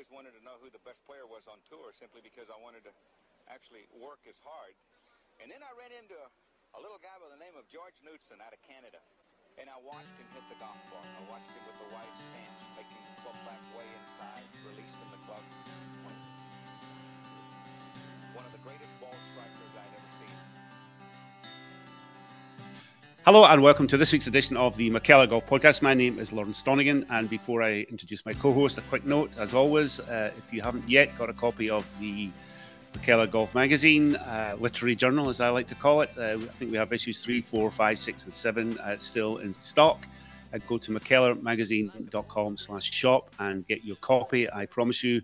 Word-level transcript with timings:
always 0.00 0.16
wanted 0.16 0.32
to 0.32 0.40
know 0.40 0.56
who 0.64 0.72
the 0.72 0.80
best 0.80 1.04
player 1.04 1.28
was 1.28 1.44
on 1.44 1.60
tour 1.68 1.92
simply 1.92 2.24
because 2.24 2.48
I 2.48 2.56
wanted 2.56 2.88
to 2.88 2.92
actually 3.52 3.84
work 4.00 4.24
as 4.24 4.40
hard. 4.40 4.72
And 5.44 5.52
then 5.52 5.60
I 5.60 5.68
ran 5.76 5.92
into 5.92 6.16
a, 6.16 6.28
a 6.72 6.80
little 6.80 6.96
guy 7.04 7.12
by 7.20 7.28
the 7.28 7.36
name 7.36 7.52
of 7.52 7.68
George 7.68 7.92
Knudson 8.00 8.40
out 8.40 8.56
of 8.56 8.64
Canada. 8.64 8.96
And 9.60 9.68
I 9.68 9.76
watched 9.84 10.16
him 10.16 10.24
hit 10.32 10.40
the 10.48 10.56
golf 10.56 10.80
ball. 10.88 11.04
I 11.04 11.20
watched 11.28 11.52
him 11.52 11.60
with 11.68 11.76
the 11.84 11.88
wide 11.92 12.16
stance, 12.32 12.64
making 12.80 12.96
the 12.96 13.28
club 13.28 13.36
back 13.44 13.60
way 13.76 13.84
inside, 13.84 14.48
releasing 14.64 15.08
the 15.12 15.20
club. 15.28 15.44
One 18.32 18.48
of 18.48 18.56
the 18.56 18.64
greatest 18.64 18.96
ball 19.04 19.12
strikers 19.36 19.69
Hello 23.30 23.44
and 23.44 23.62
welcome 23.62 23.86
to 23.86 23.96
this 23.96 24.12
week's 24.12 24.26
edition 24.26 24.56
of 24.56 24.76
the 24.76 24.90
McKellar 24.90 25.30
Golf 25.30 25.46
Podcast. 25.46 25.82
My 25.82 25.94
name 25.94 26.18
is 26.18 26.32
Lawrence 26.32 26.60
Donegan, 26.64 27.06
and 27.10 27.30
before 27.30 27.62
I 27.62 27.86
introduce 27.88 28.26
my 28.26 28.32
co-host, 28.32 28.76
a 28.78 28.80
quick 28.80 29.06
note: 29.06 29.30
as 29.38 29.54
always, 29.54 30.00
uh, 30.00 30.32
if 30.36 30.52
you 30.52 30.62
haven't 30.62 30.90
yet 30.90 31.16
got 31.16 31.30
a 31.30 31.32
copy 31.32 31.70
of 31.70 31.86
the 32.00 32.28
McKellar 32.92 33.30
Golf 33.30 33.54
Magazine, 33.54 34.16
uh, 34.16 34.56
literary 34.58 34.96
journal, 34.96 35.28
as 35.28 35.40
I 35.40 35.48
like 35.50 35.68
to 35.68 35.76
call 35.76 36.00
it, 36.00 36.10
uh, 36.18 36.22
I 36.22 36.38
think 36.38 36.72
we 36.72 36.76
have 36.76 36.92
issues 36.92 37.20
three, 37.20 37.40
four, 37.40 37.70
five, 37.70 38.00
six, 38.00 38.24
and 38.24 38.34
seven 38.34 38.76
uh, 38.78 38.96
still 38.98 39.38
in 39.38 39.54
stock. 39.54 40.08
Uh, 40.52 40.58
go 40.66 40.76
to 40.78 40.90
mckellarmagazine.com/shop 40.90 43.30
and 43.38 43.64
get 43.64 43.84
your 43.84 43.96
copy. 44.00 44.52
I 44.52 44.66
promise 44.66 45.04
you, 45.04 45.22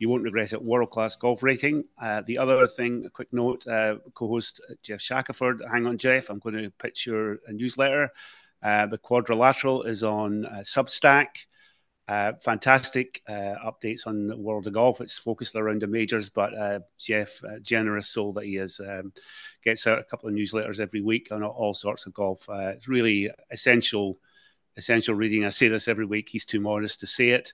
you 0.00 0.08
won't 0.08 0.24
regret 0.24 0.54
it. 0.54 0.64
World 0.64 0.90
class 0.90 1.14
golf 1.14 1.42
rating. 1.42 1.84
Uh, 2.00 2.22
the 2.26 2.38
other 2.38 2.66
thing, 2.66 3.04
a 3.04 3.10
quick 3.10 3.28
note 3.32 3.68
uh, 3.68 3.96
co 4.14 4.28
host 4.28 4.62
Geoff 4.82 5.00
Shackelford. 5.00 5.62
Hang 5.70 5.86
on, 5.86 5.98
Geoff. 5.98 6.30
I'm 6.30 6.38
going 6.38 6.54
to 6.56 6.70
pitch 6.70 7.06
your 7.06 7.38
newsletter. 7.48 8.10
Uh, 8.62 8.86
the 8.86 8.96
Quadrilateral 8.96 9.82
is 9.82 10.02
on 10.02 10.46
uh, 10.46 10.62
Substack. 10.62 11.26
Uh, 12.08 12.32
fantastic 12.42 13.22
uh, 13.28 13.54
updates 13.62 14.06
on 14.06 14.26
the 14.26 14.38
world 14.38 14.66
of 14.66 14.72
golf. 14.72 15.02
It's 15.02 15.18
focused 15.18 15.54
around 15.54 15.82
the 15.82 15.86
majors, 15.86 16.30
but 16.30 16.82
Geoff, 16.98 17.40
generous 17.60 18.08
soul 18.08 18.32
that 18.32 18.46
he 18.46 18.56
is, 18.56 18.80
um, 18.80 19.12
gets 19.62 19.86
out 19.86 19.98
a 19.98 20.04
couple 20.04 20.30
of 20.30 20.34
newsletters 20.34 20.80
every 20.80 21.02
week 21.02 21.28
on 21.30 21.44
all 21.44 21.74
sorts 21.74 22.06
of 22.06 22.14
golf. 22.14 22.48
it's 22.48 22.88
really 22.88 23.30
essential, 23.50 24.18
essential 24.78 25.14
reading. 25.14 25.44
I 25.44 25.50
say 25.50 25.68
this 25.68 25.88
every 25.88 26.06
week. 26.06 26.30
He's 26.30 26.46
too 26.46 26.60
modest 26.60 27.00
to 27.00 27.06
say 27.06 27.28
it 27.28 27.52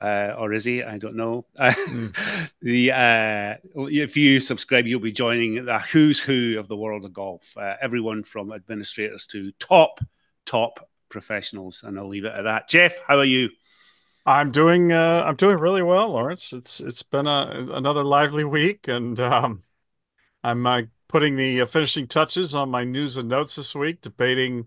uh, 0.00 0.34
or 0.38 0.52
is 0.52 0.64
he? 0.64 0.82
I 0.82 0.98
don't 0.98 1.16
know. 1.16 1.46
Mm. 1.58 2.14
the 2.60 2.92
uh, 2.92 3.54
if 3.88 4.16
you 4.16 4.40
subscribe, 4.40 4.86
you'll 4.86 5.00
be 5.00 5.12
joining 5.12 5.64
the 5.64 5.78
who's 5.78 6.20
who 6.20 6.58
of 6.58 6.68
the 6.68 6.76
world 6.76 7.04
of 7.04 7.12
golf. 7.12 7.56
Uh, 7.56 7.76
everyone 7.80 8.24
from 8.24 8.52
administrators 8.52 9.26
to 9.28 9.52
top 9.52 10.00
top 10.46 10.88
professionals, 11.08 11.82
and 11.84 11.98
I'll 11.98 12.08
leave 12.08 12.24
it 12.24 12.32
at 12.34 12.42
that. 12.42 12.68
Geoff, 12.68 12.92
how 13.06 13.18
are 13.18 13.24
you? 13.24 13.50
I'm 14.26 14.50
doing 14.50 14.92
uh, 14.92 15.24
I'm 15.26 15.36
doing 15.36 15.58
really 15.58 15.82
well, 15.82 16.10
Lawrence. 16.10 16.52
It's 16.52 16.80
it's 16.80 17.02
been 17.02 17.26
a, 17.26 17.68
another 17.72 18.02
lively 18.02 18.44
week, 18.44 18.88
and 18.88 19.18
um, 19.20 19.62
I'm 20.42 20.66
uh, 20.66 20.82
putting 21.08 21.36
the 21.36 21.60
uh, 21.60 21.66
finishing 21.66 22.06
touches 22.06 22.54
on 22.54 22.70
my 22.70 22.84
news 22.84 23.16
and 23.16 23.28
notes 23.28 23.56
this 23.56 23.74
week, 23.74 24.00
debating 24.00 24.66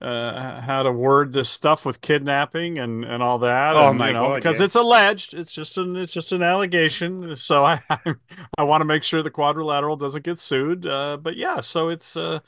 uh, 0.00 0.60
how 0.60 0.82
to 0.82 0.92
word 0.92 1.32
this 1.32 1.48
stuff 1.48 1.86
with 1.86 2.00
kidnapping 2.00 2.78
and, 2.78 3.04
and 3.04 3.22
all 3.22 3.38
that. 3.38 3.76
Oh 3.76 3.88
and, 3.88 3.98
my 3.98 4.08
you 4.08 4.14
know, 4.14 4.28
god! 4.28 4.36
Because 4.36 4.58
yeah. 4.58 4.66
it's 4.66 4.74
alleged. 4.74 5.34
It's 5.34 5.52
just 5.52 5.78
an 5.78 5.96
it's 5.96 6.12
just 6.12 6.32
an 6.32 6.42
allegation. 6.42 7.34
So 7.36 7.64
I 7.64 7.80
I, 7.88 8.14
I 8.58 8.64
want 8.64 8.82
to 8.82 8.86
make 8.86 9.02
sure 9.02 9.22
the 9.22 9.30
quadrilateral 9.30 9.96
doesn't 9.96 10.24
get 10.24 10.38
sued. 10.38 10.86
Uh, 10.86 11.16
but 11.16 11.36
yeah, 11.36 11.60
so 11.60 11.88
it's 11.88 12.16
uh, 12.16 12.40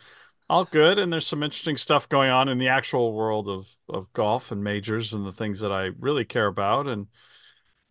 all 0.50 0.66
good, 0.66 0.98
and 0.98 1.12
there's 1.12 1.27
some 1.27 1.42
interesting 1.42 1.78
stuff 1.78 2.08
going 2.08 2.30
on 2.30 2.48
in 2.48 2.58
the 2.58 2.68
actual 2.68 3.14
world 3.14 3.48
of 3.48 3.74
of 3.88 4.12
golf 4.12 4.52
and 4.52 4.62
majors 4.62 5.14
and 5.14 5.24
the 5.24 5.33
things 5.33 5.60
that 5.60 5.72
I 5.72 5.90
really 5.98 6.27
care 6.27 6.48
about. 6.48 6.86
And 6.86 7.06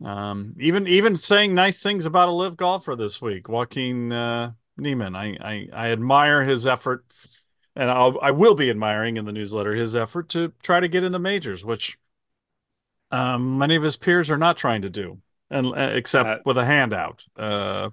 um, 0.05 0.53
even 0.59 0.85
even 0.85 1.17
saying 1.17 1.55
nice 1.55 1.81
things 1.81 2.05
about 2.05 2.29
a 2.29 2.31
LIV 2.31 2.57
golfer 2.57 2.95
this 2.95 3.19
week, 3.23 3.49
Joaquin 3.49 4.11
uh, 4.13 4.51
Niemann. 4.77 5.15
I, 5.15 5.35
I 5.41 5.67
I 5.73 5.91
admire 5.91 6.43
his 6.43 6.67
effort 6.67 7.05
and 7.77 7.91
I'll, 7.91 8.17
I 8.21 8.31
will 8.31 8.55
be 8.55 8.71
admiring 8.71 9.17
in 9.17 9.25
the 9.25 9.31
newsletter 9.31 9.75
his 9.75 9.95
effort 9.95 10.29
to 10.29 10.51
try 10.63 10.79
to 10.79 10.87
get 10.87 11.03
in 11.03 11.11
the 11.11 11.19
majors, 11.19 11.63
which 11.63 11.97
um, 13.11 13.59
many 13.59 13.75
of 13.75 13.83
his 13.83 13.97
peers 13.97 14.31
are 14.31 14.37
not 14.37 14.57
trying 14.57 14.81
to 14.81 14.89
do, 14.89 15.19
and 15.51 15.67
uh, 15.67 15.91
except 15.93 16.27
uh, 16.27 16.39
with 16.43 16.57
a 16.57 16.65
handout. 16.65 17.23
Uh, 17.37 17.91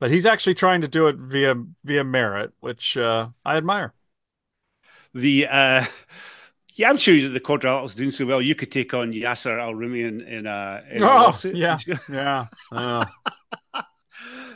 but 0.00 0.10
he's 0.10 0.24
actually 0.24 0.54
trying 0.54 0.80
to 0.80 0.88
do 0.88 1.08
it 1.08 1.16
via 1.16 1.54
via 1.84 2.04
merit, 2.04 2.52
which 2.60 2.96
uh, 2.96 3.28
I 3.44 3.58
admire. 3.58 3.92
The 5.12 5.46
uh, 5.46 5.84
yeah, 6.74 6.88
I'm 6.88 6.96
sure 6.96 7.20
that 7.20 7.28
the 7.28 7.40
quadrilateral's 7.40 7.94
doing 7.94 8.10
so 8.10 8.24
well. 8.24 8.40
You 8.40 8.54
could 8.54 8.72
take 8.72 8.94
on 8.94 9.12
Yasir 9.12 9.60
Al 9.60 9.74
Rumayyan 9.74 10.26
in 10.26 10.46
a, 10.46 10.82
in 10.90 11.02
a 11.02 11.06
oh, 11.06 11.16
lawsuit. 11.16 11.54
Yeah, 11.54 11.78
yeah, 12.08 12.46
uh, 12.72 13.04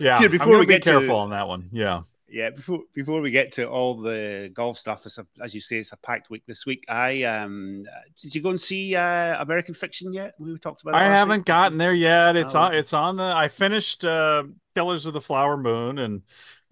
yeah. 0.01 0.19
Here, 0.19 0.31
before 0.31 0.59
we 0.59 0.65
be 0.65 0.75
get 0.75 0.83
careful 0.83 1.09
to, 1.09 1.15
on 1.15 1.31
that 1.31 1.47
one, 1.47 1.69
yeah 1.73 2.03
yeah 2.33 2.49
before 2.49 2.81
before 2.95 3.21
we 3.21 3.31
get 3.31 3.53
to 3.53 3.69
all 3.69 3.95
the 3.95 4.51
golf 4.55 4.79
stuff 4.79 5.05
as, 5.05 5.19
as 5.41 5.55
you 5.55 5.61
say 5.61 5.77
it's 5.77 5.93
a 5.93 5.97
packed 5.99 6.31
week 6.31 6.43
this 6.47 6.65
week. 6.65 6.85
I 6.89 7.23
um 7.25 7.85
did 8.21 8.35
you 8.35 8.41
go 8.41 8.51
and 8.51 8.61
see 8.61 8.97
uh 8.97 9.41
american 9.41 9.75
fiction 9.75 10.13
yet? 10.13 10.35
We 10.39 10.57
talked 10.59 10.83
about 10.83 10.95
i 10.95 11.07
haven't 11.09 11.41
week. 11.41 11.47
gotten 11.47 11.79
there 11.79 11.95
yet. 11.95 12.37
It's 12.37 12.55
oh. 12.55 12.61
on 12.61 12.75
it's 12.75 12.95
on 12.95 13.17
the 13.17 13.25
i 13.25 13.49
finished 13.49 14.05
uh 14.05 14.45
killers 14.75 15.05
of 15.05 15.13
the 15.13 15.21
flower 15.21 15.59
moon 15.59 15.99
and 15.99 16.23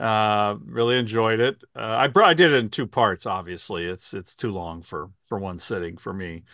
uh 0.01 0.57
really 0.65 0.99
enjoyed 0.99 1.41
it. 1.41 1.63
Uh, 1.77 1.97
i 1.99 2.09
brought 2.09 2.31
i 2.31 2.35
did 2.35 2.53
it 2.53 2.59
in 2.59 2.71
two 2.71 2.87
parts 2.87 3.27
obviously. 3.27 3.85
It's 3.85 4.15
it's 4.15 4.35
too 4.35 4.53
long 4.53 4.81
for 4.81 5.11
for 5.27 5.39
one 5.39 5.59
sitting 5.59 5.99
for 5.99 6.13
me. 6.13 6.45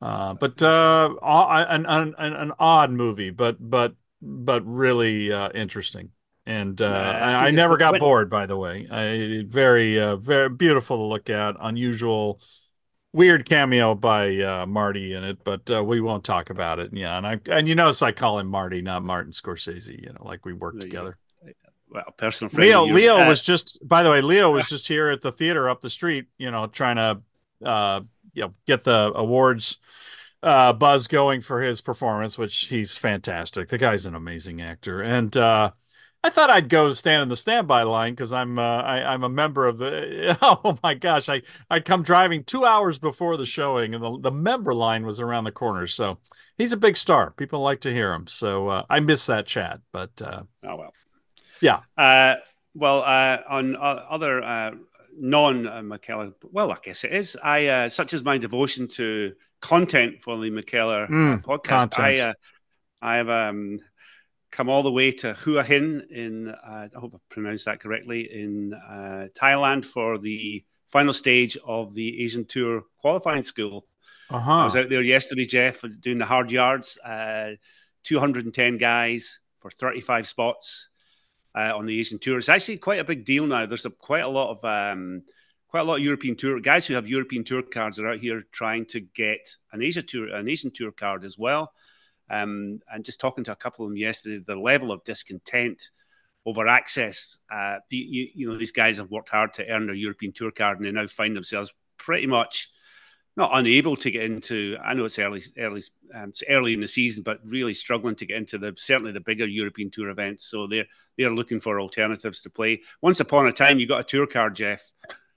Uh 0.00 0.32
but 0.32 0.62
uh 0.62 1.14
an 1.22 1.84
an, 1.84 2.14
an, 2.16 2.32
an 2.32 2.52
odd 2.58 2.90
movie 2.90 3.30
but 3.30 3.56
but 3.60 3.94
but 4.22 4.64
really 4.64 5.30
uh 5.30 5.50
interesting 5.54 6.10
and 6.50 6.82
uh, 6.82 6.86
I, 6.86 7.46
I, 7.46 7.50
never 7.52 7.76
got 7.76 8.00
bored. 8.00 8.28
By 8.28 8.46
the 8.46 8.56
way, 8.56 8.88
I, 8.90 9.44
very 9.46 10.00
uh, 10.00 10.16
very 10.16 10.48
beautiful 10.48 10.96
to 10.96 11.02
look 11.04 11.30
at. 11.30 11.54
Unusual, 11.60 12.40
weird 13.12 13.48
cameo 13.48 13.94
by 13.94 14.36
uh, 14.38 14.66
Marty 14.66 15.14
in 15.14 15.22
it, 15.22 15.44
but 15.44 15.70
uh, 15.70 15.84
we 15.84 16.00
won't 16.00 16.24
talk 16.24 16.50
about 16.50 16.80
it. 16.80 16.90
Yeah, 16.92 17.16
and 17.16 17.24
I 17.24 17.40
and 17.48 17.68
you 17.68 17.76
notice 17.76 18.02
I 18.02 18.10
call 18.10 18.40
him 18.40 18.48
Marty, 18.48 18.82
not 18.82 19.04
Martin 19.04 19.32
Scorsese. 19.32 20.02
You 20.02 20.12
know, 20.12 20.24
like 20.24 20.44
we 20.44 20.52
work 20.52 20.80
together. 20.80 21.16
Well, 21.88 22.14
personal 22.16 22.52
Leo 22.52 22.84
Leo 22.84 23.28
was 23.28 23.42
just. 23.42 23.86
By 23.86 24.02
the 24.02 24.10
way, 24.10 24.20
Leo 24.20 24.50
was 24.50 24.68
just 24.68 24.88
here 24.88 25.08
at 25.08 25.20
the 25.20 25.30
theater 25.30 25.70
up 25.70 25.82
the 25.82 25.90
street. 25.90 26.26
You 26.36 26.50
know, 26.50 26.66
trying 26.66 26.96
to 26.96 27.68
uh, 27.68 28.00
you 28.32 28.42
know 28.42 28.54
get 28.66 28.82
the 28.82 29.12
awards 29.14 29.78
uh, 30.42 30.72
buzz 30.72 31.06
going 31.06 31.42
for 31.42 31.62
his 31.62 31.80
performance, 31.80 32.36
which 32.36 32.66
he's 32.66 32.96
fantastic. 32.96 33.68
The 33.68 33.78
guy's 33.78 34.04
an 34.04 34.16
amazing 34.16 34.60
actor, 34.60 35.00
and 35.00 35.36
uh, 35.36 35.70
I 36.22 36.28
thought 36.28 36.50
I'd 36.50 36.68
go 36.68 36.92
stand 36.92 37.22
in 37.22 37.28
the 37.30 37.36
standby 37.36 37.82
line 37.84 38.12
because 38.12 38.32
I'm 38.32 38.58
uh, 38.58 38.82
I, 38.82 39.14
am 39.14 39.24
a 39.24 39.28
member 39.28 39.66
of 39.66 39.78
the. 39.78 40.36
Oh 40.42 40.78
my 40.82 40.94
gosh, 40.94 41.28
I 41.28 41.42
I 41.70 41.80
come 41.80 42.02
driving 42.02 42.44
two 42.44 42.64
hours 42.64 42.98
before 42.98 43.36
the 43.36 43.46
showing, 43.46 43.94
and 43.94 44.04
the 44.04 44.18
the 44.18 44.30
member 44.30 44.74
line 44.74 45.06
was 45.06 45.18
around 45.18 45.44
the 45.44 45.52
corner. 45.52 45.86
So 45.86 46.18
he's 46.58 46.72
a 46.72 46.76
big 46.76 46.96
star. 46.96 47.30
People 47.30 47.60
like 47.60 47.80
to 47.80 47.92
hear 47.92 48.12
him. 48.12 48.26
So 48.26 48.68
uh, 48.68 48.84
I 48.90 49.00
miss 49.00 49.26
that 49.26 49.46
chat. 49.46 49.80
But 49.92 50.20
uh, 50.20 50.42
oh 50.64 50.76
well, 50.76 50.94
yeah. 51.60 51.80
Uh, 51.96 52.36
well, 52.74 53.02
uh, 53.02 53.38
on 53.48 53.76
other 53.80 54.42
uh, 54.42 54.72
non 55.18 55.64
McKellar, 55.64 56.34
well, 56.52 56.70
I 56.70 56.76
guess 56.82 57.04
it 57.04 57.12
is. 57.12 57.36
I 57.42 57.88
such 57.88 58.12
as 58.12 58.24
my 58.24 58.36
devotion 58.36 58.88
to 58.88 59.32
content 59.60 60.22
for 60.22 60.36
the 60.36 60.50
McKellar 60.50 61.08
mm, 61.08 61.42
podcast. 61.42 61.64
Content. 61.64 62.36
I 63.02 63.14
I 63.14 63.16
have 63.16 63.30
um 63.30 63.80
come 64.50 64.68
all 64.68 64.82
the 64.82 64.92
way 64.92 65.12
to 65.12 65.34
Hua 65.34 65.62
Hin 65.62 66.06
in, 66.10 66.48
uh, 66.48 66.88
I 66.94 66.98
hope 66.98 67.14
I 67.14 67.18
pronounced 67.28 67.66
that 67.66 67.80
correctly, 67.80 68.28
in 68.32 68.74
uh, 68.74 69.28
Thailand 69.34 69.84
for 69.84 70.18
the 70.18 70.64
final 70.88 71.12
stage 71.12 71.56
of 71.64 71.94
the 71.94 72.24
Asian 72.24 72.44
Tour 72.44 72.82
qualifying 72.98 73.42
school. 73.42 73.86
Uh-huh. 74.28 74.52
I 74.52 74.64
was 74.64 74.76
out 74.76 74.88
there 74.88 75.02
yesterday, 75.02 75.46
Geoff, 75.46 75.82
doing 76.00 76.18
the 76.18 76.24
hard 76.24 76.52
yards. 76.52 76.98
Uh, 76.98 77.52
210 78.04 78.78
guys 78.78 79.40
for 79.60 79.70
35 79.70 80.26
spots 80.26 80.88
uh, 81.54 81.72
on 81.76 81.86
the 81.86 81.98
Asian 81.98 82.18
Tour. 82.18 82.38
It's 82.38 82.48
actually 82.48 82.78
quite 82.78 83.00
a 83.00 83.04
big 83.04 83.24
deal 83.24 83.46
now. 83.46 83.66
There's 83.66 83.84
a, 83.84 83.90
quite 83.90 84.24
a 84.24 84.28
lot 84.28 84.56
of 84.56 84.64
um, 84.64 85.22
quite 85.68 85.80
a 85.80 85.84
lot 85.84 85.96
of 85.98 86.04
European 86.04 86.36
Tour 86.36 86.60
guys 86.60 86.86
who 86.86 86.94
have 86.94 87.08
European 87.08 87.44
Tour 87.44 87.62
cards 87.62 87.98
are 87.98 88.08
out 88.08 88.18
here 88.18 88.44
trying 88.52 88.86
to 88.86 89.00
get 89.00 89.56
an 89.72 89.82
Asia 89.82 90.02
Tour, 90.02 90.28
an 90.34 90.48
Asian 90.48 90.70
Tour 90.70 90.92
card 90.92 91.24
as 91.24 91.38
well. 91.38 91.72
Um, 92.30 92.80
and 92.92 93.04
just 93.04 93.20
talking 93.20 93.44
to 93.44 93.52
a 93.52 93.56
couple 93.56 93.84
of 93.84 93.90
them 93.90 93.96
yesterday, 93.96 94.42
the 94.46 94.56
level 94.56 94.92
of 94.92 95.04
discontent 95.04 95.90
over 96.46 96.66
access. 96.66 97.38
Uh, 97.52 97.78
you, 97.90 98.28
you, 98.34 98.48
know, 98.48 98.56
these 98.56 98.72
guys 98.72 98.98
have 98.98 99.10
worked 99.10 99.28
hard 99.28 99.52
to 99.54 99.68
earn 99.68 99.86
their 99.86 99.94
European 99.94 100.32
Tour 100.32 100.50
card, 100.50 100.78
and 100.78 100.86
they 100.86 100.92
now 100.92 101.06
find 101.06 101.34
themselves 101.36 101.72
pretty 101.98 102.26
much 102.26 102.70
not 103.36 103.50
unable 103.54 103.96
to 103.96 104.10
get 104.10 104.24
into. 104.24 104.76
I 104.82 104.94
know 104.94 105.04
it's 105.04 105.18
early, 105.18 105.42
early, 105.58 105.82
um, 106.14 106.30
it's 106.30 106.42
early 106.48 106.74
in 106.74 106.80
the 106.80 106.88
season, 106.88 107.22
but 107.22 107.40
really 107.44 107.74
struggling 107.74 108.16
to 108.16 108.26
get 108.26 108.36
into 108.36 108.58
the 108.58 108.74
certainly 108.76 109.12
the 109.12 109.20
bigger 109.20 109.46
European 109.46 109.90
Tour 109.90 110.10
events. 110.10 110.46
So 110.46 110.66
they're 110.66 110.86
they're 111.16 111.34
looking 111.34 111.60
for 111.60 111.80
alternatives 111.80 112.42
to 112.42 112.50
play. 112.50 112.80
Once 113.02 113.20
upon 113.20 113.46
a 113.46 113.52
time, 113.52 113.78
you 113.78 113.86
got 113.86 114.00
a 114.00 114.04
tour 114.04 114.26
card, 114.26 114.56
Geoff, 114.56 114.92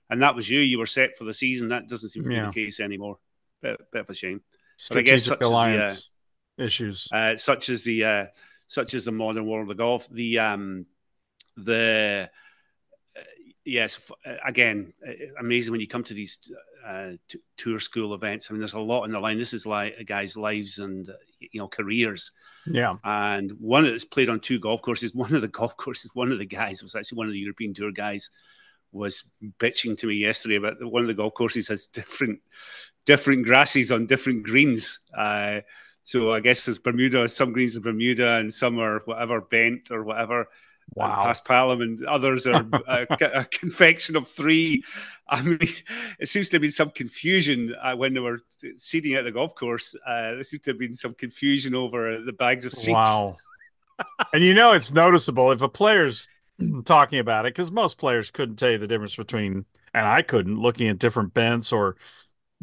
and 0.10 0.22
that 0.22 0.36
was 0.36 0.50
you. 0.50 0.60
You 0.60 0.80
were 0.80 0.86
set 0.86 1.18
for 1.18 1.24
the 1.24 1.34
season. 1.34 1.70
That 1.70 1.88
doesn't 1.88 2.10
seem 2.10 2.24
to 2.24 2.30
be 2.30 2.40
the 2.40 2.52
case 2.52 2.80
anymore. 2.80 3.18
Bit, 3.62 3.80
bit 3.92 4.02
of 4.02 4.10
a 4.10 4.14
shame. 4.14 4.42
Strategic 4.78 5.16
is 5.16 5.26
the, 5.26 5.44
uh, 5.44 5.48
alliance. 5.48 6.10
Issues, 6.58 7.10
uh, 7.12 7.38
such 7.38 7.70
as 7.70 7.84
the 7.84 8.04
uh, 8.04 8.26
such 8.68 8.94
as 8.94 9.06
the 9.06 9.12
modern 9.12 9.46
world 9.46 9.70
of 9.70 9.78
golf. 9.78 10.08
The 10.10 10.40
um, 10.40 10.86
the 11.58 12.30
uh, 13.16 13.22
yes, 13.66 14.00
uh, 14.26 14.36
again, 14.46 14.94
uh, 15.08 15.12
amazing 15.40 15.72
when 15.72 15.82
you 15.82 15.88
come 15.88 16.04
to 16.04 16.14
these 16.14 16.40
uh, 16.86 17.12
t- 17.28 17.40
tour 17.58 17.80
school 17.80 18.14
events. 18.14 18.48
I 18.50 18.54
mean, 18.54 18.60
there's 18.60 18.74
a 18.74 18.80
lot 18.80 19.04
on 19.04 19.12
the 19.12 19.20
line. 19.20 19.38
This 19.38 19.54
is 19.54 19.66
like 19.66 19.96
a 19.98 20.04
guy's 20.04 20.36
lives 20.36 20.80
and 20.80 21.10
you 21.40 21.60
know 21.60 21.68
careers. 21.68 22.32
Yeah, 22.66 22.96
and 23.04 23.52
one 23.60 23.84
that's 23.84 24.06
played 24.06 24.30
on 24.30 24.40
two 24.40 24.60
golf 24.60 24.82
courses. 24.82 25.14
One 25.16 25.36
of 25.36 25.42
the 25.42 25.48
golf 25.48 25.78
courses, 25.78 26.12
one 26.14 26.32
of 26.32 26.38
the 26.38 26.46
guys 26.46 26.82
was 26.82 26.96
actually 26.96 27.18
one 27.18 27.28
of 27.28 27.34
the 27.34 27.40
European 27.40 27.74
Tour 27.74 27.92
guys 27.92 28.30
was 28.94 29.24
bitching 29.60 29.98
to 29.98 30.08
me 30.08 30.14
yesterday 30.14 30.56
about 30.56 30.76
one 30.84 31.02
of 31.02 31.08
the 31.08 31.14
golf 31.16 31.34
courses 31.34 31.68
has 31.68 31.88
different 31.88 32.40
different 33.06 33.44
grasses 33.44 33.92
on 33.92 34.06
different 34.06 34.44
greens. 34.44 35.00
Uh, 35.18 35.62
so 36.04 36.34
I 36.34 36.40
guess 36.40 36.66
there's 36.66 36.80
Bermuda, 36.80 37.30
some 37.30 37.54
greens 37.54 37.76
in 37.76 37.82
Bermuda, 37.82 38.38
and 38.38 38.54
some 38.54 38.80
are 38.80 39.02
whatever 39.06 39.42
bent 39.42 39.92
or 39.92 40.04
whatever. 40.04 40.48
Wow. 40.96 41.26
Paspalum 41.26 41.82
and 41.82 42.06
others 42.06 42.46
are 42.46 42.66
a, 42.88 43.08
a, 43.10 43.46
confection 43.46 44.16
of 44.16 44.28
three. 44.28 44.84
I 45.28 45.42
mean, 45.42 45.60
it 46.20 46.28
seems 46.28 46.50
to 46.50 46.56
have 46.56 46.62
been 46.62 46.72
some 46.72 46.92
confusion 46.92 47.74
uh, 47.82 47.96
when 47.96 48.14
they 48.14 48.20
were 48.20 48.42
seeding 48.78 49.14
at 49.14 49.24
the 49.24 49.32
golf 49.32 49.56
course. 49.56 49.96
Uh, 50.06 50.32
there 50.32 50.44
seems 50.44 50.64
to 50.64 50.72
have 50.72 50.80
been 50.80 50.94
some 50.94 51.14
confusion 51.14 51.74
over 51.74 52.20
the 52.20 52.34
bags 52.34 52.66
of 52.66 52.74
seeds. 52.74 52.96
Wow. 52.96 53.38
and 54.34 54.44
you 54.44 54.54
know, 54.54 54.74
it's 54.74 54.92
noticeable 54.94 55.52
if 55.52 55.62
a 55.62 55.70
player's 55.70 56.28
talking 56.86 57.20
about 57.20 57.46
it 57.46 57.54
because 57.54 57.72
most 57.72 57.98
players 57.98 58.32
couldn't 58.32 58.58
tell 58.58 58.72
you 58.72 58.78
the 58.78 58.88
difference 58.88 59.16
between, 59.16 59.66
and 59.94 60.06
I 60.06 60.22
couldn't, 60.22 60.60
looking 60.60 60.90
at 60.90 61.00
different 61.00 61.34
bents 61.34 61.72
or 61.72 61.96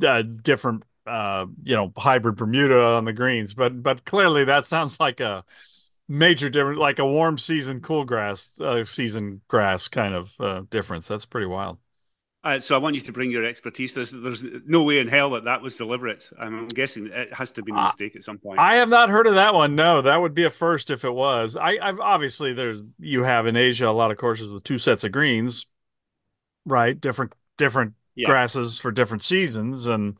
uh, 0.07 0.23
different, 0.23 0.85
uh, 1.07 1.47
you 1.63 1.75
know, 1.75 1.93
hybrid 1.97 2.37
Bermuda 2.37 2.83
on 2.83 3.05
the 3.05 3.13
greens. 3.13 3.55
But 3.55 3.83
but 3.83 4.05
clearly 4.05 4.45
that 4.45 4.67
sounds 4.67 4.99
like 5.01 5.21
a 5.21 5.45
major 6.09 6.51
difference, 6.51 6.79
like 6.79 6.99
a 6.99 7.07
warm 7.07 7.39
season, 7.39 7.81
cool 7.81 8.05
grass 8.05 8.61
uh, 8.61 8.85
season 8.85 9.41
grass 9.49 9.89
kind 9.89 10.15
of 10.15 10.35
uh, 10.41 10.63
difference. 10.71 11.09
That's 11.09 11.27
pretty 11.27 11.47
wild. 11.47 11.79
Uh, 12.43 12.59
so 12.59 12.75
I 12.75 12.79
want 12.79 12.95
you 12.95 13.03
to 13.03 13.13
bring 13.13 13.31
your 13.31 13.45
expertise. 13.45 13.93
There's, 13.93 14.11
there's 14.11 14.43
no 14.65 14.83
way 14.83 14.99
in 14.99 15.09
hell 15.09 15.29
that 15.31 15.45
that 15.45 15.61
was 15.61 15.77
deliberate. 15.77 16.27
I'm 16.39 16.69
guessing 16.69 17.09
it 17.09 17.33
has 17.35 17.51
to 17.53 17.63
be 17.63 17.71
a 17.71 17.75
mistake 17.75 18.17
at 18.17 18.25
some 18.25 18.39
point. 18.39 18.59
I 18.59 18.77
have 18.77 18.89
not 18.89 19.11
heard 19.11 19.27
of 19.27 19.35
that 19.35 19.53
one. 19.53 19.75
No, 19.75 20.01
that 20.01 20.17
would 20.17 20.33
be 20.33 20.45
a 20.45 20.51
first 20.51 20.91
if 20.91 21.05
it 21.05 21.13
was. 21.13 21.55
I, 21.55 21.77
I've 21.83 22.01
obviously 22.01 22.55
there's 22.55 22.81
you 22.99 23.25
have 23.25 23.47
in 23.47 23.57
Asia 23.57 23.89
a 23.89 23.93
lot 23.93 24.11
of 24.11 24.17
courses 24.17 24.51
with 24.51 24.65
two 24.65 24.79
sets 24.79 25.05
of 25.05 25.13
greens, 25.13 25.67
right? 26.65 26.99
Different 26.99 27.35
different 27.59 27.93
yeah. 28.15 28.27
grasses 28.27 28.79
for 28.79 28.91
different 28.91 29.23
seasons, 29.23 29.87
and 29.87 30.19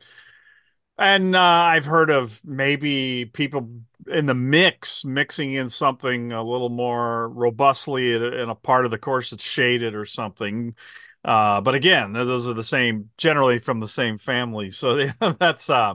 and 1.01 1.35
uh, 1.35 1.39
I've 1.39 1.85
heard 1.85 2.09
of 2.09 2.41
maybe 2.45 3.25
people 3.25 3.69
in 4.07 4.25
the 4.25 4.33
mix 4.33 5.05
mixing 5.05 5.53
in 5.53 5.69
something 5.69 6.31
a 6.31 6.43
little 6.43 6.69
more 6.69 7.29
robustly 7.29 8.13
in 8.15 8.49
a 8.49 8.55
part 8.55 8.85
of 8.85 8.91
the 8.91 8.97
course 8.97 9.29
that's 9.29 9.43
shaded 9.43 9.95
or 9.95 10.05
something 10.05 10.75
uh, 11.23 11.61
but 11.61 11.75
again, 11.75 12.13
those 12.13 12.47
are 12.47 12.53
the 12.55 12.63
same, 12.63 13.11
generally 13.15 13.59
from 13.59 13.79
the 13.79 13.87
same 13.87 14.17
family. 14.17 14.71
So 14.71 15.07
that's 15.39 15.69
uh, 15.69 15.93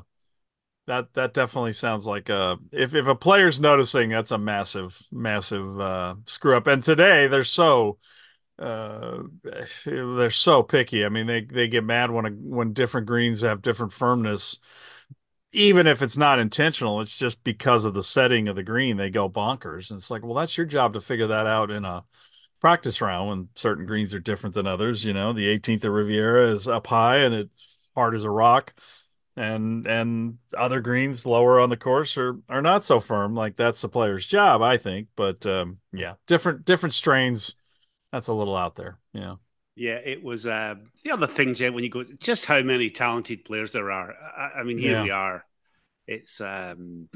that 0.87 1.13
that 1.15 1.35
definitely 1.35 1.73
sounds 1.73 2.07
like 2.07 2.29
a 2.29 2.59
if 2.73 2.95
if 2.95 3.07
a 3.07 3.15
player's 3.15 3.61
noticing, 3.61 4.09
that's 4.11 4.31
a 4.31 4.39
massive, 4.39 5.01
massive 5.11 5.81
uh, 5.81 6.15
screw 6.27 6.57
up. 6.57 6.67
And 6.69 6.83
today 6.83 7.27
they're 7.27 7.45
so 7.45 7.99
uh, 8.59 9.19
they're 9.87 10.31
so 10.31 10.63
picky. 10.63 11.05
I 11.05 11.09
mean, 11.11 11.27
they 11.27 11.43
they 11.43 11.69
get 11.69 11.85
mad 11.85 12.11
when 12.11 12.27
a, 12.27 12.31
when 12.31 12.73
different 12.73 13.07
greens 13.07 13.43
have 13.43 13.63
different 13.63 13.93
firmness. 13.93 14.61
Even 15.53 15.87
if 15.87 16.03
it's 16.03 16.17
not 16.19 16.39
intentional, 16.39 17.01
it's 17.01 17.17
just 17.17 17.43
because 17.43 17.85
of 17.85 17.95
the 17.95 18.03
setting 18.03 18.49
of 18.49 18.57
the 18.57 18.63
green, 18.63 18.97
they 18.97 19.11
go 19.11 19.29
bonkers. 19.29 19.91
And 19.91 19.99
it's 19.99 20.11
like, 20.11 20.23
well, 20.23 20.35
that's 20.35 20.57
your 20.57 20.67
job 20.67 20.93
to 20.93 21.01
figure 21.01 21.27
that 21.29 21.47
out 21.47 21.71
in 21.71 21.85
a 21.85 22.05
practice 22.61 23.01
round 23.01 23.29
when 23.29 23.49
certain 23.55 23.87
greens 23.87 24.13
are 24.15 24.21
different 24.21 24.55
than 24.55 24.67
others. 24.67 25.05
You 25.05 25.13
know, 25.15 25.33
the 25.33 25.49
18th 25.49 25.85
of 25.85 25.93
Riviera 25.93 26.49
is 26.49 26.69
up 26.69 26.89
high 26.89 27.19
and 27.19 27.35
it's 27.35 27.91
hard 27.95 28.15
as 28.15 28.25
a 28.25 28.31
rock, 28.31 28.75
and 29.37 29.87
and 29.87 30.39
other 30.57 30.81
greens 30.81 31.27
lower 31.27 31.61
on 31.61 31.71
the 31.71 31.77
course 31.77 32.17
are 32.19 32.39
are 32.49 32.63
not 32.63 32.85
so 32.85 33.01
firm. 33.01 33.35
Like 33.35 33.57
that's 33.57 33.81
the 33.81 33.89
player's 33.89 34.27
job, 34.27 34.63
I 34.63 34.77
think. 34.77 35.09
But 35.17 35.47
um, 35.47 35.77
yeah, 35.93 36.15
different 36.27 36.65
different 36.65 36.95
strains. 36.95 37.57
That's 38.13 38.29
a 38.29 38.35
little 38.35 38.57
out 38.57 38.77
there. 38.77 38.99
Yeah. 39.13 39.37
Yeah, 39.77 40.01
it 40.03 40.23
was 40.23 40.47
uh, 40.47 40.77
the 41.05 41.11
other 41.11 41.27
thing, 41.27 41.53
Jen. 41.53 41.75
When 41.75 41.85
you 41.85 41.91
go, 41.91 42.03
just 42.03 42.47
how 42.47 42.63
many 42.63 42.89
talented 42.89 43.45
players 43.45 43.73
there 43.73 43.91
are. 43.91 44.15
I, 44.15 44.61
I 44.61 44.63
mean, 44.63 44.79
here 44.79 44.93
yeah. 44.93 45.03
we 45.03 45.11
are. 45.11 45.45
It's 46.07 46.41
um, 46.41 47.11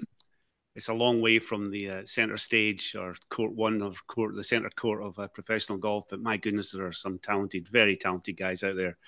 it's 0.76 0.88
a 0.88 0.94
long 0.94 1.22
way 1.22 1.38
from 1.38 1.70
the 1.70 1.90
uh, 1.90 2.02
center 2.04 2.36
stage 2.36 2.94
or 2.94 3.16
court 3.30 3.52
one 3.52 3.80
of 3.80 4.06
court 4.06 4.36
the 4.36 4.44
center 4.44 4.68
court 4.68 5.02
of 5.02 5.18
uh, 5.18 5.28
professional 5.28 5.78
golf. 5.78 6.04
But 6.10 6.20
my 6.20 6.36
goodness, 6.36 6.72
there 6.72 6.86
are 6.86 6.92
some 6.92 7.18
talented, 7.18 7.66
very 7.68 7.96
talented 7.96 8.36
guys 8.36 8.62
out 8.62 8.76
there. 8.76 8.98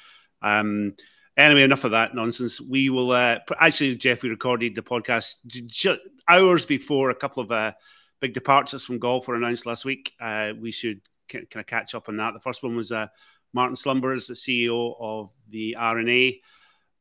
Um, 0.40 0.94
anyway, 1.36 1.62
enough 1.62 1.84
of 1.84 1.90
that 1.90 2.14
nonsense. 2.14 2.58
We 2.58 2.88
will 2.88 3.10
uh, 3.10 3.40
actually, 3.60 3.96
Geoff. 3.96 4.22
We 4.22 4.30
recorded 4.30 4.74
the 4.74 4.82
podcast 4.82 5.44
just 5.44 6.00
hours 6.26 6.64
before 6.64 7.10
a 7.10 7.14
couple 7.14 7.42
of 7.42 7.52
uh, 7.52 7.72
big 8.20 8.32
departures 8.32 8.82
from 8.82 8.98
golf 8.98 9.28
were 9.28 9.34
announced 9.34 9.66
last 9.66 9.84
week. 9.84 10.14
Uh, 10.18 10.52
we 10.58 10.72
should 10.72 11.02
kind 11.28 11.46
of 11.54 11.66
catch 11.66 11.94
up 11.94 12.08
on 12.08 12.16
that. 12.16 12.32
The 12.32 12.40
first 12.40 12.62
one 12.62 12.76
was 12.76 12.92
uh, 12.92 13.08
Martin 13.52 13.76
Slumbers, 13.76 14.26
the 14.26 14.34
CEO 14.34 14.94
of 14.98 15.30
the 15.50 15.76
R&A 15.76 16.40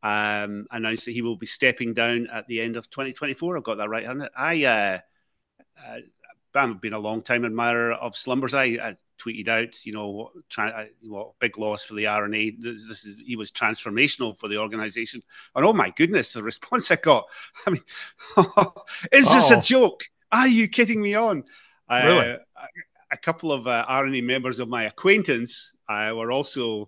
um, 0.04 0.68
announced 0.72 1.06
that 1.06 1.12
he 1.12 1.22
will 1.22 1.38
be 1.38 1.46
stepping 1.46 1.94
down 1.94 2.28
at 2.32 2.48
the 2.48 2.62
end 2.62 2.76
of 2.76 2.90
2024. 2.90 3.58
I've 3.58 3.64
got 3.64 3.78
that 3.78 3.90
right, 3.90 4.06
haven't 4.06 4.32
I? 4.36 4.64
Uh, 4.66 5.00
uh, 5.78 5.98
I've 6.54 6.82
been 6.82 6.94
a 6.94 7.00
long 7.00 7.22
time 7.22 7.46
admirer 7.46 7.94
of 7.94 8.16
Slumbers. 8.16 8.54
I, 8.54 8.64
I 8.64 8.98
tweeted 9.20 9.48
out, 9.48 9.86
you 9.86 9.94
know, 9.94 10.10
what, 10.10 10.32
tra- 10.50 10.70
uh, 10.70 10.86
what 11.04 11.40
big 11.40 11.58
loss 11.58 11.86
for 11.86 11.94
the 11.94 12.08
R&A. 12.08 12.52
This, 12.52 12.88
this, 12.88 13.06
is 13.06 13.16
he 13.24 13.36
was 13.36 13.52
transformational 13.52 14.38
for 14.38 14.48
the 14.48 14.58
organization. 14.58 15.22
And 15.56 15.66
oh 15.66 15.74
my 15.74 15.92
goodness, 15.92 16.34
the 16.34 16.44
response 16.44 16.92
I 16.92 16.96
got. 16.98 17.26
I 17.66 17.72
mean, 17.72 17.84
is 19.12 19.28
oh. 19.28 19.34
this 19.34 19.52
a 19.52 19.62
joke? 19.62 20.04
Are 20.32 20.48
you 20.48 20.68
kidding 20.68 21.02
me 21.02 21.16
on? 21.16 21.44
Really? 21.90 22.32
Uh, 22.32 22.38
a 23.12 23.18
couple 23.18 23.52
of 23.52 23.68
uh, 23.68 23.86
R&A 23.88 24.22
members 24.22 24.60
of 24.60 24.70
my 24.70 24.84
acquaintance 24.84 25.74
uh, 25.92 26.16
were 26.16 26.32
also 26.32 26.88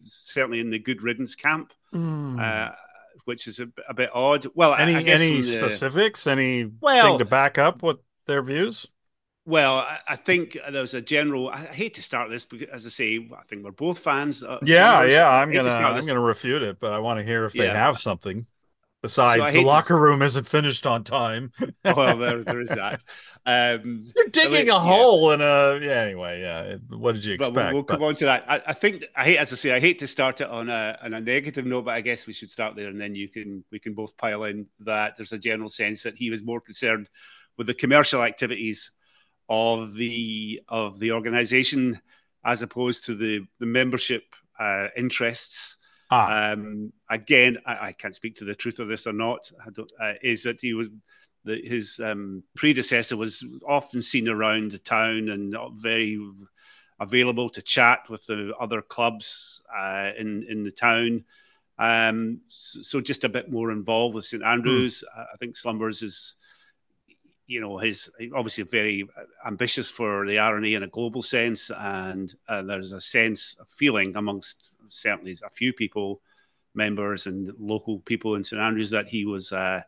certainly 0.00 0.60
in 0.60 0.70
the 0.70 0.78
good 0.78 1.02
riddance 1.02 1.34
camp 1.34 1.72
mm. 1.94 2.40
uh, 2.40 2.72
which 3.24 3.46
is 3.46 3.60
a, 3.60 3.68
a, 3.88 3.94
bit 3.94 4.10
odd. 4.12 4.46
Well, 4.54 4.74
any 4.74 4.94
any 4.94 5.36
the, 5.36 5.42
specifics? 5.42 6.26
Any 6.26 6.70
well 6.80 7.18
to 7.18 7.24
back 7.24 7.58
up 7.58 7.82
what 7.82 8.00
their 8.26 8.42
views? 8.42 8.88
Well, 9.44 9.78
I, 9.78 9.98
I 10.08 10.16
think 10.16 10.56
there's 10.70 10.94
a 10.94 11.00
general. 11.00 11.48
I 11.48 11.58
hate 11.58 11.94
to 11.94 12.02
start 12.02 12.30
this 12.30 12.44
because, 12.46 12.68
as 12.72 12.86
I 12.86 12.90
say, 12.90 13.28
I 13.36 13.42
think 13.44 13.64
we're 13.64 13.72
both 13.72 13.98
fans. 13.98 14.42
yeah, 14.64 15.04
yeah. 15.04 15.28
I'm 15.28 15.52
gonna 15.52 15.70
I'm 15.70 16.06
gonna 16.06 16.20
refute 16.20 16.62
it, 16.62 16.78
but 16.80 16.92
I 16.92 16.98
want 16.98 17.18
to 17.18 17.24
hear 17.24 17.44
if 17.44 17.52
they 17.52 17.66
yeah. 17.66 17.74
have 17.74 17.98
something. 17.98 18.46
Besides, 19.02 19.50
so 19.50 19.58
the 19.58 19.64
locker 19.64 19.96
room 19.96 20.22
isn't 20.22 20.46
finished 20.46 20.86
on 20.86 21.02
time. 21.02 21.50
well, 21.84 22.16
there, 22.16 22.44
there 22.44 22.60
is 22.60 22.68
that. 22.68 23.02
Um, 23.44 24.12
You're 24.14 24.28
digging 24.28 24.70
a 24.70 24.78
hole 24.78 25.32
in 25.32 25.40
a. 25.40 25.80
Yeah. 25.82 26.02
Anyway, 26.02 26.40
yeah. 26.40 26.76
What 26.96 27.16
did 27.16 27.24
you 27.24 27.34
expect? 27.34 27.54
But 27.54 27.64
we'll, 27.64 27.74
we'll 27.74 27.84
come 27.84 28.04
on 28.04 28.14
to 28.14 28.26
that. 28.26 28.44
I, 28.46 28.62
I, 28.68 28.72
think 28.72 29.04
I 29.16 29.24
hate, 29.24 29.38
as 29.38 29.52
I 29.52 29.56
say, 29.56 29.72
I 29.72 29.80
hate 29.80 29.98
to 29.98 30.06
start 30.06 30.40
it 30.40 30.48
on 30.48 30.68
a 30.68 30.96
on 31.02 31.14
a 31.14 31.20
negative 31.20 31.66
note, 31.66 31.86
but 31.86 31.94
I 31.94 32.00
guess 32.00 32.28
we 32.28 32.32
should 32.32 32.50
start 32.50 32.76
there, 32.76 32.88
and 32.88 33.00
then 33.00 33.16
you 33.16 33.28
can 33.28 33.64
we 33.72 33.80
can 33.80 33.92
both 33.92 34.16
pile 34.16 34.44
in 34.44 34.66
that 34.80 35.16
there's 35.16 35.32
a 35.32 35.38
general 35.38 35.68
sense 35.68 36.04
that 36.04 36.16
he 36.16 36.30
was 36.30 36.44
more 36.44 36.60
concerned 36.60 37.08
with 37.58 37.66
the 37.66 37.74
commercial 37.74 38.22
activities 38.22 38.92
of 39.48 39.94
the 39.94 40.62
of 40.68 41.00
the 41.00 41.10
organisation 41.10 42.00
as 42.44 42.62
opposed 42.62 43.06
to 43.06 43.16
the 43.16 43.44
the 43.58 43.66
membership 43.66 44.22
uh, 44.60 44.86
interests 44.96 45.76
Ah. 46.12 46.52
Um, 46.52 46.92
again, 47.08 47.56
I, 47.64 47.88
I, 47.88 47.92
can't 47.92 48.14
speak 48.14 48.36
to 48.36 48.44
the 48.44 48.54
truth 48.54 48.78
of 48.80 48.88
this 48.88 49.06
or 49.06 49.14
not. 49.14 49.50
Uh, 49.98 50.12
is 50.22 50.42
that 50.42 50.60
he 50.60 50.74
was 50.74 50.90
the, 51.44 51.60
his 51.64 51.98
um, 52.00 52.42
predecessor 52.54 53.16
was 53.16 53.42
often 53.66 54.02
seen 54.02 54.28
around 54.28 54.72
the 54.72 54.78
town 54.78 55.30
and 55.30 55.48
not 55.48 55.72
very 55.72 56.20
available 57.00 57.48
to 57.48 57.62
chat 57.62 58.10
with 58.10 58.26
the 58.26 58.54
other 58.60 58.82
clubs 58.82 59.62
uh, 59.74 60.10
in 60.18 60.44
in 60.50 60.62
the 60.62 60.70
town. 60.70 61.24
Um, 61.78 62.42
so, 62.48 63.00
just 63.00 63.24
a 63.24 63.28
bit 63.30 63.50
more 63.50 63.72
involved 63.72 64.14
with 64.14 64.26
St 64.26 64.42
Andrews. 64.42 65.02
Mm. 65.16 65.26
I 65.32 65.36
think 65.38 65.56
Slumbers 65.56 66.02
is, 66.02 66.36
you 67.46 67.60
know, 67.60 67.78
his 67.78 68.10
obviously 68.36 68.64
very 68.64 69.08
ambitious 69.46 69.90
for 69.90 70.26
the 70.26 70.38
R&A 70.38 70.74
in 70.74 70.82
a 70.82 70.88
global 70.88 71.22
sense, 71.22 71.70
and 71.74 72.34
uh, 72.48 72.60
there's 72.60 72.92
a 72.92 73.00
sense, 73.00 73.56
a 73.58 73.64
feeling 73.64 74.14
amongst 74.14 74.71
certainly 74.92 75.36
a 75.44 75.50
few 75.50 75.72
people, 75.72 76.20
members 76.74 77.26
and 77.26 77.52
local 77.58 78.00
people 78.00 78.34
in 78.34 78.44
St 78.44 78.60
Andrews, 78.60 78.90
that 78.90 79.08
he 79.08 79.24
was 79.24 79.52
uh, 79.52 79.80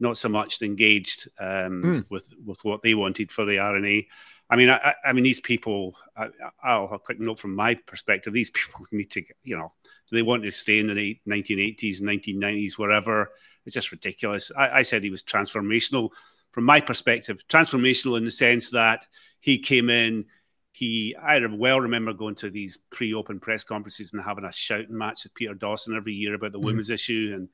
not 0.00 0.16
so 0.16 0.28
much 0.28 0.60
engaged 0.62 1.28
um, 1.38 1.82
mm. 1.82 2.04
with 2.10 2.28
with 2.44 2.64
what 2.64 2.82
they 2.82 2.94
wanted 2.94 3.30
for 3.30 3.44
the 3.44 3.58
R&A. 3.58 4.06
I 4.50 4.56
mean, 4.56 4.68
I, 4.68 4.94
I 5.04 5.12
mean, 5.12 5.24
these 5.24 5.40
people. 5.40 5.94
I, 6.16 6.78
will 6.78 6.92
a 6.92 6.98
quick 6.98 7.18
note 7.18 7.40
from 7.40 7.56
my 7.56 7.74
perspective. 7.74 8.32
These 8.32 8.50
people 8.52 8.86
need 8.92 9.10
to, 9.10 9.22
you 9.42 9.56
know, 9.56 9.72
do 10.08 10.16
they 10.16 10.22
want 10.22 10.44
to 10.44 10.50
stay 10.50 10.78
in 10.78 10.86
the 10.86 11.18
1980s, 11.26 12.00
1990s, 12.00 12.78
wherever? 12.78 13.30
it's 13.66 13.74
just 13.74 13.92
ridiculous. 13.92 14.50
I, 14.56 14.78
I 14.78 14.82
said 14.82 15.02
he 15.02 15.10
was 15.10 15.22
transformational 15.22 16.10
from 16.52 16.64
my 16.64 16.80
perspective, 16.80 17.42
transformational 17.48 18.16
in 18.18 18.24
the 18.24 18.30
sense 18.30 18.70
that 18.70 19.06
he 19.40 19.58
came 19.58 19.90
in. 19.90 20.26
He, 20.74 21.14
I 21.14 21.38
well 21.46 21.80
remember 21.80 22.12
going 22.12 22.34
to 22.36 22.50
these 22.50 22.78
pre-open 22.90 23.38
press 23.38 23.62
conferences 23.62 24.12
and 24.12 24.20
having 24.20 24.44
a 24.44 24.50
shouting 24.50 24.98
match 24.98 25.22
with 25.22 25.32
Peter 25.34 25.54
Dawson 25.54 25.96
every 25.96 26.12
year 26.12 26.34
about 26.34 26.50
the 26.50 26.58
mm-hmm. 26.58 26.66
women's 26.66 26.90
issue, 26.90 27.30
and 27.32 27.48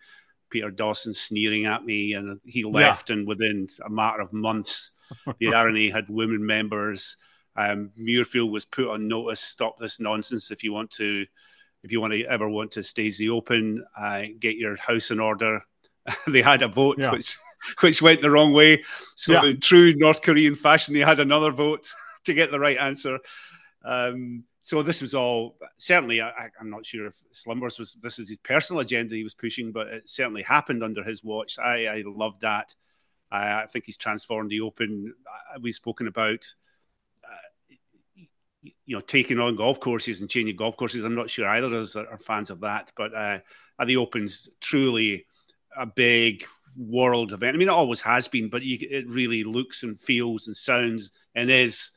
Peter 0.49 0.71
Dawson 0.71 1.13
sneering 1.13 1.67
at 1.67 1.85
me, 1.85 2.15
and 2.15 2.41
he 2.47 2.65
left, 2.65 3.11
yeah. 3.11 3.17
and 3.17 3.29
within 3.29 3.69
a 3.85 3.91
matter 3.91 4.23
of 4.23 4.33
months, 4.33 4.93
the 5.39 5.53
R&A 5.55 5.91
had 5.91 6.09
women 6.09 6.47
members. 6.47 7.19
Um, 7.57 7.91
Muirfield 8.01 8.51
was 8.51 8.65
put 8.65 8.89
on 8.89 9.07
notice. 9.07 9.41
Stop 9.41 9.79
this 9.79 10.01
nonsense 10.01 10.51
if 10.51 10.65
you 10.65 10.73
want 10.73 10.91
to, 10.93 11.27
if 11.83 11.93
you 11.93 12.01
want 12.01 12.15
to 12.15 12.25
ever 12.25 12.49
want 12.49 12.73
to 12.73 12.83
stay 12.83 13.11
the 13.11 13.29
open, 13.29 13.85
uh, 13.99 14.23
get 14.39 14.57
your 14.57 14.77
house 14.77 15.11
in 15.11 15.21
order. 15.21 15.63
they 16.27 16.41
had 16.41 16.63
a 16.63 16.69
vote 16.69 16.97
yeah. 16.99 17.11
which 17.11 17.37
which 17.81 18.01
went 18.01 18.23
the 18.23 18.31
wrong 18.31 18.55
way. 18.55 18.83
So 19.17 19.33
yeah. 19.33 19.45
in 19.45 19.61
true 19.61 19.93
North 19.95 20.23
Korean 20.23 20.55
fashion, 20.55 20.95
they 20.95 21.01
had 21.01 21.21
another 21.21 21.51
vote 21.51 21.87
to 22.25 22.35
get 22.35 22.51
the 22.51 22.61
right 22.61 22.79
answer. 22.79 23.19
Um, 23.85 24.45
so 24.63 24.83
this 24.83 25.01
was 25.01 25.15
all 25.15 25.57
certainly. 25.79 26.21
I, 26.21 26.51
am 26.61 26.71
not 26.71 26.85
sure 26.85 27.07
if 27.07 27.17
Slumbers 27.33 27.79
was 27.79 27.97
this 28.03 28.19
is 28.19 28.29
his 28.29 28.39
personal 28.39 28.81
agenda 28.81 29.15
he 29.15 29.25
was 29.25 29.35
pushing, 29.35 29.73
but 29.73 29.89
it 29.89 30.09
certainly 30.09 30.43
happened 30.43 30.85
under 30.85 31.03
his 31.03 31.25
watch. 31.25 31.59
I, 31.59 31.87
I 31.87 32.03
love 32.07 32.39
that. 32.41 32.75
I, 33.31 33.63
I 33.63 33.67
think 33.67 33.87
he's 33.87 33.97
transformed 33.97 34.51
the 34.51 34.61
Open. 34.61 35.15
We've 35.61 35.75
spoken 35.75 36.09
about 36.09 36.45
you 38.63 38.97
know, 38.97 39.01
taking 39.01 39.39
on 39.39 39.57
golf 39.57 39.81
courses 39.81 40.21
and 40.21 40.31
changing 40.31 40.57
golf 40.57 40.77
courses. 40.77 41.05
I'm 41.05 41.15
not 41.15 41.31
sure 41.31 41.49
either 41.49 41.69
of 41.69 41.73
us 41.73 41.97
are, 41.97 42.19
fans 42.19 42.51
of 42.51 42.61
that, 42.61 42.93
but 42.97 43.15
uh, 43.15 43.39
the 43.85 43.97
Open's 43.97 44.49
truly 44.61 45.27
a 45.77 45.87
big 45.87 46.45
world 46.77 47.33
event. 47.33 47.55
I 47.55 47.59
mean, 47.59 47.69
it 47.69 47.73
always 47.73 48.01
has 48.03 48.29
been, 48.29 48.49
but 48.49 48.63
you, 48.63 48.79
it 48.91 49.09
really 49.09 49.45
looks 49.45 49.83
and 49.83 49.99
feels 49.99 50.47
and 50.47 50.57
sounds 50.57 51.13
and 51.35 51.51
is 51.51 51.91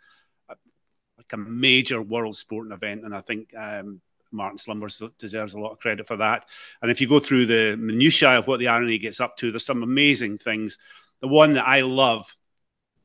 a 1.33 1.37
major 1.37 2.01
world 2.01 2.37
sporting 2.37 2.71
event. 2.71 3.03
And 3.03 3.15
I 3.15 3.21
think 3.21 3.49
um, 3.57 4.01
Martin 4.31 4.57
Slumbers 4.57 5.01
deserves 5.17 5.53
a 5.53 5.59
lot 5.59 5.71
of 5.71 5.79
credit 5.79 6.07
for 6.07 6.17
that. 6.17 6.49
And 6.81 6.89
if 6.89 7.01
you 7.01 7.07
go 7.07 7.19
through 7.19 7.45
the 7.45 7.75
minutiae 7.77 8.37
of 8.37 8.47
what 8.47 8.59
the 8.59 8.67
R&A 8.67 8.97
gets 8.97 9.19
up 9.19 9.37
to, 9.37 9.51
there's 9.51 9.65
some 9.65 9.83
amazing 9.83 10.37
things. 10.37 10.77
The 11.21 11.27
one 11.27 11.53
that 11.53 11.67
I 11.67 11.81
love 11.81 12.25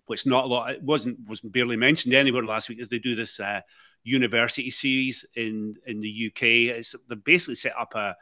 which 0.09 0.27
not 0.27 0.45
a 0.45 0.49
lot 0.49 0.71
it 0.71 0.83
wasn't 0.83 1.19
was 1.29 1.41
barely 1.41 1.77
mentioned 1.77 2.15
anywhere 2.15 2.43
last 2.43 2.69
week, 2.69 2.81
is 2.81 2.89
they 2.89 2.99
do 2.99 3.15
this 3.15 3.39
uh, 3.39 3.61
university 4.03 4.71
series 4.71 5.25
in 5.37 5.77
in 5.87 6.01
the 6.01 6.27
UK. 6.29 6.43
It's 6.77 6.95
they 7.09 7.15
basically 7.15 7.55
set 7.55 7.75
up 7.79 7.95
a, 7.95 8.17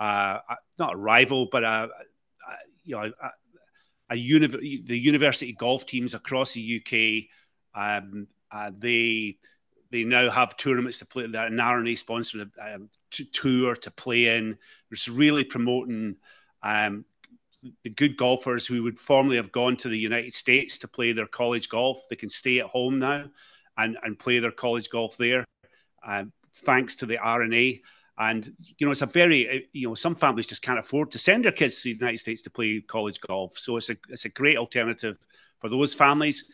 a, 0.00 0.04
a 0.04 0.56
not 0.78 0.94
a 0.94 0.96
rival, 0.96 1.48
but 1.50 1.62
a, 1.62 1.88
a 1.88 1.88
you 2.84 2.96
know 2.96 3.12
a, 3.22 3.30
a 4.10 4.16
uni- 4.16 4.82
the 4.84 4.98
university 4.98 5.52
golf 5.52 5.86
teams 5.86 6.14
across 6.14 6.52
the 6.52 6.82
UK. 6.82 7.30
Um, 7.80 8.26
uh, 8.50 8.70
they 8.76 9.38
they 9.90 10.04
now 10.04 10.30
have 10.30 10.56
tournaments 10.56 10.98
to 10.98 11.06
play. 11.06 11.26
That 11.26 11.58
R&A 11.58 11.94
sponsored 11.94 12.50
um, 12.60 12.90
tour 13.32 13.74
to 13.76 13.90
play 13.90 14.36
in. 14.36 14.58
It's 14.90 15.08
really 15.08 15.44
promoting 15.44 16.16
um, 16.62 17.04
the 17.82 17.90
good 17.90 18.16
golfers 18.16 18.66
who 18.66 18.82
would 18.82 18.98
formerly 18.98 19.36
have 19.36 19.52
gone 19.52 19.76
to 19.76 19.88
the 19.88 19.98
United 19.98 20.34
States 20.34 20.78
to 20.78 20.88
play 20.88 21.12
their 21.12 21.26
college 21.26 21.68
golf, 21.68 22.02
they 22.08 22.16
can 22.16 22.28
stay 22.28 22.60
at 22.60 22.66
home 22.66 22.98
now 22.98 23.24
and, 23.76 23.96
and 24.02 24.18
play 24.18 24.38
their 24.38 24.52
college 24.52 24.90
golf 24.90 25.16
there, 25.16 25.44
uh, 26.06 26.24
thanks 26.54 26.96
to 26.96 27.06
the 27.06 27.18
R&A. 27.18 27.80
And 28.20 28.52
you 28.78 28.86
know, 28.86 28.90
it's 28.90 29.02
a 29.02 29.06
very 29.06 29.48
uh, 29.48 29.60
you 29.72 29.88
know 29.88 29.94
some 29.94 30.16
families 30.16 30.48
just 30.48 30.62
can't 30.62 30.78
afford 30.78 31.12
to 31.12 31.18
send 31.18 31.44
their 31.44 31.52
kids 31.52 31.76
to 31.76 31.82
the 31.84 31.98
United 31.98 32.18
States 32.18 32.42
to 32.42 32.50
play 32.50 32.80
college 32.80 33.20
golf, 33.20 33.56
so 33.56 33.76
it's 33.76 33.90
a 33.90 33.96
it's 34.08 34.24
a 34.24 34.28
great 34.28 34.56
alternative 34.56 35.18
for 35.60 35.68
those 35.68 35.94
families. 35.94 36.44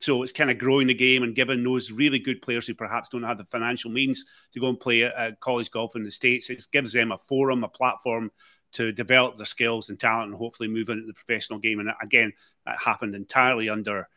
So 0.00 0.22
it's 0.22 0.32
kind 0.32 0.50
of 0.50 0.58
growing 0.58 0.86
the 0.86 0.94
game 0.94 1.22
and 1.22 1.34
giving 1.34 1.64
those 1.64 1.90
really 1.90 2.18
good 2.18 2.42
players 2.42 2.66
who 2.66 2.74
perhaps 2.74 3.08
don't 3.08 3.22
have 3.22 3.38
the 3.38 3.44
financial 3.44 3.90
means 3.90 4.26
to 4.52 4.60
go 4.60 4.68
and 4.68 4.78
play 4.78 5.10
college 5.40 5.70
golf 5.70 5.96
in 5.96 6.04
the 6.04 6.10
states. 6.10 6.50
It 6.50 6.66
gives 6.72 6.92
them 6.92 7.12
a 7.12 7.18
forum, 7.18 7.64
a 7.64 7.68
platform 7.68 8.30
to 8.72 8.92
develop 8.92 9.36
their 9.36 9.46
skills 9.46 9.88
and 9.88 9.98
talent 9.98 10.30
and 10.30 10.38
hopefully 10.38 10.68
move 10.68 10.88
into 10.88 11.06
the 11.06 11.14
professional 11.14 11.58
game. 11.58 11.78
And 11.78 11.90
again, 12.02 12.32
that 12.66 12.78
happened 12.78 13.14
entirely 13.14 13.68
under 13.68 14.08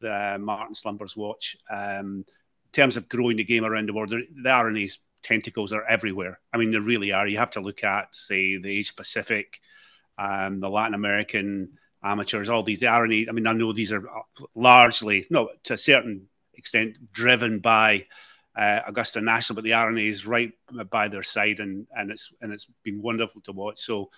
the 0.00 0.38
Martin 0.40 0.74
Slumbers 0.74 1.16
watch. 1.16 1.56
Um, 1.70 2.24
in 2.26 2.72
terms 2.72 2.96
of 2.96 3.08
growing 3.08 3.36
the 3.36 3.44
game 3.44 3.64
around 3.64 3.88
the 3.88 3.92
world, 3.92 4.10
the 4.10 4.50
R&A's 4.50 5.00
tentacles 5.22 5.72
are 5.72 5.84
everywhere. 5.84 6.38
I 6.52 6.58
mean, 6.58 6.70
they 6.70 6.78
really 6.78 7.12
are. 7.12 7.26
You 7.26 7.38
have 7.38 7.52
to 7.52 7.60
look 7.60 7.82
at, 7.82 8.14
say, 8.14 8.58
the 8.58 8.78
Asia 8.78 8.94
Pacific, 8.94 9.60
um, 10.16 10.60
the 10.60 10.70
Latin 10.70 10.94
American 10.94 11.78
amateurs, 12.04 12.48
all 12.48 12.62
these 12.62 12.80
the 12.80 12.86
R&A. 12.86 13.26
I 13.28 13.32
mean, 13.32 13.46
I 13.46 13.52
know 13.52 13.72
these 13.72 13.92
are 13.92 14.02
largely, 14.54 15.26
no, 15.30 15.50
to 15.64 15.74
a 15.74 15.78
certain 15.78 16.28
extent, 16.54 16.98
driven 17.12 17.58
by 17.58 18.04
uh, 18.56 18.80
Augusta 18.86 19.20
National, 19.20 19.56
but 19.56 19.64
the 19.64 19.72
R&A 19.72 20.06
is 20.06 20.26
right 20.26 20.52
by 20.90 21.08
their 21.08 21.22
side, 21.22 21.60
and 21.60 21.86
and 21.96 22.10
it's 22.10 22.32
and 22.40 22.52
it's 22.52 22.66
been 22.84 23.02
wonderful 23.02 23.40
to 23.42 23.52
watch. 23.52 23.80
So, 23.80 24.10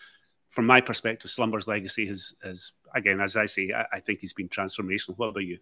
from 0.51 0.67
my 0.67 0.81
perspective, 0.81 1.31
Slumber's 1.31 1.67
legacy 1.67 2.07
has 2.07 2.35
has 2.43 2.73
again, 2.95 3.21
as 3.21 3.37
I 3.37 3.47
say, 3.47 3.73
I, 3.73 3.87
I 3.95 4.01
think 4.01 4.21
he's 4.21 4.35
been 4.35 4.49
transformational. 4.49 5.17
What 5.17 5.29
about 5.29 5.45
you? 5.45 5.59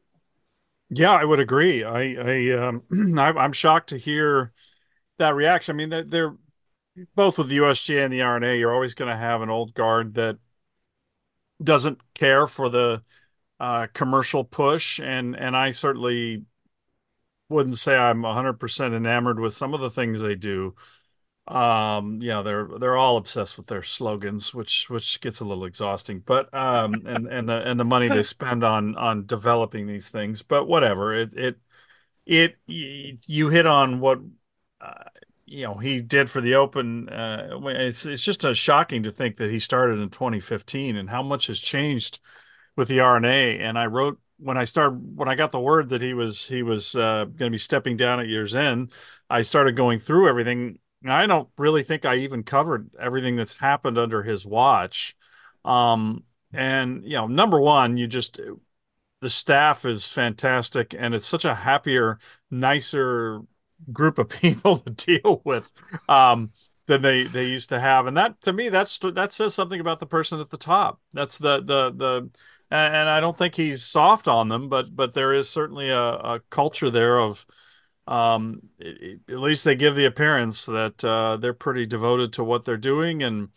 Yeah, 0.91 1.13
I 1.13 1.25
would 1.25 1.41
agree. 1.41 1.85
I 1.85 2.15
I 2.15 2.51
um 2.53 2.83
I'm 3.19 3.53
shocked 3.53 3.91
to 3.91 3.99
hear 3.99 4.53
that 5.19 5.35
reaction. 5.35 5.75
I 5.75 5.79
mean, 5.79 5.91
they're, 5.91 6.05
they're 6.05 6.37
both 7.15 7.39
with 7.39 7.49
the 7.49 7.59
USGA 7.59 8.05
and 8.05 8.13
the 8.13 8.23
R&A. 8.23 8.59
You're 8.59 8.75
always 8.75 8.95
going 8.95 9.11
to 9.11 9.17
have 9.17 9.43
an 9.43 9.51
old 9.51 9.75
guard 9.75 10.15
that 10.15 10.39
doesn't 11.63 12.01
care 12.15 12.47
for 12.47 12.69
the 12.69 13.03
uh, 13.61 13.87
commercial 13.93 14.45
push, 14.45 14.99
and 15.01 15.37
and 15.37 15.57
I 15.57 15.71
certainly 15.71 16.45
wouldn't 17.49 17.79
say 17.79 17.97
I'm 17.97 18.25
100% 18.25 18.95
enamored 18.95 19.39
with 19.39 19.53
some 19.55 19.75
of 19.75 19.81
the 19.81 19.91
things 19.91 20.21
they 20.21 20.35
do. 20.35 20.75
Um, 21.47 22.21
yeah, 22.23 22.41
they're 22.43 22.69
they're 22.79 22.97
all 22.97 23.19
obsessed 23.19 23.59
with 23.59 23.67
their 23.67 23.83
slogans, 23.83 24.55
which 24.55 24.89
which 24.89 25.21
gets 25.21 25.41
a 25.41 25.45
little 25.45 25.67
exhausting. 25.67 26.21
But 26.21 26.53
um, 26.55 26.95
and 27.07 27.27
and 27.27 27.49
the 27.49 27.63
and 27.63 27.79
the 27.79 27.85
money 27.85 28.09
they 28.09 28.23
spend 28.25 28.65
on 28.65 28.97
on 28.97 29.27
developing 29.27 29.87
these 29.87 30.09
things. 30.09 30.43
But 30.43 30.67
whatever, 30.67 31.15
it 31.15 31.35
it 31.37 31.59
it 32.27 32.57
you 32.67 33.51
hit 33.51 33.67
on 33.67 34.01
what 34.01 34.21
uh, 34.81 35.05
you 35.47 35.65
know 35.65 35.75
he 35.75 36.01
did 36.01 36.31
for 36.31 36.41
the 36.41 36.55
Open. 36.55 37.09
Uh, 37.09 37.61
it's 37.67 38.07
it's 38.07 38.25
just 38.25 38.45
a 38.45 38.55
shocking 38.55 39.03
to 39.03 39.11
think 39.11 39.37
that 39.37 39.51
he 39.51 39.59
started 39.59 39.99
in 39.99 40.11
2015 40.11 40.97
and 40.97 41.11
how 41.11 41.23
much 41.23 41.47
has 41.49 41.61
changed 41.61 42.21
with 42.77 42.89
the 42.89 43.01
R&A. 43.01 43.59
And 43.59 43.79
I 43.79 43.87
wrote 43.87 44.19
when 44.39 44.57
I 44.57 44.65
started 44.65 45.17
when 45.17 45.29
I 45.29 45.35
got 45.35 45.53
the 45.53 45.61
word 45.61 45.91
that 45.91 46.03
he 46.03 46.15
was 46.15 46.47
he 46.47 46.63
was 46.63 46.95
uh, 46.95 47.25
going 47.25 47.51
to 47.51 47.51
be 47.51 47.59
stepping 47.59 47.97
down 47.97 48.21
at 48.21 48.29
year's 48.29 48.55
end, 48.55 48.93
I 49.31 49.43
started 49.43 49.77
going 49.77 49.99
through 49.99 50.29
everything. 50.29 50.79
I 51.07 51.27
don't 51.27 51.49
really 51.59 51.83
think 51.83 52.07
I 52.07 52.17
even 52.17 52.43
covered 52.45 52.91
everything 52.99 53.37
that's 53.37 53.59
happened 53.59 53.99
under 53.99 54.23
his 54.23 54.47
watch. 54.47 55.15
Um, 55.65 56.25
and 56.53 57.05
you 57.05 57.15
know, 57.15 57.27
number 57.27 57.61
one, 57.61 57.97
you 57.97 58.07
just 58.07 58.41
the 59.21 59.31
staff 59.31 59.85
is 59.85 60.07
fantastic, 60.09 60.95
and 60.97 61.15
it's 61.15 61.27
such 61.27 61.45
a 61.45 61.55
happier, 61.55 62.19
nicer 62.51 63.41
group 63.93 64.19
of 64.19 64.29
people 64.41 64.79
to 64.79 64.91
deal 64.91 65.43
with 65.45 65.73
um, 66.09 66.51
than 66.87 67.03
they 67.03 67.25
they 67.25 67.47
used 67.47 67.69
to 67.71 67.81
have. 67.81 68.07
And 68.07 68.17
that 68.17 68.41
to 68.43 68.53
me, 68.53 68.69
that's 68.69 68.99
that 68.99 69.33
says 69.33 69.55
something 69.55 69.81
about 69.81 70.01
the 70.01 70.07
person 70.07 70.41
at 70.41 70.51
the 70.51 70.59
top. 70.59 71.01
That's 71.13 71.39
the 71.39 71.61
the 71.61 71.91
the 71.91 72.31
and 72.71 73.09
I 73.09 73.21
don't 73.21 73.37
think 73.37 73.55
he's 73.55 73.85
soft 73.85 74.27
on 74.27 74.49
them, 74.49 74.69
but 74.69 74.95
but 74.97 75.15
there 75.15 75.33
is 75.33 75.49
certainly 75.49 75.91
a, 75.91 76.01
a 76.01 76.41
culture 76.51 76.91
there 76.91 77.21
of, 77.21 77.47
um, 78.07 78.63
it, 78.79 79.21
at 79.29 79.39
least 79.39 79.65
they 79.65 79.77
give 79.77 79.95
the 79.95 80.07
appearance 80.07 80.67
that 80.67 81.05
uh, 81.05 81.37
they're 81.37 81.55
pretty 81.55 81.87
devoted 81.87 82.33
to 82.35 82.45
what 82.45 82.65
they're 82.65 82.77
doing 82.77 83.23
and 83.23 83.51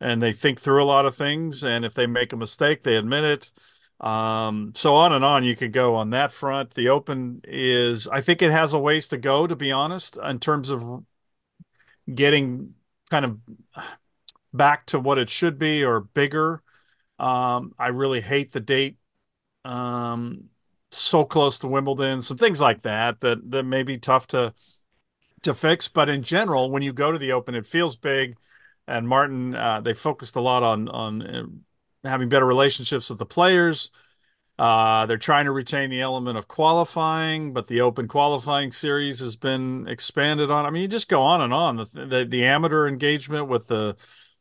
and 0.00 0.20
they 0.20 0.32
think 0.32 0.60
through 0.60 0.82
a 0.82 0.84
lot 0.84 1.06
of 1.06 1.14
things, 1.14 1.62
and 1.62 1.84
if 1.84 1.94
they 1.94 2.06
make 2.06 2.32
a 2.32 2.36
mistake, 2.36 2.82
they 2.82 2.96
admit 2.96 3.24
it. 3.24 3.52
Um, 4.00 4.72
so 4.74 4.94
on 4.94 5.12
and 5.12 5.24
on 5.24 5.44
you 5.44 5.54
could 5.54 5.72
go 5.72 5.94
on 5.94 6.10
that 6.10 6.32
front. 6.32 6.74
The 6.74 6.88
Open 6.88 7.40
is, 7.44 8.08
I 8.08 8.20
think 8.20 8.42
it 8.42 8.50
has 8.50 8.72
a 8.72 8.78
ways 8.78 9.08
to 9.08 9.16
go, 9.16 9.46
to 9.46 9.54
be 9.54 9.70
honest, 9.70 10.18
in 10.22 10.40
terms 10.40 10.70
of 10.70 11.04
getting 12.12 12.74
kind 13.10 13.24
of 13.24 13.38
back 14.52 14.86
to 14.86 14.98
what 14.98 15.18
it 15.18 15.30
should 15.30 15.58
be 15.58 15.84
or 15.84 16.00
bigger. 16.00 16.62
Um, 17.18 17.74
I 17.78 17.88
really 17.88 18.20
hate 18.20 18.52
the 18.52 18.60
date. 18.60 18.96
Um, 19.64 20.44
so 20.90 21.24
close 21.24 21.58
to 21.60 21.68
Wimbledon, 21.68 22.22
some 22.22 22.36
things 22.36 22.60
like 22.60 22.82
that 22.82 23.20
that 23.20 23.50
that 23.50 23.62
may 23.62 23.82
be 23.82 23.98
tough 23.98 24.26
to 24.28 24.52
to 25.42 25.54
fix. 25.54 25.88
But 25.88 26.08
in 26.08 26.22
general, 26.22 26.70
when 26.70 26.82
you 26.82 26.92
go 26.92 27.12
to 27.12 27.18
the 27.18 27.32
Open, 27.32 27.54
it 27.54 27.66
feels 27.66 27.96
big. 27.96 28.36
And 28.86 29.08
Martin, 29.08 29.54
uh, 29.54 29.80
they 29.80 29.94
focused 29.94 30.36
a 30.36 30.40
lot 30.40 30.62
on 30.62 30.88
on 30.88 31.22
uh, 31.22 31.44
having 32.04 32.28
better 32.28 32.46
relationships 32.46 33.10
with 33.10 33.18
the 33.18 33.26
players. 33.26 33.90
Uh, 34.58 35.06
they're 35.06 35.16
trying 35.16 35.46
to 35.46 35.50
retain 35.50 35.90
the 35.90 36.00
element 36.00 36.36
of 36.36 36.46
qualifying, 36.46 37.52
but 37.52 37.66
the 37.66 37.80
Open 37.80 38.06
qualifying 38.06 38.70
series 38.70 39.20
has 39.20 39.34
been 39.34 39.88
expanded 39.88 40.50
on. 40.50 40.66
I 40.66 40.70
mean, 40.70 40.82
you 40.82 40.88
just 40.88 41.08
go 41.08 41.22
on 41.22 41.40
and 41.40 41.52
on. 41.52 41.76
The 41.76 41.84
the, 41.84 42.24
the 42.28 42.44
amateur 42.44 42.86
engagement 42.86 43.48
with 43.48 43.66
the 43.66 43.96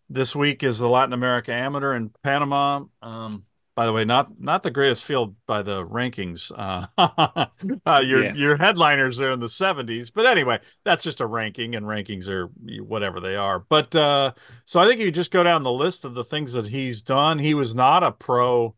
this 0.10 0.36
week 0.36 0.64
is 0.64 0.78
the 0.78 0.90
Latin 0.90 1.14
America 1.14 1.54
Amateur 1.54 1.96
in 1.96 2.12
Panama. 2.24 2.84
Um, 3.02 3.46
by 3.76 3.86
the 3.86 3.94
way, 3.94 4.04
not 4.04 4.40
not 4.40 4.64
the 4.64 4.72
greatest 4.72 5.06
field 5.06 5.36
by 5.48 5.62
the 5.62 5.86
rankings. 5.86 6.52
Uh, 6.56 6.88
uh, 7.86 8.02
your 8.04 8.24
yeah. 8.24 8.34
your 8.34 8.58
headliners 8.58 9.20
are 9.20 9.32
in 9.32 9.40
the 9.40 9.48
70s, 9.48 10.12
but 10.14 10.26
anyway, 10.26 10.60
that's 10.84 11.04
just 11.04 11.22
a 11.22 11.26
ranking, 11.26 11.76
and 11.76 11.86
rankings 11.86 12.28
are 12.28 12.48
whatever 12.84 13.20
they 13.20 13.36
are. 13.36 13.60
But 13.60 13.96
uh, 13.96 14.34
so 14.66 14.80
I 14.80 14.88
think 14.88 15.00
you 15.00 15.12
just 15.12 15.32
go 15.32 15.44
down 15.44 15.64
the 15.64 15.72
list 15.72 16.04
of 16.04 16.14
the 16.14 16.24
things 16.24 16.54
that 16.54 16.68
he's 16.68 17.02
done. 17.02 17.40
He 17.40 17.54
was 17.54 17.74
not 17.74 18.04
a 18.04 18.12
pro 18.12 18.76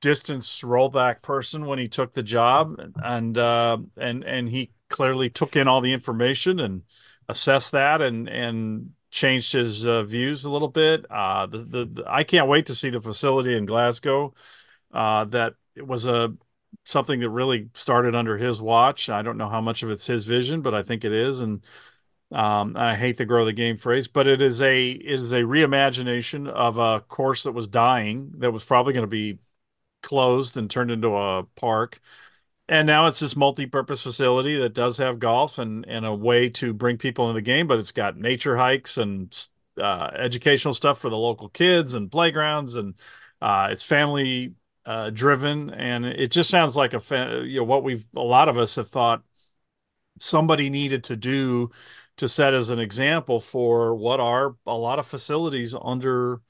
distance 0.00 0.60
rollback 0.62 1.22
person 1.22 1.66
when 1.66 1.78
he 1.78 1.88
took 1.88 2.12
the 2.12 2.22
job, 2.22 2.76
and 3.02 3.36
uh, 3.36 3.76
and 3.98 4.24
and 4.24 4.48
he 4.48 4.70
clearly 4.88 5.28
took 5.28 5.54
in 5.56 5.68
all 5.68 5.80
the 5.80 5.92
information 5.92 6.60
and 6.60 6.82
assessed 7.28 7.72
that 7.72 8.00
and 8.00 8.28
and 8.28 8.90
changed 9.14 9.52
his 9.52 9.86
uh, 9.86 10.02
views 10.02 10.44
a 10.44 10.50
little 10.50 10.68
bit. 10.68 11.06
Uh, 11.08 11.46
the, 11.46 11.58
the, 11.58 11.84
the, 11.86 12.04
I 12.08 12.24
can't 12.24 12.48
wait 12.48 12.66
to 12.66 12.74
see 12.74 12.90
the 12.90 13.00
facility 13.00 13.56
in 13.56 13.64
Glasgow. 13.64 14.34
Uh, 14.92 15.24
that 15.26 15.54
it 15.76 15.86
was 15.86 16.06
a 16.06 16.34
something 16.84 17.20
that 17.20 17.30
really 17.30 17.70
started 17.74 18.16
under 18.16 18.36
his 18.36 18.60
watch. 18.60 19.08
I 19.08 19.22
don't 19.22 19.38
know 19.38 19.48
how 19.48 19.60
much 19.60 19.84
of 19.84 19.90
it's 19.90 20.06
his 20.06 20.26
vision, 20.26 20.62
but 20.62 20.74
I 20.74 20.82
think 20.82 21.04
it 21.04 21.12
is. 21.12 21.40
And 21.40 21.64
um, 22.32 22.76
I 22.76 22.96
hate 22.96 23.16
the 23.16 23.24
grow 23.24 23.44
the 23.44 23.52
game 23.52 23.76
phrase, 23.76 24.08
but 24.08 24.26
it 24.26 24.42
is 24.42 24.60
a 24.60 24.90
it 24.90 25.22
is 25.22 25.32
a 25.32 25.42
reimagination 25.42 26.48
of 26.48 26.78
a 26.78 27.00
course 27.00 27.44
that 27.44 27.52
was 27.52 27.68
dying 27.68 28.32
that 28.38 28.50
was 28.50 28.64
probably 28.64 28.94
going 28.94 29.04
to 29.04 29.08
be 29.08 29.38
closed 30.02 30.56
and 30.56 30.68
turned 30.68 30.90
into 30.90 31.14
a 31.16 31.44
park 31.56 32.00
and 32.68 32.86
now 32.86 33.06
it's 33.06 33.20
this 33.20 33.36
multi-purpose 33.36 34.02
facility 34.02 34.56
that 34.56 34.74
does 34.74 34.98
have 34.98 35.18
golf 35.18 35.58
and 35.58 35.84
and 35.86 36.06
a 36.06 36.14
way 36.14 36.48
to 36.48 36.72
bring 36.72 36.96
people 36.96 37.28
in 37.28 37.34
the 37.34 37.42
game 37.42 37.66
but 37.66 37.78
it's 37.78 37.92
got 37.92 38.16
nature 38.16 38.56
hikes 38.56 38.96
and 38.98 39.48
uh, 39.80 40.10
educational 40.16 40.72
stuff 40.74 40.98
for 40.98 41.10
the 41.10 41.16
local 41.16 41.48
kids 41.48 41.94
and 41.94 42.10
playgrounds 42.10 42.76
and 42.76 42.94
uh, 43.42 43.68
it's 43.70 43.82
family 43.82 44.54
uh, 44.86 45.10
driven. 45.10 45.70
And 45.70 46.04
it 46.04 46.30
just 46.30 46.50
sounds 46.50 46.76
like 46.76 46.94
a 46.94 47.00
fa- 47.00 47.42
you 47.44 47.60
know 47.60 47.64
what 47.64 47.82
we've 47.82 48.06
a 48.16 48.20
lot 48.20 48.48
of 48.48 48.58
us 48.58 48.76
have 48.76 48.88
thought 48.88 49.22
somebody 50.20 50.70
needed 50.70 51.04
to 51.04 51.16
do 51.16 51.70
to 52.16 52.28
set 52.28 52.54
as 52.54 52.70
an 52.70 52.78
example 52.78 53.40
for 53.40 53.94
what 53.94 54.20
are 54.20 54.56
a 54.66 54.74
lot 54.74 54.98
of 54.98 55.06
facilities 55.06 55.74
under 55.82 56.40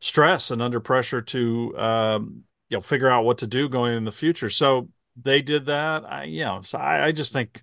stress 0.00 0.50
and 0.50 0.62
under 0.62 0.80
pressure 0.80 1.20
to 1.20 1.76
um, 1.78 2.44
you 2.68 2.76
know 2.76 2.80
figure 2.80 3.08
out 3.08 3.24
what 3.24 3.38
to 3.38 3.46
do 3.46 3.68
going 3.68 3.96
in 3.96 4.04
the 4.04 4.12
future. 4.12 4.50
So 4.50 4.88
they 5.20 5.42
did 5.42 5.66
that. 5.66 6.04
I, 6.10 6.24
you 6.24 6.44
know, 6.44 6.60
so 6.62 6.78
I, 6.78 7.06
I 7.06 7.12
just 7.12 7.32
think 7.32 7.62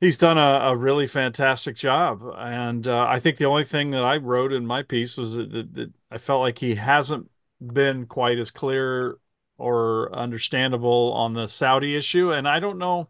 he's 0.00 0.18
done 0.18 0.38
a, 0.38 0.70
a 0.70 0.76
really 0.76 1.06
fantastic 1.06 1.76
job. 1.76 2.22
And 2.36 2.86
uh, 2.86 3.06
I 3.08 3.18
think 3.18 3.36
the 3.36 3.46
only 3.46 3.64
thing 3.64 3.90
that 3.92 4.04
I 4.04 4.16
wrote 4.16 4.52
in 4.52 4.66
my 4.66 4.82
piece 4.82 5.16
was 5.16 5.36
that, 5.36 5.50
that, 5.52 5.74
that, 5.74 5.92
I 6.10 6.18
felt 6.18 6.40
like 6.40 6.58
he 6.58 6.76
hasn't 6.76 7.30
been 7.60 8.06
quite 8.06 8.38
as 8.38 8.50
clear 8.50 9.18
or 9.58 10.14
understandable 10.14 11.12
on 11.14 11.34
the 11.34 11.48
Saudi 11.48 11.96
issue. 11.96 12.32
And 12.32 12.46
I 12.46 12.60
don't 12.60 12.78
know 12.78 13.08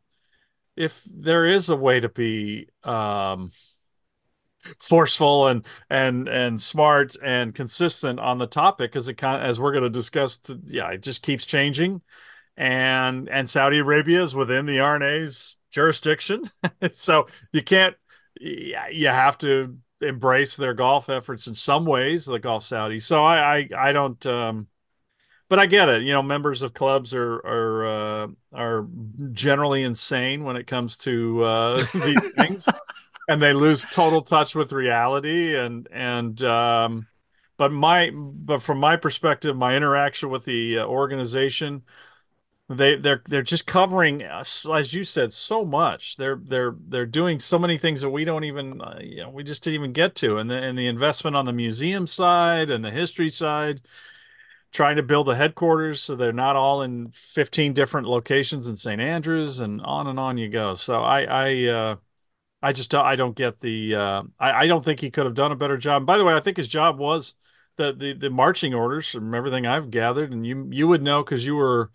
if 0.77 1.03
there 1.05 1.47
is 1.47 1.69
a 1.69 1.77
way 1.77 2.01
to 2.01 2.09
be 2.09 2.69
um, 2.85 3.51
forceful 4.81 5.47
and 5.47 5.65
and 5.89 6.29
and 6.29 6.61
smart 6.61 7.15
and 7.23 7.55
consistent 7.55 8.19
on 8.19 8.39
the 8.39 8.47
topic 8.47 8.91
because 8.91 9.09
it 9.09 9.15
kind 9.15 9.43
of 9.43 9.49
as 9.49 9.61
we're 9.61 9.73
going 9.73 9.85
to 9.85 9.91
discuss 9.91 10.41
yeah 10.67 10.91
it 10.91 11.03
just 11.03 11.23
keeps 11.23 11.47
changing 11.47 12.01
and 12.57 13.29
and 13.29 13.49
Saudi 13.49 13.79
Arabia 13.79 14.23
is 14.23 14.35
within 14.35 14.67
the 14.67 14.81
R&A's 14.81 15.57
jurisdiction. 15.71 16.45
so 16.91 17.27
you 17.53 17.63
can't 17.63 17.97
you 18.41 19.09
have 19.09 19.39
to 19.39 19.79
embrace 20.01 20.57
their 20.57 20.75
golf 20.75 21.09
efforts 21.09 21.47
in 21.47 21.55
some 21.55 21.87
ways, 21.87 22.27
the 22.27 22.39
Gulf 22.39 22.65
Saudi. 22.65 22.99
So 22.99 23.25
I 23.25 23.57
I, 23.57 23.69
I 23.77 23.93
don't 23.93 24.25
um, 24.27 24.69
but 25.49 25.59
I 25.59 25.67
get 25.67 25.89
it. 25.89 26.03
You 26.03 26.13
know, 26.13 26.23
members 26.23 26.63
of 26.63 26.75
clubs 26.75 27.15
are 27.15 27.35
are 27.35 27.87
uh, 27.87 28.27
are 28.53 28.89
generally 29.33 29.83
insane 29.85 30.45
when 30.45 30.57
it 30.57 30.67
comes 30.67 30.97
to 30.99 31.45
uh, 31.45 31.87
these 31.95 32.27
things, 32.39 32.67
and 33.29 33.41
they 33.41 33.53
lose 33.53 33.85
total 33.85 34.23
touch 34.23 34.55
with 34.55 34.73
reality. 34.73 35.57
And 35.57 35.89
and 35.93 36.43
um, 36.43 37.07
but 37.57 37.73
my 37.73 38.11
but 38.13 38.63
from 38.63 38.79
my 38.79 38.97
perspective, 38.97 39.57
my 39.57 39.77
interaction 39.77 40.31
with 40.31 40.45
the 40.45 40.81
uh, 40.81 40.87
organization, 40.87 41.83
they 42.69 42.97
they're 42.97 43.23
they're 43.27 43.43
just 43.43 43.67
covering 43.67 44.23
as 44.23 44.93
you 44.93 45.05
said 45.05 45.33
so 45.33 45.65
much. 45.65 46.17
They're 46.17 46.41
they're 46.43 46.75
they're 46.89 47.07
doing 47.07 47.39
so 47.39 47.59
many 47.59 47.79
things 47.79 48.01
that 48.01 48.11
we 48.11 48.25
don't 48.25 48.45
even 48.45 48.81
uh, 48.81 48.99
you 49.01 49.23
know 49.23 49.31
we 49.31 49.45
just 49.45 49.63
didn't 49.63 49.77
even 49.77 49.93
get 49.93 50.15
to. 50.17 50.39
And 50.39 50.51
the 50.51 50.57
and 50.61 50.77
the 50.77 50.89
investment 50.89 51.37
on 51.37 51.47
the 51.47 51.53
museum 51.53 52.07
side 52.07 52.71
and 52.71 52.85
the 52.85 52.91
history 52.91 53.29
side 53.31 53.83
trying 54.73 54.97
to 54.97 55.03
build 55.03 55.29
a 55.29 55.37
headquarters 55.37 56.03
so 56.03 56.17
they're 56.17 56.33
not 56.33 56.57
all 56.57 56.83
in 56.83 57.11
15 57.13 57.73
different 57.73 58.09
locations 58.09 58.69
in 58.69 58.77
St. 58.77 59.01
Andrews 59.01 59.61
and 59.61 59.81
on 59.83 60.07
and 60.07 60.19
on 60.21 60.39
you 60.39 60.49
go. 60.49 60.75
So 60.75 61.03
I 61.03 61.23
I 61.25 61.65
uh 61.67 61.97
I 62.63 62.73
just 62.73 62.95
I 62.95 63.17
don't 63.17 63.37
get 63.37 63.61
the 63.61 63.95
uh 63.97 64.23
I 64.39 64.53
I 64.53 64.67
don't 64.67 64.85
think 64.85 65.01
he 65.01 65.11
could 65.11 65.27
have 65.27 65.35
done 65.35 65.53
a 65.53 65.57
better 65.57 65.77
job. 65.77 66.07
By 66.07 66.19
the 66.19 66.25
way 66.25 66.35
I 66.35 66.41
think 66.41 66.57
his 66.57 66.69
job 66.69 66.99
was 66.99 67.35
the 67.77 67.93
the, 67.93 68.13
the 68.15 68.31
marching 68.31 68.75
orders 68.75 69.09
from 69.11 69.35
everything 69.35 69.67
I've 69.67 69.91
gathered 69.91 70.33
and 70.33 70.47
you 70.47 70.69
you 70.73 70.89
would 70.89 71.03
know 71.03 71.23
cuz 71.25 71.45
you 71.47 71.57
were 71.57 71.91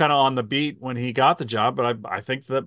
kind 0.00 0.12
of 0.12 0.18
on 0.18 0.34
the 0.34 0.42
beat 0.42 0.78
when 0.80 0.96
he 0.96 1.12
got 1.12 1.36
the 1.36 1.44
job, 1.44 1.76
but 1.76 1.84
I, 1.84 2.16
I 2.16 2.20
think 2.22 2.46
that 2.46 2.64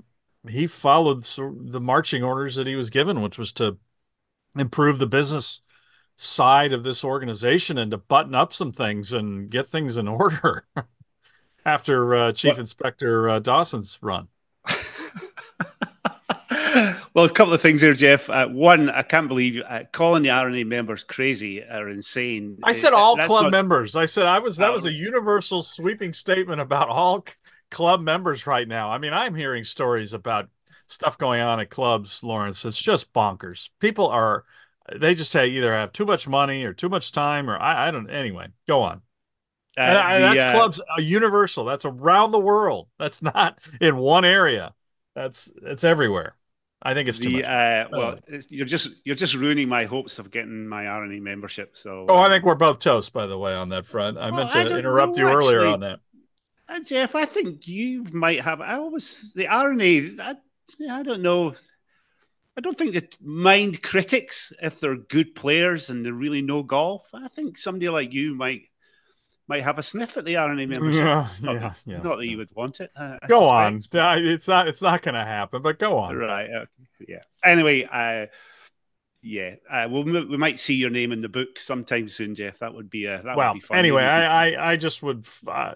he 0.48 0.68
followed 0.68 1.24
the 1.24 1.82
marching 1.82 2.24
orders 2.24 2.58
that 2.58 2.68
he 2.68 2.76
was 2.76 2.92
given, 2.92 3.22
which 3.24 3.40
was 3.40 3.52
to 3.54 3.80
improve 4.56 5.00
the 5.00 5.08
business 5.08 5.62
side 6.16 6.74
of 6.74 6.84
this 6.84 7.04
organization 7.04 7.80
and 7.80 7.90
to 7.90 7.98
button 7.98 8.36
up 8.36 8.54
some 8.54 8.72
things 8.72 9.14
and 9.14 9.50
get 9.50 9.68
things 9.68 9.98
in 9.98 10.08
order 10.20 10.68
after 11.66 12.14
uh, 12.14 12.32
Chief 12.34 12.52
what? 12.52 12.60
Inspector 12.60 13.30
uh, 13.30 13.40
Dawson's 13.40 13.98
run. 14.00 14.28
well, 17.14 17.26
a 17.26 17.30
couple 17.30 17.54
of 17.54 17.62
things 17.62 17.82
here, 17.82 17.94
Geoff. 17.94 18.30
Uh, 18.30 18.48
one, 18.48 18.90
I 18.90 19.04
can't 19.04 19.28
believe 19.28 19.62
uh, 19.68 19.84
calling 19.92 20.24
the 20.24 20.32
R&A 20.32 20.64
members 20.64 21.04
crazy 21.04 21.62
or 21.62 21.90
insane. 21.90 22.58
I 22.64 22.72
said 22.72 22.94
all 22.94 23.16
club 23.18 23.44
not... 23.44 23.52
members. 23.52 23.96
I 23.96 24.06
said 24.06 24.26
I 24.26 24.40
was 24.40 24.58
that 24.58 24.74
was 24.74 24.86
a 24.86 24.92
universal 24.92 25.62
sweeping 25.62 26.14
statement 26.14 26.60
about 26.60 26.90
all 26.90 27.26
club 27.70 28.02
members 28.02 28.48
right 28.48 28.68
now. 28.68 28.90
I 28.90 28.98
mean, 28.98 29.14
I'm 29.14 29.36
hearing 29.36 29.64
stories 29.64 30.14
about 30.14 30.50
stuff 30.88 31.18
going 31.18 31.42
on 31.42 31.60
at 31.60 31.70
clubs, 31.70 32.24
Lawrence. 32.24 32.66
It's 32.66 32.82
just 32.82 33.14
bonkers. 33.14 33.70
People 33.80 34.08
are 34.08 34.46
they 34.94 35.16
just 35.16 35.32
say 35.32 35.48
either 35.48 35.74
have 35.74 35.92
too 35.92 36.06
much 36.06 36.28
money 36.28 36.66
or 36.66 36.74
too 36.74 36.90
much 36.90 37.12
time 37.12 37.50
or 37.50 37.58
I, 37.58 37.88
I 37.88 37.92
don't. 37.92 38.10
Anyway, 38.10 38.48
go 38.68 38.82
on. 38.82 39.02
Uh, 39.78 39.82
and, 39.82 40.24
the, 40.24 40.28
that's 40.28 40.44
uh, 40.44 40.52
clubs 40.52 40.82
a 40.98 41.02
universal. 41.02 41.66
That's 41.66 41.86
around 41.86 42.32
the 42.32 42.40
world. 42.40 42.88
That's 43.00 43.22
not 43.22 43.60
in 43.82 43.98
one 43.98 44.26
area. 44.26 44.74
That's 45.16 45.52
it's 45.64 45.84
everywhere. 45.84 46.36
I 46.86 46.94
think 46.94 47.08
it's 47.08 47.20
too 47.20 47.30
the, 47.30 47.36
much. 47.38 47.46
Uh, 47.46 47.88
well, 47.92 48.20
you're 48.50 48.66
just 48.66 48.90
you're 49.06 49.16
just 49.16 49.36
ruining 49.36 49.70
my 49.70 49.86
hopes 49.86 50.20
of 50.20 50.30
getting 50.30 50.68
my 50.68 50.88
R&A 50.88 51.20
membership. 51.20 51.78
So, 51.78 52.06
oh, 52.10 52.18
um, 52.18 52.24
I 52.24 52.30
think 52.30 52.44
we're 52.44 52.56
both 52.56 52.80
toast, 52.80 53.14
by 53.14 53.26
the 53.26 53.38
way, 53.38 53.54
on 53.54 53.70
that 53.70 53.86
front. 53.86 54.18
I 54.18 54.30
well, 54.30 54.50
meant 54.54 54.70
to 54.70 54.78
interrupt 54.78 55.18
know, 55.18 55.30
you 55.30 55.36
earlier 55.36 55.66
on 55.66 55.80
that. 55.80 56.00
Uh, 56.68 56.80
Geoff, 56.82 57.16
I 57.16 57.26
think 57.26 57.68
you 57.68 58.04
might 58.12 58.42
have. 58.42 58.60
I 58.60 58.76
always 58.76 59.32
the 59.34 59.48
R&A. 59.48 60.20
I, 60.20 60.36
I 60.90 61.04
don't 61.04 61.22
know. 61.22 61.54
I 62.58 62.62
don't 62.62 62.78
think 62.78 62.94
that 62.94 63.18
mind 63.22 63.82
critics 63.82 64.52
if 64.62 64.80
they're 64.80 64.98
good 64.98 65.36
players 65.36 65.90
and 65.90 66.06
they 66.06 66.12
really 66.12 66.42
know 66.42 66.64
golf. 66.64 67.08
I 67.14 67.30
think 67.30 67.58
somebody 67.58 67.90
like 67.90 68.14
you 68.14 68.36
might 68.36 68.64
might 69.48 69.64
have 69.64 69.78
a 69.78 69.84
sniff 69.84 70.18
at 70.18 70.26
the 70.26 70.38
R&A 70.38 70.56
membership. 70.68 70.94
Yeah, 70.94 71.28
not, 71.42 71.56
yeah, 71.56 71.74
yeah. 71.86 72.02
Not 72.02 72.18
that 72.18 72.28
you 72.28 72.38
would 72.38 72.54
want 72.56 72.80
it. 72.80 72.92
Uh, 72.96 73.18
go 73.28 73.44
on. 73.44 73.80
It's 73.94 74.48
not. 74.48 74.68
It's 74.68 74.82
not 74.82 75.02
going 75.02 75.16
to 75.16 75.26
happen. 75.26 75.62
But 75.62 75.80
go 75.80 75.98
on. 75.98 76.16
Right. 76.16 76.50
Uh, 76.50 76.66
yeah. 77.08 77.22
Anyway, 77.44 77.84
uh, 77.92 78.28
yeah, 79.24 79.56
uh, 79.72 79.88
we'll, 79.90 80.04
we 80.04 80.38
might 80.38 80.60
see 80.60 80.74
your 80.76 80.90
name 80.90 81.12
in 81.12 81.22
the 81.22 81.30
book 81.30 81.58
sometime 81.58 82.10
soon, 82.10 82.36
Geoff. 82.36 82.60
That 82.60 82.74
would 82.74 82.90
be 82.90 83.06
a 83.06 83.22
that 83.24 83.38
well. 83.38 83.54
Would 83.54 83.62
be 83.62 83.66
fun. 83.66 83.78
Anyway, 83.78 84.04
I, 84.04 84.50
I, 84.50 84.72
I 84.72 84.76
just 84.76 85.02
would 85.02 85.26
uh, 85.48 85.76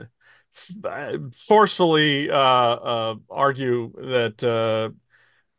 forcefully 1.34 2.30
uh, 2.30 2.36
uh, 2.36 3.15
argue 3.30 3.93
that 3.97 4.43
uh, 4.43 4.89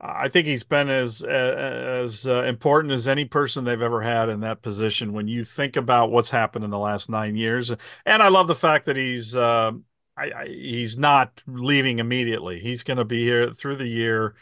I 0.00 0.28
think 0.28 0.46
he's 0.46 0.62
been 0.62 0.88
as 0.88 1.22
as 1.22 2.26
uh, 2.26 2.44
important 2.44 2.92
as 2.92 3.08
any 3.08 3.24
person 3.24 3.64
they've 3.64 3.82
ever 3.82 4.00
had 4.02 4.28
in 4.28 4.40
that 4.40 4.62
position. 4.62 5.12
When 5.12 5.26
you 5.26 5.44
think 5.44 5.76
about 5.76 6.12
what's 6.12 6.30
happened 6.30 6.64
in 6.64 6.70
the 6.70 6.78
last 6.78 7.10
nine 7.10 7.34
years, 7.34 7.72
and 8.06 8.22
I 8.22 8.28
love 8.28 8.46
the 8.46 8.54
fact 8.54 8.86
that 8.86 8.96
he's 8.96 9.34
uh, 9.34 9.72
I, 10.16 10.30
I, 10.30 10.46
he's 10.46 10.96
not 10.98 11.42
leaving 11.48 11.98
immediately. 11.98 12.60
He's 12.60 12.84
going 12.84 12.98
to 12.98 13.04
be 13.04 13.24
here 13.24 13.52
through 13.52 13.76
the 13.76 13.88
year. 13.88 14.34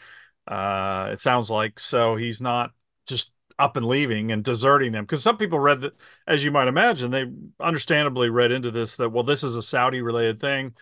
Uh, 0.47 1.09
it 1.11 1.21
sounds 1.21 1.49
like 1.49 1.79
so 1.79 2.15
he's 2.15 2.39
not 2.39 2.71
just 3.07 3.31
up 3.59 3.77
and 3.77 3.87
leaving 3.87 4.31
and 4.31 4.43
deserting 4.43 4.91
them 4.91 5.05
because 5.05 5.23
some 5.23 5.37
people 5.37 5.59
read 5.59 5.81
that, 5.81 5.93
as 6.27 6.45
you 6.45 6.51
might 6.51 6.67
imagine, 6.67 7.09
they 7.09 7.25
understandably 7.59 8.29
read 8.29 8.51
into 8.51 8.69
this 8.69 8.95
that 8.97 9.09
well, 9.09 9.23
this 9.23 9.43
is 9.43 9.55
a 9.55 9.61
Saudi 9.63 10.01
related 10.01 10.39
thing 10.39 10.75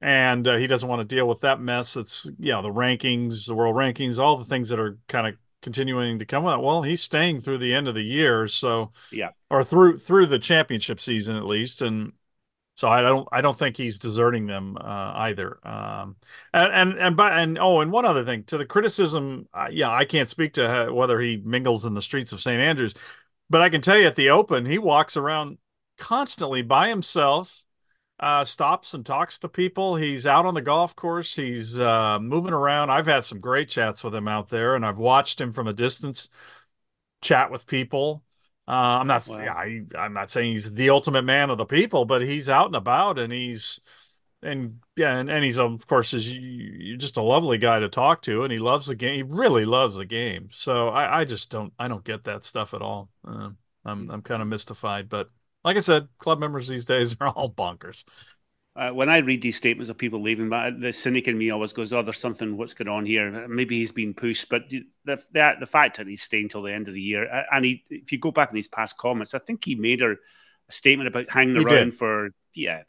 and 0.00 0.46
uh, 0.46 0.56
he 0.56 0.66
doesn't 0.66 0.88
want 0.88 1.00
to 1.00 1.14
deal 1.14 1.26
with 1.26 1.40
that 1.40 1.60
mess. 1.60 1.96
It's 1.96 2.30
you 2.38 2.52
know 2.52 2.62
the 2.62 2.72
rankings, 2.72 3.46
the 3.46 3.54
world 3.54 3.76
rankings, 3.76 4.18
all 4.18 4.36
the 4.36 4.44
things 4.44 4.68
that 4.68 4.78
are 4.78 4.98
kind 5.08 5.26
of 5.26 5.36
continuing 5.62 6.18
to 6.18 6.24
come 6.24 6.46
out. 6.46 6.62
Well, 6.62 6.82
he's 6.82 7.02
staying 7.02 7.40
through 7.40 7.58
the 7.58 7.74
end 7.74 7.88
of 7.88 7.94
the 7.94 8.02
year, 8.02 8.46
so 8.46 8.92
yeah, 9.10 9.30
or 9.50 9.64
through 9.64 9.98
through 9.98 10.26
the 10.26 10.38
championship 10.38 11.00
season 11.00 11.36
at 11.36 11.44
least, 11.44 11.82
and 11.82 12.12
so 12.76 12.88
I 12.88 13.02
don't 13.02 13.28
I 13.32 13.40
don't 13.40 13.58
think 13.58 13.76
he's 13.76 13.98
deserting 13.98 14.46
them 14.46 14.76
uh, 14.80 15.12
either. 15.16 15.58
Um, 15.66 16.16
and 16.54 16.72
and 16.72 16.98
and 16.98 17.16
but 17.16 17.32
and 17.32 17.58
oh, 17.58 17.80
and 17.80 17.90
one 17.90 18.04
other 18.04 18.24
thing 18.24 18.44
to 18.44 18.58
the 18.58 18.66
criticism, 18.66 19.48
uh, 19.52 19.68
yeah, 19.70 19.90
I 19.90 20.04
can't 20.04 20.28
speak 20.28 20.52
to 20.54 20.90
whether 20.92 21.18
he 21.18 21.42
mingles 21.44 21.84
in 21.84 21.94
the 21.94 22.02
streets 22.02 22.32
of 22.32 22.40
St. 22.40 22.60
Andrews, 22.60 22.94
but 23.50 23.62
I 23.62 23.68
can 23.68 23.80
tell 23.80 23.98
you 23.98 24.06
at 24.06 24.14
the 24.14 24.30
Open, 24.30 24.64
he 24.64 24.78
walks 24.78 25.16
around 25.16 25.58
constantly 25.96 26.62
by 26.62 26.88
himself 26.88 27.64
uh, 28.20 28.44
stops 28.44 28.94
and 28.94 29.04
talks 29.04 29.38
to 29.38 29.48
people. 29.48 29.96
He's 29.96 30.26
out 30.26 30.46
on 30.46 30.54
the 30.54 30.62
golf 30.62 30.96
course. 30.96 31.36
He's 31.36 31.78
uh, 31.78 32.18
moving 32.20 32.52
around. 32.52 32.90
I've 32.90 33.06
had 33.06 33.24
some 33.24 33.38
great 33.38 33.68
chats 33.68 34.02
with 34.02 34.14
him 34.14 34.28
out 34.28 34.48
there, 34.48 34.74
and 34.74 34.84
I've 34.84 34.98
watched 34.98 35.40
him 35.40 35.52
from 35.52 35.68
a 35.68 35.72
distance 35.72 36.28
chat 37.20 37.50
with 37.50 37.66
people. 37.66 38.24
Uh, 38.66 39.00
I'm 39.00 39.06
not. 39.06 39.26
Wow. 39.28 39.38
I, 39.38 39.82
I'm 39.96 40.12
not 40.12 40.30
saying 40.30 40.52
he's 40.52 40.74
the 40.74 40.90
ultimate 40.90 41.22
man 41.22 41.50
of 41.50 41.58
the 41.58 41.64
people, 41.64 42.04
but 42.04 42.22
he's 42.22 42.48
out 42.48 42.66
and 42.66 42.76
about, 42.76 43.18
and 43.18 43.32
he's 43.32 43.80
and 44.42 44.80
yeah, 44.96 45.16
and, 45.16 45.30
and 45.30 45.44
he's 45.44 45.58
of 45.58 45.86
course 45.86 46.14
is 46.14 46.36
you're 46.36 46.96
just 46.96 47.16
a 47.16 47.22
lovely 47.22 47.58
guy 47.58 47.80
to 47.80 47.88
talk 47.88 48.22
to, 48.22 48.42
and 48.42 48.52
he 48.52 48.58
loves 48.58 48.86
the 48.86 48.94
game. 48.94 49.14
He 49.14 49.22
really 49.22 49.64
loves 49.64 49.96
the 49.96 50.04
game. 50.04 50.48
So 50.50 50.88
I, 50.88 51.20
I 51.20 51.24
just 51.24 51.50
don't. 51.50 51.72
I 51.78 51.88
don't 51.88 52.04
get 52.04 52.24
that 52.24 52.44
stuff 52.44 52.74
at 52.74 52.82
all. 52.82 53.10
Uh, 53.26 53.50
I'm 53.84 54.10
I'm 54.10 54.22
kind 54.22 54.42
of 54.42 54.48
mystified, 54.48 55.08
but 55.08 55.28
like 55.68 55.76
I 55.76 55.80
said, 55.80 56.08
club 56.16 56.38
members 56.38 56.66
these 56.66 56.86
days 56.86 57.14
are 57.20 57.28
all 57.28 57.50
bonkers. 57.50 58.04
Uh, 58.74 58.90
when 58.90 59.10
I 59.10 59.18
read 59.18 59.42
these 59.42 59.56
statements 59.56 59.90
of 59.90 59.98
people 59.98 60.22
leaving, 60.22 60.48
but 60.48 60.80
the 60.80 60.94
cynic 60.94 61.28
in 61.28 61.36
me 61.36 61.50
always 61.50 61.74
goes, 61.74 61.92
"Oh, 61.92 62.00
there's 62.00 62.18
something. 62.18 62.56
What's 62.56 62.72
going 62.72 62.88
on 62.88 63.04
here? 63.04 63.46
Maybe 63.46 63.78
he's 63.78 63.92
been 63.92 64.14
pushed." 64.14 64.48
But 64.48 64.70
the 64.70 64.86
the, 65.04 65.22
the 65.60 65.66
fact 65.66 65.98
that 65.98 66.06
he's 66.06 66.22
staying 66.22 66.48
till 66.48 66.62
the 66.62 66.72
end 66.72 66.88
of 66.88 66.94
the 66.94 67.02
year, 67.02 67.44
and 67.52 67.64
he, 67.66 67.84
if 67.90 68.12
you 68.12 68.18
go 68.18 68.30
back 68.30 68.48
in 68.50 68.56
his 68.56 68.68
past 68.68 68.96
comments, 68.96 69.34
I 69.34 69.40
think 69.40 69.62
he 69.62 69.74
made 69.74 70.00
a, 70.00 70.12
a 70.12 70.16
statement 70.72 71.08
about 71.08 71.28
hanging 71.28 71.56
he 71.56 71.64
around 71.64 71.90
did. 71.90 71.96
for 71.96 72.30
yeah, 72.54 72.84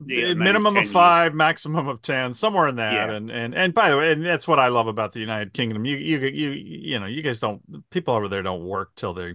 the 0.00 0.34
minimum 0.34 0.76
of 0.76 0.88
five, 0.88 1.32
years. 1.32 1.38
maximum 1.38 1.86
of 1.86 2.02
ten, 2.02 2.32
somewhere 2.32 2.66
in 2.66 2.76
that. 2.76 2.94
Yeah. 2.94 3.14
And 3.14 3.30
and 3.30 3.54
and 3.54 3.74
by 3.74 3.90
the 3.90 3.98
way, 3.98 4.12
and 4.12 4.24
that's 4.24 4.48
what 4.48 4.58
I 4.58 4.68
love 4.68 4.88
about 4.88 5.12
the 5.12 5.20
United 5.20 5.52
Kingdom. 5.52 5.84
You 5.84 5.96
you 5.96 6.18
you 6.20 6.50
you 6.50 6.98
know, 6.98 7.06
you 7.06 7.22
guys 7.22 7.38
don't 7.38 7.62
people 7.90 8.14
over 8.14 8.28
there 8.28 8.42
don't 8.42 8.64
work 8.64 8.94
till 8.94 9.12
they 9.12 9.34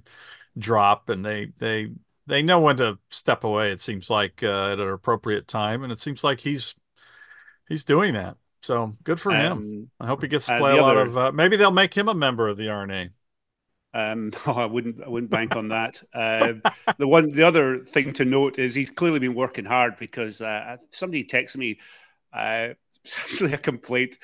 drop, 0.57 1.09
and 1.09 1.25
they 1.25 1.51
they 1.57 1.91
they 2.25 2.41
know 2.41 2.59
when 2.59 2.77
to 2.77 2.99
step 3.09 3.43
away. 3.43 3.71
It 3.71 3.81
seems 3.81 4.09
like 4.09 4.43
uh, 4.43 4.71
at 4.71 4.79
an 4.79 4.89
appropriate 4.89 5.47
time, 5.47 5.83
and 5.83 5.91
it 5.91 5.99
seems 5.99 6.23
like 6.23 6.39
he's 6.41 6.75
he's 7.67 7.85
doing 7.85 8.13
that. 8.13 8.37
So 8.61 8.95
good 9.03 9.19
for 9.19 9.31
um, 9.31 9.39
him. 9.39 9.91
I 9.99 10.07
hope 10.07 10.21
he 10.21 10.27
gets 10.27 10.45
to 10.47 10.57
play 10.57 10.77
a 10.77 10.81
lot 10.81 10.97
of. 10.97 11.17
Uh, 11.17 11.31
maybe 11.31 11.57
they'll 11.57 11.71
make 11.71 11.93
him 11.93 12.07
a 12.07 12.13
member 12.13 12.47
of 12.47 12.57
the 12.57 12.69
R&A. 12.69 13.09
Um, 13.93 14.31
oh, 14.47 14.53
I 14.53 14.65
wouldn't. 14.65 15.03
I 15.03 15.09
wouldn't 15.09 15.31
bank 15.31 15.55
on 15.55 15.67
that. 15.69 16.01
Uh, 16.13 16.53
the 16.97 17.07
one, 17.07 17.31
the 17.31 17.43
other 17.43 17.79
thing 17.79 18.13
to 18.13 18.25
note 18.25 18.59
is 18.59 18.73
he's 18.73 18.89
clearly 18.89 19.19
been 19.19 19.35
working 19.35 19.65
hard 19.65 19.97
because 19.97 20.41
uh, 20.41 20.77
somebody 20.91 21.23
texted 21.23 21.57
me. 21.57 21.79
Uh, 22.31 22.69
it's 23.03 23.19
actually 23.23 23.53
a 23.53 23.57
complaint 23.57 24.17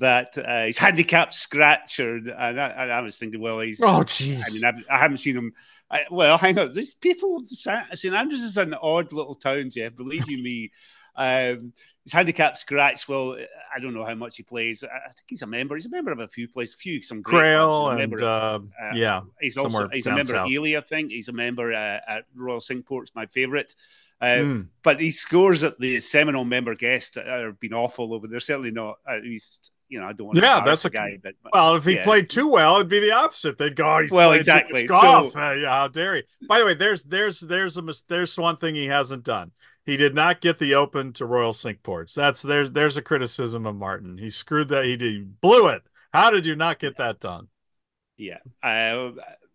that 0.00 0.36
uh, 0.36 0.64
he's 0.64 0.78
handicapped 0.78 1.32
scratcher, 1.32 2.16
and 2.16 2.60
I, 2.60 2.88
I, 2.88 3.00
was 3.00 3.16
thinking, 3.16 3.40
well, 3.40 3.60
he's. 3.60 3.80
Oh, 3.80 4.02
jeez. 4.04 4.42
I 4.48 4.54
mean, 4.54 4.64
I've, 4.64 4.84
I 4.90 4.98
have 4.98 5.12
not 5.12 5.20
seen 5.20 5.36
him 5.36 5.52
I, 5.94 6.04
well, 6.10 6.36
hang 6.36 6.58
on. 6.58 6.72
These 6.72 6.94
people, 6.94 7.44
St. 7.46 8.04
Andrews 8.04 8.42
is 8.42 8.56
an 8.56 8.74
odd 8.74 9.12
little 9.12 9.36
town, 9.36 9.70
Geoff. 9.70 9.94
Believe 9.96 10.28
you 10.28 10.42
me. 10.42 10.72
Um, 11.16 11.72
his 12.02 12.12
handicap 12.12 12.56
scratch. 12.56 13.06
Well, 13.06 13.38
I 13.72 13.78
don't 13.78 13.94
know 13.94 14.04
how 14.04 14.16
much 14.16 14.36
he 14.36 14.42
plays. 14.42 14.82
I 14.82 15.12
think 15.12 15.26
he's 15.28 15.42
a 15.42 15.46
member. 15.46 15.76
He's 15.76 15.86
a 15.86 15.90
member 15.90 16.10
of 16.10 16.18
a 16.18 16.26
few 16.26 16.48
places, 16.48 16.74
a 16.74 16.78
few 16.78 17.00
some 17.02 17.22
great 17.22 17.38
Crail 17.38 17.90
and 17.90 18.20
uh, 18.20 18.26
uh, 18.26 18.60
yeah. 18.94 19.20
He's 19.40 19.56
also 19.56 19.88
he's 19.92 20.06
a 20.06 20.10
member 20.10 20.32
south. 20.32 20.48
of 20.48 20.52
Elie, 20.52 20.76
I 20.76 20.80
think. 20.80 21.12
He's 21.12 21.28
a 21.28 21.32
member 21.32 21.72
uh, 21.72 22.00
at 22.08 22.24
Royal 22.34 22.60
Port's 22.84 23.14
my 23.14 23.26
favourite. 23.26 23.76
Mm. 24.20 24.70
But 24.82 24.98
he 24.98 25.12
scores 25.12 25.62
at 25.62 25.78
the 25.78 26.00
Seminole 26.00 26.44
member 26.44 26.74
guest 26.74 27.14
have 27.14 27.60
been 27.60 27.74
awful 27.74 28.12
over 28.12 28.26
there. 28.26 28.40
Certainly 28.40 28.72
not. 28.72 28.98
at 29.06 29.22
he's 29.22 29.70
you 29.94 30.00
know, 30.00 30.06
I 30.06 30.12
don't 30.12 30.26
want 30.26 30.38
yeah, 30.38 30.60
that's 30.64 30.84
a 30.84 30.90
guy. 30.90 31.20
But, 31.22 31.34
well, 31.52 31.76
if 31.76 31.84
he 31.84 31.94
yeah. 31.94 32.02
played 32.02 32.28
too 32.28 32.50
well, 32.50 32.74
it'd 32.74 32.88
be 32.88 32.98
the 32.98 33.12
opposite. 33.12 33.58
They'd 33.58 33.76
go, 33.76 33.94
oh, 33.94 34.02
he's 34.02 34.10
well, 34.10 34.32
exactly. 34.32 34.88
golf. 34.88 35.30
So, 35.30 35.38
uh, 35.38 35.52
yeah, 35.52 35.68
how 35.68 35.86
dare 35.86 36.16
he? 36.16 36.22
By 36.48 36.58
the 36.58 36.66
way, 36.66 36.74
there's 36.74 37.04
there's 37.04 37.38
there's 37.38 37.78
a 37.78 37.82
there's 38.08 38.36
one 38.36 38.56
thing 38.56 38.74
he 38.74 38.86
hasn't 38.86 39.22
done. 39.22 39.52
He 39.86 39.96
did 39.96 40.12
not 40.12 40.40
get 40.40 40.58
the 40.58 40.74
Open 40.74 41.12
to 41.12 41.26
Royal 41.26 41.52
Cinque 41.52 41.84
Ports. 41.84 42.12
That's 42.12 42.42
there's 42.42 42.72
there's 42.72 42.96
a 42.96 43.02
criticism 43.02 43.66
of 43.66 43.76
Martin. 43.76 44.18
He 44.18 44.30
screwed 44.30 44.68
that. 44.70 44.84
He 44.84 44.96
did 44.96 45.40
blew 45.40 45.68
it. 45.68 45.82
How 46.12 46.30
did 46.30 46.44
you 46.44 46.56
not 46.56 46.80
get 46.80 46.96
that 46.96 47.20
done? 47.20 47.46
Yeah, 48.16 48.38
uh, 48.64 49.12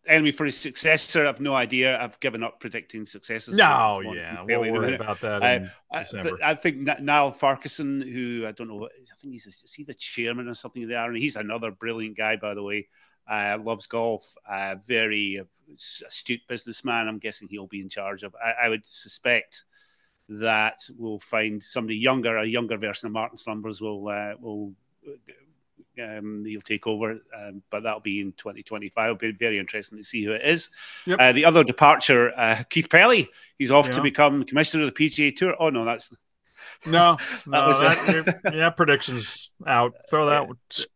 enemy 0.09 0.31
for 0.31 0.45
his 0.45 0.57
successor. 0.57 1.27
I've 1.27 1.39
no 1.39 1.53
idea. 1.53 1.99
I've 2.01 2.19
given 2.19 2.43
up 2.43 2.59
predicting 2.59 3.05
successors. 3.05 3.55
No, 3.55 4.01
yeah, 4.01 4.41
we'll 4.43 4.71
worry 4.71 4.95
about 4.95 5.21
that. 5.21 5.41
Uh, 5.43 5.67
I, 5.91 6.51
I, 6.51 6.55
think 6.55 6.77
Niall 7.01 7.31
Farquharson, 7.31 8.01
who 8.01 8.45
I 8.47 8.51
don't 8.51 8.67
know, 8.67 8.85
I 8.85 9.15
think 9.19 9.33
he's 9.33 9.45
is 9.45 9.73
he 9.73 9.83
the 9.83 9.93
chairman 9.93 10.47
or 10.47 10.53
something 10.53 10.87
there, 10.87 11.05
and 11.05 11.17
he's 11.17 11.35
another 11.35 11.71
brilliant 11.71 12.17
guy, 12.17 12.35
by 12.35 12.53
the 12.53 12.63
way. 12.63 12.87
Uh, 13.29 13.59
loves 13.63 13.85
golf, 13.85 14.33
uh, 14.49 14.75
very 14.87 15.39
astute 15.71 16.41
businessman. 16.47 17.07
I'm 17.07 17.19
guessing 17.19 17.47
he'll 17.47 17.67
be 17.67 17.81
in 17.81 17.89
charge 17.89 18.23
of. 18.23 18.35
I, 18.43 18.65
I, 18.65 18.69
would 18.69 18.83
suspect 18.83 19.65
that 20.29 20.79
we'll 20.97 21.19
find 21.19 21.61
somebody 21.61 21.97
younger, 21.97 22.37
a 22.37 22.45
younger 22.45 22.77
version 22.77 23.05
of 23.05 23.13
Martin 23.13 23.37
Slumbers 23.37 23.81
will 23.81 24.07
uh, 24.07 24.33
will 24.39 24.73
um, 26.01 26.43
he'll 26.45 26.61
take 26.61 26.87
over, 26.87 27.19
um, 27.35 27.61
but 27.69 27.83
that'll 27.83 27.99
be 27.99 28.21
in 28.21 28.31
2025. 28.33 29.03
It'll 29.05 29.15
be 29.17 29.31
very 29.31 29.59
interesting 29.59 29.97
to 29.97 30.03
see 30.03 30.23
who 30.23 30.33
it 30.33 30.41
is. 30.43 30.69
Yep. 31.05 31.19
Uh, 31.19 31.31
the 31.31 31.45
other 31.45 31.63
departure, 31.63 32.31
uh, 32.37 32.63
Keith 32.69 32.89
Pelley, 32.89 33.29
he's 33.57 33.71
off 33.71 33.87
yeah. 33.87 33.93
to 33.93 34.01
become 34.01 34.43
commissioner 34.43 34.83
of 34.83 34.93
the 34.93 35.07
PGA 35.07 35.35
Tour. 35.35 35.55
Oh 35.59 35.69
no, 35.69 35.85
that's 35.85 36.11
no, 36.85 37.17
no, 37.45 37.79
that, 37.81 38.41
that 38.43 38.55
yeah, 38.55 38.69
predictions 38.69 39.51
out. 39.65 39.93
Throw 40.09 40.27
that, 40.27 40.47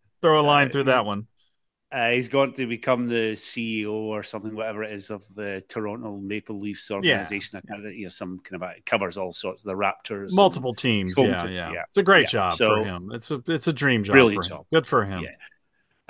throw 0.21 0.39
a 0.39 0.45
line 0.45 0.69
through 0.69 0.85
that 0.85 1.05
one. 1.05 1.27
Uh, 1.93 2.09
he's 2.09 2.27
going 2.27 2.51
to 2.51 2.65
become 2.65 3.07
the 3.07 3.33
CEO 3.33 3.91
or 3.91 4.23
something, 4.23 4.55
whatever 4.55 4.83
it 4.83 4.91
is, 4.91 5.11
of 5.11 5.21
the 5.35 5.63
Toronto 5.67 6.17
Maple 6.17 6.59
Leafs 6.59 6.89
organization. 6.89 7.61
Yeah. 7.69 7.89
You 7.89 8.05
know, 8.05 8.09
some 8.09 8.39
kind 8.39 8.63
of 8.63 8.67
it 8.71 8.83
covers 8.83 9.15
all 9.15 9.31
sorts 9.31 9.61
of 9.61 9.67
the 9.67 9.75
Raptors, 9.75 10.33
multiple 10.33 10.73
teams. 10.73 11.13
Yeah, 11.15 11.45
yeah, 11.45 11.71
yeah, 11.71 11.83
It's 11.87 11.99
a 11.99 12.03
great 12.03 12.23
yeah. 12.23 12.29
job 12.29 12.57
so, 12.57 12.77
for 12.77 12.83
him. 12.83 13.11
It's 13.13 13.29
a 13.29 13.43
it's 13.47 13.67
a 13.67 13.73
dream 13.73 14.03
job. 14.03 14.13
Brilliant 14.13 14.45
job. 14.45 14.65
Good 14.73 14.87
for 14.87 15.05
him. 15.05 15.21
Yeah. 15.23 15.35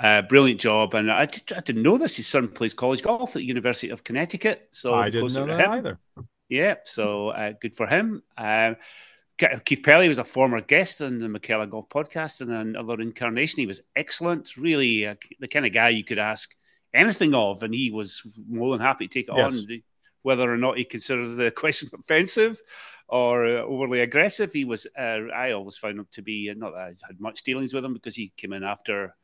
Uh, 0.00 0.22
brilliant 0.22 0.58
job, 0.58 0.94
and 0.94 1.10
I, 1.10 1.26
did, 1.26 1.52
I 1.52 1.60
didn't 1.60 1.82
know 1.82 1.98
this. 1.98 2.16
His 2.16 2.26
son 2.26 2.48
plays 2.48 2.72
college 2.72 3.02
golf 3.02 3.30
at 3.30 3.34
the 3.34 3.44
University 3.44 3.90
of 3.90 4.02
Connecticut, 4.02 4.68
so 4.72 4.94
I 4.94 5.10
didn't 5.10 5.34
know 5.34 5.46
that 5.46 5.60
him. 5.60 5.70
either. 5.70 5.98
Yeah, 6.48 6.76
so 6.84 7.28
uh, 7.28 7.52
good 7.60 7.76
for 7.76 7.86
him. 7.86 8.22
Keith 9.38 9.82
Pelley 9.82 10.08
was 10.08 10.18
a 10.18 10.24
former 10.24 10.60
guest 10.60 11.00
on 11.00 11.18
the 11.18 11.26
McKellar 11.26 11.68
Golf 11.68 11.88
podcast 11.88 12.40
and 12.40 12.52
another 12.52 13.00
incarnation. 13.00 13.60
He 13.60 13.66
was 13.66 13.80
excellent, 13.96 14.56
really 14.56 15.06
uh, 15.06 15.16
the 15.40 15.48
kind 15.48 15.66
of 15.66 15.72
guy 15.72 15.88
you 15.88 16.04
could 16.04 16.20
ask 16.20 16.54
anything 16.92 17.34
of, 17.34 17.62
and 17.62 17.74
he 17.74 17.90
was 17.90 18.22
more 18.48 18.70
than 18.70 18.80
happy 18.80 19.08
to 19.08 19.12
take 19.12 19.28
it 19.28 19.36
yes. 19.36 19.58
on. 19.58 19.82
Whether 20.22 20.50
or 20.50 20.56
not 20.56 20.78
he 20.78 20.84
considered 20.84 21.36
the 21.36 21.50
question 21.56 21.90
offensive 21.98 22.60
or 23.08 23.44
uh, 23.44 23.60
overly 23.60 24.00
aggressive, 24.00 24.52
he 24.52 24.64
was. 24.64 24.86
Uh, 24.96 25.26
I 25.34 25.52
always 25.52 25.76
found 25.76 25.98
him 25.98 26.06
to 26.12 26.22
be 26.22 26.48
uh, 26.50 26.54
not 26.56 26.72
that 26.72 26.78
I 26.78 26.92
had 27.06 27.20
much 27.20 27.42
dealings 27.42 27.74
with 27.74 27.84
him 27.84 27.92
because 27.92 28.14
he 28.14 28.32
came 28.36 28.52
in 28.52 28.62
after 28.62 29.14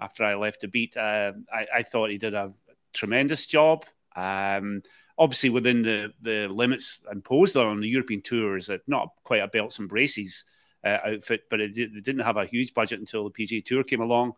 after 0.00 0.24
I 0.24 0.34
left 0.34 0.60
the 0.60 0.68
beat. 0.68 0.96
Uh, 0.96 1.32
I, 1.52 1.66
I, 1.76 1.82
thought 1.82 2.10
he 2.10 2.18
did 2.18 2.34
a 2.34 2.52
tremendous 2.94 3.46
job. 3.46 3.84
Um, 4.16 4.82
obviously 5.20 5.50
within 5.50 5.82
the, 5.82 6.12
the 6.22 6.48
limits 6.48 7.00
imposed 7.12 7.54
on 7.54 7.80
the 7.80 7.88
European 7.88 8.22
Tour 8.22 8.56
is 8.56 8.70
not 8.86 9.10
quite 9.22 9.42
a 9.42 9.48
belts 9.48 9.78
and 9.78 9.88
braces 9.88 10.46
uh, 10.82 10.96
outfit, 11.04 11.42
but 11.50 11.60
it, 11.60 11.76
it, 11.76 12.02
didn't 12.02 12.24
have 12.24 12.38
a 12.38 12.46
huge 12.46 12.72
budget 12.72 12.98
until 12.98 13.24
the 13.24 13.30
PGA 13.30 13.62
Tour 13.62 13.84
came 13.84 14.00
along 14.00 14.32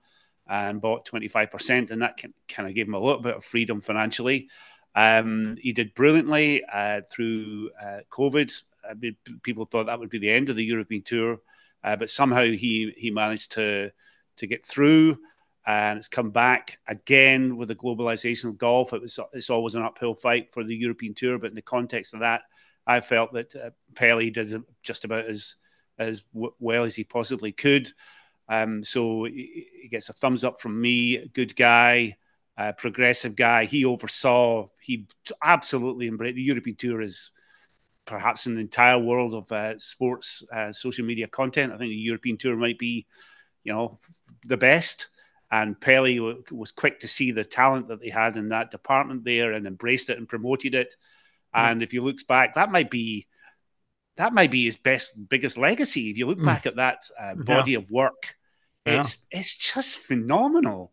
and 0.49 0.81
bought 0.81 1.07
25%, 1.07 1.93
and 1.93 2.03
that 2.03 2.21
kind 2.49 2.69
of 2.69 2.75
gave 2.75 2.89
him 2.89 2.95
a 2.95 2.99
little 2.99 3.23
bit 3.23 3.37
of 3.37 3.45
freedom 3.45 3.81
financially. 3.81 4.49
Um, 4.97 5.57
he 5.63 5.73
did 5.73 5.95
brilliantly 5.95 6.65
uh, 6.65 7.03
through 7.09 7.71
uh, 7.81 8.01
COVID. 8.11 8.53
I 8.91 8.95
mean, 8.95 9.17
people 9.45 9.67
thought 9.67 9.87
that 9.87 10.01
would 10.01 10.11
be 10.11 10.19
the 10.19 10.33
end 10.33 10.49
of 10.49 10.57
the 10.57 10.65
European 10.65 11.03
Tour, 11.03 11.41
uh, 11.85 11.95
but 11.95 12.11
somehow 12.11 12.43
he 12.43 12.93
he 12.97 13.13
managed 13.13 13.53
to 13.53 13.93
to 14.37 14.47
get 14.49 14.67
through 14.67 15.19
and 15.67 15.99
it's 15.99 16.09
come 16.09 16.31
back 16.31 16.79
again 16.89 17.57
with 17.57 17.69
the 17.69 17.75
globalization 17.75 18.47
of 18.47 18.59
golf. 18.59 18.93
It 18.93 19.03
was 19.03 19.19
it's 19.33 19.51
always 19.51 19.75
an 19.75 19.83
uphill 19.83 20.15
fight 20.15 20.53
for 20.53 20.65
the 20.65 20.75
European 20.75 21.15
Tour, 21.15 21.39
but 21.39 21.51
in 21.51 21.55
the 21.55 21.63
context 21.63 22.15
of 22.15 22.21
that, 22.21 22.43
I 22.87 23.01
felt 23.01 23.33
that 23.35 23.55
uh, 23.55 23.71
Pelley 23.95 24.31
did 24.31 24.63
just 24.83 25.05
about 25.05 25.27
as 25.27 25.57
as 25.99 26.23
w- 26.35 26.55
well 26.59 26.85
as 26.85 26.97
he 26.97 27.05
possibly 27.05 27.53
could. 27.53 27.93
Um, 28.49 28.83
so 28.83 29.25
he 29.25 29.89
gets 29.91 30.09
a 30.09 30.13
thumbs 30.13 30.45
up 30.45 30.61
from 30.61 30.81
me. 30.81 31.29
Good 31.29 31.55
guy, 31.55 32.17
uh, 32.59 32.73
progressive 32.73 33.37
guy. 33.37 33.65
He 33.65 33.85
oversaw. 33.85 34.69
He 34.81 35.07
absolutely 35.43 36.09
embraced 36.09 36.37
the 36.37 36.43
European 36.43 36.77
Tour 36.77 37.03
is 37.03 37.31
perhaps 38.05 38.47
in 38.47 38.55
the 38.55 38.61
entire 38.61 38.99
world 38.99 39.35
of 39.35 39.51
uh, 39.53 39.79
sports 39.79 40.43
uh, 40.53 40.73
social 40.73 41.05
media 41.05 41.29
content. 41.29 41.73
I 41.73 41.79
think 41.79 41.91
the 41.91 41.97
European 41.97 42.37
Tour 42.37 42.57
might 42.57 42.79
be, 42.79 43.07
you 43.63 43.73
know, 43.73 44.01
the 44.45 44.57
best. 44.57 45.07
And 45.53 45.79
Pelley 45.79 46.19
was 46.19 46.73
quick 46.73 47.01
to 47.01 47.09
see 47.09 47.31
the 47.31 47.45
talent 47.45 47.89
that 47.89 48.01
they 48.01 48.09
had 48.09 48.39
in 48.39 48.49
that 48.49 48.71
department 48.71 49.23
there 49.23 49.53
and 49.53 49.67
embraced 49.67 50.09
it 50.09 50.17
and 50.17 50.27
promoted 50.27 50.75
it. 50.75 50.97
And 51.53 51.83
if 51.83 51.93
you 51.93 52.01
look 52.01 52.27
back, 52.27 52.55
that 52.55 52.73
might 52.73 52.91
be 52.91 53.27
that 54.17 54.33
might 54.33 54.51
be 54.51 54.65
his 54.65 54.79
best, 54.79 55.13
biggest 55.29 55.59
legacy. 55.59 56.09
If 56.09 56.17
you 56.17 56.27
look 56.27 56.39
mm. 56.39 56.47
back 56.47 56.65
at 56.65 56.77
that 56.77 57.03
uh, 57.21 57.35
body 57.35 57.73
yeah. 57.73 57.79
of 57.79 57.91
work, 57.91 58.35
it's 58.87 59.19
yeah. 59.31 59.41
it's 59.41 59.55
just 59.75 59.99
phenomenal. 59.99 60.91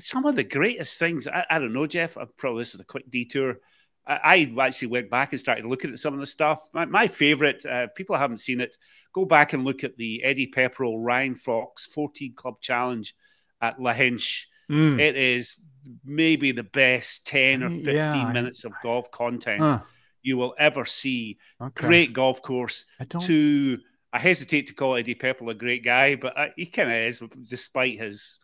Some 0.00 0.26
of 0.26 0.34
the 0.34 0.42
greatest 0.42 0.98
things. 0.98 1.28
I, 1.28 1.46
I 1.48 1.60
don't 1.60 1.72
know, 1.72 1.86
Geoff. 1.86 2.18
I, 2.18 2.24
probably 2.36 2.62
this 2.62 2.74
is 2.74 2.80
a 2.80 2.84
quick 2.84 3.08
detour. 3.08 3.58
I, 4.04 4.48
I, 4.58 4.66
actually 4.66 4.88
went 4.88 5.10
back 5.10 5.32
and 5.32 5.38
started 5.38 5.64
looking 5.64 5.92
at 5.92 6.00
some 6.00 6.12
of 6.12 6.18
the 6.18 6.26
stuff. 6.26 6.68
My, 6.74 6.86
my 6.86 7.06
favorite, 7.06 7.64
uh, 7.64 7.86
people 7.94 8.16
haven't 8.16 8.38
seen 8.38 8.60
it, 8.60 8.76
go 9.12 9.24
back 9.24 9.52
and 9.52 9.64
look 9.64 9.84
at 9.84 9.96
the 9.96 10.24
Eddie 10.24 10.50
Pepperell 10.50 10.96
Ryan 10.98 11.36
Fox 11.36 11.86
14 11.86 12.34
Club 12.34 12.60
Challenge 12.60 13.14
at 13.62 13.78
Lahinch. 13.78 14.44
Mm. 14.70 15.00
It 15.00 15.16
is 15.16 15.56
maybe 16.04 16.52
the 16.52 16.64
best 16.64 17.26
10 17.26 17.62
or 17.62 17.70
15 17.70 17.94
yeah, 17.94 18.32
minutes 18.32 18.64
of 18.64 18.72
golf 18.82 19.10
content. 19.10 19.60
Huh 19.60 19.80
you 20.22 20.36
will 20.36 20.54
ever 20.58 20.84
see. 20.84 21.38
Okay. 21.60 21.86
Great 21.86 22.12
golf 22.12 22.42
course. 22.42 22.84
I 22.98 23.04
don't. 23.04 23.22
To 23.22 23.78
I 24.12 24.18
hesitate 24.18 24.66
to 24.68 24.74
call 24.74 24.96
Eddie 24.96 25.14
Pepperell 25.14 25.50
a 25.50 25.54
great 25.54 25.84
guy, 25.84 26.16
but 26.16 26.36
uh, 26.36 26.48
he 26.56 26.66
kind 26.66 26.90
of 26.90 26.96
is, 26.96 27.22
despite 27.44 27.98
his. 27.98 28.38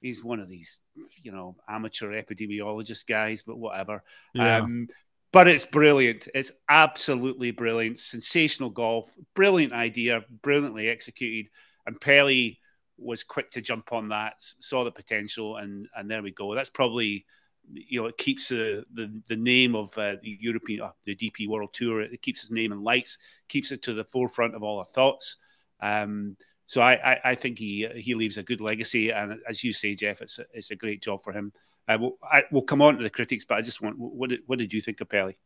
He's 0.00 0.24
one 0.24 0.40
of 0.40 0.48
these, 0.48 0.80
you 1.22 1.30
know, 1.30 1.54
amateur 1.68 2.10
epidemiologist 2.10 3.06
guys, 3.06 3.44
but 3.44 3.56
whatever. 3.56 4.02
Yeah. 4.34 4.56
Um, 4.56 4.88
but 5.32 5.46
it's 5.46 5.64
brilliant. 5.64 6.26
It's 6.34 6.50
absolutely 6.68 7.52
brilliant. 7.52 8.00
Sensational 8.00 8.68
golf. 8.68 9.14
Brilliant 9.36 9.72
idea. 9.72 10.24
Brilliantly 10.42 10.88
executed. 10.88 11.52
And 11.86 12.00
Pelley 12.00 12.58
was 12.98 13.24
quick 13.24 13.50
to 13.52 13.60
jump 13.60 13.92
on 13.92 14.08
that, 14.10 14.34
saw 14.38 14.84
the 14.84 14.90
potential, 14.90 15.56
and 15.56 15.88
and 15.96 16.10
there 16.10 16.22
we 16.22 16.30
go. 16.30 16.54
That's 16.54 16.70
probably 16.70 17.26
you 17.72 18.00
know, 18.00 18.06
it 18.06 18.18
keeps 18.18 18.48
the 18.48 18.84
the, 18.94 19.22
the 19.28 19.36
name 19.36 19.74
of 19.74 19.96
uh, 19.96 20.16
the 20.22 20.36
European, 20.40 20.82
uh, 20.82 20.90
the 21.04 21.14
DP 21.14 21.48
World 21.48 21.72
Tour. 21.72 22.02
It 22.02 22.22
keeps 22.22 22.40
his 22.40 22.50
name 22.50 22.72
in 22.72 22.82
lights, 22.82 23.18
keeps 23.48 23.72
it 23.72 23.82
to 23.82 23.94
the 23.94 24.04
forefront 24.04 24.54
of 24.54 24.62
all 24.62 24.78
our 24.78 24.84
thoughts. 24.84 25.36
Um, 25.80 26.36
so 26.66 26.80
I, 26.80 27.12
I, 27.12 27.20
I, 27.24 27.34
think 27.34 27.58
he 27.58 27.88
he 27.96 28.14
leaves 28.14 28.38
a 28.38 28.42
good 28.42 28.60
legacy, 28.60 29.10
and 29.10 29.40
as 29.48 29.62
you 29.62 29.72
say, 29.72 29.94
Geoff, 29.94 30.22
it's 30.22 30.38
a, 30.38 30.44
it's 30.52 30.70
a 30.70 30.76
great 30.76 31.02
job 31.02 31.22
for 31.22 31.32
him. 31.32 31.52
Uh, 31.88 31.98
we'll, 32.00 32.18
I, 32.22 32.44
we'll 32.50 32.62
come 32.62 32.80
on 32.80 32.96
to 32.96 33.02
the 33.02 33.10
critics, 33.10 33.44
but 33.44 33.58
I 33.58 33.62
just 33.62 33.82
want 33.82 33.98
what 33.98 34.30
did, 34.30 34.40
what 34.46 34.58
did 34.58 34.72
you 34.72 34.80
think 34.80 35.00
of 35.00 35.08
Pelley? 35.08 35.36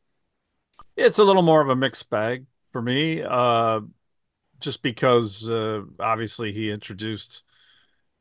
It's 0.96 1.18
a 1.18 1.24
little 1.24 1.42
more 1.42 1.60
of 1.60 1.68
a 1.68 1.76
mixed 1.76 2.10
bag 2.10 2.46
for 2.70 2.82
me, 2.82 3.22
uh, 3.22 3.80
just 4.60 4.82
because 4.82 5.50
uh, 5.50 5.82
obviously 6.00 6.52
he 6.52 6.70
introduced 6.70 7.44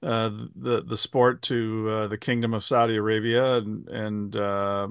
uh, 0.04 0.30
the 0.56 0.84
the 0.84 0.98
sport 0.98 1.42
to 1.44 1.90
uh, 1.90 2.08
the 2.08 2.18
Kingdom 2.18 2.54
of 2.54 2.64
Saudi 2.64 2.96
Arabia, 2.96 3.56
and 3.56 3.88
and 3.90 4.36
uh, 4.36 4.88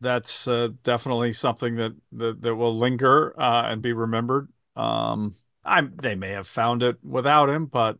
that's 0.00 0.46
uh, 0.46 0.68
definitely 0.84 1.32
something 1.32 1.76
that 1.76 1.96
that, 2.12 2.42
that 2.42 2.54
will 2.54 2.76
linger 2.76 3.38
uh, 3.40 3.64
and 3.66 3.82
be 3.82 3.92
remembered. 3.92 4.48
Um, 4.76 5.34
I 5.64 5.80
they 5.80 6.14
may 6.14 6.30
have 6.30 6.46
found 6.46 6.82
it 6.82 7.02
without 7.02 7.50
him, 7.50 7.66
but 7.66 7.98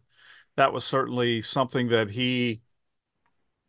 that 0.57 0.73
was 0.73 0.85
certainly 0.85 1.43
something 1.43 1.89
that 1.89 2.11
he 2.11 2.61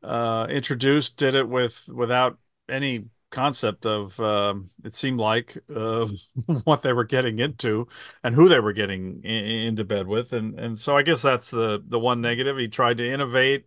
introduced. 0.04 1.18
Did 1.18 1.36
it 1.36 1.50
with 1.50 1.90
without 1.92 2.38
any 2.68 3.06
concept 3.32 3.86
of 3.86 4.20
um, 4.20 4.70
it 4.84 4.94
seemed 4.94 5.20
like 5.20 5.58
of 5.70 6.12
what 6.63 6.82
they 6.82 6.94
were 6.94 7.04
getting 7.04 7.39
into 7.39 7.88
and 8.24 8.36
who 8.36 8.50
they 8.50 8.60
were 8.60 8.74
getting 8.74 9.22
in, 9.24 9.46
into 9.46 9.84
bed 9.84 10.08
with. 10.08 10.34
And 10.34 10.60
and 10.60 10.78
so 10.78 10.98
I 10.98 11.04
guess 11.04 11.22
that's 11.22 11.52
the 11.52 11.84
the 11.86 12.00
one 12.00 12.22
negative. 12.22 12.58
He 12.58 12.68
tried 12.68 12.98
to 12.98 13.10
innovate. 13.10 13.65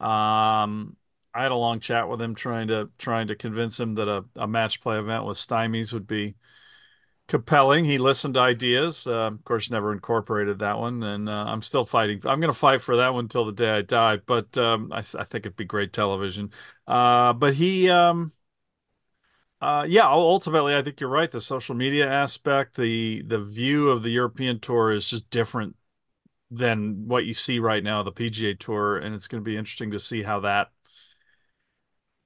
Um, 0.00 0.96
I 1.34 1.42
had 1.42 1.52
a 1.52 1.56
long 1.56 1.80
chat 1.80 2.08
with 2.08 2.20
him 2.20 2.34
trying 2.34 2.68
to 2.68 2.90
trying 2.98 3.28
to 3.28 3.36
convince 3.36 3.78
him 3.78 3.94
that 3.96 4.08
a, 4.08 4.24
a 4.36 4.46
match 4.46 4.80
play 4.80 4.98
event 4.98 5.24
with 5.24 5.36
stymies 5.36 5.92
would 5.92 6.06
be 6.06 6.36
compelling. 7.28 7.84
He 7.84 7.98
listened 7.98 8.34
to 8.34 8.40
ideas. 8.40 9.06
Uh, 9.06 9.26
of 9.26 9.44
course 9.44 9.70
never 9.70 9.92
incorporated 9.92 10.60
that 10.60 10.78
one. 10.78 11.02
And 11.02 11.28
uh, 11.28 11.44
I'm 11.46 11.62
still 11.62 11.84
fighting 11.84 12.20
I'm 12.24 12.40
going 12.40 12.52
to 12.52 12.58
fight 12.58 12.82
for 12.82 12.96
that 12.96 13.12
one 13.12 13.24
until 13.24 13.44
the 13.44 13.52
day 13.52 13.70
I 13.70 13.82
die. 13.82 14.18
But 14.24 14.56
um, 14.56 14.92
I, 14.92 14.98
I, 14.98 15.24
think 15.24 15.46
it'd 15.46 15.56
be 15.56 15.64
great 15.64 15.92
television. 15.92 16.52
Uh, 16.86 17.32
but 17.32 17.54
he 17.54 17.90
um, 17.90 18.32
uh, 19.60 19.86
yeah, 19.88 20.06
ultimately, 20.06 20.74
I 20.76 20.82
think 20.82 21.00
you're 21.00 21.08
right. 21.10 21.30
The 21.30 21.40
social 21.40 21.74
media 21.74 22.10
aspect, 22.10 22.76
the 22.76 23.22
the 23.22 23.38
view 23.38 23.88
of 23.90 24.02
the 24.02 24.10
European 24.10 24.60
Tour 24.60 24.92
is 24.92 25.08
just 25.08 25.30
different 25.30 25.76
than 26.50 27.08
what 27.08 27.24
you 27.24 27.34
see 27.34 27.58
right 27.58 27.82
now, 27.82 28.02
the 28.02 28.12
PGA 28.12 28.54
Tour, 28.54 28.98
and 28.98 29.14
it's 29.14 29.28
going 29.28 29.42
to 29.42 29.48
be 29.48 29.56
interesting 29.56 29.90
to 29.92 30.00
see 30.00 30.22
how 30.22 30.40
that 30.40 30.70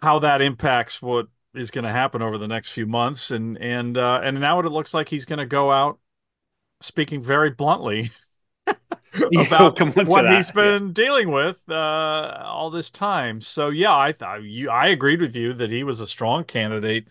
how 0.03 0.19
that 0.21 0.43
impacts 0.43 1.03
what 1.03 1.29
is 1.55 1.71
going 1.71 1.85
to 1.85 1.91
happen 1.93 2.23
over 2.23 2.39
the 2.39 2.49
next 2.49 2.71
few 2.71 2.87
months. 2.87 3.31
And 3.31 3.59
and 3.59 3.97
uh, 3.97 4.21
and 4.23 4.41
now 4.41 4.57
what 4.57 4.67
it 4.67 4.71
looks 4.71 4.95
like 4.95 5.09
he's 5.09 5.25
going 5.25 5.39
to 5.39 5.47
go 5.47 5.71
out 5.71 5.99
speaking 6.81 7.23
very 7.23 7.51
bluntly 7.51 8.09
about 9.37 9.81
what 10.07 10.29
he's 10.31 10.51
been 10.51 10.89
yeah. 10.89 10.93
dealing 10.93 11.31
with 11.31 11.65
uh, 11.69 12.43
all 12.45 12.71
this 12.71 12.91
time. 12.91 13.41
So 13.41 13.69
yeah, 13.69 13.97
I 13.97 14.13
thought 14.13 14.43
you 14.43 14.71
I 14.71 14.87
agreed 14.87 15.21
with 15.21 15.37
you 15.37 15.53
that 15.55 15.71
he 15.71 15.83
was 15.83 16.01
a 16.01 16.07
strong 16.07 16.45
candidate 16.45 17.09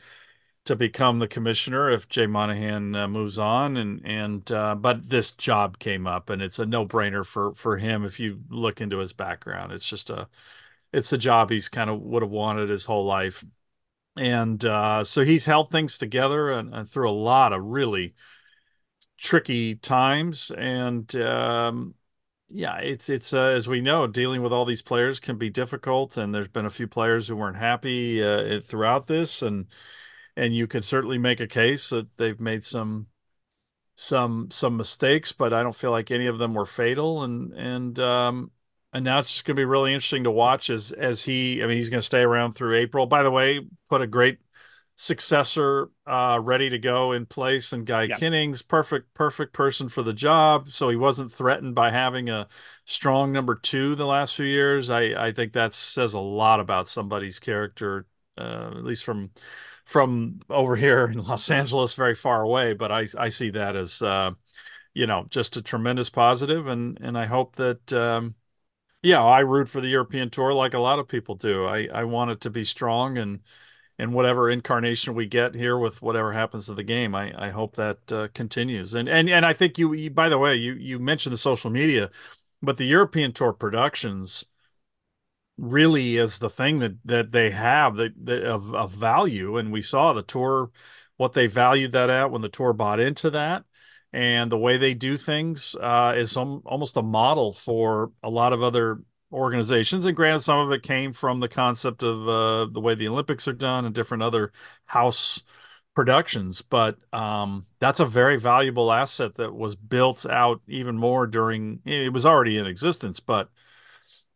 to 0.66 0.76
become 0.76 1.20
the 1.20 1.28
commissioner 1.28 1.90
if 1.90 2.08
Jay 2.10 2.28
Monahan 2.28 2.96
uh, 2.96 3.08
moves 3.08 3.40
on, 3.40 3.78
and 3.78 4.02
and 4.06 4.52
uh, 4.52 4.76
but 4.76 5.10
this 5.10 5.32
job 5.32 5.80
came 5.80 6.08
up, 6.08 6.30
and 6.30 6.42
it's 6.42 6.60
a 6.60 6.66
no 6.66 6.86
brainer 6.86 7.26
for 7.26 7.54
for 7.54 7.78
him 7.78 8.06
if 8.06 8.20
you 8.20 8.42
look 8.50 8.82
into 8.82 9.00
his 9.00 9.14
background. 9.14 9.72
It's 9.72 9.88
just 9.88 10.10
a 10.10 10.28
it's 10.94 11.14
a 11.14 11.18
job 11.18 11.50
he's 11.52 11.70
kind 11.70 11.90
of 11.90 12.02
would 12.02 12.24
have 12.24 12.32
wanted 12.32 12.70
his 12.70 12.86
whole 12.86 13.06
life, 13.06 13.44
and 14.18 14.64
uh, 14.66 15.04
so 15.04 15.24
he's 15.24 15.46
held 15.46 15.72
things 15.72 15.98
together 15.98 16.52
and, 16.52 16.74
and 16.74 16.90
through 16.90 17.10
a 17.10 17.12
lot 17.12 17.54
of 17.54 17.64
really 17.64 18.14
tricky 19.20 19.76
times 19.76 20.50
and 20.58 21.14
um, 21.18 21.94
yeah 22.50 22.78
it's 22.78 23.10
it's 23.10 23.34
uh, 23.34 23.42
as 23.42 23.68
we 23.68 23.82
know 23.82 24.08
dealing 24.08 24.42
with 24.42 24.54
all 24.54 24.64
these 24.64 24.82
players 24.82 25.20
can 25.20 25.38
be 25.38 25.50
difficult 25.50 26.16
and 26.18 26.34
there's 26.34 26.48
been 26.48 26.66
a 26.66 26.70
few 26.70 26.88
players 26.88 27.28
who 27.28 27.36
weren't 27.36 27.58
happy 27.58 28.24
uh, 28.24 28.62
throughout 28.62 29.08
this 29.08 29.42
and 29.42 29.66
and 30.38 30.56
you 30.56 30.68
could 30.68 30.86
certainly 30.86 31.18
make 31.18 31.42
a 31.42 31.48
case 31.48 31.90
that 31.90 32.16
they've 32.18 32.40
made 32.40 32.64
some 32.64 33.08
some 33.98 34.50
some 34.52 34.78
mistakes 34.78 35.34
but 35.34 35.52
I 35.52 35.64
don't 35.64 35.76
feel 35.76 35.92
like 35.92 36.12
any 36.12 36.28
of 36.28 36.38
them 36.38 36.54
were 36.54 36.66
fatal 36.66 37.24
and 37.24 37.52
and 37.54 38.00
um 38.00 38.52
and 38.94 39.04
now 39.04 39.20
it's 39.20 39.34
just 39.34 39.46
going 39.46 39.56
to 39.56 39.60
be 39.60 39.66
really 39.66 39.94
interesting 39.94 40.24
to 40.24 40.32
watch 40.32 40.70
as 40.70 40.94
as 40.94 41.24
he 41.24 41.62
I 41.62 41.68
mean 41.68 41.76
he's 41.76 41.90
going 41.90 42.00
to 42.00 42.06
stay 42.06 42.22
around 42.22 42.54
through 42.54 42.78
April. 42.78 43.06
By 43.06 43.24
the 43.24 43.32
way 43.32 43.68
put 43.90 44.02
a 44.02 44.08
great 44.08 44.40
successor 45.02 45.90
uh, 46.06 46.38
ready 46.44 46.70
to 46.70 46.78
go 46.78 47.14
in 47.14 47.26
place. 47.26 47.72
And 47.72 47.86
Guy 47.86 48.04
yeah. 48.04 48.18
Kinnings 48.18 48.62
perfect 48.62 49.14
perfect 49.14 49.54
person 49.54 49.88
for 49.88 50.04
the 50.04 50.12
job. 50.12 50.68
So 50.68 50.90
he 50.90 50.98
wasn't 50.98 51.32
threatened 51.32 51.74
by 51.74 51.90
having 51.90 52.30
a 52.30 52.48
strong 52.84 53.32
number 53.32 53.56
2 53.56 53.96
the 53.96 54.06
last 54.06 54.36
few 54.36 54.46
years. 54.46 54.90
I 54.90 55.28
I 55.28 55.32
think 55.32 55.54
that 55.54 55.72
says 55.72 56.16
a 56.16 56.20
lot 56.20 56.60
about 56.60 56.86
somebody's 56.86 57.40
character 57.40 58.08
uh, 58.38 58.72
at 58.76 58.84
least 58.84 59.06
from 59.06 59.30
from 59.86 60.42
over 60.50 60.76
here 60.76 61.06
in 61.06 61.24
Los 61.24 61.50
Angeles 61.50 61.94
very 61.94 62.16
far 62.16 62.42
away. 62.42 62.74
But 62.74 62.92
I 62.92 63.08
I 63.18 63.30
see 63.30 63.52
that 63.52 63.78
as 63.78 64.02
uh, 64.02 64.32
you 64.94 65.08
know 65.08 65.28
just 65.30 65.56
a 65.56 65.62
tremendous 65.62 66.10
positive. 66.10 66.68
And 66.68 67.00
and 67.00 67.18
I 67.18 67.26
hope 67.26 67.56
that 67.56 67.94
um, 67.94 68.36
yeah 69.02 69.24
I 69.24 69.40
root 69.42 69.70
for 69.70 69.80
the 69.80 69.88
European 69.88 70.30
tour 70.30 70.54
like 70.54 70.74
a 70.74 70.80
lot 70.80 71.00
of 71.00 71.08
people 71.08 71.36
do. 71.36 71.66
I 71.66 71.88
I 71.88 72.04
want 72.04 72.32
it 72.32 72.42
to 72.42 72.50
be 72.50 72.66
strong 72.66 73.18
and 73.18 73.40
and 74.00 74.14
whatever 74.14 74.50
incarnation 74.50 75.14
we 75.14 75.28
get 75.28 75.54
here 75.54 75.78
with 75.78 76.02
whatever 76.02 76.32
happens 76.32 76.66
to 76.66 76.74
the 76.74 76.84
game. 76.84 77.14
I, 77.14 77.48
I 77.48 77.50
hope 77.50 77.76
that 77.76 78.12
uh, 78.12 78.30
continues. 78.34 78.96
And 78.96 79.10
and 79.10 79.30
and 79.30 79.46
I 79.46 79.54
think 79.54 79.78
you, 79.78 79.94
you, 79.94 80.10
by 80.10 80.30
the 80.30 80.38
way, 80.40 80.56
you 80.56 80.74
you 80.74 80.98
mentioned 80.98 81.34
the 81.34 81.38
social 81.38 81.70
media, 81.70 82.10
but 82.62 82.78
the 82.78 82.86
European 82.86 83.34
Tour 83.34 83.54
productions 83.54 84.48
really 85.58 86.16
is 86.16 86.40
the 86.40 86.50
thing 86.50 86.80
that 86.80 87.04
that 87.04 87.32
they 87.32 87.52
have 87.52 87.98
that, 87.98 88.14
that 88.26 88.44
of 88.44 88.74
of 88.74 88.92
value. 88.92 89.58
And 89.58 89.72
we 89.72 89.82
saw 89.82 90.14
the 90.14 90.24
tour 90.24 90.72
what 91.18 91.34
they 91.34 91.48
valued 91.48 91.92
that 91.92 92.10
at 92.10 92.32
when 92.32 92.42
the 92.42 92.50
tour 92.50 92.72
bought 92.72 93.02
into 93.02 93.30
that. 93.32 93.66
And 94.12 94.52
the 94.52 94.58
way 94.58 94.78
they 94.78 94.96
do 94.96 95.18
things 95.18 95.76
uh, 95.80 96.14
is 96.16 96.32
some, 96.32 96.64
almost 96.66 96.98
a 96.98 97.04
model 97.04 97.52
for 97.52 98.12
a 98.24 98.30
lot 98.30 98.54
of 98.54 98.64
other 98.64 99.02
organizations. 99.32 100.06
And 100.06 100.16
granted, 100.16 100.40
some 100.42 100.60
of 100.60 100.72
it 100.72 100.84
came 100.84 101.14
from 101.14 101.40
the 101.40 101.48
concept 101.48 102.04
of 102.04 102.28
uh, 102.28 102.66
the 102.72 102.80
way 102.80 102.96
the 102.96 103.08
Olympics 103.08 103.48
are 103.48 103.54
done 103.54 103.86
and 103.86 103.94
different 103.94 104.24
other 104.24 104.52
house 104.86 105.44
productions. 105.96 106.62
But 106.62 106.98
um, 107.14 107.66
that's 107.80 108.00
a 108.00 108.06
very 108.06 108.40
valuable 108.40 108.92
asset 108.92 109.36
that 109.36 109.54
was 109.54 109.76
built 109.76 110.26
out 110.26 110.62
even 110.68 110.98
more 110.98 111.28
during. 111.28 111.82
It 111.86 112.14
was 112.14 112.26
already 112.26 112.58
in 112.58 112.66
existence, 112.66 113.20
but 113.20 113.50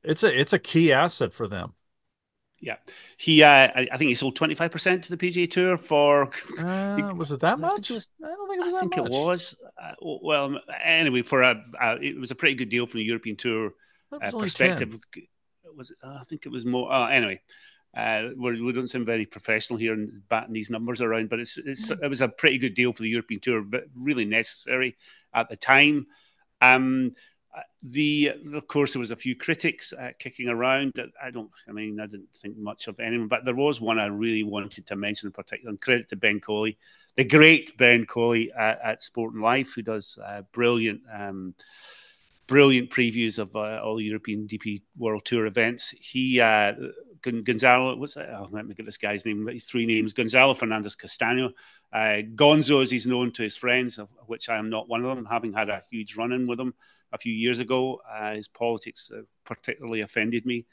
it's 0.03 0.23
a 0.23 0.39
it's 0.39 0.53
a 0.53 0.59
key 0.59 0.91
asset 0.91 1.33
for 1.33 1.47
them. 1.47 1.73
Yeah, 2.59 2.77
he. 3.17 3.43
Uh, 3.43 3.49
I, 3.49 3.87
I 3.91 3.97
think 3.97 4.07
he 4.09 4.15
sold 4.15 4.35
twenty 4.37 4.55
five 4.55 4.71
percent 4.71 5.03
to 5.05 5.15
the 5.15 5.17
PGA 5.17 5.49
Tour 5.49 5.77
for. 5.77 6.29
Uh, 6.57 7.13
was 7.15 7.31
it 7.31 7.41
that 7.41 7.59
much? 7.59 7.91
I, 7.91 7.95
was, 7.95 8.09
I 8.23 8.27
don't 8.27 8.49
think 8.49 8.61
it 8.61 8.65
was. 8.65 8.73
I 8.73 8.79
think 8.79 8.95
much. 8.97 9.05
it 9.05 9.11
was. 9.11 9.55
Uh, 9.81 9.91
well, 10.01 10.59
anyway, 10.81 11.23
for 11.23 11.41
a, 11.41 11.61
it 12.01 12.17
was 12.17 12.31
a 12.31 12.35
pretty 12.35 12.55
good 12.55 12.69
deal 12.69 12.85
from 12.85 12.99
the 12.99 13.03
European 13.05 13.35
Tour 13.35 13.73
uh, 14.21 14.31
perspective. 14.31 14.99
was 15.75 15.91
it, 15.91 15.97
uh, 16.03 16.17
I 16.21 16.23
think 16.25 16.45
it 16.45 16.51
was 16.51 16.65
more. 16.65 16.91
Uh, 16.91 17.07
anyway, 17.07 17.41
uh, 17.95 18.29
we're, 18.35 18.63
we 18.63 18.73
do 18.73 18.81
not 18.81 18.89
seem 18.89 19.05
very 19.05 19.25
professional 19.25 19.77
here 19.77 19.93
and 19.93 20.27
batting 20.29 20.53
these 20.53 20.69
numbers 20.69 21.01
around, 21.01 21.29
but 21.29 21.39
it's, 21.39 21.57
it's 21.57 21.89
it 21.89 22.09
was 22.09 22.21
a 22.21 22.29
pretty 22.29 22.57
good 22.57 22.73
deal 22.73 22.93
for 22.93 23.03
the 23.03 23.09
European 23.09 23.39
Tour, 23.39 23.61
but 23.61 23.85
really 23.95 24.25
necessary 24.25 24.95
at 25.33 25.49
the 25.49 25.55
time. 25.55 26.07
Um, 26.61 27.13
the 27.83 28.31
of 28.53 28.67
course 28.67 28.93
there 28.93 28.99
was 28.99 29.11
a 29.11 29.15
few 29.15 29.35
critics 29.35 29.93
uh, 29.93 30.11
kicking 30.17 30.49
around. 30.49 30.93
I 31.21 31.29
don't. 31.29 31.51
I 31.67 31.71
mean, 31.71 31.99
I 31.99 32.07
didn't 32.07 32.33
think 32.35 32.57
much 32.57 32.87
of 32.87 32.99
anyone, 32.99 33.27
but 33.27 33.45
there 33.45 33.55
was 33.55 33.81
one 33.81 33.99
I 33.99 34.07
really 34.07 34.43
wanted 34.43 34.87
to 34.87 34.95
mention 34.95 35.27
in 35.27 35.33
particular. 35.33 35.69
And 35.69 35.81
credit 35.81 36.07
to 36.09 36.15
Ben 36.15 36.39
Coley, 36.39 36.77
the 37.15 37.25
great 37.25 37.77
Ben 37.77 38.05
Coley 38.05 38.51
at, 38.53 38.79
at 38.83 39.01
Sporting 39.01 39.41
Life, 39.41 39.73
who 39.75 39.81
does 39.81 40.17
uh, 40.25 40.41
brilliant. 40.51 41.01
Um, 41.13 41.53
brilliant 42.47 42.89
previews 42.89 43.39
of 43.39 43.55
uh, 43.55 43.81
all 43.83 44.01
European 44.01 44.47
DP 44.47 44.81
World 44.97 45.25
Tour 45.25 45.45
events. 45.45 45.93
He 45.99 46.39
uh, 46.39 46.73
Gonzalo, 47.21 47.95
what's 47.95 48.15
that? 48.15 48.29
Oh, 48.31 48.49
let 48.51 48.67
me 48.67 48.73
get 48.73 48.85
this 48.85 48.97
guy's 48.97 49.25
name. 49.25 49.49
Three 49.59 49.85
names: 49.85 50.13
Gonzalo 50.13 50.53
Fernandez 50.53 50.95
Castaño, 50.95 51.51
uh, 51.93 52.21
Gonzo, 52.35 52.83
as 52.83 52.91
he's 52.91 53.07
known 53.07 53.31
to 53.33 53.43
his 53.43 53.55
friends, 53.55 53.97
of 53.97 54.09
which 54.25 54.49
I 54.49 54.57
am 54.57 54.69
not 54.69 54.89
one 54.89 55.03
of 55.05 55.15
them, 55.15 55.25
having 55.25 55.53
had 55.53 55.69
a 55.69 55.81
huge 55.89 56.17
run-in 56.17 56.47
with 56.47 56.59
him 56.59 56.73
a 57.13 57.17
few 57.17 57.33
years 57.33 57.59
ago. 57.59 58.01
Uh, 58.11 58.33
his 58.33 58.47
politics 58.47 59.09
uh, 59.15 59.21
particularly 59.45 60.01
offended 60.01 60.45
me, 60.45 60.65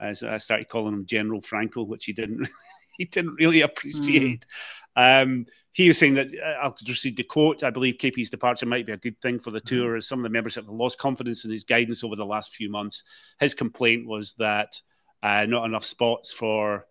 as 0.00 0.22
I 0.22 0.38
started 0.38 0.68
calling 0.68 0.94
him 0.94 1.06
General 1.06 1.42
Franco, 1.42 1.82
which 1.82 2.06
he 2.06 2.12
didn't 2.12 2.48
he 2.98 3.04
didn't 3.04 3.34
really 3.34 3.60
appreciate. 3.60 4.46
Mm. 4.96 5.22
Um, 5.22 5.46
he 5.72 5.88
was 5.88 5.98
saying 5.98 6.14
that 6.14 6.28
uh, 6.34 6.62
I'll 6.62 6.76
just 6.82 7.04
read 7.04 7.16
the 7.16 7.22
quote. 7.22 7.62
I 7.62 7.70
believe 7.70 7.98
KP's 7.98 8.30
departure 8.30 8.66
might 8.66 8.86
be 8.86 8.92
a 8.92 8.96
good 8.96 9.20
thing 9.20 9.38
for 9.38 9.50
the 9.50 9.60
hmm. 9.60 9.66
tour, 9.66 9.96
as 9.96 10.08
some 10.08 10.18
of 10.18 10.24
the 10.24 10.30
members 10.30 10.54
have 10.54 10.68
lost 10.68 10.98
confidence 10.98 11.44
in 11.44 11.50
his 11.50 11.64
guidance 11.64 12.02
over 12.02 12.16
the 12.16 12.26
last 12.26 12.54
few 12.54 12.70
months. 12.70 13.04
His 13.40 13.54
complaint 13.54 14.06
was 14.06 14.34
that 14.34 14.80
uh, 15.22 15.46
not 15.46 15.64
enough 15.64 15.84
spots 15.84 16.32
for 16.32 16.86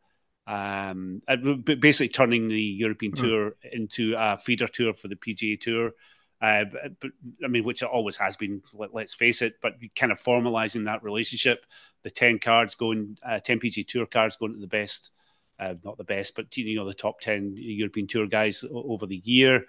um, 0.47 1.21
uh, 1.27 1.35
basically 1.35 2.07
turning 2.07 2.47
the 2.47 2.61
European 2.61 3.11
mm. 3.11 3.19
Tour 3.19 3.55
into 3.71 4.15
a 4.17 4.37
feeder 4.37 4.67
tour 4.67 4.93
for 4.93 5.09
the 5.09 5.15
PGA 5.15 5.59
Tour. 5.59 5.91
Uh, 6.39 6.65
but, 6.71 6.99
but, 7.01 7.11
I 7.43 7.47
mean, 7.47 7.63
which 7.63 7.81
it 7.81 7.87
always 7.87 8.15
has 8.17 8.37
been. 8.37 8.61
Let, 8.73 8.93
us 8.93 9.13
face 9.13 9.41
it. 9.41 9.55
But 9.61 9.73
kind 9.95 10.11
of 10.11 10.21
formalising 10.21 10.85
that 10.85 11.03
relationship, 11.03 11.65
the 12.03 12.11
ten 12.11 12.39
cards 12.39 12.75
going, 12.75 13.17
uh, 13.25 13.39
ten 13.39 13.59
PGA 13.59 13.85
Tour 13.85 14.05
cards 14.05 14.37
going 14.37 14.53
to 14.53 14.59
the 14.59 14.67
best, 14.67 15.11
uh, 15.59 15.75
not 15.83 15.97
the 15.97 16.03
best, 16.03 16.35
but 16.35 16.55
you 16.55 16.75
know 16.75 16.85
the 16.85 16.93
top 16.93 17.19
ten 17.19 17.53
European 17.55 18.07
Tour 18.07 18.27
guys 18.27 18.63
over 18.71 19.05
the 19.05 19.21
year. 19.23 19.65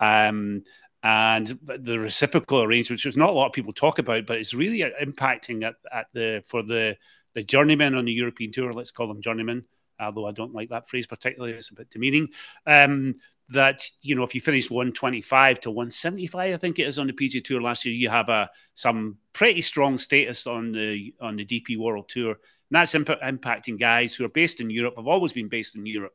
Um, 0.00 0.64
and 1.04 1.58
the 1.64 1.98
reciprocal 1.98 2.62
arrangement, 2.62 3.04
which 3.04 3.16
not 3.16 3.30
a 3.30 3.32
lot 3.32 3.46
of 3.46 3.52
people 3.52 3.72
talk 3.72 3.98
about, 3.98 4.24
but 4.24 4.38
it's 4.38 4.54
really 4.54 4.84
impacting 5.02 5.64
at, 5.64 5.74
at 5.92 6.06
the 6.12 6.42
for 6.46 6.62
the 6.62 6.96
the 7.34 7.42
journeymen 7.42 7.94
on 7.94 8.04
the 8.04 8.12
European 8.12 8.52
tour, 8.52 8.72
let's 8.72 8.92
call 8.92 9.08
them 9.08 9.22
journeymen, 9.22 9.64
although 10.00 10.26
I 10.26 10.32
don't 10.32 10.54
like 10.54 10.70
that 10.70 10.88
phrase 10.88 11.06
particularly, 11.06 11.54
it's 11.54 11.70
a 11.70 11.74
bit 11.74 11.90
demeaning. 11.90 12.28
Um, 12.66 13.16
that 13.52 13.84
you 14.00 14.14
know, 14.14 14.22
if 14.22 14.34
you 14.34 14.40
finish 14.40 14.70
125 14.70 15.60
to 15.60 15.70
175, 15.70 16.54
I 16.54 16.56
think 16.56 16.78
it 16.78 16.86
is 16.86 16.98
on 16.98 17.06
the 17.06 17.12
PGA 17.12 17.44
Tour 17.44 17.60
last 17.60 17.84
year, 17.84 17.94
you 17.94 18.08
have 18.08 18.28
a 18.28 18.50
some 18.74 19.16
pretty 19.32 19.62
strong 19.62 19.98
status 19.98 20.46
on 20.46 20.72
the 20.72 21.14
on 21.20 21.36
the 21.36 21.44
DP 21.44 21.76
World 21.76 22.08
Tour, 22.08 22.30
and 22.30 22.38
that's 22.70 22.94
imp- 22.94 23.08
impacting 23.08 23.78
guys 23.78 24.14
who 24.14 24.24
are 24.24 24.30
based 24.30 24.60
in 24.60 24.70
Europe, 24.70 24.94
have 24.96 25.06
always 25.06 25.32
been 25.32 25.48
based 25.48 25.76
in 25.76 25.86
Europe, 25.86 26.14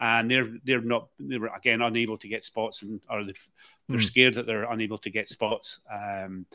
and 0.00 0.30
they're 0.30 0.48
they're 0.64 0.80
not 0.80 1.08
they're 1.18 1.46
again 1.54 1.82
unable 1.82 2.16
to 2.18 2.28
get 2.28 2.44
spots, 2.44 2.82
and 2.82 3.00
or 3.08 3.24
they're, 3.24 3.34
they're 3.88 3.98
mm. 3.98 4.04
scared 4.04 4.34
that 4.34 4.46
they're 4.46 4.70
unable 4.70 4.98
to 4.98 5.10
get 5.10 5.28
spots 5.28 5.80
um, 5.90 6.46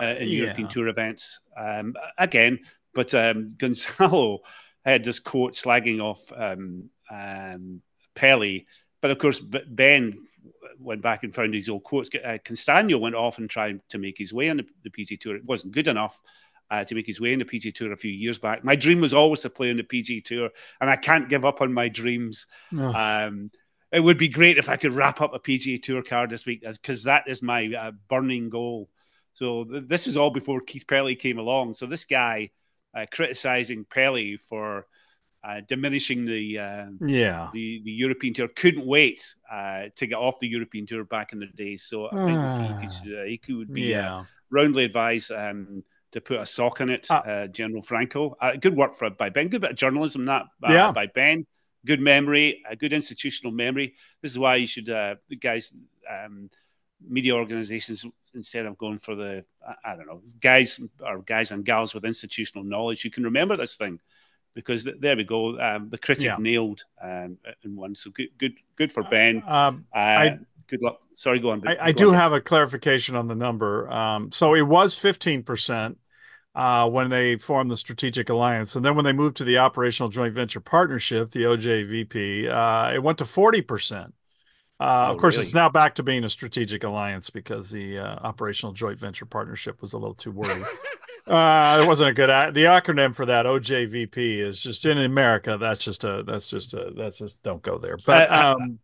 uh, 0.00 0.14
in 0.18 0.28
yeah. 0.28 0.42
European 0.42 0.68
Tour 0.68 0.88
events. 0.88 1.40
Um, 1.56 1.94
again, 2.18 2.60
but 2.94 3.12
um, 3.14 3.50
Gonzalo 3.58 4.40
had 4.90 5.04
this 5.04 5.20
quote 5.20 5.52
slagging 5.52 6.00
off 6.00 6.32
um, 6.34 6.90
um, 7.10 7.82
Pelley. 8.14 8.66
But 9.02 9.10
of 9.10 9.18
course, 9.18 9.38
Ben 9.38 10.18
went 10.78 11.02
back 11.02 11.22
and 11.22 11.34
found 11.34 11.54
his 11.54 11.68
old 11.68 11.84
quotes. 11.84 12.08
Uh, 12.14 12.38
Castaño 12.44 13.00
went 13.00 13.14
off 13.14 13.38
and 13.38 13.48
tried 13.48 13.80
to 13.90 13.98
make 13.98 14.18
his 14.18 14.32
way 14.32 14.48
on 14.48 14.58
the, 14.58 14.66
the 14.84 14.90
PG 14.90 15.18
Tour. 15.18 15.36
It 15.36 15.44
wasn't 15.44 15.74
good 15.74 15.88
enough. 15.88 16.20
Uh, 16.68 16.82
to 16.82 16.96
make 16.96 17.06
his 17.06 17.20
way 17.20 17.32
in 17.32 17.38
the 17.38 17.44
PG 17.44 17.70
Tour 17.70 17.92
a 17.92 17.96
few 17.96 18.10
years 18.10 18.40
back. 18.40 18.64
My 18.64 18.74
dream 18.74 19.00
was 19.00 19.14
always 19.14 19.40
to 19.42 19.50
play 19.50 19.70
on 19.70 19.76
the 19.76 19.84
PG 19.84 20.22
Tour, 20.22 20.50
and 20.80 20.90
I 20.90 20.96
can't 20.96 21.28
give 21.28 21.44
up 21.44 21.60
on 21.60 21.72
my 21.72 21.88
dreams. 21.88 22.48
Um, 22.92 23.52
it 23.92 24.00
would 24.00 24.18
be 24.18 24.28
great 24.28 24.58
if 24.58 24.68
I 24.68 24.76
could 24.76 24.90
wrap 24.92 25.20
up 25.20 25.32
a 25.32 25.38
PGA 25.38 25.80
Tour 25.80 26.02
card 26.02 26.30
this 26.30 26.44
week, 26.44 26.62
because 26.62 27.04
that 27.04 27.28
is 27.28 27.40
my 27.40 27.72
uh, 27.72 27.92
burning 28.08 28.50
goal. 28.50 28.90
So 29.34 29.62
th- 29.62 29.84
this 29.86 30.08
is 30.08 30.16
all 30.16 30.30
before 30.30 30.60
Keith 30.60 30.88
Pelley 30.88 31.14
came 31.14 31.38
along. 31.38 31.74
So 31.74 31.86
this 31.86 32.04
guy 32.04 32.50
uh, 32.96 33.06
criticizing 33.12 33.84
Pelley 33.84 34.36
for 34.36 34.86
uh, 35.44 35.60
diminishing 35.68 36.24
the 36.24 36.58
uh, 36.58 36.86
yeah 37.00 37.50
the, 37.52 37.82
the 37.84 37.92
European 37.92 38.34
tour. 38.34 38.48
Couldn't 38.48 38.86
wait 38.86 39.34
uh, 39.52 39.84
to 39.94 40.06
get 40.06 40.16
off 40.16 40.38
the 40.40 40.48
European 40.48 40.86
tour 40.86 41.04
back 41.04 41.32
in 41.32 41.38
the 41.38 41.46
day. 41.46 41.76
So 41.76 42.08
I 42.10 42.24
think 42.24 42.80
he, 42.80 42.86
could, 42.86 43.18
uh, 43.18 43.24
he 43.24 43.38
could 43.38 43.72
be 43.72 43.94
uh, 43.94 43.98
yeah. 43.98 44.24
roundly 44.50 44.84
advised 44.84 45.30
um, 45.30 45.84
to 46.12 46.20
put 46.20 46.40
a 46.40 46.46
sock 46.46 46.80
on 46.80 46.90
it. 46.90 47.06
Uh, 47.10 47.46
General 47.46 47.82
Franco, 47.82 48.36
good 48.60 48.76
work 48.76 48.96
for 48.96 49.10
by 49.10 49.28
Ben. 49.28 49.48
Good 49.48 49.60
bit 49.60 49.70
of 49.70 49.76
journalism 49.76 50.24
that 50.24 50.46
yeah. 50.68 50.90
by 50.90 51.06
Ben. 51.06 51.46
Good 51.84 52.00
memory, 52.00 52.64
a 52.68 52.74
good 52.74 52.92
institutional 52.92 53.52
memory. 53.52 53.94
This 54.20 54.32
is 54.32 54.38
why 54.38 54.56
you 54.56 54.66
should, 54.66 54.86
the 54.86 55.18
guys. 55.38 55.70
Um, 56.10 56.50
media 57.00 57.34
organizations 57.34 58.04
instead 58.34 58.66
of 58.66 58.78
going 58.78 58.98
for 58.98 59.14
the 59.14 59.44
I, 59.66 59.92
I, 59.92 59.96
don't 59.96 60.06
know 60.06 60.22
guys 60.40 60.80
or 61.00 61.18
guys 61.22 61.50
and 61.50 61.64
gals 61.64 61.94
with 61.94 62.04
institutional 62.04 62.64
knowledge 62.64 63.04
you 63.04 63.10
can 63.10 63.24
remember 63.24 63.56
this 63.56 63.76
thing 63.76 64.00
because 64.54 64.84
th- 64.84 64.96
there 65.00 65.16
we 65.16 65.24
go 65.24 65.58
um, 65.60 65.88
the 65.90 65.98
critic 65.98 66.24
yeah. 66.24 66.36
nailed 66.38 66.84
um, 67.02 67.38
in 67.64 67.76
one 67.76 67.94
so 67.94 68.10
good 68.10 68.28
good 68.38 68.54
good 68.76 68.92
for 68.92 69.02
Ben 69.02 69.42
um, 69.46 69.86
uh, 69.94 69.98
I, 69.98 70.38
good 70.66 70.82
luck 70.82 71.00
sorry 71.14 71.38
go 71.38 71.50
on 71.50 71.66
I, 71.66 71.76
I 71.80 71.92
do 71.92 72.10
on. 72.10 72.14
have 72.14 72.32
a 72.32 72.40
clarification 72.40 73.16
on 73.16 73.26
the 73.26 73.36
number 73.36 73.90
um, 73.90 74.32
so 74.32 74.54
it 74.54 74.62
was 74.62 74.98
15 74.98 75.42
percent 75.42 75.98
uh, 76.56 76.88
when 76.88 77.10
they 77.10 77.36
formed 77.36 77.70
the 77.70 77.76
strategic 77.76 78.30
alliance. 78.30 78.74
And 78.74 78.84
then 78.84 78.96
when 78.96 79.04
they 79.04 79.12
moved 79.12 79.36
to 79.36 79.44
the 79.44 79.58
operational 79.58 80.08
joint 80.08 80.32
venture 80.32 80.58
partnership, 80.58 81.30
the 81.30 81.42
OJVP, 81.42 82.48
uh, 82.48 82.94
it 82.94 83.02
went 83.02 83.18
to 83.18 83.24
40%. 83.24 84.12
Uh, 84.78 85.06
oh, 85.08 85.14
of 85.14 85.18
course, 85.18 85.36
really? 85.36 85.46
it's 85.46 85.54
now 85.54 85.70
back 85.70 85.94
to 85.94 86.02
being 86.02 86.24
a 86.24 86.28
strategic 86.28 86.84
alliance 86.84 87.30
because 87.30 87.70
the 87.70 87.98
uh, 87.98 88.16
operational 88.22 88.72
joint 88.72 88.98
venture 88.98 89.24
partnership 89.24 89.80
was 89.80 89.94
a 89.94 89.98
little 89.98 90.14
too 90.14 90.30
wordy. 90.30 90.62
uh, 91.26 91.80
it 91.82 91.86
wasn't 91.86 92.10
a 92.10 92.12
good. 92.12 92.28
the 92.54 92.64
acronym 92.64 93.14
for 93.14 93.24
that 93.24 93.46
OJVP 93.46 94.16
is 94.38 94.60
just 94.60 94.84
in 94.84 94.98
America. 94.98 95.56
That's 95.58 95.82
just 95.82 96.04
a. 96.04 96.22
That's 96.24 96.48
just 96.48 96.74
a. 96.74 96.92
That's 96.94 97.18
just 97.18 97.42
don't 97.42 97.62
go 97.62 97.78
there. 97.78 97.96
But 98.04 98.30
um, 98.30 98.78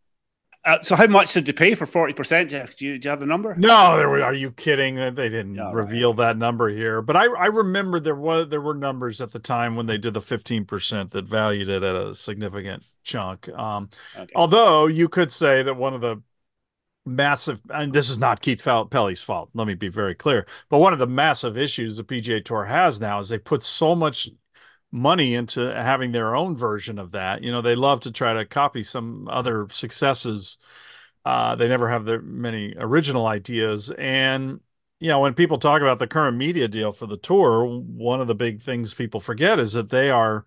uh, 0.64 0.80
so 0.80 0.94
how 0.94 1.06
much 1.08 1.32
did 1.32 1.44
they 1.44 1.52
pay 1.52 1.74
for 1.74 1.86
40%, 1.86 2.48
Jeff? 2.48 2.76
Do 2.76 2.86
you, 2.86 2.98
do 2.98 3.06
you 3.06 3.10
have 3.10 3.18
the 3.18 3.26
number? 3.26 3.54
No, 3.56 3.96
there 3.96 4.08
were, 4.08 4.22
are 4.22 4.34
you 4.34 4.52
kidding? 4.52 4.94
They 4.94 5.28
didn't 5.28 5.56
reveal 5.72 6.10
right. 6.10 6.28
that 6.28 6.38
number 6.38 6.68
here. 6.68 7.02
But 7.02 7.16
I, 7.16 7.26
I 7.26 7.46
remember 7.46 7.98
there 7.98 8.14
was 8.14 8.48
there 8.48 8.60
were 8.60 8.74
numbers 8.74 9.20
at 9.20 9.32
the 9.32 9.40
time 9.40 9.74
when 9.74 9.86
they 9.86 9.98
did 9.98 10.14
the 10.14 10.20
15% 10.20 11.10
that 11.10 11.24
valued 11.24 11.68
it 11.68 11.82
at 11.82 11.96
a 11.96 12.14
significant 12.14 12.84
chunk. 13.02 13.48
Um, 13.48 13.90
okay. 14.16 14.32
Although 14.36 14.86
you 14.86 15.08
could 15.08 15.32
say 15.32 15.64
that 15.64 15.76
one 15.76 15.94
of 15.94 16.00
the 16.00 16.22
massive, 17.04 17.60
and 17.68 17.92
this 17.92 18.08
is 18.08 18.20
not 18.20 18.40
Keith 18.40 18.64
Pelley's 18.64 19.22
fault, 19.22 19.50
let 19.54 19.66
me 19.66 19.74
be 19.74 19.88
very 19.88 20.14
clear, 20.14 20.46
but 20.68 20.78
one 20.78 20.92
of 20.92 21.00
the 21.00 21.08
massive 21.08 21.58
issues 21.58 21.96
the 21.96 22.04
PGA 22.04 22.44
Tour 22.44 22.66
has 22.66 23.00
now 23.00 23.18
is 23.18 23.30
they 23.30 23.38
put 23.38 23.64
so 23.64 23.96
much 23.96 24.30
money 24.92 25.34
into 25.34 25.74
having 25.74 26.12
their 26.12 26.36
own 26.36 26.54
version 26.54 26.98
of 26.98 27.12
that. 27.12 27.42
You 27.42 27.50
know, 27.50 27.62
they 27.62 27.74
love 27.74 28.00
to 28.00 28.12
try 28.12 28.34
to 28.34 28.44
copy 28.44 28.82
some 28.82 29.26
other 29.28 29.66
successes. 29.70 30.58
Uh, 31.24 31.54
they 31.56 31.66
never 31.66 31.88
have 31.88 32.04
their 32.04 32.20
many 32.20 32.74
original 32.76 33.26
ideas. 33.26 33.90
And, 33.96 34.60
you 35.00 35.08
know, 35.08 35.20
when 35.20 35.32
people 35.32 35.58
talk 35.58 35.80
about 35.80 35.98
the 35.98 36.06
current 36.06 36.36
media 36.36 36.68
deal 36.68 36.92
for 36.92 37.06
the 37.06 37.16
tour, 37.16 37.64
one 37.64 38.20
of 38.20 38.26
the 38.26 38.34
big 38.34 38.60
things 38.60 38.92
people 38.92 39.18
forget 39.18 39.58
is 39.58 39.72
that 39.72 39.88
they 39.88 40.10
are 40.10 40.44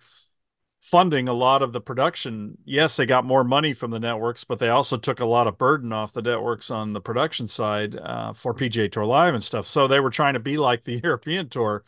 funding 0.79 1.27
a 1.27 1.33
lot 1.33 1.63
of 1.63 1.73
the 1.73 1.81
production. 1.81 2.59
Yes, 2.63 2.95
they 2.95 3.07
got 3.07 3.25
more 3.25 3.43
money 3.43 3.73
from 3.73 3.89
the 3.89 3.99
networks, 3.99 4.43
but 4.43 4.59
they 4.59 4.69
also 4.69 4.97
took 4.97 5.19
a 5.19 5.25
lot 5.25 5.47
of 5.47 5.57
burden 5.57 5.91
off 5.91 6.13
the 6.13 6.21
networks 6.21 6.69
on 6.69 6.93
the 6.93 7.01
production 7.01 7.47
side 7.47 7.95
uh, 7.95 8.33
for 8.33 8.53
PGA 8.53 8.87
Tour 8.87 9.05
Live 9.05 9.33
and 9.33 9.43
stuff. 9.43 9.65
So 9.65 9.87
they 9.87 9.99
were 9.99 10.11
trying 10.11 10.35
to 10.35 10.39
be 10.39 10.57
like 10.57 10.83
the 10.83 10.99
European 11.03 11.49
Tour, 11.49 11.83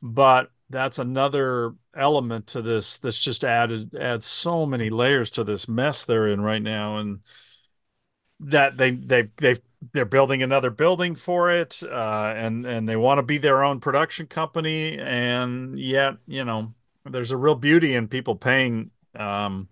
but 0.00 0.50
that's 0.70 0.98
another 0.98 1.74
element 1.98 2.46
to 2.46 2.62
this 2.62 2.98
that's 2.98 3.20
just 3.20 3.44
added 3.44 3.94
adds 3.96 4.24
so 4.24 4.64
many 4.64 4.88
layers 4.88 5.30
to 5.30 5.44
this 5.44 5.68
mess 5.68 6.04
they're 6.04 6.28
in 6.28 6.40
right 6.40 6.62
now 6.62 6.96
and 6.98 7.20
that 8.40 8.76
they 8.76 8.92
they 8.92 9.28
they 9.36 9.56
they're 9.92 10.04
building 10.04 10.42
another 10.42 10.70
building 10.70 11.14
for 11.14 11.50
it 11.50 11.82
uh, 11.82 12.32
and 12.36 12.64
and 12.64 12.88
they 12.88 12.96
want 12.96 13.18
to 13.18 13.22
be 13.22 13.38
their 13.38 13.62
own 13.64 13.80
production 13.80 14.26
company 14.26 14.98
and 14.98 15.78
yet 15.78 16.14
you 16.26 16.44
know 16.44 16.72
there's 17.04 17.32
a 17.32 17.36
real 17.36 17.54
beauty 17.54 17.94
in 17.94 18.08
people 18.08 18.36
paying 18.36 18.90
um, 19.16 19.68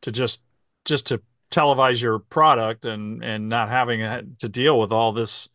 to 0.00 0.12
just 0.12 0.42
just 0.84 1.06
to 1.06 1.20
televise 1.50 2.02
your 2.02 2.18
product 2.18 2.84
and 2.84 3.22
and 3.24 3.48
not 3.48 3.68
having 3.68 4.36
to 4.38 4.48
deal 4.48 4.78
with 4.78 4.92
all 4.92 5.12
this 5.12 5.48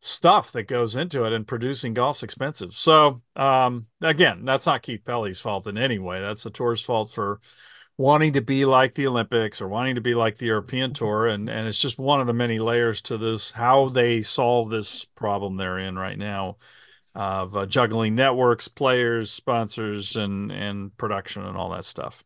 stuff 0.00 0.52
that 0.52 0.64
goes 0.64 0.96
into 0.96 1.24
it, 1.24 1.32
and 1.32 1.46
producing 1.46 1.94
golf's 1.94 2.22
expensive. 2.22 2.72
So, 2.72 3.22
um, 3.34 3.86
again, 4.00 4.44
that's 4.44 4.66
not 4.66 4.82
Keith 4.82 5.04
Pelley's 5.04 5.40
fault 5.40 5.66
in 5.66 5.78
any 5.78 5.98
way. 5.98 6.20
That's 6.20 6.44
the 6.44 6.50
tour's 6.50 6.82
fault 6.82 7.10
for 7.10 7.40
wanting 7.98 8.34
to 8.34 8.42
be 8.42 8.64
like 8.64 8.94
the 8.94 9.06
Olympics 9.06 9.60
or 9.60 9.68
wanting 9.68 9.94
to 9.94 10.00
be 10.00 10.14
like 10.14 10.38
the 10.38 10.46
European 10.46 10.92
Tour, 10.92 11.26
and 11.26 11.48
and 11.48 11.66
it's 11.66 11.80
just 11.80 11.98
one 11.98 12.20
of 12.20 12.26
the 12.26 12.34
many 12.34 12.58
layers 12.58 13.02
to 13.02 13.18
this 13.18 13.52
how 13.52 13.88
they 13.88 14.22
solve 14.22 14.70
this 14.70 15.04
problem 15.04 15.56
they're 15.56 15.78
in 15.78 15.98
right 15.98 16.18
now 16.18 16.56
of 17.14 17.56
uh, 17.56 17.66
juggling 17.66 18.14
networks, 18.14 18.68
players, 18.68 19.30
sponsors, 19.30 20.16
and 20.16 20.52
and 20.52 20.96
production 20.96 21.44
and 21.44 21.56
all 21.56 21.70
that 21.70 21.84
stuff. 21.84 22.24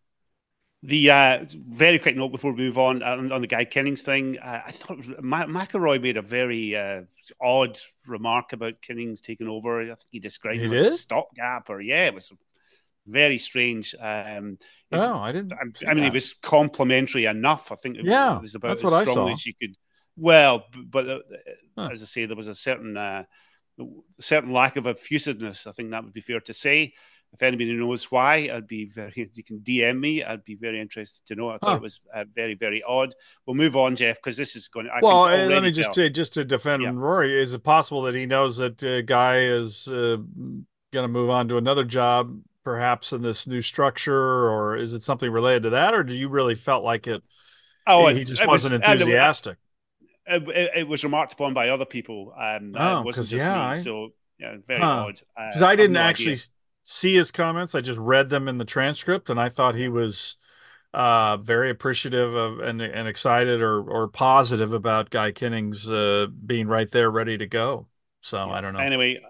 The 0.82 1.10
uh, 1.10 1.44
very 1.52 1.98
quick 1.98 2.16
note 2.16 2.30
before 2.30 2.52
we 2.52 2.64
move 2.64 2.78
on 2.78 3.02
on, 3.02 3.30
on 3.32 3.42
the 3.42 3.46
Guy 3.46 3.66
Kinnings 3.66 4.00
thing, 4.00 4.38
uh, 4.38 4.62
I 4.66 4.72
thought 4.72 4.98
Ma- 5.22 5.44
McIlroy 5.44 6.00
made 6.00 6.16
a 6.16 6.22
very 6.22 6.74
uh, 6.74 7.02
odd 7.38 7.78
remark 8.06 8.54
about 8.54 8.80
Kennings 8.80 9.20
taking 9.20 9.46
over. 9.46 9.82
I 9.82 9.86
think 9.86 9.98
he 10.10 10.20
described 10.20 10.60
it, 10.60 10.72
as 10.72 10.94
a 10.94 10.96
stopgap, 10.96 11.68
or 11.68 11.82
yeah, 11.82 12.06
it 12.06 12.14
was 12.14 12.32
very 13.06 13.36
strange. 13.36 13.94
Um, 14.00 14.56
oh, 14.90 15.18
I 15.18 15.32
didn't. 15.32 15.52
I, 15.52 15.90
I 15.90 15.92
mean, 15.92 16.04
that. 16.04 16.08
it 16.08 16.14
was 16.14 16.32
complimentary 16.32 17.26
enough. 17.26 17.70
I 17.70 17.74
think. 17.74 17.98
It, 17.98 18.06
yeah, 18.06 18.36
it 18.36 18.42
was 18.42 18.54
about 18.54 18.68
that's 18.68 18.82
what 18.82 18.94
I 18.94 19.04
saw. 19.04 19.28
As 19.28 19.44
you 19.44 19.52
could. 19.60 19.76
Well, 20.16 20.64
but 20.86 21.08
uh, 21.08 21.18
huh. 21.76 21.90
as 21.92 22.02
I 22.02 22.06
say, 22.06 22.24
there 22.24 22.36
was 22.36 22.48
a 22.48 22.54
certain 22.54 22.96
uh, 22.96 23.24
certain 24.18 24.50
lack 24.50 24.76
of 24.76 24.86
effusiveness. 24.86 25.66
I 25.66 25.72
think 25.72 25.90
that 25.90 26.04
would 26.04 26.14
be 26.14 26.22
fair 26.22 26.40
to 26.40 26.54
say. 26.54 26.94
If 27.32 27.42
anybody 27.42 27.72
knows 27.72 28.10
why, 28.10 28.50
I'd 28.52 28.66
be 28.66 28.86
very. 28.86 29.12
You 29.34 29.44
can 29.44 29.60
DM 29.60 30.00
me. 30.00 30.24
I'd 30.24 30.44
be 30.44 30.56
very 30.56 30.80
interested 30.80 31.26
to 31.28 31.34
know. 31.34 31.50
I 31.50 31.58
thought 31.58 31.70
huh. 31.70 31.76
it 31.76 31.82
was 31.82 32.00
uh, 32.12 32.24
very, 32.34 32.54
very 32.54 32.82
odd. 32.82 33.14
We'll 33.46 33.56
move 33.56 33.76
on, 33.76 33.96
Jeff, 33.96 34.16
because 34.16 34.36
this 34.36 34.56
is 34.56 34.68
going. 34.68 34.86
to... 34.86 34.92
I 34.92 35.00
well, 35.02 35.24
uh, 35.24 35.46
let 35.46 35.62
me 35.62 35.70
just 35.70 35.92
to, 35.94 36.10
just 36.10 36.34
to 36.34 36.44
defend 36.44 36.82
yeah. 36.82 36.92
Rory. 36.92 37.40
Is 37.40 37.54
it 37.54 37.62
possible 37.62 38.02
that 38.02 38.14
he 38.14 38.26
knows 38.26 38.56
that 38.58 38.82
uh, 38.82 39.02
Guy 39.02 39.38
is 39.38 39.88
uh, 39.88 40.16
going 40.92 41.04
to 41.04 41.08
move 41.08 41.30
on 41.30 41.48
to 41.48 41.56
another 41.56 41.84
job, 41.84 42.40
perhaps 42.64 43.12
in 43.12 43.22
this 43.22 43.46
new 43.46 43.62
structure, 43.62 44.50
or 44.50 44.76
is 44.76 44.92
it 44.94 45.02
something 45.02 45.30
related 45.30 45.62
to 45.64 45.70
that, 45.70 45.94
or 45.94 46.02
do 46.02 46.14
you 46.14 46.28
really 46.28 46.54
felt 46.54 46.82
like 46.82 47.06
it? 47.06 47.22
Oh, 47.86 48.08
he, 48.08 48.18
he 48.18 48.24
just 48.24 48.46
wasn't 48.46 48.80
was, 48.80 48.90
enthusiastic 48.90 49.56
it, 50.30 50.70
it, 50.76 50.88
was 50.88 51.04
remarked 51.04 51.32
upon 51.32 51.54
by 51.54 51.70
other 51.70 51.84
people. 51.84 52.32
Um, 52.38 52.74
oh, 52.76 53.02
because 53.04 53.32
yeah, 53.32 53.68
I... 53.68 53.78
so 53.78 54.12
yeah, 54.38 54.56
very 54.66 54.80
huh. 54.80 55.06
odd. 55.06 55.20
Because 55.36 55.62
uh, 55.62 55.66
I 55.66 55.76
didn't 55.76 55.94
no 55.94 56.00
actually 56.00 56.32
idea. 56.32 56.44
See 56.82 57.14
his 57.14 57.30
comments; 57.30 57.74
I 57.74 57.80
just 57.80 58.00
read 58.00 58.28
them 58.28 58.48
in 58.48 58.58
the 58.58 58.64
transcript, 58.64 59.30
and 59.30 59.40
I 59.40 59.48
thought 59.48 59.74
he 59.74 59.88
was 59.88 60.36
uh, 60.92 61.36
very 61.36 61.70
appreciative 61.70 62.34
of 62.34 62.58
and, 62.60 62.80
and 62.80 63.06
excited 63.06 63.62
or 63.62 63.82
or 63.82 64.08
positive 64.08 64.72
about 64.72 65.10
Guy 65.10 65.32
Kinnings 65.32 65.88
uh, 65.88 66.26
being 66.46 66.66
right 66.66 66.90
there, 66.90 67.10
ready 67.10 67.38
to 67.38 67.46
go. 67.46 67.86
So 68.20 68.38
yeah. 68.38 68.52
I 68.52 68.60
don't 68.60 68.72
know. 68.72 68.80
Anyway, 68.80 69.20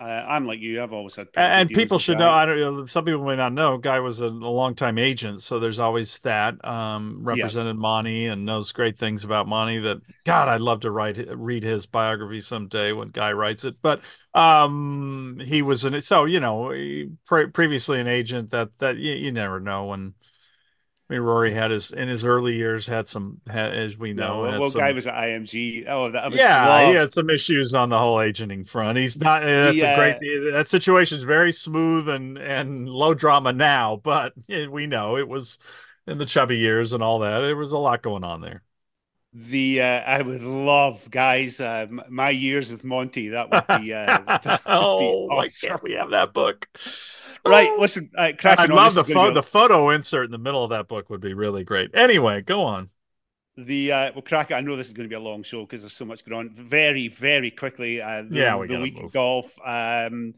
uh, 0.00 0.04
I'm 0.04 0.46
like 0.46 0.60
you. 0.60 0.80
I've 0.82 0.92
always 0.92 1.16
had. 1.16 1.28
And 1.34 1.68
people 1.68 1.98
should 1.98 2.18
know. 2.18 2.30
I 2.30 2.46
don't 2.46 2.58
know. 2.58 2.86
Some 2.86 3.04
people 3.04 3.24
may 3.24 3.34
not 3.34 3.52
know. 3.52 3.78
Guy 3.78 3.98
was 3.98 4.20
a, 4.20 4.26
a 4.26 4.28
longtime 4.28 4.96
agent, 4.96 5.42
so 5.42 5.58
there's 5.58 5.80
always 5.80 6.18
that. 6.20 6.64
Um, 6.64 7.18
represented 7.22 7.76
yeah. 7.76 7.80
Monty 7.80 8.26
and 8.26 8.44
knows 8.44 8.70
great 8.70 8.96
things 8.96 9.24
about 9.24 9.48
Monty. 9.48 9.78
That 9.80 9.98
God, 10.24 10.48
I'd 10.48 10.60
love 10.60 10.80
to 10.80 10.90
write 10.90 11.18
read 11.36 11.64
his 11.64 11.86
biography 11.86 12.40
someday 12.40 12.92
when 12.92 13.08
Guy 13.08 13.32
writes 13.32 13.64
it. 13.64 13.76
But 13.82 14.02
um, 14.34 15.40
he 15.44 15.62
was 15.62 15.84
an 15.84 16.00
so 16.00 16.26
you 16.26 16.38
know 16.38 16.72
pre- 17.26 17.48
previously 17.48 17.98
an 17.98 18.06
agent. 18.06 18.50
That 18.50 18.78
that 18.78 18.98
you, 18.98 19.14
you 19.14 19.32
never 19.32 19.58
know 19.58 19.86
when 19.86 20.14
I 21.08 21.14
mean, 21.14 21.22
Rory 21.22 21.54
had 21.54 21.70
his 21.70 21.90
in 21.90 22.06
his 22.06 22.26
early 22.26 22.54
years 22.54 22.86
had 22.86 23.08
some, 23.08 23.40
had, 23.48 23.74
as 23.74 23.96
we 23.96 24.12
know. 24.12 24.44
No, 24.44 24.60
well, 24.60 24.70
some, 24.70 24.80
guy 24.80 24.92
was 24.92 25.06
at 25.06 25.14
IMG. 25.14 25.86
Oh, 25.88 26.10
that 26.10 26.34
yeah, 26.34 26.86
he 26.86 26.94
had 26.94 27.10
some 27.10 27.30
issues 27.30 27.72
on 27.72 27.88
the 27.88 27.98
whole 27.98 28.20
agenting 28.20 28.64
front. 28.64 28.98
He's 28.98 29.18
not. 29.18 29.42
Eh, 29.42 29.46
that's 29.46 29.82
a 29.82 29.96
great. 29.96 30.16
Eh, 30.16 30.50
that 30.52 30.68
situation's 30.68 31.22
very 31.22 31.50
smooth 31.50 32.10
and 32.10 32.36
and 32.36 32.90
low 32.90 33.14
drama 33.14 33.54
now, 33.54 33.96
but 33.96 34.34
eh, 34.50 34.66
we 34.66 34.86
know 34.86 35.16
it 35.16 35.28
was 35.28 35.58
in 36.06 36.18
the 36.18 36.26
chubby 36.26 36.58
years 36.58 36.92
and 36.92 37.02
all 37.02 37.20
that. 37.20 37.40
There 37.40 37.56
was 37.56 37.72
a 37.72 37.78
lot 37.78 38.02
going 38.02 38.24
on 38.24 38.42
there. 38.42 38.62
The 39.34 39.82
uh, 39.82 40.00
I 40.00 40.22
would 40.22 40.40
love, 40.42 41.06
guys, 41.10 41.60
uh, 41.60 41.86
my 42.08 42.30
years 42.30 42.70
with 42.70 42.82
Monty. 42.82 43.28
That 43.28 43.50
would 43.50 43.82
be. 43.82 43.92
Uh, 43.92 44.58
oh, 44.66 44.98
be 44.98 45.34
awesome. 45.34 45.70
my 45.70 45.78
we 45.82 45.92
have 45.92 46.10
that 46.10 46.32
book. 46.32 46.66
Right, 47.44 47.70
listen, 47.78 48.10
uh, 48.16 48.32
I 48.42 48.64
love 48.64 48.94
the 48.94 49.04
photo. 49.04 49.34
The 49.34 49.42
photo 49.42 49.90
insert 49.90 50.24
in 50.24 50.30
the 50.30 50.38
middle 50.38 50.64
of 50.64 50.70
that 50.70 50.88
book 50.88 51.10
would 51.10 51.20
be 51.20 51.34
really 51.34 51.62
great. 51.62 51.90
Anyway, 51.94 52.40
go 52.40 52.62
on. 52.62 52.88
The 53.58 53.92
uh, 53.92 54.12
well, 54.14 54.22
crack. 54.22 54.50
I 54.50 54.62
know 54.62 54.76
this 54.76 54.86
is 54.86 54.94
going 54.94 55.08
to 55.08 55.12
be 55.12 55.16
a 55.16 55.20
long 55.20 55.42
show 55.42 55.60
because 55.62 55.82
there's 55.82 55.92
so 55.92 56.06
much 56.06 56.24
going 56.24 56.48
on. 56.48 56.54
Very, 56.54 57.08
very 57.08 57.50
quickly. 57.50 58.00
Uh, 58.00 58.22
the, 58.22 58.34
yeah, 58.34 58.56
we 58.56 58.66
the 58.66 58.80
week 58.80 58.98
of 58.98 59.12
golf. 59.12 59.52
Um, 59.62 60.34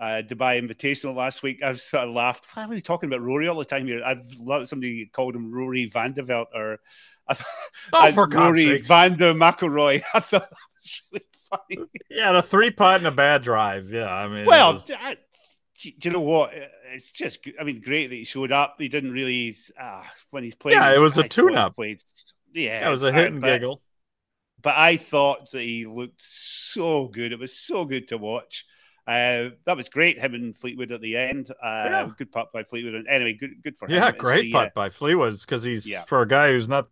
uh, 0.00 0.20
Dubai 0.20 0.60
Invitational 0.60 1.14
last 1.14 1.44
week. 1.44 1.62
I've 1.62 1.80
sort 1.80 2.08
of 2.08 2.14
laughed. 2.14 2.46
Why 2.54 2.64
are 2.64 2.68
we 2.68 2.80
talking 2.80 3.08
about 3.08 3.20
Rory 3.20 3.46
all 3.46 3.58
the 3.58 3.64
time 3.64 3.86
here? 3.86 4.02
I've 4.04 4.26
loved 4.40 4.68
somebody 4.68 5.06
called 5.06 5.36
him 5.36 5.52
Rory 5.52 5.88
Vandeveld 5.88 6.46
or 6.52 6.80
I 7.28 7.36
oh, 7.92 8.12
for 8.12 8.28
Rory 8.28 8.64
sakes. 8.64 8.88
Van 8.88 9.16
der 9.16 9.34
McIlroy. 9.34 10.02
I 10.14 10.20
thought 10.20 10.50
that 10.50 10.58
was 10.74 11.02
really 11.12 11.24
funny. 11.50 11.88
Yeah, 12.10 12.36
a 12.36 12.42
three 12.42 12.70
putt 12.70 12.98
and 12.98 13.06
a 13.06 13.10
bad 13.10 13.42
drive. 13.42 13.90
Yeah, 13.90 14.12
I 14.12 14.28
mean, 14.28 14.46
well, 14.46 14.72
was... 14.72 14.90
I, 14.90 15.16
do 15.82 15.90
you 16.02 16.10
know 16.10 16.20
what? 16.20 16.52
It's 16.92 17.10
just, 17.12 17.46
I 17.58 17.64
mean, 17.64 17.80
great 17.80 18.08
that 18.08 18.16
he 18.16 18.24
showed 18.24 18.52
up. 18.52 18.76
He 18.78 18.88
didn't 18.88 19.12
really, 19.12 19.54
uh, 19.80 20.02
when 20.30 20.44
he's 20.44 20.54
playing. 20.54 20.78
Yeah, 20.78 20.94
it 20.94 21.00
was 21.00 21.18
a 21.18 21.26
tune 21.26 21.56
up. 21.56 21.74
Yeah, 21.78 21.94
yeah, 22.52 22.86
it 22.86 22.90
was 22.90 23.02
a 23.02 23.12
hit 23.12 23.32
and 23.32 23.40
but, 23.40 23.46
giggle. 23.46 23.82
But 24.60 24.76
I 24.76 24.96
thought 24.96 25.50
that 25.52 25.62
he 25.62 25.86
looked 25.86 26.22
so 26.22 27.08
good. 27.08 27.32
It 27.32 27.38
was 27.38 27.56
so 27.56 27.84
good 27.84 28.08
to 28.08 28.18
watch. 28.18 28.64
Uh, 29.06 29.50
that 29.66 29.76
was 29.76 29.88
great. 29.88 30.20
Him 30.20 30.34
and 30.34 30.56
Fleetwood 30.56 30.92
at 30.92 31.00
the 31.00 31.16
end. 31.16 31.50
Uh, 31.50 31.54
yeah. 31.64 32.10
Good 32.16 32.30
putt 32.30 32.52
by 32.52 32.62
Fleetwood. 32.62 33.04
Anyway, 33.08 33.32
good 33.32 33.62
good 33.64 33.76
for 33.76 33.86
him. 33.86 33.96
Yeah, 33.96 34.12
great 34.12 34.52
putt 34.52 34.68
uh, 34.68 34.70
by 34.74 34.90
Fleetwood 34.90 35.40
because 35.40 35.64
he's 35.64 35.90
yeah. 35.90 36.02
for 36.02 36.22
a 36.22 36.28
guy 36.28 36.52
who's 36.52 36.68
not 36.68 36.88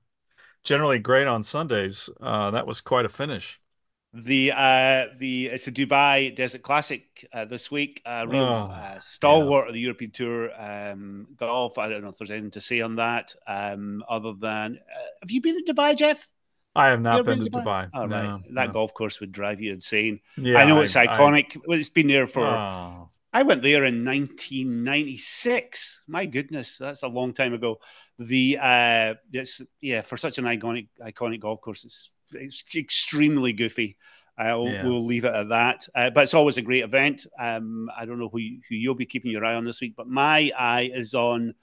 generally 0.64 0.98
great 0.98 1.26
on 1.26 1.42
Sundays. 1.42 2.10
Uh, 2.20 2.50
that 2.50 2.66
was 2.66 2.80
quite 2.80 3.04
a 3.04 3.08
finish. 3.08 3.60
The 4.12 4.50
uh, 4.50 5.04
the 5.18 5.46
it's 5.46 5.68
a 5.68 5.72
Dubai 5.72 6.34
Desert 6.34 6.62
Classic 6.62 7.28
uh, 7.32 7.44
this 7.44 7.70
week. 7.70 8.02
Uh, 8.04 8.26
real 8.28 8.42
oh, 8.42 8.72
uh, 8.72 8.98
stalwart 8.98 9.66
yeah. 9.66 9.68
of 9.68 9.74
the 9.74 9.80
European 9.80 10.10
Tour 10.10 10.50
um, 10.60 11.28
golf. 11.36 11.78
I 11.78 11.88
don't 11.88 12.02
know 12.02 12.08
if 12.08 12.18
there's 12.18 12.32
anything 12.32 12.50
to 12.52 12.60
say 12.60 12.80
on 12.80 12.96
that. 12.96 13.34
Um, 13.46 14.02
other 14.08 14.32
than 14.32 14.78
uh, 14.78 15.02
have 15.22 15.30
you 15.30 15.40
been 15.40 15.64
to 15.64 15.72
Dubai, 15.72 15.96
Jeff? 15.96 16.26
I 16.74 16.88
have 16.88 17.00
not 17.00 17.24
been, 17.24 17.38
been, 17.38 17.52
to 17.52 17.58
Dubai. 17.58 17.64
Dubai. 17.64 17.90
Oh, 17.94 18.06
no, 18.06 18.16
right. 18.16 18.54
That 18.54 18.66
no. 18.68 18.72
golf 18.72 18.94
course 18.94 19.20
would 19.20 19.30
drive 19.30 19.60
you 19.60 19.72
insane. 19.72 20.20
Yeah, 20.36 20.58
I 20.58 20.64
know 20.64 20.80
it's 20.80 20.96
I, 20.96 21.06
iconic. 21.06 21.56
I, 21.56 21.74
it's 21.74 21.88
been 21.88 22.08
there 22.08 22.26
for. 22.26 22.46
Oh. 22.46 23.09
I 23.32 23.42
went 23.44 23.62
there 23.62 23.84
in 23.84 24.04
1996. 24.04 26.02
My 26.08 26.26
goodness, 26.26 26.78
that's 26.78 27.04
a 27.04 27.08
long 27.08 27.32
time 27.32 27.54
ago. 27.54 27.78
The 28.18 28.58
uh, 28.60 29.14
it's 29.32 29.62
yeah 29.80 30.02
for 30.02 30.16
such 30.16 30.38
an 30.38 30.44
iconic 30.44 30.88
iconic 31.00 31.40
golf 31.40 31.60
course. 31.60 31.84
It's 31.84 32.10
it's 32.32 32.64
extremely 32.74 33.52
goofy. 33.52 33.96
We'll, 34.38 34.68
yeah. 34.68 34.86
we'll, 34.86 35.04
leave 35.04 35.24
it 35.26 35.34
at 35.34 35.50
that. 35.50 35.86
Uh, 35.94 36.08
but 36.08 36.22
it's 36.22 36.32
always 36.32 36.56
a 36.56 36.62
great 36.62 36.82
event. 36.82 37.26
Um, 37.38 37.90
I 37.94 38.06
don't 38.06 38.18
know 38.18 38.30
who, 38.30 38.38
who 38.38 38.74
you'll 38.74 38.94
be 38.94 39.04
keeping 39.04 39.30
your 39.30 39.44
eye 39.44 39.54
on 39.54 39.66
this 39.66 39.82
week, 39.82 39.92
but 39.94 40.08
my 40.08 40.50
eye 40.58 40.90
is 40.94 41.12
on 41.12 41.54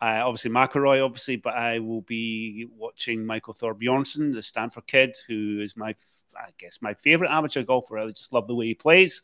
uh, 0.00 0.22
obviously 0.24 0.50
McIlroy, 0.50 1.04
obviously, 1.04 1.36
but 1.36 1.54
I 1.54 1.80
will 1.80 2.02
be 2.02 2.68
watching 2.76 3.26
Michael 3.26 3.54
Thorbjornsen, 3.54 4.32
the 4.32 4.42
Stanford 4.42 4.86
kid, 4.86 5.16
who 5.26 5.60
is 5.60 5.76
my, 5.76 5.94
I 6.36 6.50
guess, 6.58 6.78
my 6.80 6.94
favorite 6.94 7.30
amateur 7.32 7.64
golfer. 7.64 7.98
I 7.98 8.06
just 8.10 8.32
love 8.32 8.46
the 8.46 8.54
way 8.54 8.66
he 8.66 8.74
plays. 8.74 9.22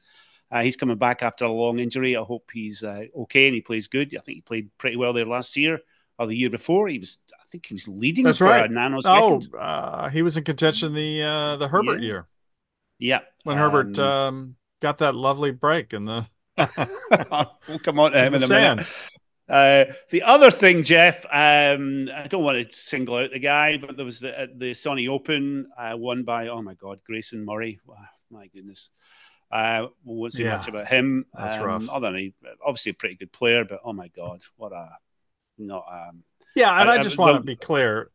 Uh, 0.50 0.62
he's 0.62 0.76
coming 0.76 0.96
back 0.96 1.22
after 1.22 1.44
a 1.44 1.50
long 1.50 1.78
injury. 1.78 2.16
I 2.16 2.22
hope 2.22 2.50
he's 2.52 2.82
uh, 2.82 3.04
okay 3.16 3.46
and 3.46 3.54
he 3.54 3.60
plays 3.60 3.86
good. 3.86 4.08
I 4.16 4.20
think 4.20 4.36
he 4.36 4.40
played 4.42 4.70
pretty 4.78 4.96
well 4.96 5.12
there 5.12 5.26
last 5.26 5.56
year 5.56 5.78
or 6.18 6.26
the 6.26 6.36
year 6.36 6.50
before. 6.50 6.88
He 6.88 6.98
was, 6.98 7.18
I 7.32 7.44
think, 7.50 7.66
he 7.66 7.74
was 7.74 7.86
leading. 7.86 8.24
That's 8.24 8.40
right. 8.40 8.70
Oh, 9.04 9.40
uh, 9.58 10.08
he 10.10 10.22
was 10.22 10.36
in 10.36 10.44
contention 10.44 10.94
the 10.94 11.22
uh, 11.22 11.56
the 11.56 11.68
Herbert 11.68 12.00
yeah. 12.00 12.06
year. 12.06 12.28
Yeah, 12.98 13.20
when 13.44 13.58
um, 13.58 13.62
Herbert 13.62 13.98
um, 13.98 14.56
got 14.80 14.98
that 14.98 15.14
lovely 15.14 15.52
break 15.52 15.92
in 15.92 16.04
the. 16.04 16.26
we'll 17.68 17.78
come 17.82 17.98
on 17.98 18.12
to 18.12 18.18
him 18.18 18.34
in, 18.34 18.34
in 18.34 18.42
a 18.42 18.46
sand. 18.46 18.78
minute. 18.78 18.92
Uh, 19.50 19.92
the 20.10 20.22
other 20.22 20.50
thing, 20.50 20.84
Jeff, 20.84 21.24
um, 21.24 22.08
I 22.14 22.28
don't 22.28 22.44
want 22.44 22.70
to 22.70 22.76
single 22.76 23.16
out 23.16 23.32
the 23.32 23.40
guy, 23.40 23.78
but 23.78 23.96
there 23.96 24.04
was 24.04 24.20
the 24.20 24.42
uh, 24.42 24.46
the 24.54 24.72
Sony 24.72 25.08
Open 25.08 25.66
uh, 25.76 25.96
won 25.96 26.22
by 26.22 26.48
oh 26.48 26.62
my 26.62 26.74
god, 26.74 27.00
Grayson 27.04 27.44
Murray. 27.44 27.80
Wow, 27.84 27.96
my 28.30 28.46
goodness. 28.48 28.90
Uh, 29.50 29.88
we 30.04 30.16
won't 30.16 30.32
say 30.32 30.44
yeah, 30.44 30.56
much 30.56 30.68
about 30.68 30.86
him. 30.86 31.26
That's 31.34 31.54
um, 31.54 31.66
rough. 31.66 31.88
Other 31.90 32.08
than 32.08 32.18
he, 32.18 32.34
obviously 32.64 32.90
a 32.90 32.94
pretty 32.94 33.16
good 33.16 33.32
player, 33.32 33.64
but 33.64 33.80
oh 33.84 33.92
my 33.92 34.08
god, 34.08 34.40
what 34.56 34.72
a 34.72 34.88
not. 35.58 35.84
Um, 35.90 36.22
yeah, 36.54 36.80
and 36.80 36.90
I, 36.90 36.94
I 36.94 37.02
just 37.02 37.18
I, 37.18 37.22
want 37.22 37.36
to 37.36 37.42
be 37.42 37.56
clear. 37.56 38.10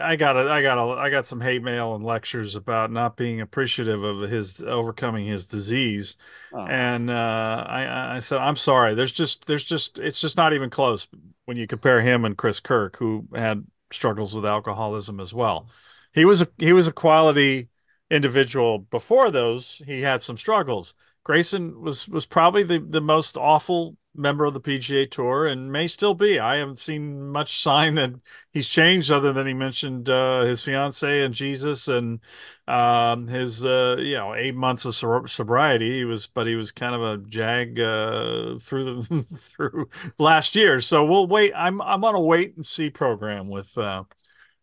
I 0.00 0.16
got 0.16 0.36
a, 0.36 0.50
I 0.50 0.60
got 0.60 0.78
a, 0.78 1.00
I 1.00 1.08
got 1.08 1.24
some 1.24 1.40
hate 1.40 1.62
mail 1.62 1.94
and 1.94 2.02
lectures 2.02 2.56
about 2.56 2.90
not 2.90 3.16
being 3.16 3.40
appreciative 3.40 4.02
of 4.02 4.28
his 4.28 4.62
overcoming 4.62 5.26
his 5.26 5.46
disease, 5.46 6.16
oh. 6.52 6.66
and 6.66 7.10
uh, 7.10 7.64
I, 7.66 8.16
I 8.16 8.18
said 8.18 8.38
I'm 8.38 8.56
sorry. 8.56 8.94
There's 8.94 9.12
just, 9.12 9.46
there's 9.46 9.64
just, 9.64 9.98
it's 9.98 10.20
just 10.20 10.36
not 10.36 10.52
even 10.52 10.68
close 10.68 11.08
when 11.44 11.56
you 11.56 11.66
compare 11.66 12.02
him 12.02 12.24
and 12.24 12.36
Chris 12.36 12.60
Kirk, 12.60 12.96
who 12.98 13.28
had 13.34 13.64
struggles 13.92 14.34
with 14.34 14.44
alcoholism 14.44 15.20
as 15.20 15.32
well. 15.32 15.68
He 16.12 16.24
was 16.24 16.42
a, 16.42 16.48
he 16.58 16.72
was 16.72 16.88
a 16.88 16.92
quality 16.92 17.68
individual 18.10 18.78
before 18.78 19.30
those, 19.30 19.82
he 19.86 20.02
had 20.02 20.22
some 20.22 20.38
struggles. 20.38 20.94
Grayson 21.24 21.80
was 21.80 22.08
was 22.08 22.26
probably 22.26 22.62
the 22.62 22.78
the 22.78 23.00
most 23.00 23.36
awful 23.36 23.96
member 24.14 24.44
of 24.44 24.52
the 24.52 24.60
PGA 24.60 25.06
Tour 25.06 25.46
and 25.46 25.70
may 25.70 25.86
still 25.86 26.14
be. 26.14 26.38
I 26.38 26.56
haven't 26.56 26.78
seen 26.78 27.28
much 27.28 27.58
sign 27.62 27.94
that 27.94 28.14
he's 28.52 28.68
changed 28.68 29.10
other 29.12 29.32
than 29.32 29.46
he 29.46 29.54
mentioned 29.54 30.10
uh, 30.10 30.42
his 30.42 30.62
fiance 30.62 31.22
and 31.22 31.32
Jesus 31.32 31.86
and 31.88 32.20
um, 32.66 33.28
his 33.28 33.64
uh, 33.64 33.96
you 33.98 34.16
know 34.16 34.34
eight 34.34 34.54
months 34.54 34.84
of 34.84 34.94
sobriety. 35.30 35.98
He 35.98 36.04
was, 36.04 36.26
but 36.26 36.46
he 36.46 36.54
was 36.56 36.72
kind 36.72 36.94
of 36.94 37.02
a 37.02 37.18
jag 37.28 37.78
uh, 37.78 38.58
through 38.58 38.84
the 38.84 39.22
through 39.36 39.88
last 40.18 40.54
year. 40.56 40.80
So 40.80 41.04
we'll 41.04 41.26
wait. 41.26 41.52
I'm 41.54 41.80
I'm 41.80 42.04
on 42.04 42.14
a 42.14 42.20
wait 42.20 42.56
and 42.56 42.66
see 42.66 42.90
program 42.90 43.48
with 43.48 43.76
uh, 43.78 44.04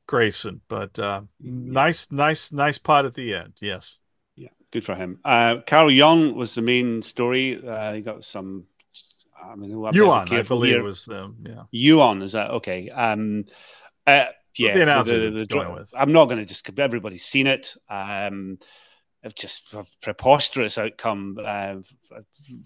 Grayson, 0.07 0.61
but 0.67 0.97
uh, 0.99 1.21
nice, 1.39 2.11
nice, 2.11 2.51
nice 2.51 2.77
pot 2.77 3.05
at 3.05 3.15
the 3.15 3.33
end. 3.33 3.53
Yes. 3.61 3.99
Yeah, 4.35 4.49
good 4.71 4.85
for 4.85 4.95
him. 4.95 5.19
Uh, 5.25 5.57
Carl 5.65 5.91
Young 5.91 6.35
was 6.35 6.55
the 6.55 6.61
main 6.61 7.01
story. 7.01 7.65
Uh, 7.65 7.93
he 7.93 8.01
got 8.01 8.23
some 8.23 8.65
I 9.51 9.55
mean, 9.55 9.69
Yuan, 9.93 10.33
I 10.33 10.41
believe 10.41 10.73
here. 10.73 10.83
was 10.83 11.07
um, 11.07 11.37
yeah. 11.45 11.63
Yuan 11.71 12.21
is 12.21 12.31
that 12.31 12.51
okay? 12.51 12.89
Um, 12.89 13.45
uh, 14.07 14.25
yeah, 14.57 15.03
the, 15.03 15.11
the, 15.11 15.19
the, 15.31 15.45
the 15.45 15.85
I'm 15.95 16.11
not 16.11 16.25
going 16.25 16.37
to 16.37 16.45
just. 16.45 16.67
Everybody's 16.79 17.25
seen 17.25 17.47
it. 17.47 17.75
Um, 17.89 18.57
just 19.35 19.73
a 19.73 19.85
preposterous 20.01 20.77
outcome 20.77 21.37
uh, 21.43 21.75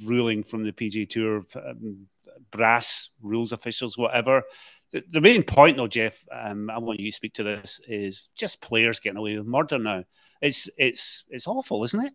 ruling 0.06 0.44
from 0.44 0.64
the 0.64 0.72
PG 0.72 1.08
Tour 1.08 1.46
um, 1.56 2.08
brass 2.52 3.10
rules 3.22 3.54
officials, 3.54 3.98
whatever. 3.98 4.44
The, 4.92 5.04
the 5.12 5.22
main 5.22 5.44
point, 5.44 5.78
though, 5.78 5.88
Jeff, 5.88 6.24
um, 6.32 6.70
I 6.70 6.80
want 6.80 7.00
you 7.00 7.12
to 7.12 7.16
speak 7.16 7.34
to 7.34 7.44
this, 7.44 7.80
is 7.88 8.30
just 8.36 8.62
players 8.62 9.00
getting 9.00 9.18
away 9.18 9.38
with 9.38 9.48
murder 9.48 9.78
now. 9.78 10.04
It's 10.42 10.70
it's 10.78 11.26
it's 11.30 11.48
awful, 11.48 11.84
isn't 11.84 12.06
it? 12.06 12.14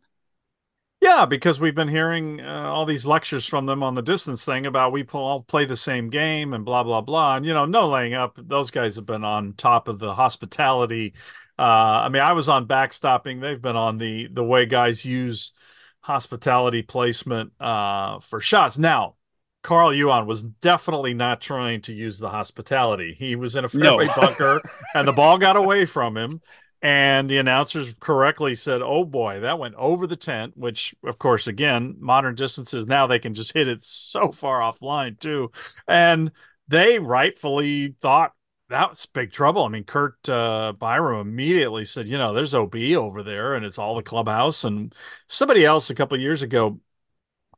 Yeah, 1.01 1.27
because 1.27 1.61
we've 1.61 1.75
been 1.75 1.89
hearing 1.89 2.41
uh, 2.41 2.71
all 2.71 2.87
these 2.87 3.05
lectures 3.05 3.45
from 3.45 3.67
them 3.67 3.83
on 3.83 3.95
the 3.95 4.03
distance 4.03 4.45
thing 4.45 4.65
about 4.65 4.91
we 4.91 5.05
all 5.13 5.43
play 5.43 5.67
the 5.67 5.77
same 5.77 6.09
game 6.09 6.55
and 6.55 6.65
blah 6.65 6.83
blah 6.83 7.03
blah. 7.03 7.37
And 7.37 7.45
you 7.45 7.53
know, 7.53 7.67
no 7.67 7.89
laying 7.91 8.15
up. 8.15 8.39
Those 8.41 8.71
guys 8.71 8.97
have 8.97 9.05
been 9.07 9.25
on 9.25 9.53
top 9.53 9.87
of 9.87 9.99
the 9.99 10.15
hospitality. 10.15 11.15
Uh, 11.59 12.03
I 12.05 12.09
mean, 12.09 12.23
I 12.23 12.33
was 12.33 12.49
on 12.49 12.67
backstopping. 12.67 13.41
They've 13.41 13.61
been 13.61 13.77
on 13.77 13.99
the 13.99 14.29
the 14.29 14.43
way 14.43 14.65
guys 14.65 15.05
use 15.05 15.53
hospitality 16.01 16.83
placement 16.83 17.53
uh, 17.61 18.21
for 18.21 18.41
shots. 18.41 18.79
Now, 18.79 19.17
Carl 19.65 19.95
Yuan 19.95 20.27
was 20.27 20.43
definitely 20.45 21.15
not 21.15 21.41
trying 21.41 21.81
to 21.81 21.93
use 21.95 22.19
the 22.19 22.29
hospitality. 22.29 23.17
He 23.19 23.35
was 23.35 23.57
in 23.57 23.65
a 23.65 23.69
fairway 23.69 24.07
no. 24.07 24.15
bunker, 24.17 24.61
and 24.95 25.09
the 25.09 25.13
ball 25.13 25.39
got 25.39 25.57
away 25.57 25.85
from 25.87 26.17
him. 26.17 26.41
And 26.83 27.31
the 27.31 27.39
announcers 27.39 27.97
correctly 27.99 28.55
said, 28.57 28.83
"Oh 28.83 29.07
boy, 29.07 29.41
that 29.41 29.59
went 29.59 29.75
over 29.77 30.07
the 30.07 30.17
tent." 30.17 30.53
Which, 30.55 30.95
of 31.03 31.19
course, 31.19 31.47
again, 31.47 31.97
modern 31.99 32.35
distances 32.35 32.87
now 32.87 33.07
they 33.07 33.19
can 33.19 33.33
just 33.33 33.55
hit 33.55 33.67
it 33.67 33.83
so 33.83 34.31
far 34.31 34.61
offline 34.61 35.19
too, 35.19 35.51
and 35.89 36.31
they 36.69 36.99
rightfully 36.99 37.97
thought 38.03 38.33
that 38.69 38.91
was 38.91 39.07
big 39.07 39.33
trouble. 39.33 39.65
I 39.65 39.69
mean, 39.69 39.85
Curt 39.85 40.17
uh, 40.29 40.75
Byrum 40.79 41.23
immediately 41.23 41.87
said, 41.87 42.07
"You 42.07 42.19
know, 42.19 42.35
there's 42.35 42.55
OB 42.55 42.77
over 42.99 43.23
there, 43.23 43.55
and 43.55 43.65
it's 43.65 43.79
all 43.79 43.95
the 43.95 44.03
clubhouse." 44.03 44.65
And 44.65 44.95
somebody 45.27 45.65
else 45.65 45.89
a 45.89 45.95
couple 45.95 46.21
years 46.21 46.43
ago 46.43 46.81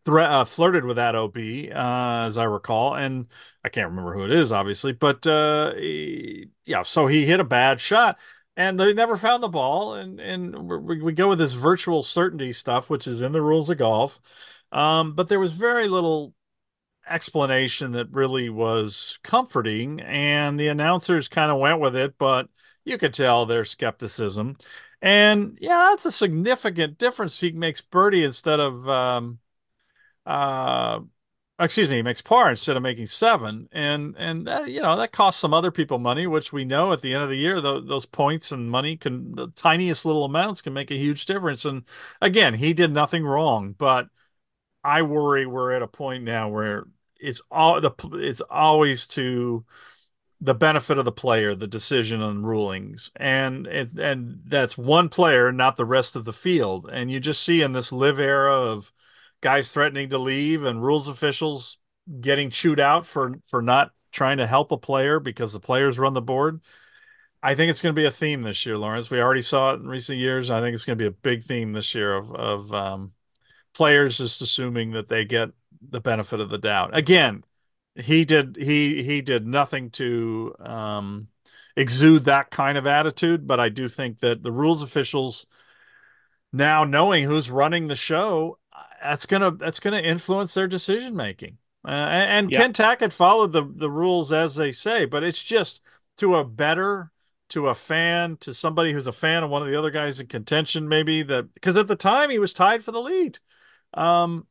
thre- 0.07 0.21
uh, 0.21 0.45
flirted 0.45 0.85
with 0.85 0.97
that 0.97 1.15
OB, 1.15 1.37
uh, 1.75 2.25
as 2.27 2.39
I 2.39 2.45
recall, 2.45 2.95
and 2.95 3.27
I 3.65 3.69
can't 3.69 3.91
remember 3.91 4.15
who 4.15 4.25
it 4.25 4.31
is, 4.31 4.53
obviously, 4.53 4.93
but 4.93 5.27
uh, 5.27 5.75
he, 5.75 6.47
yeah, 6.65 6.83
so 6.83 7.07
he 7.09 7.27
hit 7.27 7.41
a 7.41 7.45
bad 7.45 7.81
shot 7.81 8.19
and 8.57 8.81
they 8.81 8.95
never 8.95 9.17
found 9.17 9.43
the 9.43 9.49
ball. 9.49 9.95
And 9.95 10.19
and 10.21 10.69
we, 10.69 11.03
we 11.03 11.13
go 11.13 11.29
with 11.29 11.39
this 11.39 11.53
virtual 11.53 12.03
certainty 12.03 12.53
stuff, 12.53 12.89
which 12.89 13.07
is 13.07 13.21
in 13.21 13.33
the 13.33 13.43
rules 13.43 13.69
of 13.69 13.79
golf. 13.79 14.21
Um, 14.73 15.15
but 15.15 15.29
there 15.29 15.41
was 15.41 15.55
very 15.55 15.89
little 15.89 16.35
explanation 17.09 17.93
that 17.93 18.11
really 18.13 18.49
was 18.49 19.19
comforting, 19.23 20.01
and 20.01 20.59
the 20.59 20.69
announcers 20.69 21.29
kind 21.29 21.53
of 21.53 21.59
went 21.59 21.81
with 21.81 21.97
it, 21.97 22.15
but 22.19 22.49
you 22.85 22.99
could 22.99 23.15
tell 23.15 23.47
their 23.47 23.65
skepticism. 23.65 24.57
And 25.03 25.59
yeah, 25.61 25.89
that's 25.91 26.07
a 26.07 26.13
significant 26.13 26.99
difference. 26.99 27.39
He 27.41 27.53
makes 27.53 27.81
birdie 27.81 28.25
instead 28.25 28.61
of 28.61 28.89
um, 28.89 29.39
uh, 30.27 31.01
excuse 31.59 31.89
me, 31.89 31.97
he 31.97 32.03
makes 32.03 32.23
par 32.23 32.51
instead 32.51 32.77
of 32.77 32.83
making 32.83 33.07
seven, 33.07 33.69
and 33.73 34.15
and 34.19 34.47
that, 34.47 34.69
you 34.71 34.83
know 34.83 34.97
that 34.97 35.13
costs 35.13 35.41
some 35.41 35.55
other 35.55 35.71
people 35.71 35.99
money, 35.99 36.27
which 36.27 36.53
we 36.53 36.65
know 36.65 36.93
at 36.93 37.01
the 37.03 37.15
end 37.15 37.23
of 37.23 37.31
the 37.31 37.37
year 37.37 37.61
the, 37.61 37.81
those 37.83 38.07
points 38.07 38.53
and 38.53 38.71
money 38.71 38.97
can 38.97 39.35
the 39.35 39.49
tiniest 39.49 40.05
little 40.05 40.25
amounts 40.25 40.63
can 40.63 40.73
make 40.73 40.91
a 40.91 40.97
huge 40.97 41.27
difference. 41.27 41.65
And 41.65 41.85
again, 42.21 42.55
he 42.55 42.75
did 42.75 42.93
nothing 42.93 43.25
wrong, 43.25 43.75
but 43.77 44.09
I 44.85 45.03
worry 45.03 45.47
we're 45.47 45.73
at 45.73 45.83
a 45.83 45.89
point 45.89 46.25
now 46.25 46.49
where 46.49 46.87
it's 47.19 47.43
all 47.51 47.81
the 47.81 47.93
it's 48.15 48.41
always 48.43 49.07
to 49.09 49.65
the 50.41 50.55
benefit 50.55 50.99
of 50.99 51.05
the 51.07 51.13
player, 51.13 51.55
the 51.55 51.67
decision 51.67 52.21
on 52.23 52.43
rulings, 52.43 53.11
and 53.17 53.67
it, 53.67 53.95
and 53.99 54.41
that's 54.45 54.77
one 54.77 55.09
player, 55.09 55.51
not 55.53 55.77
the 55.77 55.85
rest 55.87 56.15
of 56.17 56.25
the 56.27 56.33
field. 56.33 56.89
And 56.93 57.11
you 57.11 57.21
just 57.21 57.43
see 57.43 57.63
in 57.63 57.73
this 57.73 57.93
live 57.93 58.21
era 58.21 58.55
of 58.55 58.93
guys 59.41 59.73
threatening 59.73 60.09
to 60.11 60.19
leave 60.19 60.65
and 60.65 60.83
rules 60.83 61.09
officials 61.09 61.79
getting 62.21 62.51
chewed 62.51 62.81
out 62.81 63.07
for 63.07 63.35
for 63.47 63.63
not 63.63 63.93
trying 64.13 64.39
to 64.39 64.47
help 64.47 64.73
a 64.73 64.77
player 64.77 65.21
because 65.21 65.53
the 65.53 65.61
players 65.61 65.99
run 65.99 66.15
the 66.15 66.23
board. 66.23 66.61
I 67.43 67.55
think 67.55 67.71
it's 67.71 67.83
going 67.83 67.95
to 67.95 68.01
be 68.01 68.07
a 68.07 68.11
theme 68.11 68.43
this 68.43 68.65
year, 68.65 68.79
Lawrence. 68.79 69.11
We 69.11 69.21
already 69.21 69.43
saw 69.43 69.73
it 69.73 69.81
in 69.81 69.87
recent 69.87 70.19
years. 70.19 70.51
I 70.51 70.61
think 70.61 70.75
it's 70.75 70.85
going 70.85 70.99
to 70.99 71.03
be 71.03 71.09
a 71.09 71.11
big 71.13 71.43
theme 71.43 71.73
this 71.73 71.95
year 71.95 72.15
of 72.15 72.33
of 72.33 72.75
um, 72.75 73.13
players 73.75 74.19
just 74.19 74.43
assuming 74.43 74.93
that 74.93 75.09
they 75.09 75.25
get 75.25 75.51
the 75.89 76.01
benefit 76.01 76.41
of 76.41 76.49
the 76.49 76.59
doubt. 76.59 76.97
Again, 76.97 77.45
he 77.95 78.25
did 78.25 78.57
he 78.57 79.03
he 79.03 79.21
did 79.23 79.47
nothing 79.47 79.91
to 79.91 80.55
um, 80.61 81.29
exude 81.77 82.25
that 82.25 82.51
kind 82.51 82.79
of 82.79 82.87
attitude, 82.87 83.47
but 83.47 83.61
I 83.61 83.69
do 83.69 83.89
think 83.89 84.21
that 84.21 84.43
the 84.43 84.53
rules 84.53 84.83
officials 84.83 85.47
now 86.53 86.85
knowing 86.85 87.25
who's 87.25 87.51
running 87.51 87.87
the 87.87 87.97
show 87.97 88.59
that's 89.03 89.27
gonna 89.27 89.53
that's 89.53 89.81
gonna 89.81 90.01
influence 90.01 90.55
their 90.55 90.67
decision 90.67 91.15
making. 91.17 91.59
Uh, 91.85 91.91
and, 91.91 92.31
and 92.31 92.51
yeah. 92.51 92.59
Ken 92.59 92.73
Tackett 92.73 93.13
followed 93.13 93.53
the 93.53 93.65
the 93.65 93.91
rules 93.91 94.33
as 94.33 94.57
they 94.57 94.71
say, 94.71 95.05
but 95.05 95.23
it's 95.23 95.43
just 95.43 95.83
to 96.19 96.37
a 96.37 96.45
better 96.45 97.13
to 97.49 97.69
a 97.69 97.75
fan 97.75 98.37
to 98.39 98.53
somebody 98.53 98.93
who's 98.93 99.07
a 99.07 99.13
fan 99.13 99.43
of 99.43 99.51
one 99.51 99.63
of 99.63 99.69
the 99.69 99.77
other 99.77 99.91
guys 99.91 100.21
in 100.21 100.27
contention 100.27 100.89
maybe 100.89 101.23
that 101.23 101.53
because 101.55 101.77
at 101.77 101.87
the 101.87 101.97
time 101.97 102.31
he 102.31 102.39
was 102.39 102.53
tied 102.53 102.83
for 102.83 102.93
the 102.93 103.01
lead 103.01 103.39
um 103.95 104.47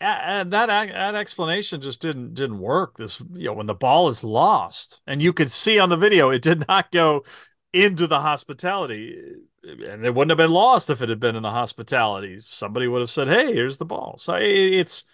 and 0.00 0.50
that 0.50 0.66
that 0.66 1.14
explanation 1.14 1.80
just 1.80 2.00
didn't 2.00 2.34
didn't 2.34 2.58
work 2.58 2.96
this 2.96 3.22
you 3.32 3.46
know 3.46 3.52
when 3.52 3.66
the 3.66 3.74
ball 3.74 4.08
is 4.08 4.22
lost 4.22 5.00
and 5.06 5.22
you 5.22 5.32
could 5.32 5.50
see 5.50 5.78
on 5.78 5.88
the 5.88 5.96
video 5.96 6.30
it 6.30 6.42
did 6.42 6.66
not 6.68 6.90
go 6.90 7.24
into 7.72 8.06
the 8.06 8.20
hospitality 8.20 9.16
and 9.62 10.04
it 10.04 10.14
wouldn't 10.14 10.30
have 10.30 10.38
been 10.38 10.54
lost 10.54 10.90
if 10.90 11.02
it 11.02 11.08
had 11.08 11.20
been 11.20 11.36
in 11.36 11.42
the 11.42 11.50
hospitality. 11.50 12.38
Somebody 12.40 12.88
would 12.88 13.00
have 13.00 13.10
said, 13.10 13.28
"Hey, 13.28 13.52
here's 13.52 13.78
the 13.78 13.84
ball." 13.84 14.16
So 14.18 14.34
it's, 14.34 15.04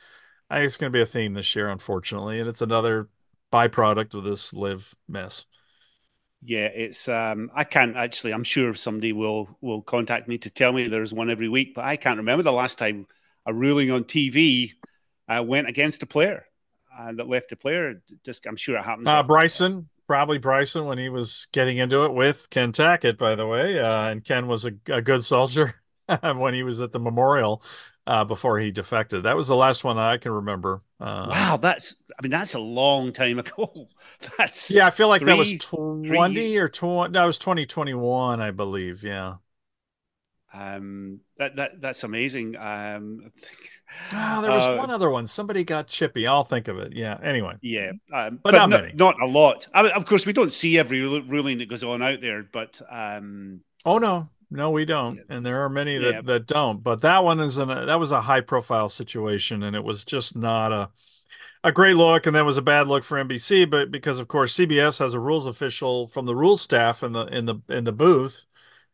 I 0.49 0.57
think 0.57 0.67
it's 0.67 0.77
going 0.77 0.93
to 0.93 0.97
be 0.97 1.03
a 1.03 1.07
theme 1.07 1.35
this 1.35 1.55
year, 1.57 1.69
unfortunately, 1.69 2.41
and 2.41 2.49
it's 2.49 2.63
another 2.63 3.09
byproduct 3.53 4.15
of 4.15 4.25
this 4.25 4.53
live 4.53 4.95
mess. 5.09 5.47
Yeah, 6.43 6.67
it's. 6.67 7.09
Um, 7.09 7.51
I 7.55 7.65
can't 7.65 7.97
actually. 7.97 8.33
I'm 8.33 8.45
sure 8.45 8.75
somebody 8.75 9.13
will 9.13 9.49
will 9.61 9.83
contact 9.83 10.29
me 10.29 10.39
to 10.39 10.51
tell 10.51 10.73
me 10.73 10.87
there's 10.87 11.13
one 11.13 11.31
every 11.31 11.49
week, 11.49 11.75
but 11.75 11.85
I 11.85 11.97
can't 11.97 12.19
remember 12.19 12.43
the 12.43 12.53
last 12.53 12.79
time 12.79 13.07
a 13.47 13.55
ruling 13.55 13.91
on 13.91 14.05
TV 14.05 14.73
uh, 15.29 15.43
went 15.47 15.69
against 15.69 16.03
a 16.03 16.07
player 16.07 16.47
uh, 16.97 17.13
that 17.13 17.29
left 17.29 17.53
a 17.53 17.57
player. 17.57 18.03
Just, 18.25 18.47
I'm 18.47 18.57
sure 18.57 18.77
it 18.77 18.83
happens. 18.83 19.07
Uh, 19.07 19.23
Bryson, 19.23 19.89
probably 20.07 20.39
Bryson 20.39 20.85
when 20.85 20.99
he 20.99 21.09
was 21.09 21.49
getting 21.53 21.79
into 21.79 22.05
it 22.05 22.13
with 22.13 22.49
Ken 22.51 22.73
Tackett, 22.73 23.19
by 23.19 23.35
the 23.35 23.47
way. 23.47 23.79
Uh, 23.79 24.11
and 24.11 24.25
Ken 24.25 24.47
was 24.47 24.65
a, 24.65 24.73
a 24.87 25.03
good 25.03 25.25
soldier 25.25 25.83
when 26.23 26.55
he 26.55 26.63
was 26.63 26.81
at 26.81 26.93
the 26.93 27.01
memorial 27.01 27.63
uh, 28.07 28.25
before 28.25 28.59
he 28.59 28.71
defected. 28.71 29.25
That 29.25 29.37
was 29.37 29.49
the 29.49 29.57
last 29.57 29.85
one 29.85 29.99
I 29.99 30.17
can 30.17 30.33
remember. 30.33 30.83
Uh, 31.01 31.27
wow, 31.29 31.59
that's 31.61 31.97
I 32.19 32.23
mean 32.23 32.31
that's 32.31 32.55
a 32.55 32.59
long 32.59 33.13
time 33.13 33.39
ago. 33.39 33.73
That's 34.39 34.71
yeah, 34.71 34.87
I 34.87 34.91
feel 34.91 35.09
like 35.09 35.21
three, 35.21 35.27
that 35.27 35.37
was 35.37 35.59
twenty 35.59 36.57
or 36.57 36.69
twenty. 36.71 37.13
That 37.13 37.27
was 37.27 37.37
twenty 37.37 37.67
twenty 37.67 37.93
one, 37.93 38.41
I 38.41 38.51
believe. 38.51 39.05
Yeah. 39.05 39.35
Um, 40.59 41.21
that 41.39 41.57
that 41.57 41.81
that's 41.81 42.05
amazing. 42.05 42.57
Um, 42.57 43.31
oh, 44.15 44.43
there 44.43 44.51
was 44.51 44.67
uh, 44.67 44.77
one 44.77 44.91
other 44.91 45.11
one. 45.11 45.27
Somebody 45.27 45.65
got 45.65 45.87
chippy. 45.87 46.27
I'll 46.27 46.45
think 46.45 46.69
of 46.69 46.79
it. 46.79 46.95
Yeah. 46.95 47.19
Anyway. 47.23 47.55
Yeah, 47.61 47.91
um, 48.15 48.41
but, 48.43 48.53
but, 48.53 48.53
not, 48.53 48.71
not, 48.71 48.97
not 48.97 49.23
a 49.23 49.27
lot. 49.27 49.67
I 49.75 49.83
mean, 49.83 49.93
of 49.93 50.07
course, 50.07 50.25
we 50.25 50.33
don't 50.33 50.53
see 50.53 50.79
every 50.79 51.03
ruling 51.03 51.59
that 51.59 51.69
goes 51.69 51.85
on 51.85 52.03
out 52.03 52.21
there, 52.21 52.43
but 52.43 52.81
um, 52.91 53.61
oh 53.85 53.99
no, 53.99 54.29
no, 54.51 54.71
we 54.71 54.85
don't, 54.85 55.21
and 55.29 55.45
there 55.45 55.63
are 55.63 55.69
many 55.69 55.99
that 55.99 56.15
yeah. 56.15 56.21
that 56.23 56.47
don't. 56.47 56.83
But 56.83 57.03
that 57.03 57.23
one 57.23 57.41
is 57.41 57.59
an 57.59 57.69
that 57.69 58.01
was 58.01 58.13
a 58.13 58.23
high 58.23 58.41
profile 58.41 58.89
situation, 58.89 59.63
and 59.63 59.77
it 59.77 59.85
was 59.85 60.05
just 60.05 60.37
not 60.37 60.73
a 60.73 60.91
a 61.65 61.73
great 61.73 61.97
look, 61.97 62.27
and 62.27 62.35
that 62.35 62.45
was 62.47 62.57
a 62.57 62.63
bad 62.63 62.87
look 62.87 63.05
for 63.05 63.23
NBC. 63.23 63.69
But 63.69 63.91
because 63.91 64.21
of 64.21 64.29
course 64.29 64.55
CBS 64.57 65.01
has 65.01 65.13
a 65.13 65.21
rules 65.21 65.47
official 65.47 66.07
from 66.07 66.25
the 66.25 66.37
rules 66.37 66.63
staff 66.63 67.03
in 67.03 67.13
the 67.13 67.27
in 67.27 67.45
the 67.45 67.57
in 67.69 67.85
the 67.85 67.93
booth 67.93 68.47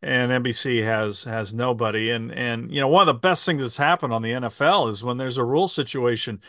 and 0.02 0.32
NBC 0.32 0.82
has 0.84 1.24
has 1.24 1.54
nobody. 1.54 2.10
And 2.10 2.32
and 2.32 2.70
you 2.70 2.80
know, 2.80 2.88
one 2.88 3.08
of 3.08 3.14
the 3.14 3.20
best 3.20 3.46
things 3.46 3.60
that's 3.60 3.76
happened 3.76 4.12
on 4.12 4.22
the 4.22 4.32
NFL 4.32 4.90
is 4.90 5.04
when 5.04 5.16
there's 5.16 5.38
a 5.38 5.44
rule 5.44 5.68
situation, 5.68 6.40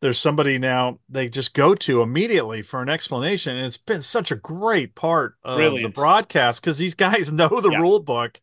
there's 0.00 0.18
somebody 0.18 0.58
now 0.58 0.98
they 1.08 1.28
just 1.28 1.54
go 1.54 1.74
to 1.74 2.02
immediately 2.02 2.62
for 2.62 2.82
an 2.82 2.88
explanation. 2.88 3.56
And 3.56 3.66
it's 3.66 3.78
been 3.78 4.00
such 4.00 4.30
a 4.30 4.36
great 4.36 4.94
part 4.94 5.36
of 5.42 5.56
Brilliant. 5.56 5.94
the 5.94 6.00
broadcast 6.00 6.60
because 6.60 6.78
these 6.78 6.94
guys 6.96 7.32
know 7.32 7.60
the 7.60 7.70
yeah. 7.70 7.78
rule 7.78 8.00
book 8.00 8.40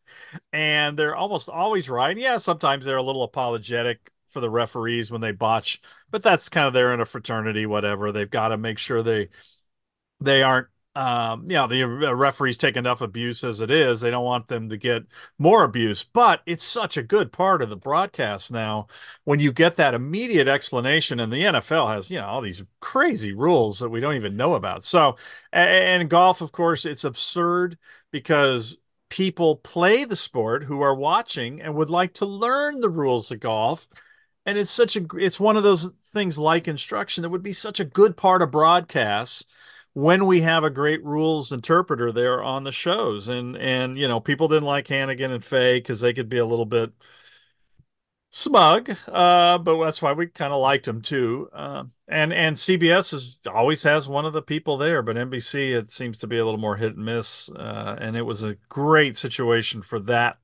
and 0.52 0.98
they're 0.98 1.16
almost 1.16 1.48
always 1.48 1.88
right. 1.90 2.16
Yeah, 2.16 2.38
sometimes 2.38 2.84
they're 2.84 2.96
a 2.96 3.02
little 3.02 3.22
apologetic 3.22 4.10
for 4.28 4.40
the 4.40 4.50
referees 4.50 5.10
when 5.10 5.20
they 5.20 5.32
botch, 5.32 5.80
but 6.10 6.22
that's 6.22 6.48
kind 6.48 6.66
of 6.66 6.72
they're 6.72 6.92
in 6.92 7.00
a 7.00 7.06
fraternity, 7.06 7.64
whatever. 7.64 8.10
They've 8.12 8.28
got 8.28 8.48
to 8.48 8.58
make 8.58 8.78
sure 8.78 9.02
they 9.02 9.28
they 10.20 10.42
aren't 10.42 10.68
um, 10.96 11.42
you 11.42 11.56
know, 11.56 11.66
the 11.66 12.16
referees 12.16 12.56
take 12.56 12.74
enough 12.74 13.02
abuse 13.02 13.44
as 13.44 13.60
it 13.60 13.70
is. 13.70 14.00
They 14.00 14.10
don't 14.10 14.24
want 14.24 14.48
them 14.48 14.70
to 14.70 14.78
get 14.78 15.02
more 15.36 15.62
abuse, 15.62 16.02
but 16.04 16.40
it's 16.46 16.64
such 16.64 16.96
a 16.96 17.02
good 17.02 17.32
part 17.32 17.60
of 17.60 17.68
the 17.68 17.76
broadcast 17.76 18.50
now 18.50 18.86
when 19.24 19.38
you 19.38 19.52
get 19.52 19.76
that 19.76 19.92
immediate 19.92 20.48
explanation. 20.48 21.20
And 21.20 21.30
the 21.30 21.42
NFL 21.42 21.92
has, 21.92 22.10
you 22.10 22.16
know, 22.16 22.24
all 22.24 22.40
these 22.40 22.64
crazy 22.80 23.34
rules 23.34 23.80
that 23.80 23.90
we 23.90 24.00
don't 24.00 24.14
even 24.14 24.38
know 24.38 24.54
about. 24.54 24.84
So, 24.84 25.16
and 25.52 26.08
golf, 26.08 26.40
of 26.40 26.50
course, 26.50 26.86
it's 26.86 27.04
absurd 27.04 27.76
because 28.10 28.78
people 29.10 29.56
play 29.56 30.06
the 30.06 30.16
sport 30.16 30.64
who 30.64 30.80
are 30.80 30.94
watching 30.94 31.60
and 31.60 31.74
would 31.74 31.90
like 31.90 32.14
to 32.14 32.26
learn 32.26 32.80
the 32.80 32.88
rules 32.88 33.30
of 33.30 33.40
golf. 33.40 33.86
And 34.46 34.56
it's 34.56 34.70
such 34.70 34.96
a, 34.96 35.04
it's 35.18 35.38
one 35.38 35.58
of 35.58 35.62
those 35.62 35.90
things 36.06 36.38
like 36.38 36.66
instruction 36.66 37.20
that 37.20 37.28
would 37.28 37.42
be 37.42 37.52
such 37.52 37.80
a 37.80 37.84
good 37.84 38.16
part 38.16 38.40
of 38.40 38.50
broadcasts 38.50 39.44
when 39.96 40.26
we 40.26 40.42
have 40.42 40.62
a 40.62 40.68
great 40.68 41.02
rules 41.02 41.52
interpreter 41.52 42.12
there 42.12 42.42
on 42.42 42.64
the 42.64 42.70
shows. 42.72 43.28
And 43.28 43.56
and 43.56 43.96
you 43.96 44.06
know, 44.06 44.20
people 44.20 44.46
didn't 44.46 44.66
like 44.66 44.86
Hannigan 44.88 45.32
and 45.32 45.42
Fay 45.42 45.78
because 45.78 46.00
they 46.00 46.12
could 46.12 46.28
be 46.28 46.36
a 46.36 46.44
little 46.44 46.66
bit 46.66 46.92
smug, 48.30 48.90
uh, 49.08 49.56
but 49.58 49.82
that's 49.82 50.02
why 50.02 50.12
we 50.12 50.26
kind 50.26 50.52
of 50.52 50.60
liked 50.60 50.84
them 50.84 51.00
too. 51.00 51.48
Uh, 51.52 51.84
and 52.08 52.32
and 52.32 52.56
CBS 52.56 53.14
is 53.14 53.40
always 53.52 53.82
has 53.84 54.06
one 54.08 54.26
of 54.26 54.34
the 54.34 54.42
people 54.42 54.76
there, 54.76 55.00
but 55.02 55.16
NBC 55.16 55.72
it 55.74 55.90
seems 55.90 56.18
to 56.18 56.26
be 56.26 56.36
a 56.36 56.44
little 56.44 56.60
more 56.60 56.76
hit 56.76 56.96
and 56.96 57.04
miss. 57.04 57.48
Uh, 57.50 57.96
and 57.98 58.16
it 58.16 58.22
was 58.22 58.44
a 58.44 58.56
great 58.68 59.16
situation 59.16 59.80
for 59.82 59.98
that 60.00 60.38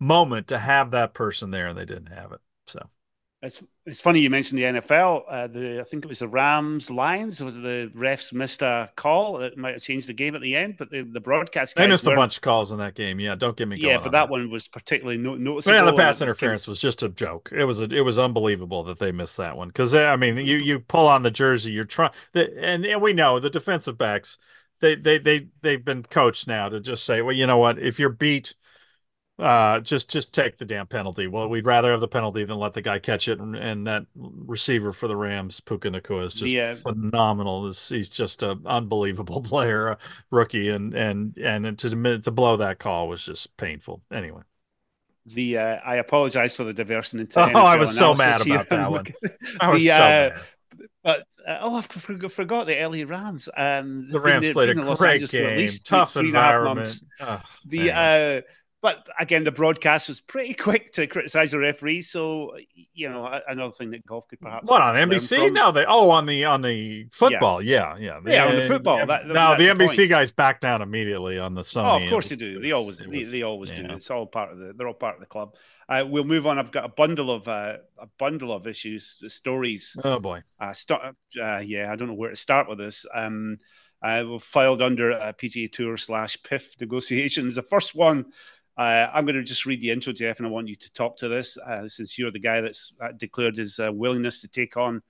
moment 0.00 0.48
to 0.48 0.58
have 0.58 0.90
that 0.92 1.14
person 1.14 1.50
there, 1.50 1.68
and 1.68 1.78
they 1.78 1.84
didn't 1.84 2.12
have 2.12 2.32
it. 2.32 2.40
So 2.66 2.88
it's 3.42 3.62
it's 3.86 4.00
funny 4.00 4.20
you 4.20 4.28
mentioned 4.28 4.58
the 4.58 4.64
NFL. 4.64 5.22
Uh, 5.26 5.46
the 5.46 5.80
I 5.80 5.84
think 5.84 6.04
it 6.04 6.08
was 6.08 6.18
the 6.18 6.28
Rams 6.28 6.90
Lions. 6.90 7.42
Was 7.42 7.54
the 7.54 7.90
refs 7.96 8.34
missed 8.34 8.60
a 8.60 8.90
call 8.96 9.38
that 9.38 9.56
might 9.56 9.72
have 9.72 9.82
changed 9.82 10.08
the 10.08 10.12
game 10.12 10.34
at 10.34 10.42
the 10.42 10.54
end, 10.54 10.76
but 10.78 10.90
the, 10.90 11.02
the 11.02 11.20
broadcast 11.20 11.74
they 11.74 11.86
missed 11.86 12.06
a 12.06 12.14
bunch 12.14 12.36
of 12.36 12.42
calls 12.42 12.70
in 12.70 12.78
that 12.78 12.94
game. 12.94 13.18
Yeah, 13.18 13.36
don't 13.36 13.56
get 13.56 13.66
me. 13.66 13.76
Yeah, 13.78 13.96
but 13.96 14.04
that, 14.04 14.12
that 14.12 14.28
one 14.28 14.50
was 14.50 14.68
particularly 14.68 15.16
no, 15.16 15.36
noticeable. 15.36 15.74
Yeah, 15.74 15.84
the 15.84 15.96
pass 15.96 16.20
interference 16.20 16.68
was 16.68 16.80
just 16.80 17.02
a 17.02 17.08
joke. 17.08 17.50
It 17.50 17.64
was 17.64 17.80
a, 17.80 17.84
it 17.84 18.02
was 18.02 18.18
unbelievable 18.18 18.82
that 18.84 18.98
they 18.98 19.10
missed 19.10 19.38
that 19.38 19.56
one 19.56 19.68
because 19.68 19.94
I 19.94 20.16
mean 20.16 20.36
you 20.36 20.58
you 20.58 20.78
pull 20.78 21.08
on 21.08 21.22
the 21.22 21.30
jersey, 21.30 21.72
you're 21.72 21.84
trying, 21.84 22.12
and, 22.34 22.84
and 22.84 23.00
we 23.00 23.14
know 23.14 23.40
the 23.40 23.50
defensive 23.50 23.96
backs 23.96 24.36
they 24.80 24.94
they 24.96 25.18
they 25.18 25.48
they've 25.62 25.84
been 25.84 26.02
coached 26.02 26.46
now 26.46 26.68
to 26.68 26.80
just 26.80 27.04
say, 27.04 27.22
well, 27.22 27.34
you 27.34 27.46
know 27.46 27.58
what, 27.58 27.78
if 27.78 27.98
you're 27.98 28.10
beat 28.10 28.54
uh, 29.40 29.80
just 29.80 30.10
just 30.10 30.34
take 30.34 30.58
the 30.58 30.64
damn 30.64 30.86
penalty. 30.86 31.26
Well, 31.26 31.48
we'd 31.48 31.64
rather 31.64 31.90
have 31.90 32.00
the 32.00 32.08
penalty 32.08 32.44
than 32.44 32.58
let 32.58 32.74
the 32.74 32.82
guy 32.82 32.98
catch 32.98 33.28
it. 33.28 33.40
And, 33.40 33.56
and 33.56 33.86
that 33.86 34.06
receiver 34.14 34.92
for 34.92 35.08
the 35.08 35.16
Rams, 35.16 35.60
Puka 35.60 35.90
Nacua, 35.90 36.24
is 36.24 36.34
just 36.34 36.52
yeah. 36.52 36.74
phenomenal. 36.74 37.66
He's 37.66 38.08
just 38.08 38.42
an 38.42 38.62
unbelievable 38.66 39.40
player, 39.42 39.88
a 39.88 39.98
rookie, 40.30 40.68
and 40.68 40.94
and 40.94 41.36
and 41.38 41.78
to 41.78 42.18
to 42.18 42.30
blow 42.30 42.56
that 42.58 42.78
call 42.78 43.08
was 43.08 43.24
just 43.24 43.56
painful. 43.56 44.02
Anyway. 44.12 44.42
The 45.26 45.58
uh, 45.58 45.76
I 45.84 45.96
apologize 45.96 46.56
for 46.56 46.64
the 46.64 46.72
diversion 46.72 47.20
into. 47.20 47.40
Oh, 47.40 47.64
I 47.64 47.76
was 47.76 47.96
so 47.96 48.14
mad 48.14 48.40
about 48.46 48.68
that 48.70 48.90
one. 48.90 49.06
I 49.60 49.70
was 49.70 49.82
the, 49.82 49.88
so 49.88 49.94
uh, 49.94 49.98
mad. 49.98 50.40
But 51.02 51.26
uh, 51.46 51.58
oh, 51.62 51.76
I 51.78 51.82
forgot, 51.82 52.32
forgot 52.32 52.66
the 52.66 52.74
LA 52.74 53.04
Rams. 53.06 53.48
Um, 53.56 54.10
the 54.10 54.20
Rams 54.20 54.50
played 54.52 54.70
a 54.70 54.96
great 54.96 55.30
game, 55.30 55.68
tough 55.84 56.14
three, 56.14 56.26
environment. 56.26 57.00
Oh, 57.20 57.40
the 57.64 57.92
uh, 57.92 58.40
but 58.82 59.06
again, 59.18 59.44
the 59.44 59.50
broadcast 59.50 60.08
was 60.08 60.20
pretty 60.20 60.54
quick 60.68 60.92
to 60.92 61.06
criticize 61.06 61.50
the 61.50 61.58
referees. 61.58 62.10
So, 62.10 62.56
you 62.94 63.08
know, 63.08 63.40
another 63.46 63.72
thing 63.72 63.90
that 63.90 64.06
golf 64.06 64.26
could 64.28 64.40
perhaps. 64.40 64.68
What 64.68 64.80
on 64.80 64.94
NBC? 64.94 65.52
No, 65.52 65.70
they 65.70 65.84
oh 65.84 66.10
on 66.10 66.26
the 66.26 66.44
on 66.46 66.62
the 66.62 67.06
football. 67.12 67.62
Yeah, 67.62 67.96
yeah, 67.98 68.20
yeah, 68.24 68.32
yeah 68.32 68.46
on 68.46 68.56
the 68.56 68.66
football. 68.66 68.98
Yeah, 68.98 69.04
that, 69.06 69.26
no, 69.26 69.56
the 69.56 69.64
NBC 69.64 69.96
point. 69.96 70.10
guys 70.10 70.32
back 70.32 70.60
down 70.60 70.80
immediately 70.80 71.38
on 71.38 71.54
the 71.54 71.62
Sony. 71.62 72.00
Oh, 72.00 72.04
of 72.04 72.10
course 72.10 72.28
they 72.28 72.36
do. 72.36 72.60
They 72.60 72.72
always 72.72 73.00
was, 73.00 73.10
they, 73.10 73.24
they, 73.24 73.42
always 73.42 73.70
do. 73.70 73.84
It's 73.90 74.10
all 74.10 74.26
part 74.26 74.52
of 74.52 74.58
the. 74.58 74.72
They're 74.74 74.88
all 74.88 74.94
part 74.94 75.14
of 75.14 75.20
the 75.20 75.26
club. 75.26 75.54
Uh, 75.88 76.04
we'll 76.08 76.24
move 76.24 76.46
on. 76.46 76.58
I've 76.58 76.70
got 76.70 76.84
a 76.84 76.88
bundle 76.88 77.30
of 77.30 77.48
uh, 77.48 77.76
a 77.98 78.06
bundle 78.18 78.52
of 78.52 78.66
issues, 78.66 79.22
stories. 79.28 79.96
Oh 80.02 80.18
boy. 80.18 80.42
Uh, 80.58 80.72
start. 80.72 81.14
Uh, 81.40 81.58
yeah, 81.58 81.92
I 81.92 81.96
don't 81.96 82.08
know 82.08 82.14
where 82.14 82.30
to 82.30 82.36
start 82.36 82.68
with 82.68 82.78
this. 82.78 83.04
Um, 83.14 83.58
uh, 84.02 84.38
filed 84.38 84.80
under 84.80 85.12
uh, 85.12 85.32
PGA 85.32 85.70
Tour 85.70 85.96
slash 85.96 86.38
PIF 86.42 86.80
negotiations. 86.80 87.54
The 87.54 87.62
first 87.62 87.94
one 87.94 88.32
uh, 88.80 89.10
I'm 89.12 89.26
going 89.26 89.36
to 89.36 89.42
just 89.42 89.66
read 89.66 89.82
the 89.82 89.90
intro, 89.90 90.10
Jeff, 90.10 90.38
and 90.38 90.46
I 90.46 90.50
want 90.50 90.68
you 90.68 90.74
to 90.74 90.92
talk 90.94 91.18
to 91.18 91.28
this 91.28 91.58
uh, 91.58 91.86
since 91.86 92.16
you're 92.16 92.30
the 92.30 92.38
guy 92.38 92.62
that's 92.62 92.94
uh, 92.98 93.12
declared 93.14 93.58
his 93.58 93.78
uh, 93.78 93.92
willingness 93.92 94.40
to 94.40 94.48
take 94.48 94.78
on 94.78 95.02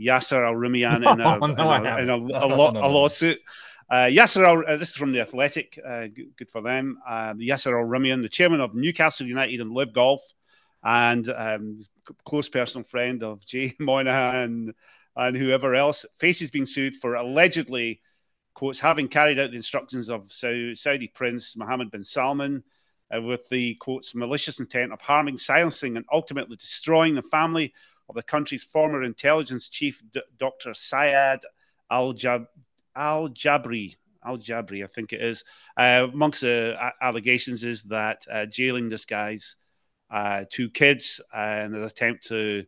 Yasir 0.00 0.46
Al 0.46 0.54
Rumayyan 0.54 0.96
in, 0.96 1.20
a, 1.20 1.38
no, 1.54 1.74
in, 1.74 1.86
a, 1.86 1.96
in 1.98 2.08
a, 2.08 2.16
a, 2.46 2.48
lo- 2.48 2.70
a 2.70 2.88
lawsuit. 2.88 3.38
Uh, 3.90 4.06
Yasir 4.06 4.46
Al, 4.46 4.64
uh, 4.66 4.78
this 4.78 4.88
is 4.88 4.96
from 4.96 5.12
the 5.12 5.20
Athletic. 5.20 5.78
Good, 5.84 6.30
good, 6.38 6.50
for 6.50 6.62
them. 6.62 6.96
Yasir 7.06 7.78
Al 7.78 7.86
Rumayyan, 7.86 8.22
the 8.22 8.30
chairman 8.30 8.62
of 8.62 8.74
Newcastle 8.74 9.26
United 9.26 9.60
and 9.60 9.72
LIV 9.72 9.92
Golf, 9.92 10.22
and 10.82 11.30
um, 11.36 11.84
close 12.24 12.48
personal 12.48 12.86
friend 12.86 13.22
of 13.22 13.44
Jay 13.44 13.74
Monahan 13.78 14.72
and 15.16 15.36
whoever 15.36 15.74
else, 15.74 16.06
faces 16.16 16.50
being 16.50 16.64
sued 16.64 16.96
for 16.96 17.16
allegedly, 17.16 18.00
quotes, 18.54 18.80
having 18.80 19.06
carried 19.06 19.38
out 19.38 19.50
the 19.50 19.56
instructions 19.56 20.08
of 20.08 20.32
Saudi 20.32 21.12
Prince 21.14 21.58
Mohammed 21.58 21.90
bin 21.90 22.04
Salman 22.04 22.64
uh, 23.14 23.20
with 23.20 23.48
the 23.48 23.74
quotes 23.76 24.14
malicious 24.14 24.60
intent 24.60 24.92
of 24.92 25.00
harming, 25.00 25.36
silencing, 25.36 25.96
and 25.96 26.06
ultimately 26.12 26.56
destroying 26.56 27.14
the 27.14 27.22
family 27.22 27.72
of 28.08 28.14
the 28.14 28.22
country's 28.22 28.62
former 28.62 29.02
intelligence 29.02 29.68
chief, 29.68 30.02
D- 30.12 30.22
Dr. 30.38 30.74
Syed 30.74 31.40
Al 31.90 32.14
Jabri. 32.14 32.48
Al 34.24 34.38
Jabri, 34.38 34.84
I 34.84 34.86
think 34.86 35.12
it 35.12 35.22
is. 35.22 35.44
Uh, 35.76 36.08
amongst 36.12 36.40
the 36.40 36.76
allegations 37.00 37.64
is 37.64 37.82
that 37.84 38.26
uh, 38.30 38.46
jailing 38.46 38.88
this 38.88 39.04
guy's 39.04 39.56
uh, 40.10 40.44
two 40.50 40.70
kids 40.70 41.20
uh, 41.34 41.62
in 41.64 41.74
an 41.74 41.84
attempt 41.84 42.26
to 42.28 42.64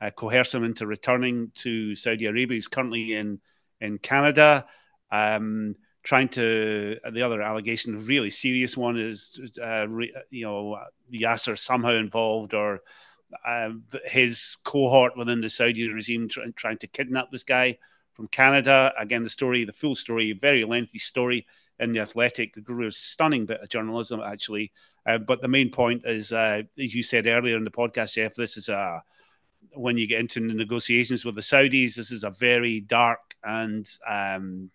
uh, 0.00 0.10
coerce 0.10 0.54
him 0.54 0.64
into 0.64 0.86
returning 0.86 1.50
to 1.54 1.94
Saudi 1.94 2.26
Arabia. 2.26 2.56
He's 2.56 2.68
currently 2.68 3.14
in 3.14 3.40
in 3.80 3.98
Canada. 3.98 4.66
Um, 5.10 5.76
trying 6.08 6.28
to 6.30 6.98
uh, 7.04 7.10
the 7.10 7.20
other 7.20 7.42
allegation, 7.42 8.02
really 8.06 8.30
serious 8.30 8.78
one, 8.78 8.96
is 8.96 9.38
uh, 9.62 9.86
re, 9.86 10.10
you 10.30 10.46
know 10.46 10.78
Yasir 11.12 11.58
somehow 11.58 11.92
involved 11.92 12.54
or 12.54 12.80
uh, 13.46 13.68
his 14.06 14.56
cohort 14.64 15.18
within 15.18 15.42
the 15.42 15.50
Saudi 15.50 15.86
regime 15.86 16.26
try, 16.26 16.44
trying 16.56 16.78
to 16.78 16.86
kidnap 16.86 17.30
this 17.30 17.44
guy 17.44 17.76
from 18.14 18.26
Canada. 18.28 18.90
Again, 18.98 19.22
the 19.22 19.28
story, 19.28 19.66
the 19.66 19.72
full 19.74 19.94
story, 19.94 20.32
very 20.32 20.64
lengthy 20.64 20.98
story 20.98 21.46
in 21.78 21.92
the 21.92 22.00
Athletic. 22.00 22.56
A 22.56 22.90
stunning 22.90 23.44
bit 23.44 23.60
of 23.60 23.68
journalism, 23.68 24.22
actually. 24.24 24.72
Uh, 25.04 25.18
but 25.18 25.42
the 25.42 25.48
main 25.48 25.70
point 25.70 26.04
is, 26.06 26.32
uh, 26.32 26.62
as 26.82 26.94
you 26.94 27.02
said 27.02 27.26
earlier 27.26 27.58
in 27.58 27.64
the 27.64 27.70
podcast, 27.70 28.14
Jeff, 28.14 28.34
this 28.34 28.56
is 28.56 28.70
a 28.70 29.02
when 29.74 29.98
you 29.98 30.06
get 30.06 30.20
into 30.20 30.40
the 30.40 30.54
negotiations 30.54 31.26
with 31.26 31.34
the 31.34 31.42
Saudis, 31.42 31.96
this 31.96 32.10
is 32.10 32.24
a 32.24 32.30
very 32.30 32.80
dark 32.80 33.20
and 33.44 33.86
um, 34.08 34.70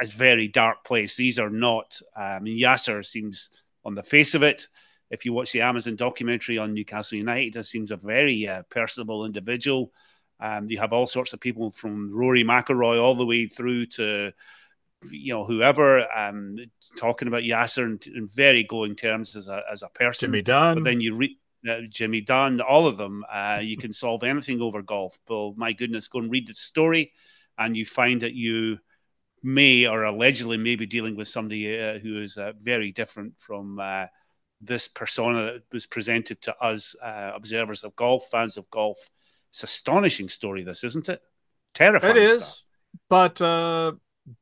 a 0.00 0.06
very 0.06 0.48
dark 0.48 0.84
place. 0.84 1.16
These 1.16 1.38
are 1.38 1.50
not. 1.50 2.00
I 2.16 2.38
mean, 2.40 2.58
Yasir 2.58 3.04
seems 3.04 3.50
on 3.84 3.94
the 3.94 4.02
face 4.02 4.34
of 4.34 4.42
it. 4.42 4.68
If 5.10 5.24
you 5.24 5.32
watch 5.32 5.52
the 5.52 5.60
Amazon 5.60 5.96
documentary 5.96 6.58
on 6.58 6.74
Newcastle 6.74 7.18
United, 7.18 7.56
it 7.56 7.64
seems 7.64 7.90
a 7.90 7.96
very 7.96 8.48
uh, 8.48 8.62
personable 8.70 9.26
individual. 9.26 9.92
Um, 10.40 10.68
you 10.68 10.78
have 10.78 10.92
all 10.92 11.06
sorts 11.06 11.32
of 11.32 11.40
people 11.40 11.70
from 11.70 12.12
Rory 12.12 12.42
McIlroy 12.42 13.00
all 13.00 13.14
the 13.14 13.26
way 13.26 13.46
through 13.46 13.86
to 13.86 14.32
you 15.10 15.34
know 15.34 15.44
whoever 15.44 16.10
um, 16.16 16.56
talking 16.96 17.28
about 17.28 17.42
Yasir 17.42 17.84
in, 17.84 18.14
in, 18.14 18.26
very 18.26 18.64
glowing 18.64 18.96
terms 18.96 19.36
as 19.36 19.48
a 19.48 19.62
as 19.70 19.82
a 19.82 19.88
person. 19.88 20.28
Jimmy 20.28 20.42
Dunne. 20.42 20.76
But 20.76 20.84
then 20.84 21.00
you 21.00 21.14
read 21.14 21.36
uh, 21.68 21.80
Jimmy 21.88 22.20
Dunne, 22.20 22.60
all 22.60 22.86
of 22.86 22.96
them. 22.96 23.24
Uh, 23.30 23.60
you 23.62 23.76
can 23.76 23.92
solve 23.92 24.24
anything 24.24 24.60
over 24.60 24.82
golf. 24.82 25.18
But 25.26 25.56
my 25.56 25.72
goodness, 25.72 26.08
go 26.08 26.18
and 26.18 26.30
read 26.30 26.48
the 26.48 26.54
story, 26.54 27.12
and 27.58 27.76
you 27.76 27.86
find 27.86 28.20
that 28.22 28.34
you 28.34 28.78
may 29.44 29.86
or 29.86 30.04
allegedly 30.04 30.56
may 30.56 30.74
be 30.74 30.86
dealing 30.86 31.14
with 31.14 31.28
somebody 31.28 31.78
uh, 31.78 31.98
who 31.98 32.20
is 32.22 32.38
uh, 32.38 32.52
very 32.60 32.90
different 32.90 33.34
from 33.38 33.78
uh, 33.78 34.06
this 34.60 34.88
persona 34.88 35.44
that 35.44 35.62
was 35.70 35.86
presented 35.86 36.40
to 36.40 36.56
us, 36.56 36.96
uh, 37.02 37.32
observers 37.34 37.84
of 37.84 37.94
golf, 37.94 38.26
fans 38.30 38.56
of 38.56 38.68
golf. 38.70 38.98
It's 39.50 39.62
astonishing 39.62 40.30
story, 40.30 40.64
this 40.64 40.82
isn't 40.82 41.10
it? 41.10 41.20
Terrifying. 41.74 42.16
It 42.16 42.22
is, 42.22 42.44
stuff. 42.44 42.64
but 43.10 43.42
uh, 43.42 43.92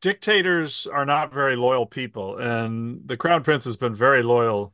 dictators 0.00 0.86
are 0.86 1.04
not 1.04 1.34
very 1.34 1.56
loyal 1.56 1.84
people, 1.84 2.38
and 2.38 3.00
the 3.04 3.16
crown 3.16 3.42
prince 3.42 3.64
has 3.64 3.76
been 3.76 3.94
very 3.94 4.22
loyal 4.22 4.72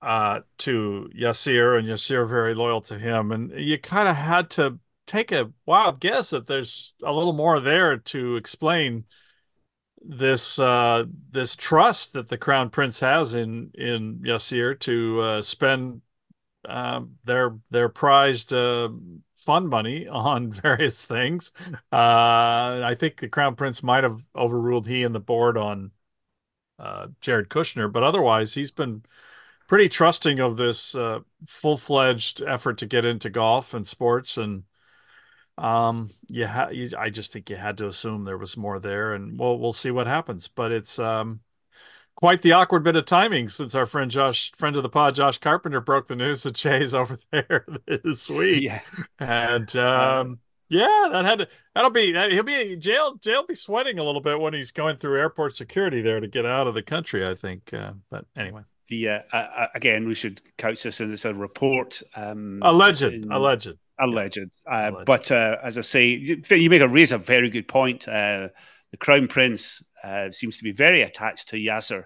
uh, 0.00 0.40
to 0.58 1.10
Yasir, 1.14 1.78
and 1.78 1.86
Yasir 1.86 2.28
very 2.28 2.54
loyal 2.54 2.80
to 2.82 2.98
him. 2.98 3.30
And 3.30 3.52
you 3.52 3.78
kind 3.78 4.08
of 4.08 4.16
had 4.16 4.50
to 4.50 4.78
take 5.06 5.32
a 5.32 5.52
wild 5.66 6.00
guess 6.00 6.30
that 6.30 6.46
there's 6.46 6.94
a 7.02 7.12
little 7.12 7.32
more 7.34 7.60
there 7.60 7.98
to 7.98 8.36
explain 8.36 9.04
this 10.06 10.58
uh, 10.58 11.04
this 11.30 11.56
trust 11.56 12.12
that 12.12 12.28
the 12.28 12.38
crown 12.38 12.70
prince 12.70 13.00
has 13.00 13.34
in 13.34 13.70
in 13.74 14.18
Yasir 14.18 14.78
to 14.80 15.20
uh, 15.20 15.42
spend 15.42 16.02
uh, 16.68 17.00
their 17.24 17.56
their 17.70 17.88
prized 17.88 18.52
uh, 18.52 18.90
fund 19.36 19.68
money 19.68 20.06
on 20.08 20.52
various 20.52 21.06
things. 21.06 21.52
Uh, 21.92 22.82
I 22.84 22.96
think 22.98 23.18
the 23.18 23.28
crown 23.28 23.56
prince 23.56 23.82
might 23.82 24.04
have 24.04 24.20
overruled 24.34 24.86
he 24.86 25.02
and 25.04 25.14
the 25.14 25.20
board 25.20 25.56
on 25.56 25.90
uh, 26.78 27.08
Jared 27.20 27.48
Kushner, 27.48 27.90
but 27.90 28.02
otherwise 28.02 28.54
he's 28.54 28.70
been 28.70 29.04
pretty 29.68 29.88
trusting 29.88 30.40
of 30.40 30.56
this 30.56 30.94
uh, 30.94 31.20
full-fledged 31.46 32.42
effort 32.42 32.78
to 32.78 32.86
get 32.86 33.04
into 33.04 33.30
golf 33.30 33.72
and 33.72 33.86
sports 33.86 34.36
and 34.36 34.64
um 35.56 36.10
you, 36.28 36.46
ha- 36.46 36.70
you 36.70 36.90
I 36.98 37.10
just 37.10 37.32
think 37.32 37.48
you 37.48 37.56
had 37.56 37.78
to 37.78 37.86
assume 37.86 38.24
there 38.24 38.38
was 38.38 38.56
more 38.56 38.78
there 38.80 39.14
and 39.14 39.38
we'll 39.38 39.58
we'll 39.58 39.72
see 39.72 39.90
what 39.92 40.06
happens 40.06 40.48
but 40.48 40.72
it's 40.72 40.98
um 40.98 41.40
quite 42.16 42.42
the 42.42 42.52
awkward 42.52 42.82
bit 42.84 42.96
of 42.96 43.04
timing 43.04 43.48
since 43.48 43.74
our 43.74 43.86
friend 43.86 44.10
Josh 44.10 44.50
friend 44.52 44.76
of 44.76 44.82
the 44.82 44.88
pod 44.88 45.14
Josh 45.14 45.38
Carpenter 45.38 45.80
broke 45.80 46.06
the 46.08 46.16
news 46.16 46.42
that 46.42 46.54
Jay's 46.56 46.94
over 46.94 47.16
there 47.30 47.66
this 47.86 48.28
week 48.28 48.64
Yeah. 48.64 48.80
and 49.18 49.74
um 49.76 50.38
yeah 50.68 51.08
that 51.12 51.24
had 51.24 51.38
to 51.40 51.48
that'll 51.74 51.90
be 51.90 52.12
that, 52.12 52.32
he'll 52.32 52.42
be 52.42 52.74
jail 52.76 53.14
jail 53.16 53.44
be 53.46 53.54
sweating 53.54 53.98
a 53.98 54.04
little 54.04 54.20
bit 54.22 54.40
when 54.40 54.54
he's 54.54 54.72
going 54.72 54.96
through 54.96 55.18
airport 55.20 55.54
security 55.56 56.00
there 56.00 56.18
to 56.20 56.26
get 56.26 56.46
out 56.46 56.66
of 56.66 56.74
the 56.74 56.82
country 56.82 57.24
I 57.26 57.34
think 57.34 57.72
uh, 57.74 57.92
but 58.10 58.24
anyway 58.36 58.62
The 58.88 59.08
uh, 59.08 59.20
uh, 59.32 59.66
again, 59.74 60.06
we 60.08 60.14
should 60.14 60.42
couch 60.58 60.82
this 60.82 61.00
in 61.00 61.12
as 61.12 61.24
a 61.24 61.32
report. 61.32 62.02
Um, 62.16 62.58
alleged 62.62 63.02
in- 63.02 63.30
alleged 63.32 63.72
alleged. 63.98 64.50
Uh, 64.66 64.90
Alleged. 64.92 65.06
But 65.06 65.30
uh, 65.30 65.58
as 65.62 65.78
I 65.78 65.82
say, 65.82 66.06
you, 66.08 66.42
you 66.50 66.70
make 66.70 66.82
a 66.82 66.88
raise 66.88 67.12
a 67.12 67.18
very 67.18 67.50
good 67.50 67.68
point. 67.68 68.06
Uh, 68.08 68.48
the 68.90 68.96
Crown 68.98 69.28
Prince 69.28 69.82
uh, 70.02 70.30
seems 70.30 70.58
to 70.58 70.64
be 70.64 70.72
very 70.72 71.02
attached 71.02 71.48
to 71.48 71.56
Yasir, 71.56 72.04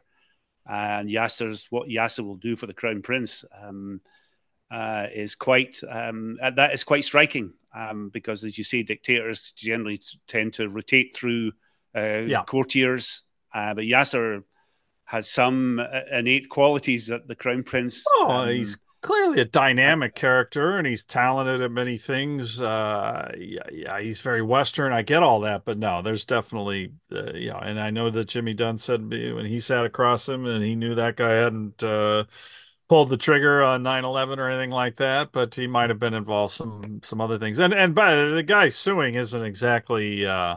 and 0.66 1.09
Yasir's 1.09 1.66
what 1.70 1.89
Yasir 1.89 2.24
will 2.24 2.36
do 2.36 2.57
for 2.57 2.66
the 2.66 2.74
Crown 2.74 3.03
Prince 3.03 3.45
um, 3.62 4.01
uh, 4.70 5.07
is 5.14 5.34
quite 5.34 5.80
um, 5.89 6.39
uh, 6.43 6.51
that 6.51 6.72
is 6.72 6.84
quite 6.84 7.05
striking. 7.05 7.53
Um, 7.74 8.09
because, 8.09 8.45
as 8.45 8.57
you 8.57 8.64
say, 8.64 8.82
dictators 8.82 9.53
generally 9.53 10.01
tend 10.26 10.55
to 10.55 10.68
rotate 10.70 11.14
through 11.14 11.53
uh, 11.95 12.22
Yeah. 12.26 12.43
courtiers, 12.45 13.22
uh, 13.53 13.74
but 13.74 13.84
Yasir 13.84 14.43
has 15.05 15.30
some 15.30 15.78
innate 16.11 16.49
qualities 16.49 17.07
that 17.09 17.28
the 17.28 17.34
Crown 17.36 17.62
Prince. 17.62 18.05
Oh, 18.14 18.30
um, 18.30 18.49
he's 18.49 18.78
clearly 19.01 19.40
a 19.40 19.44
dynamic 19.44 20.14
character 20.14 20.76
and 20.76 20.86
he's 20.86 21.05
talented 21.05 21.61
at 21.61 21.70
many 21.70 21.96
things. 21.96 22.61
Uh, 22.61 23.32
yeah, 23.38 23.62
yeah, 23.72 24.01
he's 24.01 24.20
very 24.20 24.42
Western. 24.42 24.92
I 24.92 25.03
get 25.03 25.22
all 25.22 25.40
that, 25.40 25.64
but 25.64 25.78
no, 25.78 26.03
there's 26.03 26.24
definitely, 26.24 26.92
uh, 27.12 27.32
you 27.32 27.51
know, 27.51 27.59
and 27.59 27.78
I 27.78 27.90
know 27.90 28.11
that 28.11 28.28
Jimmy 28.28 28.55
Dunne 28.55 28.78
said 28.78 29.09
when 29.09 29.46
he 29.46 29.61
sat 29.61 29.84
across 29.84 30.28
him 30.28 30.46
and 30.46 30.64
he 30.64 30.74
knew 30.74 30.94
that 30.94 31.16
guy 31.16 31.32
hadn't 31.32 31.82
uh, 31.82 32.24
pulled 32.88 33.11
the 33.11 33.16
trigger 33.16 33.62
on 33.62 33.82
9/11 33.82 34.38
or 34.38 34.49
anything 34.49 34.70
like 34.70 34.96
that, 34.96 35.32
but 35.32 35.55
he 35.55 35.66
might 35.66 35.90
have 35.90 35.99
been 35.99 36.14
involved 36.14 36.55
some 36.55 37.01
some 37.03 37.20
other 37.20 37.38
things. 37.38 37.59
And 37.59 37.74
and 37.74 37.94
by 37.94 38.14
the 38.14 38.42
guy 38.42 38.68
suing 38.68 39.14
isn't 39.14 39.44
exactly. 39.44 40.26
Uh, 40.26 40.57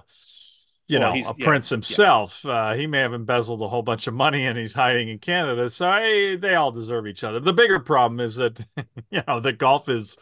you 0.87 0.99
Well, 0.99 0.99
know, 0.99 1.21
a 1.25 1.33
yeah, 1.35 1.35
prince 1.35 1.69
yeah. 1.87 1.97
himself. 1.99 2.45
Uh, 2.45 2.73
he 2.73 2.87
may 2.87 2.99
have 2.99 3.13
embezzled 3.13 3.61
a 3.61 3.67
whole 3.67 3.81
bunch 3.81 4.07
of 4.07 4.13
money 4.13 4.45
and 4.45 4.57
he's 4.57 4.73
hiding 4.73 5.09
in 5.09 5.19
Canada. 5.19 5.69
So 5.69 5.87
I, 5.87 6.35
they 6.37 6.55
all 6.55 6.71
deserve 6.71 7.07
each 7.07 7.23
other. 7.23 7.39
The 7.39 7.53
bigger 7.53 7.79
problem 7.79 8.19
is 8.19 8.35
that, 8.35 8.65
you 9.11 9.21
know, 9.27 9.39
the 9.39 9.53
golf 9.53 9.87
is 9.89 10.17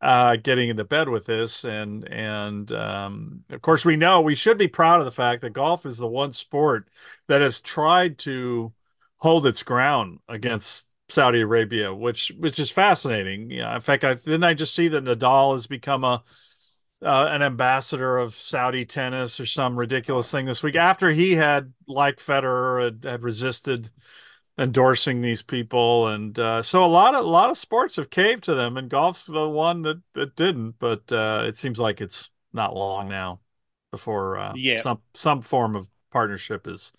uh, 0.00 0.36
getting 0.36 0.68
into 0.68 0.84
bed 0.84 1.08
with 1.08 1.26
this. 1.26 1.64
And, 1.64 2.08
and 2.10 2.70
um, 2.72 3.44
of 3.50 3.62
course, 3.62 3.84
we 3.84 3.96
know 3.96 4.20
we 4.20 4.34
should 4.34 4.58
be 4.58 4.68
proud 4.68 5.00
of 5.00 5.04
the 5.06 5.10
fact 5.12 5.42
that 5.42 5.50
golf 5.50 5.86
is 5.86 5.98
the 5.98 6.06
one 6.08 6.32
sport 6.32 6.88
that 7.28 7.40
has 7.42 7.60
tried 7.60 8.18
to 8.20 8.72
hold 9.18 9.46
its 9.46 9.62
ground 9.62 10.18
against 10.28 10.88
Saudi 11.08 11.40
Arabia, 11.40 11.94
which 11.94 12.32
which 12.38 12.58
is 12.58 12.70
fascinating. 12.70 13.50
Yeah, 13.50 13.74
in 13.74 13.80
fact, 13.80 14.04
I 14.04 14.14
didn't 14.14 14.44
I 14.44 14.54
just 14.54 14.74
see 14.74 14.88
that 14.88 15.04
Nadal 15.04 15.52
has 15.52 15.66
become 15.66 16.02
a 16.02 16.22
uh, 17.04 17.28
an 17.30 17.42
ambassador 17.42 18.18
of 18.18 18.34
Saudi 18.34 18.84
tennis 18.84 19.38
or 19.38 19.46
some 19.46 19.78
ridiculous 19.78 20.30
thing 20.30 20.46
this 20.46 20.62
week 20.62 20.76
after 20.76 21.10
he 21.10 21.32
had, 21.32 21.72
like 21.86 22.16
Federer, 22.16 22.84
had, 22.84 23.04
had 23.04 23.22
resisted 23.22 23.90
endorsing 24.58 25.20
these 25.20 25.42
people, 25.42 26.08
and 26.08 26.38
uh, 26.38 26.62
so 26.62 26.84
a 26.84 26.86
lot 26.86 27.14
of 27.14 27.24
a 27.24 27.28
lot 27.28 27.50
of 27.50 27.58
sports 27.58 27.96
have 27.96 28.10
caved 28.10 28.44
to 28.44 28.54
them, 28.54 28.76
and 28.76 28.88
golf's 28.88 29.26
the 29.26 29.48
one 29.48 29.82
that 29.82 30.00
that 30.14 30.36
didn't. 30.36 30.76
But 30.78 31.10
uh, 31.12 31.44
it 31.46 31.56
seems 31.56 31.78
like 31.78 32.00
it's 32.00 32.30
not 32.52 32.74
long 32.74 33.08
now 33.08 33.40
before 33.90 34.38
uh, 34.38 34.52
Yeah. 34.56 34.80
some 34.80 35.02
some 35.14 35.42
form 35.42 35.76
of 35.76 35.88
partnership 36.12 36.66
is 36.66 36.92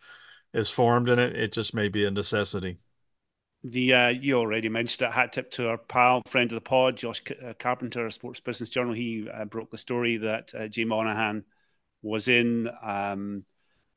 is 0.54 0.70
formed, 0.70 1.10
and 1.10 1.20
it 1.20 1.36
it 1.36 1.52
just 1.54 1.74
may 1.74 1.88
be 1.88 2.06
a 2.06 2.12
necessity. 2.12 2.78
The 3.68 3.94
uh, 3.96 4.10
you 4.10 4.36
already 4.38 4.70
mentioned 4.70 5.08
it. 5.08 5.12
Hat 5.12 5.34
tip 5.34 5.50
to 5.52 5.70
our 5.70 5.80
pal, 5.80 6.22
friend 6.28 6.52
of 6.52 6.56
the 6.56 6.62
pod, 6.62 6.98
Josh 6.98 7.24
uh, 7.44 7.54
Carpenter, 7.58 8.12
Sports 8.12 8.40
Business 8.40 8.70
Journal. 8.70 8.94
He 8.94 9.28
uh, 9.28 9.46
broke 9.46 9.72
the 9.72 9.78
story 9.78 10.18
that 10.18 10.54
uh, 10.54 10.68
Jay 10.68 10.86
Monahan 10.86 11.44
was 12.04 12.28
in 12.28 12.70
um, 12.84 13.44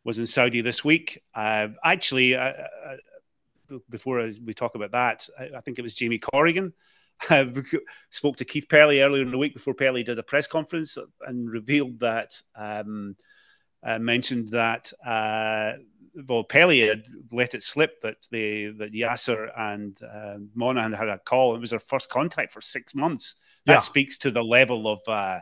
was 0.05 0.19
in 0.19 0.27
Saudi 0.27 0.63
this 0.63 0.83
week. 0.87 1.23
Uh, 1.35 1.69
actually, 1.85 2.35
uh, 2.35 2.55
before 3.91 4.27
we 4.47 4.55
talk 4.55 4.75
about 4.75 4.93
that, 4.93 5.29
I, 5.39 5.59
I 5.59 5.61
think 5.61 5.79
it 5.79 5.83
was 5.83 5.95
Jamie 5.95 6.19
Corrigan 6.19 6.73
spoke 8.09 8.37
to 8.37 8.47
Keith 8.47 8.71
Pelley 8.71 9.03
earlier 9.03 9.23
in 9.23 9.31
the 9.31 9.37
week 9.37 9.53
before 9.53 9.75
Pelley 9.75 10.03
did 10.03 10.19
a 10.19 10.23
press 10.23 10.47
conference 10.47 10.97
and 11.27 11.51
revealed 11.51 12.01
that 12.01 12.41
um, 12.57 13.17
mentioned 13.85 14.49
that. 14.49 14.91
Well, 16.27 16.45
Pelley 16.45 16.81
had 16.81 17.05
let 17.33 17.55
it 17.55 17.63
slip 17.63 18.01
that 18.03 18.17
they 18.31 18.67
that 18.79 18.93
Yasir 18.93 19.51
and 19.57 19.99
uh, 20.03 20.37
Monahan 20.55 20.93
had 20.93 21.09
a 21.09 21.19
call. 21.19 21.55
It 21.55 21.61
was 21.61 21.71
their 21.71 21.81
first 21.81 22.11
contact 22.11 22.53
for 22.53 22.61
six 22.61 22.95
months. 22.95 23.37
That 23.67 23.75
Yeah. 23.75 23.79
speaks 23.79 24.19
to 24.19 24.31
the 24.31 24.43
level 24.43 24.89
of 24.89 25.01
uh, 25.07 25.41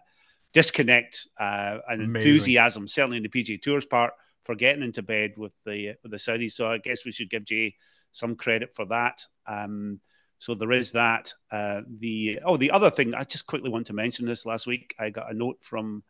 disconnect 0.52 1.28
uh, 1.38 1.78
and 1.88 2.02
Amazing. 2.02 2.28
enthusiasm, 2.28 2.88
certainly 2.88 3.18
in 3.18 3.22
the 3.22 3.28
PGA 3.28 3.60
Tour's 3.60 3.86
part, 3.86 4.14
for 4.44 4.54
getting 4.54 4.82
into 4.82 5.02
bed 5.02 5.34
with 5.36 5.52
the 5.64 5.94
with 6.02 6.12
the 6.12 6.18
Saudis. 6.18 6.52
So 6.52 6.66
I 6.66 6.78
guess 6.78 7.04
we 7.04 7.12
should 7.12 7.30
give 7.30 7.44
Jay 7.44 7.74
some 8.12 8.34
credit 8.36 8.74
for 8.74 8.84
that. 8.86 9.22
Um, 9.46 10.00
so 10.38 10.54
there 10.54 10.72
is 10.72 10.92
that. 10.92 11.32
Uh, 11.50 11.82
the 11.98 12.40
oh, 12.44 12.56
the 12.56 12.70
other 12.70 12.90
thing 12.90 13.14
I 13.14 13.24
just 13.24 13.46
quickly 13.46 13.70
want 13.70 13.86
to 13.86 13.92
mention 13.92 14.26
this. 14.26 14.46
Last 14.46 14.66
week, 14.66 14.94
I 14.98 15.10
got 15.10 15.30
a 15.30 15.34
note 15.34 15.58
from 15.60 16.02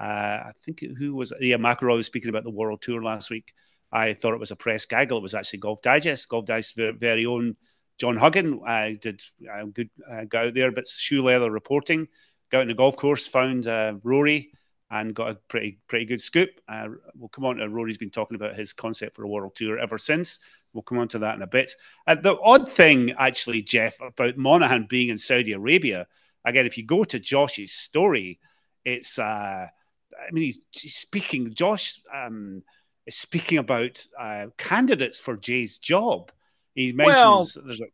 uh, 0.00 0.04
I 0.04 0.52
think 0.64 0.80
who 0.98 1.14
was 1.14 1.32
yeah 1.40 1.56
McIlroy 1.56 1.96
was 1.96 2.06
speaking 2.06 2.30
about 2.30 2.44
the 2.44 2.50
World 2.50 2.80
Tour 2.82 3.02
last 3.02 3.30
week. 3.30 3.52
I 3.92 4.14
thought 4.14 4.34
it 4.34 4.40
was 4.40 4.50
a 4.50 4.56
press 4.56 4.86
gaggle. 4.86 5.18
It 5.18 5.22
was 5.22 5.34
actually 5.34 5.58
Golf 5.60 5.82
Digest, 5.82 6.28
Golf 6.28 6.46
Digest's 6.46 6.72
very 6.74 7.26
own 7.26 7.56
John 7.98 8.16
Huggan. 8.16 8.60
I 8.66 8.94
did 8.94 9.22
a 9.52 9.66
good 9.66 9.90
uh, 10.10 10.24
go 10.24 10.46
out 10.46 10.54
there, 10.54 10.72
but 10.72 10.88
shoe 10.88 11.22
leather 11.22 11.50
reporting. 11.50 12.08
Got 12.50 12.62
on 12.62 12.68
the 12.68 12.74
golf 12.74 12.96
course, 12.96 13.26
found 13.26 13.66
uh, 13.66 13.94
Rory, 14.02 14.52
and 14.90 15.14
got 15.14 15.30
a 15.30 15.34
pretty 15.48 15.78
pretty 15.88 16.04
good 16.04 16.20
scoop. 16.20 16.50
Uh, 16.68 16.88
we'll 17.14 17.28
come 17.28 17.44
on 17.44 17.56
to 17.56 17.68
Rory's 17.68 17.98
been 17.98 18.10
talking 18.10 18.34
about 18.34 18.56
his 18.56 18.72
concept 18.72 19.16
for 19.16 19.24
a 19.24 19.28
world 19.28 19.54
tour 19.54 19.78
ever 19.78 19.98
since. 19.98 20.38
We'll 20.72 20.82
come 20.82 20.98
on 20.98 21.08
to 21.08 21.18
that 21.20 21.36
in 21.36 21.42
a 21.42 21.46
bit. 21.46 21.74
Uh, 22.06 22.14
the 22.14 22.38
odd 22.40 22.70
thing, 22.70 23.12
actually, 23.18 23.62
Jeff, 23.62 24.00
about 24.00 24.36
Monahan 24.38 24.86
being 24.88 25.10
in 25.10 25.18
Saudi 25.18 25.52
Arabia, 25.52 26.06
again, 26.44 26.66
if 26.66 26.78
you 26.78 26.84
go 26.84 27.04
to 27.04 27.20
Josh's 27.20 27.72
story, 27.72 28.38
it's, 28.84 29.18
uh, 29.18 29.66
I 29.66 30.30
mean, 30.32 30.44
he's, 30.44 30.60
he's 30.70 30.94
speaking, 30.94 31.52
Josh 31.52 32.00
um, 32.14 32.62
is 33.06 33.16
speaking 33.16 33.58
about 33.58 34.04
uh, 34.18 34.46
candidates 34.56 35.20
for 35.20 35.36
Jay's 35.36 35.78
job. 35.78 36.30
He 36.74 36.92
Well, 36.96 37.38
mentions 37.38 37.58
there's 37.64 37.80
a, 37.80 37.86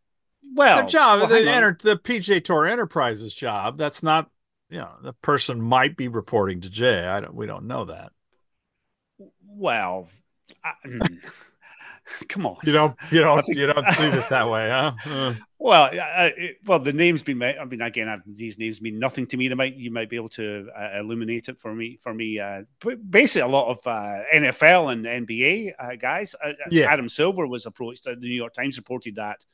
well, 0.54 0.82
the 0.82 0.88
job, 0.88 1.20
well, 1.20 1.28
the, 1.28 1.50
enter, 1.50 1.76
the 1.80 1.96
PJ 1.96 2.44
Tour 2.44 2.66
Enterprises 2.66 3.34
job. 3.34 3.76
That's 3.76 4.02
not, 4.02 4.30
you 4.70 4.78
know, 4.78 4.92
the 5.02 5.12
person 5.14 5.60
might 5.60 5.96
be 5.96 6.08
reporting 6.08 6.60
to 6.62 6.70
Jay. 6.70 7.04
I 7.04 7.20
don't. 7.20 7.34
We 7.34 7.46
don't 7.46 7.66
know 7.66 7.86
that. 7.86 8.12
well, 9.46 10.08
I, 10.64 10.72
mm, 10.86 11.24
come 12.28 12.46
on. 12.46 12.56
You 12.64 12.72
don't. 12.72 12.96
You 13.10 13.20
don't. 13.20 13.44
think- 13.44 13.58
You 13.58 13.66
don't 13.66 13.86
see 13.92 14.04
it 14.04 14.28
that 14.28 14.48
way, 14.48 14.68
huh? 14.68 14.92
Uh, 15.06 15.34
Well, 15.60 15.84
uh, 15.86 16.30
it, 16.36 16.58
well, 16.64 16.78
the 16.78 16.92
name's 16.92 17.22
been. 17.22 17.42
I 17.42 17.64
mean, 17.64 17.80
again, 17.80 18.08
I've, 18.08 18.22
these 18.26 18.58
names 18.58 18.80
mean 18.80 18.98
nothing 18.98 19.26
to 19.26 19.36
me. 19.36 19.48
They 19.48 19.54
might 19.54 19.74
you 19.74 19.90
might 19.90 20.08
be 20.08 20.16
able 20.16 20.28
to 20.30 20.68
uh, 20.76 20.98
illuminate 21.00 21.48
it 21.48 21.58
for 21.58 21.74
me. 21.74 21.98
For 22.00 22.14
me, 22.14 22.38
uh, 22.38 22.62
basically, 23.10 23.42
a 23.42 23.48
lot 23.48 23.68
of 23.68 23.78
uh, 23.86 24.22
NFL 24.32 24.92
and 24.92 25.26
NBA 25.26 25.72
uh, 25.78 25.96
guys. 25.96 26.34
Uh, 26.42 26.52
Yeah. 26.70 26.86
Adam 26.92 27.08
Silver 27.08 27.46
was 27.46 27.66
approached. 27.66 28.06
Uh, 28.06 28.10
the 28.14 28.28
New 28.28 28.34
York 28.34 28.54
Times 28.54 28.76
reported 28.76 29.16
that 29.16 29.44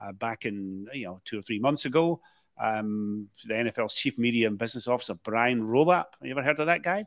uh, 0.00 0.12
back 0.12 0.44
in 0.44 0.86
you 0.92 1.06
know 1.06 1.20
two 1.24 1.38
or 1.38 1.42
three 1.42 1.58
months 1.58 1.84
ago. 1.86 2.20
Um, 2.60 3.28
the 3.46 3.54
NFL's 3.54 3.94
chief 3.96 4.16
media 4.18 4.46
and 4.46 4.56
business 4.58 4.86
officer 4.86 5.14
Brian 5.14 5.62
Rolapp. 5.62 6.04
Have 6.20 6.22
you 6.26 6.30
ever 6.32 6.42
heard 6.42 6.60
of 6.60 6.66
that 6.66 6.82
guy? 6.82 7.04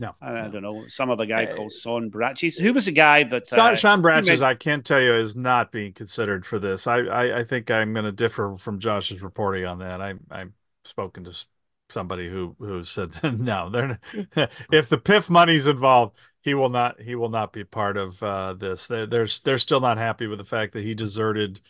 No, 0.00 0.14
I. 0.18 0.46
I 0.46 0.48
don't 0.48 0.62
know. 0.62 0.88
Some 0.88 1.10
other 1.10 1.26
guy 1.26 1.44
Uh, 1.44 1.54
called 1.54 1.72
Sean 1.72 2.10
Bratches. 2.10 2.58
Who 2.58 2.72
was 2.72 2.86
the 2.86 2.92
guy 2.92 3.22
that 3.24 3.50
Sean, 3.50 3.72
uh, 3.72 3.74
Sean 3.74 4.24
he 4.24 4.30
made- 4.30 4.42
I 4.42 4.54
can't 4.54 4.82
tell 4.84 5.00
you, 5.00 5.12
is 5.12 5.36
not 5.36 5.70
being 5.70 5.92
considered 5.92 6.46
for 6.46 6.58
this. 6.58 6.86
I, 6.86 7.00
I, 7.00 7.38
I 7.40 7.44
think 7.44 7.70
I'm 7.70 7.92
going 7.92 8.06
to 8.06 8.12
differ 8.12 8.56
from 8.56 8.78
Josh's 8.78 9.22
reporting 9.22 9.66
on 9.66 9.78
that. 9.80 10.00
I, 10.00 10.14
I've 10.30 10.52
spoken 10.84 11.24
to 11.24 11.46
somebody 11.90 12.30
who 12.30 12.56
who 12.58 12.82
said 12.82 13.18
no. 13.40 13.68
They're 13.68 14.00
if 14.72 14.88
the 14.88 14.96
PIF 14.96 15.28
money's 15.28 15.66
involved, 15.66 16.16
he 16.40 16.54
will 16.54 16.70
not 16.70 17.02
he 17.02 17.14
will 17.14 17.28
not 17.28 17.52
be 17.52 17.64
part 17.64 17.98
of 17.98 18.22
uh, 18.22 18.54
this. 18.54 18.86
They're, 18.86 19.04
they're 19.04 19.28
they're 19.44 19.58
still 19.58 19.80
not 19.80 19.98
happy 19.98 20.26
with 20.26 20.38
the 20.38 20.46
fact 20.46 20.72
that 20.72 20.82
he 20.82 20.94
deserted 20.94 21.60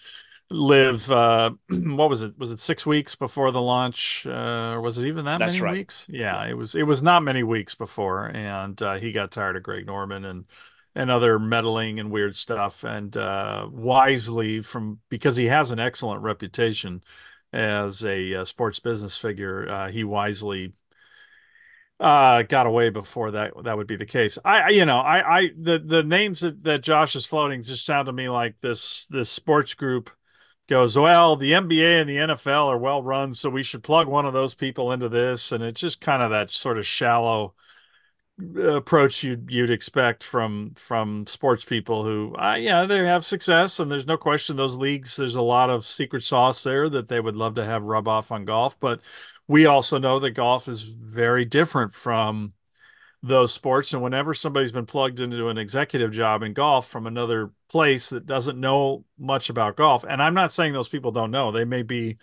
live 0.51 1.11
uh 1.11 1.51
what 1.68 2.11
was 2.11 2.22
it? 2.22 2.38
Was 2.38 2.51
it 2.51 2.59
six 2.59 2.86
weeks 2.86 3.14
before 3.14 3.51
the 3.53 3.61
launch? 3.62 4.26
Uh 4.26 4.72
or 4.74 4.80
was 4.80 4.98
it 4.98 5.07
even 5.07 5.24
that 5.26 5.38
That's 5.38 5.55
many 5.55 5.62
right. 5.62 5.78
weeks? 5.78 6.07
Yeah 6.11 6.44
it 6.46 6.55
was 6.55 6.74
it 6.74 6.82
was 6.82 7.03
not 7.03 7.22
many 7.22 7.42
weeks 7.42 7.74
before 7.74 8.26
and 8.26 8.80
uh 8.82 8.94
he 8.98 9.12
got 9.12 9.30
tired 9.30 9.57
of 9.57 9.62
greg 9.62 9.86
norman 9.86 10.24
and 10.24 10.44
and 10.96 11.09
other 11.11 11.38
meddling 11.38 12.01
and 12.01 12.11
weird 12.11 12.36
stuff 12.36 12.82
and 12.82 13.16
uh 13.16 13.68
wisely 13.70 14.61
from 14.61 14.98
because 15.09 15.36
he 15.36 15.46
has 15.46 15.70
an 15.70 15.78
excellent 15.78 16.22
reputation 16.22 17.01
as 17.53 18.05
a, 18.05 18.34
uh 18.34 18.44
sports 18.44 18.80
business 18.80 19.16
figure 19.16 19.68
uh 19.68 19.88
he 19.88 20.03
wisely 20.03 20.72
uh 21.98 22.42
got 22.42 22.66
away 22.66 22.88
before 22.88 23.30
that 23.32 23.53
that 23.64 23.76
would 23.76 23.86
be 23.86 23.96
the 23.96 24.07
case. 24.07 24.38
I, 24.44 24.61
I 24.61 24.68
you 24.70 24.86
know 24.86 24.98
i 25.01 25.40
i 25.40 25.51
the 25.59 25.78
the 25.78 26.03
names 26.03 26.40
that, 26.40 26.62
that 26.64 26.82
josh 26.82 27.14
is 27.14 27.26
floating 27.26 27.61
just 27.62 27.84
sound 27.84 28.07
to 28.07 28.12
me 28.12 28.28
like 28.30 28.59
this 28.61 29.07
this 29.07 29.28
sports 29.30 29.74
group 29.74 30.11
goes, 30.71 30.97
well, 30.97 31.37
the 31.37 31.53
NBA 31.53 32.01
and 32.01 32.09
the 32.09 32.18
NFL 32.18 32.68
are 32.68 32.79
well 32.79 33.03
run, 33.03 33.33
so 33.33 33.51
we 33.51 33.62
should 33.62 33.83
plug 33.83 34.07
one 34.09 34.25
of 34.25 34.33
those 34.33 34.55
people 34.55 34.93
into 34.93 35.09
this. 35.09 35.53
And 35.53 35.62
it's 35.62 35.81
just 35.81 36.01
kind 36.01 36.23
of 36.23 36.31
that 36.31 36.51
sort 36.51 36.79
of 36.79 36.87
shallow 36.87 37.55
uh, 38.57 38.77
approach 38.77 39.23
you'd 39.23 39.53
you'd 39.53 39.71
expect 39.71 40.25
from 40.25 40.73
from 40.77 41.27
sports 41.27 41.64
people 41.64 42.05
who, 42.05 42.35
uh, 42.37 42.57
yeah, 42.59 42.87
they 42.87 42.99
have 43.05 43.25
success, 43.25 43.79
and 43.81 43.91
there's 43.91 44.07
no 44.07 44.16
question 44.16 44.57
those 44.57 44.77
leagues. 44.77 45.16
There's 45.16 45.37
a 45.37 45.43
lot 45.43 45.71
of 45.71 45.85
secret 45.85 46.23
sauce 46.23 46.62
there 46.62 46.89
that 46.89 47.09
they 47.09 47.21
would 47.21 47.37
love 47.37 47.55
to 47.57 47.64
have 47.64 47.83
rub 47.85 48.09
off 48.09 48.33
on 48.33 48.45
golf, 48.47 48.79
but 48.81 49.01
we 49.49 49.66
also 49.66 49.99
know 49.99 50.18
that 50.21 50.31
golf 50.33 50.68
is 50.68 50.83
very 50.85 51.45
different 51.45 51.93
from 51.95 52.55
those 53.23 53.53
sports. 53.53 53.93
And 53.93 54.03
whenever 54.03 54.35
somebody's 54.35 54.73
been 54.73 54.87
plugged 54.87 55.21
into 55.21 55.49
an 55.49 55.59
executive 55.59 56.12
job 56.12 56.43
in 56.43 56.53
golf 56.53 56.89
from 56.89 57.07
another 57.07 57.51
place 57.68 58.09
that 58.11 58.27
doesn't 58.27 58.59
know 58.59 59.05
much 59.18 59.51
about 59.51 59.77
golf, 59.77 60.05
and 60.09 60.23
I'm 60.23 60.35
not 60.35 60.53
saying 60.53 60.73
those 60.73 60.89
people 60.89 61.12
don't 61.12 61.31
know, 61.31 61.53
they 61.53 61.64
may 61.64 61.83
be 61.83 62.16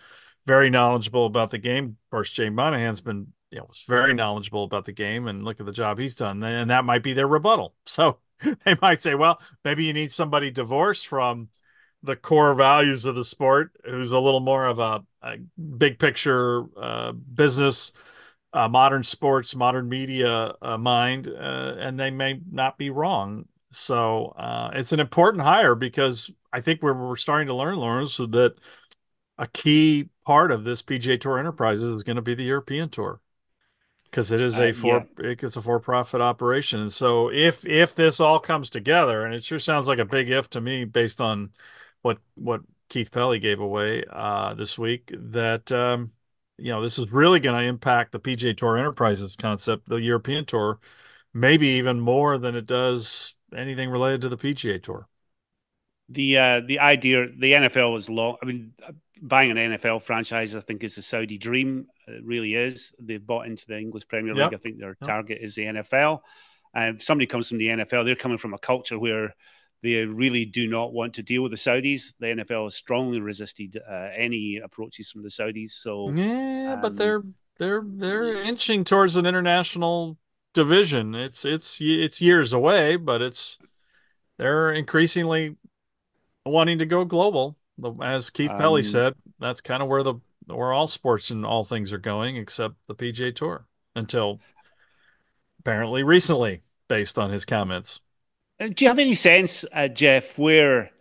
very 0.45 0.70
knowledgeable 0.70 1.26
about 1.26 1.52
the 1.52 1.58
game. 1.58 1.98
Of 2.06 2.12
course, 2.12 2.32
Jay 2.32 2.50
Monahan's 2.50 3.02
been, 3.02 3.28
you 3.52 3.60
know, 3.60 3.68
very 3.88 4.14
knowledgeable 4.14 4.64
about 4.64 4.86
the 4.86 4.93
game, 4.93 5.28
and 5.28 5.43
look 5.43 5.60
at 5.60 5.66
the 5.66 5.72
job 5.72 6.00
he's 6.00 6.16
done, 6.16 6.41
and 6.43 6.70
that 6.70 6.86
might 6.86 7.04
be 7.04 7.14
their 7.14 7.28
rebuttal. 7.28 7.76
So 7.86 8.20
they 8.66 8.76
might 8.84 9.02
say, 9.02 9.16
well, 9.16 9.41
maybe 9.66 9.86
you 9.86 9.93
need 9.93 10.12
somebody 10.12 10.52
divorced 10.52 11.08
from 11.08 11.50
the 12.04 12.16
core 12.16 12.54
values 12.54 13.06
of 13.06 13.16
the 13.16 13.26
sport, 13.26 13.72
who's 13.84 14.12
a 14.12 14.20
little 14.20 14.39
more 14.39 14.66
of 14.66 14.78
a, 14.78 15.04
a 15.24 15.38
big 15.78 15.98
picture 15.98 16.66
uh, 16.80 17.12
business 17.12 17.93
uh, 18.54 18.68
modern 18.68 19.04
sports, 19.04 19.56
modern 19.56 19.89
media 19.89 20.54
uh, 20.62 20.78
mind, 20.78 21.28
uh, 21.28 21.76
and 21.80 22.00
they 22.00 22.10
may 22.10 22.41
not 22.52 22.78
be 22.78 22.89
wrong. 22.89 23.45
So 23.72 24.28
uh, 24.38 24.72
it's 24.74 24.93
an 24.93 25.00
important 25.00 25.43
hire 25.43 25.76
because 25.76 26.32
I 26.54 26.62
think 26.62 26.82
we're, 26.82 26.93
we're 26.93 27.16
starting 27.16 27.48
to 27.48 27.54
learn, 27.54 27.76
Lawrence, 27.76 28.18
that 28.18 28.56
a 29.38 29.48
key 29.48 30.10
part 30.26 30.52
of 30.52 30.64
this 30.64 30.82
PGA 30.82 31.20
Tour 31.20 31.38
Enterprises 31.38 31.91
is 31.91 32.04
going 32.04 32.16
to 32.16 32.22
be 32.22 32.34
the 32.36 32.43
European 32.43 32.89
Tour 32.89 33.22
because 34.06 34.32
it 34.32 34.41
is 34.41 34.58
a 34.58 34.70
Uh, 34.70 34.74
for 34.74 35.08
it's 35.18 35.56
a 35.58 35.62
for 35.62 35.80
profit 35.80 36.22
operation. 36.22 36.80
And 36.80 36.91
so 36.91 37.30
if 37.32 37.66
if 37.66 37.95
this 37.95 38.20
all 38.20 38.39
comes 38.39 38.70
together, 38.70 39.24
and 39.26 39.34
it 39.34 39.43
sure 39.43 39.60
sounds 39.60 39.88
like 39.88 40.00
a 40.00 40.06
big 40.06 40.30
if 40.30 40.50
to 40.52 40.62
me 40.62 40.86
based 40.86 41.22
on 41.22 41.52
what 42.02 42.20
what 42.36 42.62
Keith 42.89 43.12
Pelley 43.12 43.39
gave 43.39 43.60
away 43.60 44.04
uh, 44.10 44.54
this 44.54 44.78
week, 44.80 45.12
that 45.14 45.72
um, 45.72 46.12
you 46.58 46.72
know 46.72 46.82
this 46.82 46.97
is 46.99 47.12
really 47.12 47.39
going 47.39 47.60
to 47.60 47.68
impact 47.68 48.12
the 48.12 48.20
PGA 48.20 48.53
Tour 48.53 48.78
Enterprises 48.78 49.36
concept, 49.36 49.89
the 49.89 49.97
European 49.97 50.45
Tour, 50.45 50.80
maybe 51.34 51.68
even 51.70 51.99
more 51.99 52.38
than 52.38 52.55
it 52.55 52.66
does 52.66 53.36
anything 53.55 53.89
related 53.89 54.22
to 54.22 54.30
the 54.30 54.38
PGA 54.38 54.80
Tour. 54.80 55.08
the 56.10 56.38
uh, 56.38 56.62
the 56.62 56.80
idea 56.80 57.28
the 57.38 57.53
NFL 57.53 57.95
is 57.97 58.10
long. 58.10 58.38
I 58.41 58.45
mean, 58.45 58.74
buying 59.22 59.51
an 59.51 59.58
NFL 59.58 60.03
franchise, 60.03 60.55
I 60.55 60.62
think, 60.62 60.84
is 60.84 60.95
the 60.95 61.01
Saudi 61.01 61.38
dream. 61.38 61.88
It 62.08 62.24
really 62.24 62.53
is. 62.55 62.93
They've 62.99 63.26
bought 63.26 63.47
into 63.47 63.66
the 63.68 63.78
English 63.78 64.08
Premier 64.08 64.34
League. 64.36 64.51
Yep. 64.51 64.53
I 64.53 64.58
think 64.58 64.80
their 64.80 64.97
Yep. 65.01 65.10
target 65.10 65.39
is 65.41 65.55
the 65.55 65.66
NFL. 65.66 66.22
And 66.74 66.95
if 66.97 67.03
somebody 67.03 67.26
comes 67.28 67.49
from 67.49 67.58
the 67.58 67.70
NFL, 67.70 68.03
they're 68.03 68.16
coming 68.16 68.38
from 68.38 68.53
a 68.53 68.60
culture 68.60 68.97
where 68.99 69.36
they 69.84 70.05
really 70.05 70.45
do 70.45 70.67
not 70.67 70.93
want 70.93 71.13
to 71.15 71.23
deal 71.23 71.43
with 71.43 71.51
the 71.51 71.57
Saudis. 71.57 72.13
The 72.19 72.28
NFL 72.28 72.65
has 72.65 72.75
strongly 72.75 73.21
resisted 73.21 73.78
uh, 73.78 74.09
any 74.15 74.57
approaches 74.63 75.11
from 75.11 75.23
the 75.23 75.30
Saudis. 75.30 75.71
So 75.71 76.09
Yeah, 76.11 76.78
but 76.82 76.91
um, 76.91 76.95
they're 76.95 77.23
they're 77.57 77.84
they're 77.86 78.34
inching 78.34 78.84
towards 78.84 79.17
an 79.17 79.25
international 79.25 80.17
division. 80.53 81.13
It's 81.15 81.45
it's 81.45 81.80
it's 81.82 82.21
years 82.21 82.53
away, 82.53 82.95
but 82.95 83.21
it's 83.21 83.59
they're 84.38 84.71
increasingly 84.71 85.57
wanting 86.45 86.80
to 86.80 86.86
go 86.86 87.05
global. 87.05 87.57
As 88.01 88.30
Keith 88.32 88.51
Pelley 88.57 88.82
Um, 88.82 88.86
said, 88.86 89.13
that's 89.39 89.61
kind 89.61 89.84
of 89.84 89.89
where 89.89 90.03
the 90.03 90.15
where 90.47 90.73
all 90.73 90.88
sports 90.88 91.30
and 91.30 91.45
all 91.45 91.63
things 91.63 91.93
are 91.93 91.97
going, 91.99 92.38
except 92.38 92.75
the 92.88 92.95
PGA 92.95 93.36
Tour, 93.36 93.67
until 93.95 94.39
apparently 95.59 96.01
recently, 96.01 96.61
based 96.88 97.19
on 97.19 97.30
his 97.30 97.45
comments. 97.45 98.01
Uh, 98.60 98.68
Do 98.70 98.86
you 98.86 98.89
have 98.89 98.99
any 98.99 99.16
sense, 99.16 99.66
uh, 99.74 99.88
Jeff, 99.88 100.38
where 100.38 100.91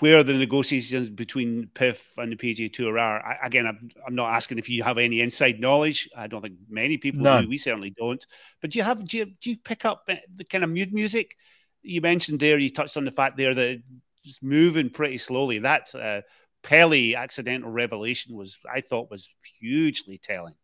where 0.00 0.22
the 0.22 0.34
negotiations 0.34 1.08
between 1.08 1.68
PIF 1.74 2.02
and 2.18 2.32
the 2.32 2.36
PGA 2.36 2.72
Tour 2.72 2.98
are? 2.98 3.24
I, 3.24 3.46
again, 3.46 3.66
I'm, 3.66 3.90
I'm 4.06 4.14
not 4.14 4.34
asking 4.34 4.58
if 4.58 4.68
you 4.68 4.82
have 4.82 4.98
any 4.98 5.20
inside 5.20 5.60
knowledge. 5.60 6.08
I 6.16 6.26
don't 6.26 6.42
think 6.42 6.56
many 6.68 6.98
people 6.98 7.22
None. 7.22 7.44
do. 7.44 7.48
We 7.48 7.58
certainly 7.58 7.90
don't. 7.90 8.24
But 8.60 8.70
do 8.70 8.78
you 8.78 8.84
have 8.84 9.06
do 9.06 9.18
you, 9.18 9.26
do 9.26 9.50
you 9.50 9.56
pick 9.58 9.84
up 9.84 10.04
uh, 10.08 10.16
the 10.34 10.44
kind 10.44 10.64
of 10.64 10.70
mood 10.70 10.92
music 10.92 11.36
you 11.82 12.00
mentioned 12.00 12.40
there? 12.40 12.58
You 12.58 12.70
touched 12.70 12.96
on 12.96 13.04
the 13.04 13.10
fact 13.10 13.36
there 13.36 13.54
that 13.54 13.82
just 14.24 14.42
moving 14.42 14.90
pretty 14.90 15.18
slowly. 15.18 15.60
That 15.60 15.94
uh, 15.94 16.22
Pelley 16.62 17.16
accidental 17.16 17.70
revelation 17.70 18.36
was, 18.36 18.58
I 18.72 18.80
thought, 18.80 19.10
was 19.10 19.28
hugely 19.58 20.18
telling. 20.18 20.54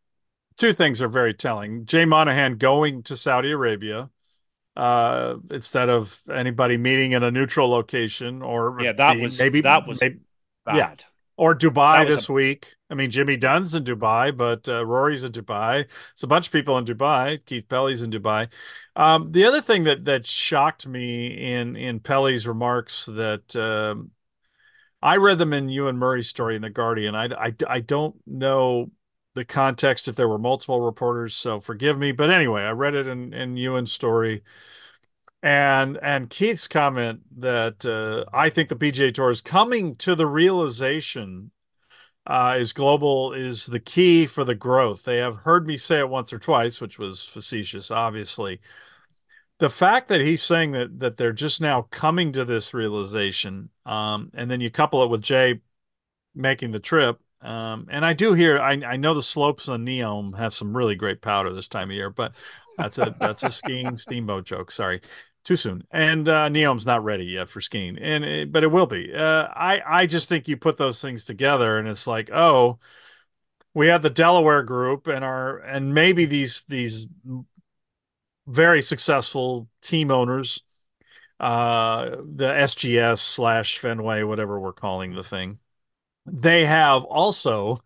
two 0.57 0.73
things 0.73 1.01
are 1.03 1.09
very 1.09 1.35
telling. 1.35 1.85
Jay 1.87 2.05
Monahan 2.05 2.57
going 2.57 3.03
to 3.05 3.17
Saudi 3.17 3.51
Arabia 3.53 4.11
uh, 4.79 5.37
instead 5.51 5.89
of 5.89 6.23
anybody 6.33 6.77
meeting 6.77 7.13
in 7.13 7.23
a 7.23 7.31
neutral 7.31 7.69
location, 7.69 8.43
or 8.43 8.79
Yeah, 8.81 8.93
that 8.93 9.13
being- 9.13 9.25
was- 9.25 9.39
maybe 9.39 9.61
that 9.63 9.87
was 9.87 10.01
maybe- 10.01 10.21
Bad. 10.65 10.77
Yeah. 10.77 10.95
or 11.37 11.55
Dubai 11.57 12.07
this 12.07 12.29
week. 12.29 12.75
I 12.91 12.95
mean, 12.95 13.11
Jimmy 13.11 13.37
Dunne's 13.37 13.75
in 13.75 13.85
Dubai, 13.85 14.37
but 14.37 14.69
uh, 14.69 14.85
Rory's 14.85 15.23
in 15.25 15.31
Dubai. 15.33 15.85
It's 16.13 16.23
a 16.23 16.27
bunch 16.27 16.47
of 16.49 16.53
people 16.53 16.77
in 16.79 16.85
Dubai. 16.85 17.45
Keith 17.47 17.69
Pelley's 17.69 18.03
in 18.03 18.11
Dubai. 18.11 18.51
Um, 18.97 19.31
the 19.33 19.45
other 19.45 19.61
thing 19.61 19.85
that 19.85 20.05
that 20.07 20.27
shocked 20.27 20.87
me 20.87 21.29
in 21.29 21.77
in 21.77 22.01
Pelley's 22.01 22.47
remarks 22.49 23.07
that 23.07 23.55
um, 23.57 24.11
I 25.01 25.17
read 25.17 25.39
them 25.39 25.53
in 25.53 25.69
Ewan 25.69 25.97
Murray's 25.97 26.29
story 26.29 26.57
in 26.57 26.63
the 26.63 26.71
Guardian. 26.71 27.15
I, 27.15 27.27
I 27.27 27.55
I 27.69 27.81
don't 27.81 28.17
know 28.27 28.91
the 29.39 29.45
context 29.45 30.09
if 30.09 30.17
there 30.17 30.29
were 30.29 30.39
multiple 30.39 30.81
reporters, 30.81 31.35
so 31.35 31.61
forgive 31.61 31.99
me. 31.99 32.13
But 32.13 32.31
anyway, 32.31 32.63
I 32.63 32.71
read 32.73 32.95
it 32.95 33.07
in 33.07 33.33
in 33.33 33.57
Ewan's 33.57 33.93
story. 33.93 34.43
And 35.43 35.99
and 36.03 36.29
Keith's 36.29 36.67
comment 36.69 37.21
that 37.41 37.87
uh, 37.87 38.25
I 38.37 38.51
think 38.51 38.69
the 38.69 38.77
PGA 38.77 39.15
Tour 39.15 39.31
is 39.31 39.41
coming 39.41 39.95
to 39.97 40.15
the 40.15 40.27
realization 40.27 41.53
uh, 42.27 42.57
is 42.59 42.73
global 42.73 43.33
is 43.33 43.67
the 43.67 43.81
key 43.81 44.27
for 44.27 44.45
the 44.45 44.55
growth. 44.55 45.05
They 45.05 45.19
have 45.19 45.45
heard 45.45 45.67
me 45.67 45.77
say 45.77 46.01
it 46.01 46.11
once 46.11 46.33
or 46.33 46.39
twice, 46.39 46.81
which 46.81 46.99
was 46.99 47.25
facetious, 47.25 47.91
obviously. 47.91 48.61
The 49.59 49.71
fact 49.71 50.09
that 50.09 50.21
he's 50.21 50.43
saying 50.43 50.73
that 50.73 50.99
that 51.01 51.17
they're 51.17 51.33
just 51.33 51.61
now 51.61 51.83
coming 51.91 52.33
to 52.33 52.45
this 52.45 52.75
realization, 52.75 53.71
um, 53.87 54.31
and 54.35 54.51
then 54.51 54.61
you 54.61 54.71
couple 54.71 55.03
it 55.03 55.11
with 55.11 55.23
Jay 55.23 55.61
making 56.35 56.73
the 56.73 56.81
trip, 56.81 57.21
um, 57.41 57.87
and 57.91 58.05
I 58.05 58.15
do 58.15 58.33
hear 58.33 58.59
I, 58.59 58.73
I 58.73 58.97
know 58.97 59.15
the 59.15 59.23
slopes 59.23 59.69
on 59.69 59.87
Neom 59.87 60.37
have 60.37 60.55
some 60.55 60.77
really 60.77 60.97
great 60.97 61.21
powder 61.21 61.53
this 61.53 61.69
time 61.69 61.91
of 61.91 61.95
year, 61.95 62.11
but 62.11 62.35
that's 62.77 62.99
a 62.99 63.15
that's 63.19 63.43
a 63.43 63.51
skiing 63.51 63.97
steamboat 63.97 64.45
joke. 64.45 64.71
Sorry, 64.71 65.01
too 65.45 65.57
soon. 65.57 65.85
And 65.91 66.29
uh, 66.29 66.49
Neom's 66.49 66.87
not 66.87 67.05
ready 67.05 67.25
yet 67.25 67.49
for 67.49 67.61
skiing, 67.61 67.99
and 67.99 68.25
it, 68.25 68.53
but 68.53 68.65
it 68.65 68.71
will 68.73 68.87
be. 68.87 69.15
Uh, 69.15 69.49
I 69.55 69.83
I 69.87 70.07
just 70.07 70.29
think 70.29 70.49
you 70.49 70.57
put 70.57 70.77
those 70.77 71.01
things 71.01 71.25
together, 71.25 71.79
and 71.79 71.89
it's 71.89 72.07
like, 72.07 72.31
oh, 72.33 72.79
we 73.73 73.87
had 73.87 74.03
the 74.03 74.11
Delaware 74.11 74.63
group, 74.63 75.07
and 75.07 75.25
our 75.25 75.59
and 75.59 75.95
maybe 75.95 76.25
these 76.25 76.65
these 76.69 77.07
very 78.47 78.83
successful 78.83 79.69
team 79.83 80.11
owners, 80.11 80.63
uh, 81.39 82.17
the 82.25 82.49
SGS 82.49 83.21
slash 83.21 83.79
Fenway, 83.79 84.23
whatever 84.23 84.59
we're 84.59 84.73
calling 84.73 85.15
the 85.15 85.23
thing, 85.23 85.59
they 86.33 86.65
have 86.67 87.05
also. 87.05 87.81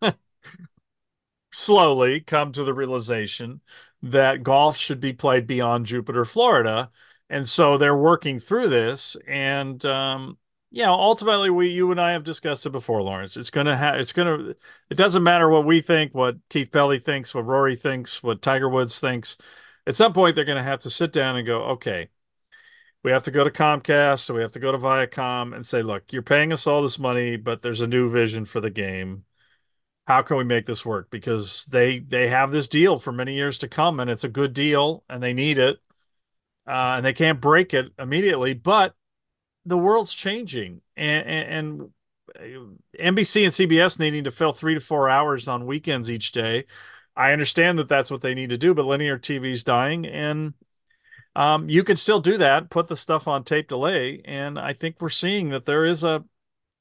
slowly 1.52 2.20
come 2.20 2.50
to 2.52 2.64
the 2.64 2.74
realization 2.74 3.60
that 4.02 4.42
golf 4.42 4.76
should 4.76 5.00
be 5.00 5.12
played 5.12 5.46
beyond 5.46 5.86
Jupiter, 5.86 6.24
Florida. 6.24 6.90
And 7.28 7.48
so 7.48 7.78
they're 7.78 7.96
working 7.96 8.38
through 8.38 8.68
this. 8.68 9.16
And, 9.28 9.84
um, 9.84 10.38
you 10.70 10.82
know, 10.82 10.94
ultimately, 10.94 11.50
we, 11.50 11.68
you 11.68 11.90
and 11.90 12.00
I 12.00 12.12
have 12.12 12.24
discussed 12.24 12.66
it 12.66 12.70
before, 12.70 13.02
Lawrence. 13.02 13.36
It's 13.36 13.50
going 13.50 13.66
to 13.66 13.76
have, 13.76 13.96
it's 13.96 14.12
going 14.12 14.26
to, 14.26 14.56
it 14.90 14.96
doesn't 14.96 15.22
matter 15.22 15.48
what 15.48 15.66
we 15.66 15.80
think, 15.80 16.14
what 16.14 16.36
Keith 16.48 16.72
Pelley 16.72 16.98
thinks, 16.98 17.34
what 17.34 17.46
Rory 17.46 17.76
thinks, 17.76 18.22
what 18.22 18.42
Tiger 18.42 18.68
Woods 18.68 18.98
thinks. 18.98 19.36
At 19.86 19.94
some 19.94 20.12
point, 20.12 20.34
they're 20.34 20.44
going 20.44 20.56
to 20.56 20.64
have 20.64 20.80
to 20.82 20.90
sit 20.90 21.12
down 21.12 21.36
and 21.36 21.46
go, 21.46 21.62
okay, 21.64 22.08
we 23.02 23.10
have 23.10 23.24
to 23.24 23.30
go 23.30 23.44
to 23.44 23.50
Comcast, 23.50 24.20
so 24.20 24.34
we 24.34 24.42
have 24.42 24.52
to 24.52 24.60
go 24.60 24.72
to 24.72 24.78
Viacom 24.78 25.54
and 25.54 25.66
say, 25.66 25.82
look, 25.82 26.12
you're 26.12 26.22
paying 26.22 26.52
us 26.52 26.66
all 26.66 26.82
this 26.82 26.98
money, 26.98 27.36
but 27.36 27.62
there's 27.62 27.80
a 27.80 27.86
new 27.86 28.08
vision 28.08 28.44
for 28.44 28.60
the 28.60 28.70
game. 28.70 29.24
How 30.06 30.22
can 30.22 30.36
we 30.36 30.44
make 30.44 30.66
this 30.66 30.84
work? 30.84 31.10
Because 31.10 31.64
they 31.66 32.00
they 32.00 32.28
have 32.28 32.50
this 32.50 32.68
deal 32.68 32.98
for 32.98 33.12
many 33.12 33.34
years 33.34 33.58
to 33.58 33.68
come, 33.68 34.00
and 34.00 34.10
it's 34.10 34.24
a 34.24 34.28
good 34.28 34.52
deal, 34.52 35.04
and 35.08 35.22
they 35.22 35.32
need 35.32 35.58
it, 35.58 35.78
uh, 36.66 36.94
and 36.96 37.06
they 37.06 37.12
can't 37.12 37.40
break 37.40 37.72
it 37.72 37.92
immediately. 37.98 38.54
But 38.54 38.94
the 39.64 39.78
world's 39.78 40.12
changing, 40.12 40.80
and, 40.96 41.26
and, 41.26 41.92
and 42.40 42.78
NBC 42.98 43.44
and 43.44 43.52
CBS 43.52 43.98
needing 43.98 44.24
to 44.24 44.30
fill 44.30 44.52
three 44.52 44.74
to 44.74 44.80
four 44.80 45.08
hours 45.08 45.46
on 45.48 45.66
weekends 45.66 46.10
each 46.10 46.32
day. 46.32 46.64
I 47.14 47.32
understand 47.32 47.78
that 47.78 47.88
that's 47.88 48.10
what 48.10 48.22
they 48.22 48.34
need 48.34 48.50
to 48.50 48.58
do, 48.58 48.74
but 48.74 48.86
linear 48.86 49.18
TV's 49.18 49.62
dying, 49.62 50.06
and 50.06 50.54
um, 51.34 51.68
you 51.68 51.82
can 51.84 51.96
still 51.96 52.20
do 52.20 52.36
that, 52.38 52.70
put 52.70 52.88
the 52.88 52.96
stuff 52.96 53.26
on 53.26 53.44
tape 53.44 53.68
delay, 53.68 54.20
and 54.24 54.58
I 54.58 54.72
think 54.74 54.96
we're 55.00 55.08
seeing 55.08 55.50
that 55.50 55.64
there 55.64 55.86
is 55.86 56.04
a 56.04 56.24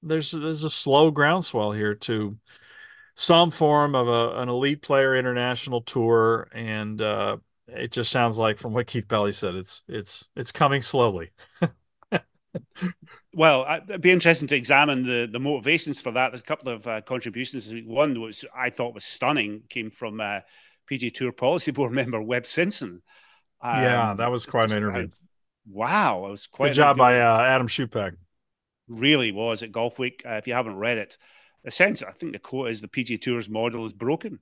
there's 0.04 0.32
there's 0.32 0.64
a 0.64 0.70
slow 0.70 1.12
groundswell 1.12 1.72
here 1.72 1.96
to 1.96 2.38
some 3.16 3.52
form 3.52 3.96
of 3.96 4.08
a, 4.08 4.42
an 4.42 4.50
elite 4.50 4.82
player 4.82 5.16
international 5.16 5.82
tour, 5.82 6.50
and 6.54 7.02
uh, 7.02 7.38
it 7.68 7.92
just 7.92 8.12
sounds 8.12 8.38
like 8.38 8.58
from 8.58 8.74
what 8.74 8.88
Keith 8.88 9.08
Pelley 9.08 9.32
said, 9.32 9.56
it's 9.56 9.84
it's 9.88 10.28
it's 10.36 10.52
coming 10.52 10.82
slowly. 10.82 11.32
well, 13.34 13.66
it'd 13.88 14.02
be 14.02 14.12
interesting 14.12 14.50
to 14.50 14.56
examine 14.56 15.06
the 15.06 15.30
the 15.32 15.40
motivations 15.40 16.02
for 16.02 16.12
that. 16.12 16.32
There's 16.32 16.42
a 16.42 16.46
couple 16.46 16.74
of 16.74 16.86
uh, 16.88 17.02
contributions. 17.02 17.72
One 17.86 18.20
which 18.20 18.44
I 18.54 18.70
thought 18.70 18.94
was 18.94 19.06
stunning 19.06 19.64
came 19.70 19.92
from 19.92 20.20
uh, 20.20 20.42
PGA 20.90 21.14
Tour 21.14 21.32
Policy 21.32 21.72
Board 21.72 21.92
member 21.94 22.22
Webb 22.22 22.48
Simpson 22.48 23.02
um, 23.62 23.78
yeah, 23.78 24.14
that 24.18 24.32
was 24.32 24.46
quite 24.46 24.72
an 24.72 24.78
interview. 24.78 25.10
wow, 25.70 26.26
it 26.26 26.32
was 26.32 26.48
quite 26.48 26.70
good 26.70 26.76
job 26.76 26.98
by 26.98 27.20
uh, 27.20 27.42
Adam 27.42 27.68
Schupak. 27.68 28.16
Really 28.88 29.32
was 29.32 29.64
at 29.64 29.72
Golf 29.72 30.00
Week. 30.00 30.22
Uh, 30.26 30.34
if 30.34 30.48
you 30.48 30.54
haven't 30.54 30.76
read 30.76 30.98
it, 30.98 31.18
the 31.64 31.72
sense 31.72 32.02
I 32.02 32.12
think 32.12 32.34
the 32.34 32.40
quote 32.40 32.70
is 32.70 32.82
the 32.82 32.88
PGA 32.88 33.22
Tour's 33.22 33.50
model 33.50 33.86
is 33.86 33.94
broken. 33.94 34.40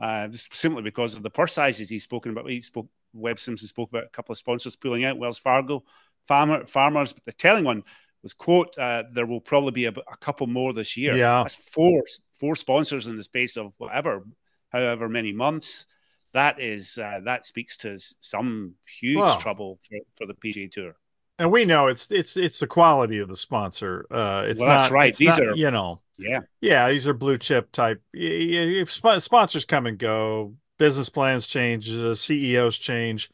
Uh, 0.00 0.28
simply 0.32 0.82
because 0.82 1.14
of 1.14 1.22
the 1.22 1.30
purse 1.30 1.52
sizes 1.52 1.88
he's 1.88 2.02
spoken 2.02 2.32
about. 2.32 2.48
He 2.48 2.60
spoke. 2.60 2.88
Webb 3.12 3.38
Simpson 3.38 3.68
spoke 3.68 3.90
about 3.90 4.04
a 4.04 4.08
couple 4.08 4.32
of 4.32 4.38
sponsors 4.38 4.74
pulling 4.74 5.04
out. 5.04 5.18
Wells 5.18 5.38
Fargo, 5.38 5.84
farmer, 6.26 6.66
farmers. 6.66 7.12
But 7.12 7.24
the 7.24 7.32
telling 7.32 7.64
one 7.64 7.84
was 8.22 8.34
quote: 8.34 8.76
uh, 8.76 9.04
"There 9.12 9.26
will 9.26 9.40
probably 9.40 9.70
be 9.70 9.84
a, 9.84 9.90
a, 9.90 10.16
couple 10.20 10.48
more 10.48 10.72
this 10.72 10.96
year." 10.96 11.14
Yeah, 11.14 11.42
that's 11.42 11.54
four 11.54 12.02
four 12.32 12.56
sponsors 12.56 13.06
in 13.06 13.16
the 13.16 13.22
space 13.22 13.56
of 13.56 13.72
whatever, 13.78 14.26
however 14.70 15.08
many 15.08 15.32
months 15.32 15.86
that 16.34 16.60
is 16.60 16.98
uh, 16.98 17.20
that 17.24 17.46
speaks 17.46 17.76
to 17.78 17.98
some 18.20 18.74
huge 19.00 19.38
trouble 19.38 19.78
for, 19.88 19.98
for, 20.16 20.26
the 20.26 20.34
PGA 20.34 20.70
Tour. 20.70 20.96
And 21.38 21.50
we 21.50 21.64
know 21.64 21.86
it's 21.86 22.10
it's 22.10 22.36
it's 22.36 22.58
the 22.58 22.66
quality 22.66 23.18
of 23.20 23.28
the 23.28 23.36
sponsor. 23.36 24.06
Uh, 24.10 24.44
it's 24.46 24.60
well, 24.60 24.68
not, 24.68 24.78
that's 24.78 24.92
right. 24.92 25.14
These 25.14 25.28
not, 25.28 25.40
are 25.40 25.56
you 25.56 25.70
know, 25.70 26.02
yeah, 26.18 26.40
yeah. 26.60 26.88
These 26.88 27.08
are 27.08 27.14
blue 27.14 27.38
chip 27.38 27.72
type. 27.72 28.02
If 28.12 28.90
sponsors 28.90 29.64
come 29.64 29.86
and 29.86 29.98
go, 29.98 30.54
business 30.78 31.08
plans 31.08 31.46
change, 31.46 31.90
uh, 31.90 32.14
CEOs 32.14 32.78
change. 32.78 33.30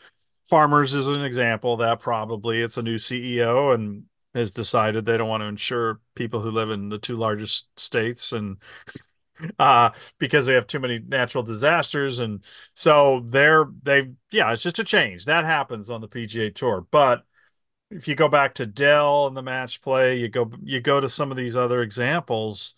Farmers 0.46 0.94
is 0.94 1.06
an 1.06 1.24
example 1.24 1.76
that 1.78 2.00
probably 2.00 2.60
it's 2.60 2.76
a 2.76 2.82
new 2.82 2.96
CEO 2.96 3.74
and 3.74 4.04
has 4.34 4.50
decided 4.50 5.04
they 5.04 5.16
don't 5.16 5.28
want 5.28 5.42
to 5.42 5.46
insure 5.46 6.00
people 6.14 6.40
who 6.40 6.50
live 6.50 6.70
in 6.70 6.88
the 6.88 6.98
two 6.98 7.16
largest 7.16 7.68
states 7.76 8.32
and 8.32 8.56
uh, 9.58 9.90
because 10.18 10.46
they 10.46 10.54
have 10.54 10.66
too 10.66 10.80
many 10.80 10.98
natural 10.98 11.44
disasters. 11.44 12.20
And 12.20 12.44
so 12.74 13.20
they're, 13.20 13.66
they, 13.82 14.10
yeah, 14.30 14.52
it's 14.52 14.62
just 14.62 14.78
a 14.78 14.84
change 14.84 15.24
that 15.24 15.44
happens 15.44 15.90
on 15.90 16.00
the 16.00 16.08
PGA 16.08 16.54
Tour. 16.54 16.86
But 16.90 17.24
if 17.90 18.06
you 18.06 18.14
go 18.14 18.28
back 18.28 18.54
to 18.54 18.66
Dell 18.66 19.26
and 19.26 19.36
the 19.36 19.42
match 19.42 19.82
play, 19.82 20.16
you 20.18 20.28
go, 20.28 20.50
you 20.62 20.80
go 20.80 21.00
to 21.00 21.08
some 21.08 21.30
of 21.30 21.36
these 21.36 21.56
other 21.56 21.82
examples. 21.82 22.74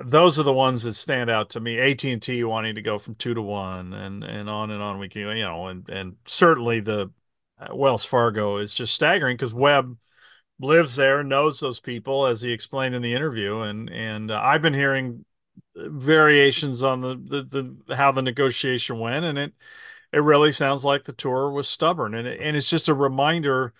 Those 0.00 0.38
are 0.38 0.44
the 0.44 0.52
ones 0.52 0.84
that 0.84 0.94
stand 0.94 1.28
out 1.28 1.50
to 1.50 1.60
me. 1.60 1.78
AT 1.78 2.04
and 2.04 2.22
T 2.22 2.44
wanting 2.44 2.76
to 2.76 2.82
go 2.82 2.98
from 2.98 3.16
two 3.16 3.34
to 3.34 3.42
one, 3.42 3.92
and 3.92 4.22
and 4.22 4.48
on 4.48 4.70
and 4.70 4.80
on. 4.80 5.00
We 5.00 5.08
can, 5.08 5.22
you 5.36 5.42
know, 5.42 5.66
and 5.66 5.88
and 5.88 6.16
certainly 6.24 6.78
the 6.78 7.10
uh, 7.58 7.74
Wells 7.74 8.04
Fargo 8.04 8.58
is 8.58 8.72
just 8.72 8.94
staggering 8.94 9.36
because 9.36 9.52
Webb 9.52 9.98
lives 10.60 10.96
there, 10.96 11.22
knows 11.24 11.60
those 11.60 11.80
people, 11.80 12.26
as 12.26 12.42
he 12.42 12.52
explained 12.52 12.94
in 12.94 13.02
the 13.02 13.14
interview, 13.14 13.60
and 13.60 13.90
and 13.90 14.30
uh, 14.30 14.40
I've 14.40 14.62
been 14.62 14.74
hearing 14.74 15.24
variations 15.76 16.82
on 16.82 17.00
the, 17.00 17.14
the, 17.14 17.76
the 17.86 17.96
how 17.96 18.12
the 18.12 18.22
negotiation 18.22 18.98
went, 18.98 19.24
and 19.24 19.38
it 19.38 19.52
it 20.12 20.20
really 20.22 20.52
sounds 20.52 20.84
like 20.84 21.04
the 21.04 21.12
tour 21.12 21.50
was 21.50 21.68
stubborn, 21.68 22.14
and 22.14 22.26
it, 22.26 22.40
and 22.40 22.56
it's 22.56 22.70
just 22.70 22.88
a 22.88 22.94
reminder 22.94 23.72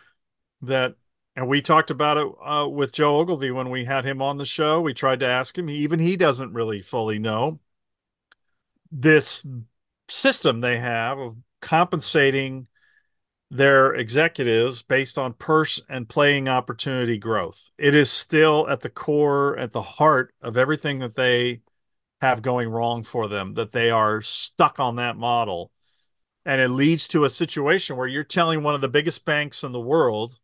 that. 0.63 0.97
And 1.37 1.47
we 1.47 1.63
talked 1.63 1.93
about 1.93 2.17
it 2.17 2.27
uh, 2.45 2.67
with 2.69 2.91
Joe 2.91 3.19
Ogilvy 3.19 3.53
when 3.53 3.71
we 3.71 3.85
had 3.85 4.05
him 4.05 4.21
on 4.21 4.39
the 4.39 4.45
show. 4.45 4.81
We 4.81 4.93
tried 4.93 5.21
to 5.21 5.27
ask 5.27 5.57
him; 5.57 5.69
he, 5.69 5.77
even 5.77 6.01
he 6.01 6.17
doesn't 6.17 6.53
really 6.53 6.83
fully 6.83 7.21
know 7.21 7.61
this 8.91 9.47
system 10.09 10.61
they 10.61 10.79
have 10.79 11.19
of 11.19 11.37
compensating 11.61 12.67
their 13.51 13.95
executives 13.95 14.83
based 14.83 15.19
on 15.19 15.33
purse 15.33 15.81
and 15.89 16.09
playing 16.09 16.49
opportunity 16.49 17.19
growth. 17.19 17.71
It 17.79 17.95
is 17.95 18.11
still 18.11 18.69
at 18.69 18.81
the 18.81 18.91
core, 18.91 19.57
at 19.59 19.73
the 19.73 19.83
heart 19.83 20.35
of 20.43 20.57
everything 20.57 20.99
that 20.99 21.15
they 21.15 21.63
have 22.21 22.43
going 22.43 22.69
wrong 22.69 23.03
for 23.03 23.29
them 23.29 23.55
that 23.55 23.73
they 23.73 23.91
are 23.91 24.21
stuck 24.21 24.81
on 24.81 24.97
that 24.97 25.17
model. 25.17 25.71
And 26.45 26.61
it 26.61 26.69
leads 26.69 27.07
to 27.09 27.25
a 27.25 27.31
situation 27.31 27.97
where 27.97 28.07
you're 28.07 28.23
telling 28.23 28.63
one 28.63 28.75
of 28.75 28.81
the 28.81 28.89
biggest 28.89 29.25
banks 29.25 29.63
in 29.63 29.73
the 29.73 29.81
world 29.81 30.39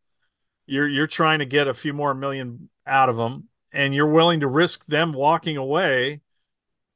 you're 0.67 0.89
you're 0.89 1.07
trying 1.07 1.39
to 1.39 1.47
get 1.47 1.69
a 1.69 1.75
few 1.75 1.93
more 1.93 2.15
million 2.15 2.69
out 2.87 3.09
of 3.09 3.17
them 3.17 3.49
and 3.73 3.95
you're 3.95 4.11
willing 4.11 4.41
to 4.41 4.49
risk 4.49 4.87
them 4.87 5.13
walking 5.13 5.57
away 5.57 6.21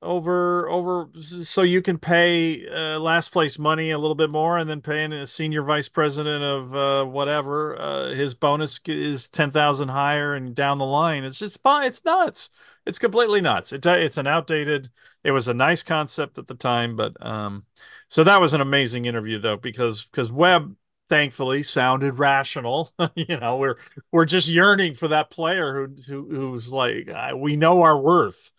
over 0.01 0.69
over 0.69 1.09
so 1.21 1.63
you 1.63 1.83
can 1.83 1.99
pay 1.99 2.67
uh, 2.69 2.99
last 2.99 3.31
place 3.31 3.59
money 3.59 3.91
a 3.91 3.99
little 3.99 4.15
bit 4.15 4.31
more 4.31 4.57
and 4.57 4.71
then 4.71 4.81
paying 4.81 5.13
a 5.13 5.27
senior 5.27 5.63
vice 5.63 5.89
president 5.89 6.43
of 6.45 6.77
uh, 6.77 7.05
whatever 7.05 7.77
uh, 7.81 8.09
his 8.11 8.33
bonus 8.33 8.81
is 8.87 9.29
10,000 9.29 9.89
higher 9.89 10.35
and 10.35 10.55
down 10.55 10.79
the 10.79 10.85
line. 10.85 11.25
It's 11.25 11.39
just 11.39 11.59
it's 11.65 12.05
nuts 12.05 12.51
it's 12.89 12.99
completely 12.99 13.43
nuts. 13.43 13.73
It, 13.73 13.85
it's 13.85 14.17
an 14.17 14.27
outdated. 14.27 14.89
It 15.23 15.31
was 15.33 15.47
a 15.47 15.55
nice 15.55 15.83
concept 15.83 16.39
at 16.39 16.47
the 16.47 16.55
time, 16.55 16.97
but 16.97 17.15
um, 17.25 17.67
so 18.09 18.25
that 18.25 18.41
was 18.41 18.55
an 18.55 18.63
amazing 18.63 19.05
interview 19.05 19.39
though 19.39 19.59
because 19.59 20.07
because 20.07 20.33
Webb 20.33 20.75
thankfully 21.11 21.63
sounded 21.63 22.19
rational. 22.19 22.91
you 23.15 23.39
know, 23.39 23.59
we're 23.59 23.77
we're 24.11 24.25
just 24.25 24.49
yearning 24.49 24.95
for 24.95 25.09
that 25.09 25.31
player 25.31 25.75
who, 25.75 25.97
who 26.09 26.35
who's 26.35 26.73
like 26.73 27.11
we 27.37 27.57
know 27.57 27.83
our 27.83 28.01
worth, 28.01 28.53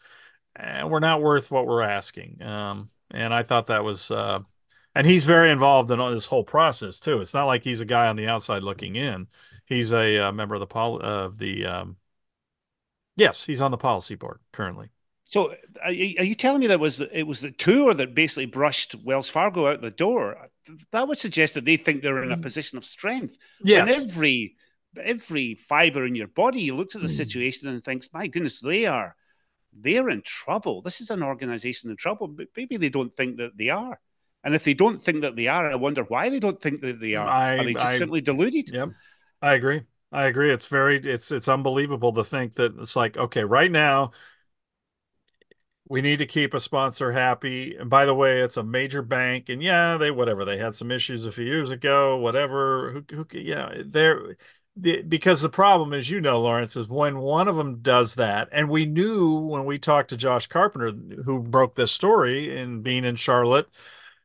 and 0.55 0.91
we're 0.91 0.99
not 0.99 1.21
worth 1.21 1.49
what 1.49 1.65
we're 1.65 1.81
asking. 1.81 2.41
Um, 2.43 2.91
and 3.09 3.33
I 3.33 3.43
thought 3.43 3.67
that 3.67 3.83
was. 3.83 4.11
Uh, 4.11 4.39
and 4.95 5.05
he's 5.05 5.23
very 5.25 5.51
involved 5.51 5.91
in 5.91 5.99
this 6.11 6.25
whole 6.25 6.43
process 6.43 6.99
too. 6.99 7.21
It's 7.21 7.33
not 7.33 7.45
like 7.45 7.63
he's 7.63 7.79
a 7.79 7.85
guy 7.85 8.07
on 8.07 8.15
the 8.15 8.27
outside 8.27 8.63
looking 8.63 8.95
in. 8.95 9.27
He's 9.65 9.93
a, 9.93 10.17
uh, 10.17 10.31
member 10.31 10.55
of 10.55 10.59
the 10.59 10.67
pol- 10.67 10.99
of 10.99 11.37
the 11.37 11.65
um, 11.67 11.95
Yes, 13.19 13.45
he's 13.45 13.61
on 13.61 13.71
the 13.71 13.77
policy 13.77 14.15
board 14.15 14.39
currently. 14.51 14.89
So, 15.29 15.53
are 15.83 15.91
you 15.91 16.33
telling 16.33 16.59
me 16.59 16.65
that 16.67 16.79
was 16.79 16.97
the, 16.97 17.15
it 17.15 17.27
was 17.27 17.39
the 17.39 17.51
tour 17.51 17.93
that 17.93 18.15
basically 18.15 18.47
brushed 18.47 18.95
Wells 18.95 19.29
Fargo 19.29 19.67
out 19.67 19.79
the 19.79 19.91
door? 19.91 20.49
That 20.91 21.07
would 21.07 21.19
suggest 21.19 21.53
that 21.53 21.65
they 21.65 21.77
think 21.77 22.01
they're 22.01 22.23
in 22.23 22.31
a 22.31 22.37
mm. 22.37 22.41
position 22.41 22.79
of 22.79 22.85
strength. 22.85 23.37
Yes. 23.63 23.81
And 23.81 23.89
every 23.89 24.55
every 24.99 25.53
fiber 25.53 26.07
in 26.07 26.15
your 26.15 26.29
body 26.29 26.71
looks 26.71 26.95
at 26.95 27.03
the 27.03 27.07
mm. 27.07 27.15
situation 27.15 27.67
and 27.67 27.83
thinks, 27.83 28.09
"My 28.11 28.25
goodness, 28.25 28.59
they 28.59 28.87
are 28.87 29.15
they're 29.71 30.09
in 30.09 30.23
trouble. 30.23 30.81
This 30.81 30.99
is 30.99 31.11
an 31.11 31.21
organization 31.21 31.91
in 31.91 31.95
trouble." 31.95 32.27
But 32.27 32.47
maybe 32.57 32.77
they 32.77 32.89
don't 32.89 33.13
think 33.13 33.37
that 33.37 33.55
they 33.55 33.69
are. 33.69 33.99
And 34.43 34.55
if 34.55 34.63
they 34.63 34.73
don't 34.73 34.99
think 34.99 35.21
that 35.21 35.35
they 35.35 35.45
are, 35.45 35.69
I 35.69 35.75
wonder 35.75 36.03
why 36.05 36.29
they 36.29 36.39
don't 36.39 36.59
think 36.59 36.81
that 36.81 36.99
they 36.99 37.13
are. 37.13 37.27
I, 37.27 37.57
are 37.57 37.65
they 37.65 37.73
just 37.73 37.85
I, 37.85 37.97
simply 37.99 38.21
deluded? 38.21 38.69
Yep, 38.73 38.89
I 39.43 39.53
agree. 39.53 39.83
I 40.11 40.25
agree. 40.25 40.51
It's 40.51 40.67
very 40.67 40.97
it's 40.97 41.31
it's 41.31 41.47
unbelievable 41.47 42.13
to 42.13 42.23
think 42.23 42.55
that 42.55 42.75
it's 42.79 42.95
like 42.95 43.15
okay, 43.17 43.43
right 43.43 43.71
now 43.71 44.11
we 45.87 46.01
need 46.01 46.19
to 46.19 46.25
keep 46.25 46.53
a 46.53 46.59
sponsor 46.59 47.11
happy. 47.11 47.75
And 47.75 47.89
by 47.89 48.05
the 48.05 48.13
way, 48.13 48.41
it's 48.41 48.57
a 48.57 48.63
major 48.63 49.01
bank, 49.01 49.49
and 49.49 49.61
yeah, 49.63 49.97
they 49.97 50.11
whatever 50.11 50.45
they 50.45 50.57
had 50.57 50.75
some 50.75 50.91
issues 50.91 51.25
a 51.25 51.31
few 51.31 51.45
years 51.45 51.71
ago, 51.71 52.17
whatever. 52.17 52.91
Who, 53.09 53.15
who 53.15 53.27
yeah, 53.39 53.81
they're 53.85 54.37
the, 54.75 55.01
because 55.01 55.41
the 55.41 55.49
problem 55.49 55.93
is, 55.93 56.09
you 56.09 56.21
know, 56.21 56.39
Lawrence, 56.41 56.75
is 56.75 56.87
when 56.89 57.17
one 57.19 57.47
of 57.47 57.55
them 57.55 57.77
does 57.81 58.15
that, 58.15 58.49
and 58.51 58.69
we 58.69 58.85
knew 58.85 59.33
when 59.39 59.65
we 59.65 59.79
talked 59.79 60.09
to 60.09 60.17
Josh 60.17 60.47
Carpenter, 60.47 60.91
who 61.23 61.39
broke 61.41 61.75
this 61.75 61.91
story 61.91 62.55
in 62.57 62.81
being 62.83 63.03
in 63.03 63.15
Charlotte, 63.15 63.67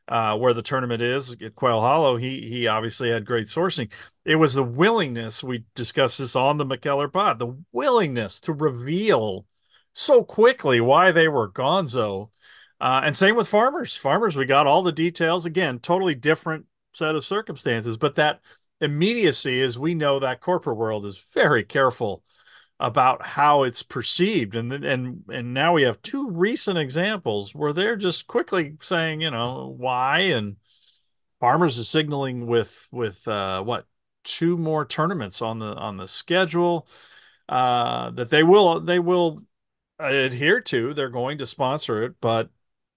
uh, 0.09 0.37
where 0.37 0.53
the 0.53 0.63
tournament 0.63 1.01
is 1.01 1.41
at 1.43 1.55
Quail 1.55 1.81
Hollow, 1.81 2.17
he 2.17 2.49
he 2.49 2.67
obviously 2.67 3.11
had 3.11 3.25
great 3.25 3.47
sourcing. 3.47 3.91
It 4.25 4.37
was 4.37 4.55
the 4.55 4.63
willingness 4.63 5.43
we 5.43 5.65
discussed 5.75 6.19
this 6.19 6.37
on 6.37 6.59
the 6.59 6.67
McKellar 6.67 7.13
pod, 7.13 7.39
the 7.39 7.57
willingness 7.73 8.41
to 8.41 8.53
reveal 8.53 9.47
so 9.93 10.25
quickly 10.25 10.81
why 10.81 11.13
they 11.13 11.29
were 11.29 11.51
Gonzo, 11.51 12.31
uh, 12.81 13.03
and 13.05 13.17
same 13.17 13.37
with 13.37 13.49
farmers. 13.49 13.97
Farmers, 13.97 14.37
we 14.37 14.45
got 14.45 14.67
all 14.67 14.83
the 14.83 14.93
details 14.93 15.47
again, 15.47 15.79
totally 15.79 16.15
different 16.15 16.67
set 16.93 17.15
of 17.15 17.25
circumstances, 17.25 17.97
but 17.97 18.17
that 18.17 18.41
immediacy 18.81 19.61
is 19.61 19.79
we 19.79 19.95
know 19.95 20.19
that 20.19 20.41
corporate 20.41 20.77
world 20.77 21.07
is 21.07 21.31
very 21.33 21.65
careful 21.65 22.23
about 22.85 23.25
how 23.25 23.63
it's 23.63 23.83
perceived. 23.83 24.55
And 24.55 24.73
and 24.73 25.25
and 25.31 25.55
now 25.55 25.73
we 25.73 25.83
have 25.85 26.03
two 26.03 26.31
recent 26.31 26.79
examples 26.79 27.55
where 27.55 27.73
they're 27.73 27.97
just 27.97 28.27
quickly 28.27 28.77
saying 28.81 29.23
you 29.23 29.31
know 29.31 29.75
why. 29.77 30.21
And 30.21 30.57
farmers 31.41 31.79
is 31.79 31.89
signaling 31.89 32.47
with 32.47 32.89
with 32.93 33.27
uh 33.27 33.63
what 33.63 33.87
two 34.23 34.59
more 34.59 34.85
tournaments 34.85 35.41
on 35.43 35.59
the 35.59 35.67
on 35.67 35.97
the 35.97 36.09
schedule 36.09 36.87
uh 37.49 38.11
that 38.11 38.31
they 38.31 38.43
will 38.43 38.81
they 38.81 38.99
will 38.99 39.43
adhere 39.99 40.61
to. 40.63 40.93
They're 40.95 41.09
going 41.09 41.39
to 41.39 41.47
sponsor 41.47 42.03
it. 42.03 42.17
But 42.21 42.51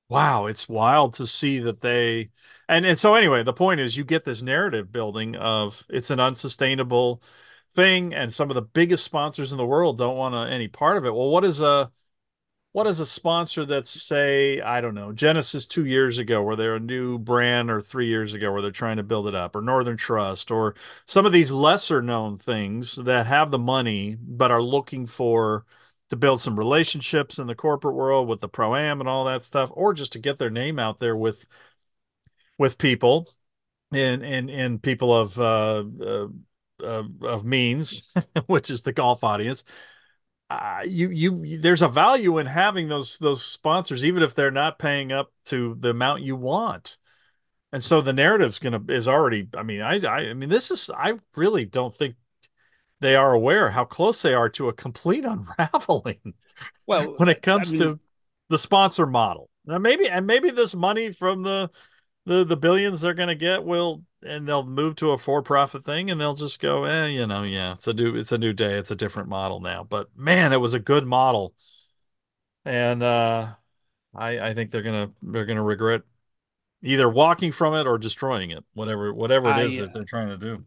wow 0.10 0.46
it's 0.48 0.70
wild 0.70 1.14
to 1.14 1.28
see 1.28 1.60
that 1.60 1.82
they 1.82 2.30
and 2.70 2.86
and 2.86 2.98
so 2.98 3.16
anyway, 3.16 3.44
the 3.44 3.54
point 3.54 3.80
is 3.80 3.96
you 3.98 4.04
get 4.04 4.26
this 4.26 4.42
narrative 4.42 4.92
building 4.92 5.36
of 5.38 5.86
it's 5.90 6.10
an 6.12 6.20
unsustainable 6.20 7.22
thing, 7.78 8.14
and 8.14 8.34
some 8.34 8.50
of 8.50 8.56
the 8.56 8.62
biggest 8.64 9.06
sponsors 9.06 9.52
in 9.52 9.58
the 9.58 9.66
world 9.66 9.98
don't 10.00 10.18
want 10.18 10.52
any 10.52 10.68
part 10.68 10.98
of 10.98 11.06
it. 11.06 11.14
Well, 11.14 11.30
what 11.30 11.46
is 11.46 11.62
a 11.62 11.92
what 12.74 12.88
is 12.88 13.00
a 13.00 13.06
sponsor 13.06 13.66
that's 13.66 13.90
say 13.90 14.60
I 14.60 14.82
don't 14.82 14.96
know 14.96 15.14
Genesis 15.14 15.68
two 15.68 15.86
years 15.86 16.18
ago, 16.18 16.42
where 16.44 16.56
they're 16.56 16.76
a 16.76 16.80
new 16.80 17.20
brand, 17.20 17.70
or 17.70 17.80
three 17.80 18.08
years 18.08 18.34
ago, 18.34 18.52
where 18.52 18.62
they're 18.62 18.72
trying 18.72 18.98
to 18.98 19.04
build 19.04 19.28
it 19.28 19.36
up, 19.36 19.56
or 19.56 19.62
Northern 19.62 19.96
Trust, 19.96 20.52
or 20.52 20.76
some 21.06 21.26
of 21.26 21.32
these 21.32 21.52
lesser 21.52 22.02
known 22.02 22.38
things 22.38 22.96
that 22.96 23.28
have 23.28 23.52
the 23.52 23.60
money 23.60 24.18
but 24.20 24.52
are 24.52 24.62
looking 24.62 25.06
for 25.06 25.66
to 26.10 26.16
build 26.16 26.42
some 26.42 26.58
relationships 26.58 27.38
in 27.38 27.48
the 27.48 27.56
corporate 27.56 27.96
world 27.96 28.28
with 28.28 28.40
the 28.42 28.50
pro 28.50 28.76
am 28.76 29.00
and 29.02 29.10
all 29.10 29.26
that 29.26 29.44
stuff, 29.44 29.72
or 29.74 29.94
just 29.94 30.14
to 30.14 30.20
get 30.20 30.40
their 30.40 30.50
name 30.50 30.80
out 30.80 31.00
there 31.00 31.16
with 31.16 31.46
with 32.58 32.78
people 32.80 33.30
and 33.92 34.24
and 34.24 34.50
and 34.50 34.82
people 34.82 35.16
of 35.16 35.40
uh, 35.40 35.84
uh, 36.04 36.28
of 36.84 37.46
means, 37.46 38.14
which 38.46 38.70
is 38.70 38.84
the 38.84 38.94
golf 38.94 39.24
audience. 39.24 39.64
Uh, 40.50 40.82
you 40.86 41.10
you 41.10 41.60
there's 41.60 41.82
a 41.82 41.90
value 41.90 42.38
in 42.38 42.46
having 42.46 42.88
those 42.88 43.18
those 43.18 43.44
sponsors, 43.44 44.06
even 44.06 44.24
if 44.24 44.34
they're 44.34 44.52
not 44.52 44.80
paying 44.80 45.12
up 45.12 45.32
to 45.46 45.76
the 45.80 45.90
amount 45.90 46.22
you 46.22 46.36
want. 46.36 46.98
And 47.74 47.84
so 47.84 48.00
the 48.00 48.14
narrative's 48.14 48.60
gonna 48.60 48.82
is 48.88 49.08
already. 49.08 49.50
I 49.56 49.64
mean, 49.64 49.82
I 49.82 50.00
I, 50.06 50.30
I 50.30 50.34
mean, 50.34 50.50
this 50.50 50.72
is. 50.72 50.90
I 50.90 51.16
really 51.36 51.66
don't 51.66 51.96
think 51.96 52.16
they 53.02 53.16
are 53.16 53.34
aware 53.34 53.70
how 53.70 53.84
close 53.86 54.22
they 54.22 54.34
are 54.34 54.50
to 54.50 54.70
a 54.70 54.74
complete 54.74 55.26
unraveling. 55.60 56.34
Well, 56.88 57.16
when 57.18 57.30
it 57.30 57.42
comes 57.42 57.74
I 57.74 57.78
mean, 57.78 57.82
to 57.82 58.00
the 58.50 58.58
sponsor 58.58 59.06
model, 59.06 59.50
now 59.66 59.78
maybe 59.80 60.08
and 60.08 60.26
maybe 60.26 60.50
this 60.50 60.74
money 60.74 61.12
from 61.12 61.44
the 61.44 61.70
the 62.28 62.44
the 62.44 62.58
billions 62.58 63.02
they're 63.02 63.14
going 63.14 63.30
to 63.30 63.36
get 63.36 63.64
will 63.64 64.04
and 64.22 64.48
they'll 64.48 64.66
move 64.66 64.96
to 64.98 65.12
a 65.12 65.18
for-profit 65.18 65.86
thing 65.86 66.12
and 66.12 66.20
they'll 66.20 66.34
just 66.34 66.60
go 66.60 66.84
eh 66.84 67.08
you 67.08 67.26
know 67.26 67.44
yeah 67.44 67.72
it's 67.72 67.88
a 67.88 67.94
new 67.94 68.16
it's 68.16 68.34
a 68.34 68.38
new 68.38 68.52
day 68.52 68.74
it's 68.74 68.92
a 68.92 68.96
different 68.96 69.30
model 69.30 69.62
now 69.62 69.84
but 69.84 70.10
man 70.16 70.52
it 70.52 70.60
was 70.60 70.74
a 70.74 70.80
good 70.80 71.06
model 71.06 71.54
and 72.66 73.02
uh 73.02 73.48
i 74.14 74.40
i 74.40 74.54
think 74.54 74.72
they're 74.72 74.82
gonna 74.82 75.10
they're 75.22 75.46
gonna 75.46 75.64
regret 75.64 76.02
either 76.84 77.08
walking 77.08 77.52
from 77.52 77.74
it 77.74 77.88
or 77.88 77.98
destroying 77.98 78.52
it 78.52 78.64
whatever 78.74 79.14
whatever 79.14 79.50
it 79.50 79.66
is 79.66 79.80
I, 79.80 79.86
that 79.86 79.94
they're 79.94 80.04
trying 80.04 80.28
to 80.30 80.38
do 80.38 80.66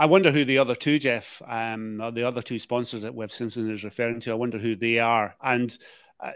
I 0.00 0.06
wonder 0.06 0.30
who 0.30 0.44
the 0.44 0.58
other 0.58 0.76
two, 0.76 1.00
Geoff, 1.00 1.42
um, 1.44 1.96
the 2.14 2.22
other 2.22 2.40
two 2.40 2.60
sponsors 2.60 3.02
that 3.02 3.16
Webb 3.16 3.32
Simpson 3.32 3.68
is 3.68 3.82
referring 3.82 4.20
to. 4.20 4.30
I 4.30 4.34
wonder 4.34 4.56
who 4.56 4.76
they 4.76 5.00
are. 5.00 5.34
And 5.42 5.76
uh, 6.20 6.30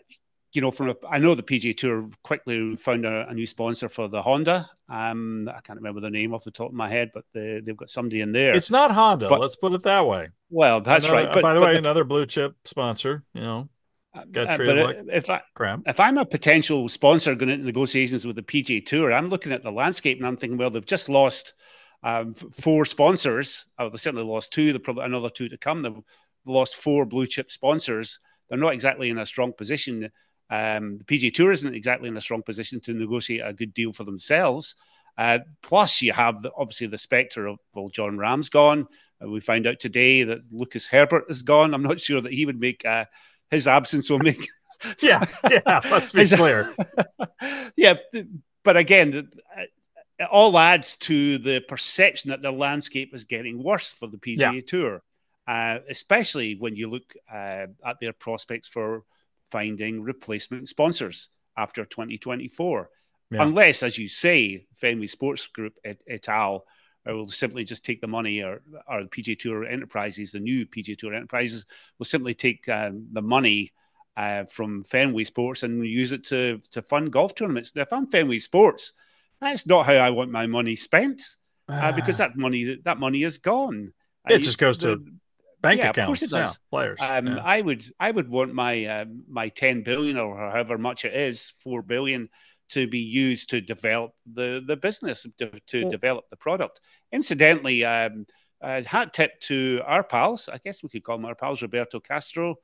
you 0.53 0.61
know, 0.61 0.71
from 0.71 0.91
a, 0.91 0.97
I 1.09 1.19
know 1.19 1.35
the 1.35 1.43
PGA 1.43 1.77
Tour 1.77 2.09
quickly 2.23 2.77
found 2.77 3.07
a, 3.07 3.29
a 3.29 3.35
new 3.35 3.47
sponsor 3.47 3.89
for 3.89 4.09
the 4.09 4.21
Honda. 4.21 4.69
Um, 4.89 5.49
I 5.49 5.61
can't 5.61 5.79
remember 5.79 6.01
the 6.01 6.11
name 6.11 6.35
off 6.35 6.45
the 6.45 6.51
top 6.51 6.69
of 6.69 6.75
my 6.75 6.89
head, 6.89 7.11
but 7.15 7.25
they, 7.33 7.63
have 7.67 7.77
got 7.77 7.89
somebody 7.89 8.21
in 8.21 8.33
there. 8.33 8.55
It's 8.55 8.71
not 8.71 8.91
Honda. 8.91 9.29
But, 9.29 9.41
let's 9.41 9.57
put 9.57 9.73
it 9.73 9.83
that 9.85 10.07
way. 10.07 10.29
Well, 10.51 10.83
that's 10.83 11.07
another, 11.07 11.27
right. 11.27 11.35
But, 11.35 11.43
by 11.43 11.55
the 11.55 11.61
way, 11.61 11.73
the, 11.73 11.79
another 11.79 12.05
blue 12.05 12.27
chip 12.27 12.55
sponsor. 12.65 13.25
You 13.33 13.41
know, 13.41 13.69
uh, 14.15 14.25
but 14.33 14.59
like 14.59 14.99
if 15.09 15.31
I 15.31 15.41
crap. 15.55 15.81
if 15.87 15.99
I'm 15.99 16.19
a 16.19 16.27
potential 16.27 16.87
sponsor 16.89 17.35
going 17.35 17.49
into 17.49 17.65
negotiations 17.65 18.27
with 18.27 18.37
the 18.37 18.43
PGA 18.43 18.85
Tour, 18.85 19.13
I'm 19.13 19.31
looking 19.31 19.53
at 19.53 19.63
the 19.63 19.73
landscape 19.73 20.19
and 20.19 20.27
I'm 20.27 20.37
thinking, 20.37 20.59
well, 20.59 20.69
they've 20.69 20.85
just 20.85 21.09
lost 21.09 21.55
um, 22.03 22.35
four 22.35 22.85
sponsors. 22.85 23.65
Oh, 23.79 23.89
they 23.89 23.97
certainly 23.97 24.27
lost 24.27 24.53
two. 24.53 24.73
They 24.73 24.79
probably 24.79 25.05
another 25.05 25.31
two 25.31 25.49
to 25.49 25.57
come. 25.57 25.81
They've 25.81 25.97
lost 26.45 26.77
four 26.77 27.07
blue 27.07 27.27
chip 27.27 27.51
sponsors. 27.51 28.19
They're 28.51 28.59
not 28.59 28.75
exactly 28.75 29.09
in 29.09 29.17
a 29.17 29.25
strong 29.25 29.55
position 29.55 30.11
um, 30.53 30.99
the 30.99 31.05
PGA 31.05 31.33
Tour 31.33 31.51
isn't 31.51 31.75
exactly 31.75 32.09
in 32.09 32.17
a 32.19 32.21
strong 32.21 32.43
position 32.43 32.79
to 32.81 32.93
negotiate 32.93 33.41
a 33.43 33.55
good 33.55 33.73
deal 33.73 33.91
for 33.91 34.05
themselves. 34.05 34.77
Uh, 35.17 35.39
plus, 35.63 36.03
you 36.03 36.13
have 36.13 36.43
the, 36.43 36.53
obviously 36.55 36.87
the 36.89 36.99
spectre 36.99 37.47
of 37.47 37.59
well, 37.75 37.89
Jon 37.89 38.19
Rahm's 38.19 38.51
gone. 38.51 38.87
Uh, 39.23 39.31
we 39.31 39.41
find 39.41 39.67
out 39.67 39.81
today 39.81 40.25
that 40.25 40.41
Lucas 40.51 40.87
Herbert 40.87 41.25
is 41.31 41.41
gone. 41.41 41.73
I'm 41.73 41.83
not 41.83 42.01
sure 42.01 42.21
that 42.21 42.35
he 42.35 42.45
would 42.45 42.61
make 42.61 42.85
uh, 42.85 43.07
his 43.51 43.67
absence 43.67 44.11
will 44.11 44.19
make. 44.19 44.47
yeah, 45.01 45.25
yeah. 45.51 45.81
Let's 45.91 46.13
be 46.13 46.27
clear. 46.37 46.71
yeah, 47.77 47.95
but 48.63 48.77
again, 48.77 49.31
it 50.19 50.29
all 50.31 50.59
adds 50.59 50.99
to 50.99 51.39
the 51.39 51.61
perception 51.61 52.29
that 52.29 52.43
the 52.43 52.53
landscape 52.53 53.15
is 53.15 53.25
getting 53.25 53.63
worse 53.63 53.91
for 53.91 54.07
the 54.07 54.19
PGA 54.19 54.57
yeah. 54.57 54.61
Tour, 54.67 55.03
uh, 55.47 55.79
especially 55.89 56.57
when 56.57 56.77
you 56.77 56.91
look 56.91 57.15
uh, 57.33 57.69
at 57.87 58.01
their 58.03 58.13
prospects 58.13 58.69
for 58.69 59.05
finding 59.53 60.03
replacement 60.03 60.69
sponsors 60.69 61.29
after 61.57 61.85
2024. 61.85 62.91
Yeah. 63.31 63.43
Unless, 63.43 63.83
as 63.83 63.99
you 63.99 64.09
say, 64.09 64.67
Fenway 64.75 65.07
Sports 65.07 65.47
Group 65.47 65.75
et, 65.85 66.03
et 66.09 66.29
al. 66.29 66.65
will 67.07 67.29
simply 67.29 67.65
just 67.65 67.85
take 67.85 68.01
the 68.01 68.07
money, 68.07 68.43
or, 68.43 68.63
or 68.89 69.05
the 69.05 69.09
PGA 69.09 69.39
Tour 69.39 69.65
Enterprises, 69.65 70.33
the 70.33 70.41
new 70.41 70.67
PGA 70.67 70.99
Tour 70.99 71.15
Enterprises, 71.15 71.67
will 71.99 72.07
simply 72.07 72.35
take 72.35 72.69
um, 72.69 73.07
the 73.13 73.23
money 73.23 73.73
uh, 74.17 74.45
from 74.45 74.85
Fenway 74.85 75.25
Sports 75.25 75.63
and 75.63 75.87
use 75.87 76.13
it 76.13 76.25
to 76.25 76.61
to 76.71 76.83
fund 76.83 77.13
golf 77.13 77.35
tournaments. 77.35 77.75
Now, 77.75 77.83
if 77.83 77.93
I'm 77.93 78.07
Fenway 78.07 78.39
Sports, 78.39 78.93
that's 79.41 79.67
not 79.67 79.87
how 79.87 79.95
I 79.95 80.11
want 80.11 80.31
my 80.31 80.47
money 80.47 80.77
spent, 80.77 81.23
uh, 81.69 81.93
because 81.93 82.19
that 82.19 82.37
money 82.37 82.81
that 82.85 82.99
money 82.99 83.23
is 83.23 83.39
gone. 83.39 83.93
It 84.29 84.35
uh, 84.35 84.39
just 84.39 84.59
goes 84.59 84.79
the, 84.79 84.97
to 84.97 85.05
bank 85.63 85.81
yeah, 85.81 85.91
accounts, 85.91 86.33
yeah, 86.33 86.51
players. 86.71 86.99
Um, 87.01 87.27
yeah. 87.29 87.43
I 87.43 87.61
would, 87.61 87.85
I 87.99 88.11
would 88.11 88.29
want 88.29 88.53
my 88.53 88.85
uh, 88.85 89.05
my 89.29 89.49
ten 89.49 89.83
billion 89.83 90.19
or 90.19 90.37
however 90.37 90.77
much 90.77 91.05
it 91.05 91.15
is, 91.15 91.53
four 91.59 91.83
billion, 91.83 92.29
to 92.71 92.87
be 92.87 92.99
used 92.99 93.51
to 93.51 93.61
develop 93.61 94.13
the 94.33 94.63
the 94.67 94.77
business, 94.77 95.27
to, 95.39 95.51
to 95.69 95.91
develop 95.91 96.25
the 96.31 96.37
product. 96.37 96.81
Incidentally, 97.13 97.85
um, 97.85 98.27
uh, 98.61 98.83
hat 98.83 99.13
tip 99.13 99.41
to 99.41 99.81
our 99.85 100.03
pals. 100.03 100.49
I 100.53 100.59
guess 100.59 100.83
we 100.83 100.89
could 100.89 101.05
call 101.05 101.17
them 101.17 101.27
our 101.27 101.35
pals, 101.35 101.63
Roberto 101.63 102.01
Castro. 102.01 102.57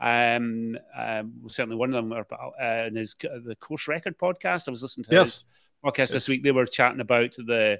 Um, 0.00 0.76
um 0.96 1.32
certainly 1.46 1.76
one 1.76 1.94
of 1.94 1.96
them, 1.96 2.12
are, 2.12 2.26
uh, 2.60 2.86
in 2.86 2.96
his 2.96 3.14
the 3.20 3.56
Course 3.60 3.88
Record 3.88 4.18
podcast. 4.18 4.68
I 4.68 4.70
was 4.70 4.82
listening 4.82 5.04
to 5.04 5.14
yes. 5.14 5.24
his 5.24 5.44
podcast 5.84 5.96
yes. 5.98 6.10
this 6.12 6.28
week. 6.28 6.42
They 6.42 6.52
were 6.52 6.66
chatting 6.66 7.00
about 7.00 7.34
the 7.36 7.78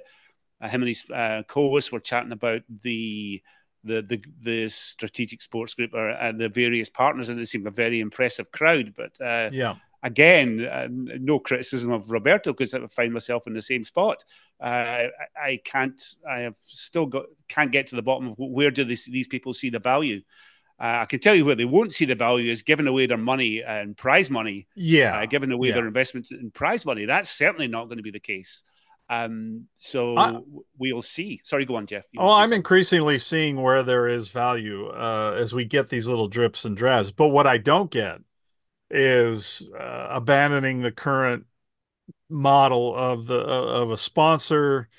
uh, 0.61 0.67
him 0.69 0.81
and 0.81 0.89
his 0.89 1.03
uh, 1.13 1.43
co-hosts 1.47 1.91
were 1.91 1.99
chatting 1.99 2.31
about 2.31 2.61
the 2.81 3.41
the 3.85 4.01
the, 4.01 4.23
the 4.41 4.69
strategic 4.69 5.41
sports 5.41 5.73
group 5.73 5.93
or, 5.93 6.09
and 6.09 6.39
the 6.39 6.49
various 6.49 6.89
partners, 6.89 7.29
and 7.29 7.39
it 7.39 7.47
seemed 7.47 7.67
a 7.67 7.71
very 7.71 7.99
impressive 7.99 8.51
crowd. 8.51 8.93
But 8.97 9.19
uh, 9.25 9.49
yeah, 9.53 9.75
again, 10.03 10.65
uh, 10.65 10.87
no 10.89 11.39
criticism 11.39 11.91
of 11.91 12.11
Roberto 12.11 12.51
because 12.51 12.73
I 12.73 12.85
find 12.87 13.13
myself 13.13 13.47
in 13.47 13.53
the 13.53 13.61
same 13.61 13.83
spot. 13.83 14.23
Uh, 14.61 14.63
I, 14.65 15.09
I, 15.41 15.59
can't. 15.63 16.01
I 16.29 16.39
have 16.41 16.55
still 16.65 17.05
got 17.05 17.25
can't 17.47 17.71
get 17.71 17.87
to 17.87 17.95
the 17.95 18.01
bottom 18.01 18.29
of 18.29 18.35
where 18.37 18.71
do 18.71 18.83
these 18.83 19.05
these 19.05 19.27
people 19.27 19.53
see 19.53 19.69
the 19.69 19.79
value. 19.79 20.21
Uh, 20.79 20.99
I 21.01 21.05
can 21.05 21.19
tell 21.19 21.35
you 21.35 21.45
where 21.45 21.55
they 21.55 21.65
won't 21.65 21.93
see 21.93 22.03
the 22.05 22.15
value 22.15 22.51
is 22.51 22.61
giving 22.61 22.87
away 22.87 23.05
their 23.05 23.17
money 23.17 23.63
and 23.63 23.95
prize 23.95 24.29
money. 24.29 24.67
Yeah, 24.75 25.17
uh, 25.17 25.25
giving 25.25 25.51
away 25.51 25.69
yeah. 25.69 25.75
their 25.75 25.87
investments 25.87 26.31
in 26.31 26.51
prize 26.51 26.85
money. 26.85 27.05
That's 27.05 27.29
certainly 27.29 27.67
not 27.67 27.85
going 27.85 27.97
to 27.97 28.03
be 28.03 28.11
the 28.11 28.19
case. 28.19 28.63
Um, 29.07 29.67
so 29.77 30.17
I, 30.17 30.39
we'll 30.77 31.01
see. 31.01 31.39
Sorry, 31.43 31.65
go 31.65 31.75
on, 31.75 31.85
Geoff. 31.85 32.05
oh, 32.17 32.31
I'm 32.31 32.45
something. 32.45 32.57
increasingly 32.57 33.17
seeing 33.17 33.61
where 33.61 33.83
there 33.83 34.07
is 34.07 34.29
value 34.29 34.87
uh, 34.87 35.35
as 35.37 35.53
we 35.53 35.65
get 35.65 35.89
these 35.89 36.07
little 36.07 36.27
drips 36.27 36.65
and 36.65 36.75
drabs. 36.75 37.11
But 37.11 37.27
what 37.27 37.45
I 37.45 37.57
don't 37.57 37.91
get 37.91 38.19
is 38.89 39.69
uh, 39.79 40.07
abandoning 40.09 40.81
the 40.81 40.91
current 40.91 41.45
model 42.29 42.95
of 42.95 43.27
the 43.27 43.39
uh, 43.39 43.81
of 43.81 43.91
a 43.91 43.97
sponsor 43.97 44.89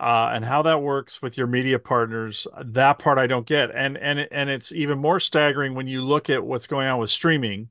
uh, 0.00 0.30
and 0.32 0.44
how 0.44 0.62
that 0.62 0.82
works 0.82 1.20
with 1.20 1.36
your 1.36 1.48
media 1.48 1.78
partners. 1.78 2.46
That 2.64 3.00
part 3.00 3.18
I 3.18 3.26
don't 3.26 3.46
get, 3.46 3.70
and 3.74 3.98
and 3.98 4.28
and 4.30 4.50
it's 4.50 4.72
even 4.72 4.98
more 4.98 5.18
staggering 5.18 5.74
when 5.74 5.88
you 5.88 6.02
look 6.02 6.30
at 6.30 6.44
what's 6.44 6.66
going 6.66 6.86
on 6.86 7.00
with 7.00 7.10
streaming. 7.10 7.70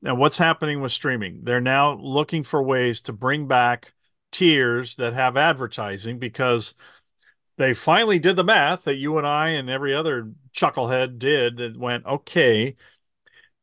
Now, 0.00 0.14
what's 0.14 0.38
happening 0.38 0.80
with 0.80 0.92
streaming? 0.92 1.40
They're 1.42 1.60
now 1.60 1.94
looking 1.94 2.44
for 2.44 2.62
ways 2.62 3.00
to 3.02 3.12
bring 3.12 3.48
back 3.48 3.92
tiers 4.30 4.96
that 4.96 5.12
have 5.12 5.36
advertising 5.36 6.18
because 6.18 6.74
they 7.56 7.74
finally 7.74 8.18
did 8.18 8.36
the 8.36 8.44
math 8.44 8.84
that 8.84 8.96
you 8.96 9.18
and 9.18 9.26
I 9.26 9.50
and 9.50 9.68
every 9.68 9.94
other 9.94 10.32
chucklehead 10.52 11.18
did 11.18 11.56
that 11.58 11.76
went, 11.76 12.06
okay, 12.06 12.76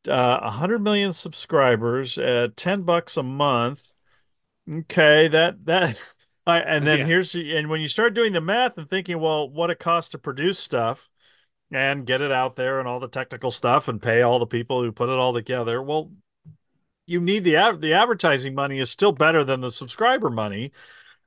uh, 0.08 0.40
100 0.40 0.80
million 0.80 1.12
subscribers 1.12 2.18
at 2.18 2.56
10 2.56 2.82
bucks 2.82 3.16
a 3.16 3.22
month. 3.22 3.92
Okay, 4.70 5.28
that 5.28 5.64
that 5.66 6.14
I, 6.46 6.60
and 6.60 6.86
then 6.86 7.00
yeah. 7.00 7.04
here's 7.06 7.34
and 7.34 7.68
when 7.68 7.80
you 7.80 7.88
start 7.88 8.14
doing 8.14 8.32
the 8.32 8.40
math 8.40 8.78
and 8.78 8.88
thinking, 8.88 9.18
well, 9.18 9.48
what 9.48 9.70
it 9.70 9.78
costs 9.78 10.10
to 10.10 10.18
produce 10.18 10.58
stuff 10.58 11.10
and 11.72 12.06
get 12.06 12.20
it 12.20 12.30
out 12.30 12.56
there 12.56 12.78
and 12.78 12.86
all 12.86 13.00
the 13.00 13.08
technical 13.08 13.50
stuff 13.50 13.88
and 13.88 14.00
pay 14.00 14.22
all 14.22 14.38
the 14.38 14.46
people 14.46 14.82
who 14.82 14.92
put 14.92 15.08
it 15.08 15.18
all 15.18 15.32
together, 15.32 15.82
well, 15.82 16.12
you 17.06 17.20
need 17.20 17.44
the 17.44 17.76
the 17.80 17.92
advertising 17.94 18.54
money 18.54 18.78
is 18.78 18.90
still 18.90 19.12
better 19.12 19.44
than 19.44 19.60
the 19.60 19.70
subscriber 19.70 20.30
money, 20.30 20.72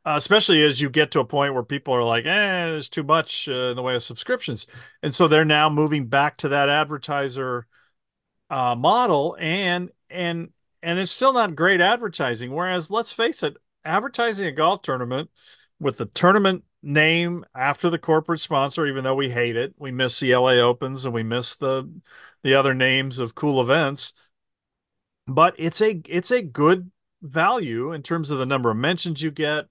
uh, 0.06 0.16
especially 0.18 0.64
as 0.64 0.82
you 0.82 0.90
get 0.90 1.12
to 1.12 1.20
a 1.20 1.26
point 1.26 1.54
where 1.54 1.64
people 1.64 1.94
are 1.94 2.04
like, 2.04 2.26
"eh, 2.26 2.66
there's 2.68 2.90
too 2.90 3.04
much 3.04 3.48
uh, 3.50 3.72
in 3.72 3.76
the 3.76 3.82
way 3.84 3.96
of 3.96 4.04
subscriptions," 4.04 4.68
and 5.04 5.14
so 5.14 5.28
they're 5.28 5.46
now 5.46 5.70
moving 5.70 6.08
back 6.08 6.38
to 6.38 6.50
that 6.50 6.70
advertiser 6.70 7.68
uh, 8.50 8.76
model, 8.76 9.38
and 9.40 9.92
and 10.10 10.50
and 10.82 11.00
it's 11.00 11.12
still 11.12 11.34
not 11.34 11.56
great 11.56 11.82
advertising. 11.82 12.54
Whereas, 12.54 12.92
let's 12.92 13.12
face 13.12 13.44
it, 13.44 13.58
advertising 13.86 14.48
a 14.48 14.52
golf 14.52 14.82
tournament 14.82 15.30
with 15.80 15.98
the 15.98 16.06
tournament 16.06 16.64
name 16.82 17.46
after 17.56 17.90
the 17.90 17.98
corporate 18.00 18.40
sponsor, 18.40 18.86
even 18.86 19.04
though 19.04 19.16
we 19.16 19.30
hate 19.30 19.56
it, 19.56 19.74
we 19.78 19.92
miss 19.92 20.20
the 20.20 20.34
LA 20.34 20.54
Opens 20.54 21.06
and 21.06 21.14
we 21.14 21.24
miss 21.24 21.56
the 21.56 21.90
the 22.44 22.56
other 22.56 22.74
names 22.74 23.20
of 23.20 23.36
cool 23.36 23.62
events. 23.62 24.14
But 25.30 25.56
it's 25.58 25.82
a 25.82 26.02
it's 26.08 26.32
a 26.32 26.42
good 26.42 26.92
value 27.22 27.92
in 27.92 28.02
terms 28.04 28.32
of 28.32 28.40
the 28.40 28.46
number 28.46 28.72
of 28.72 28.78
mentions 28.78 29.22
you 29.22 29.32
get, 29.32 29.68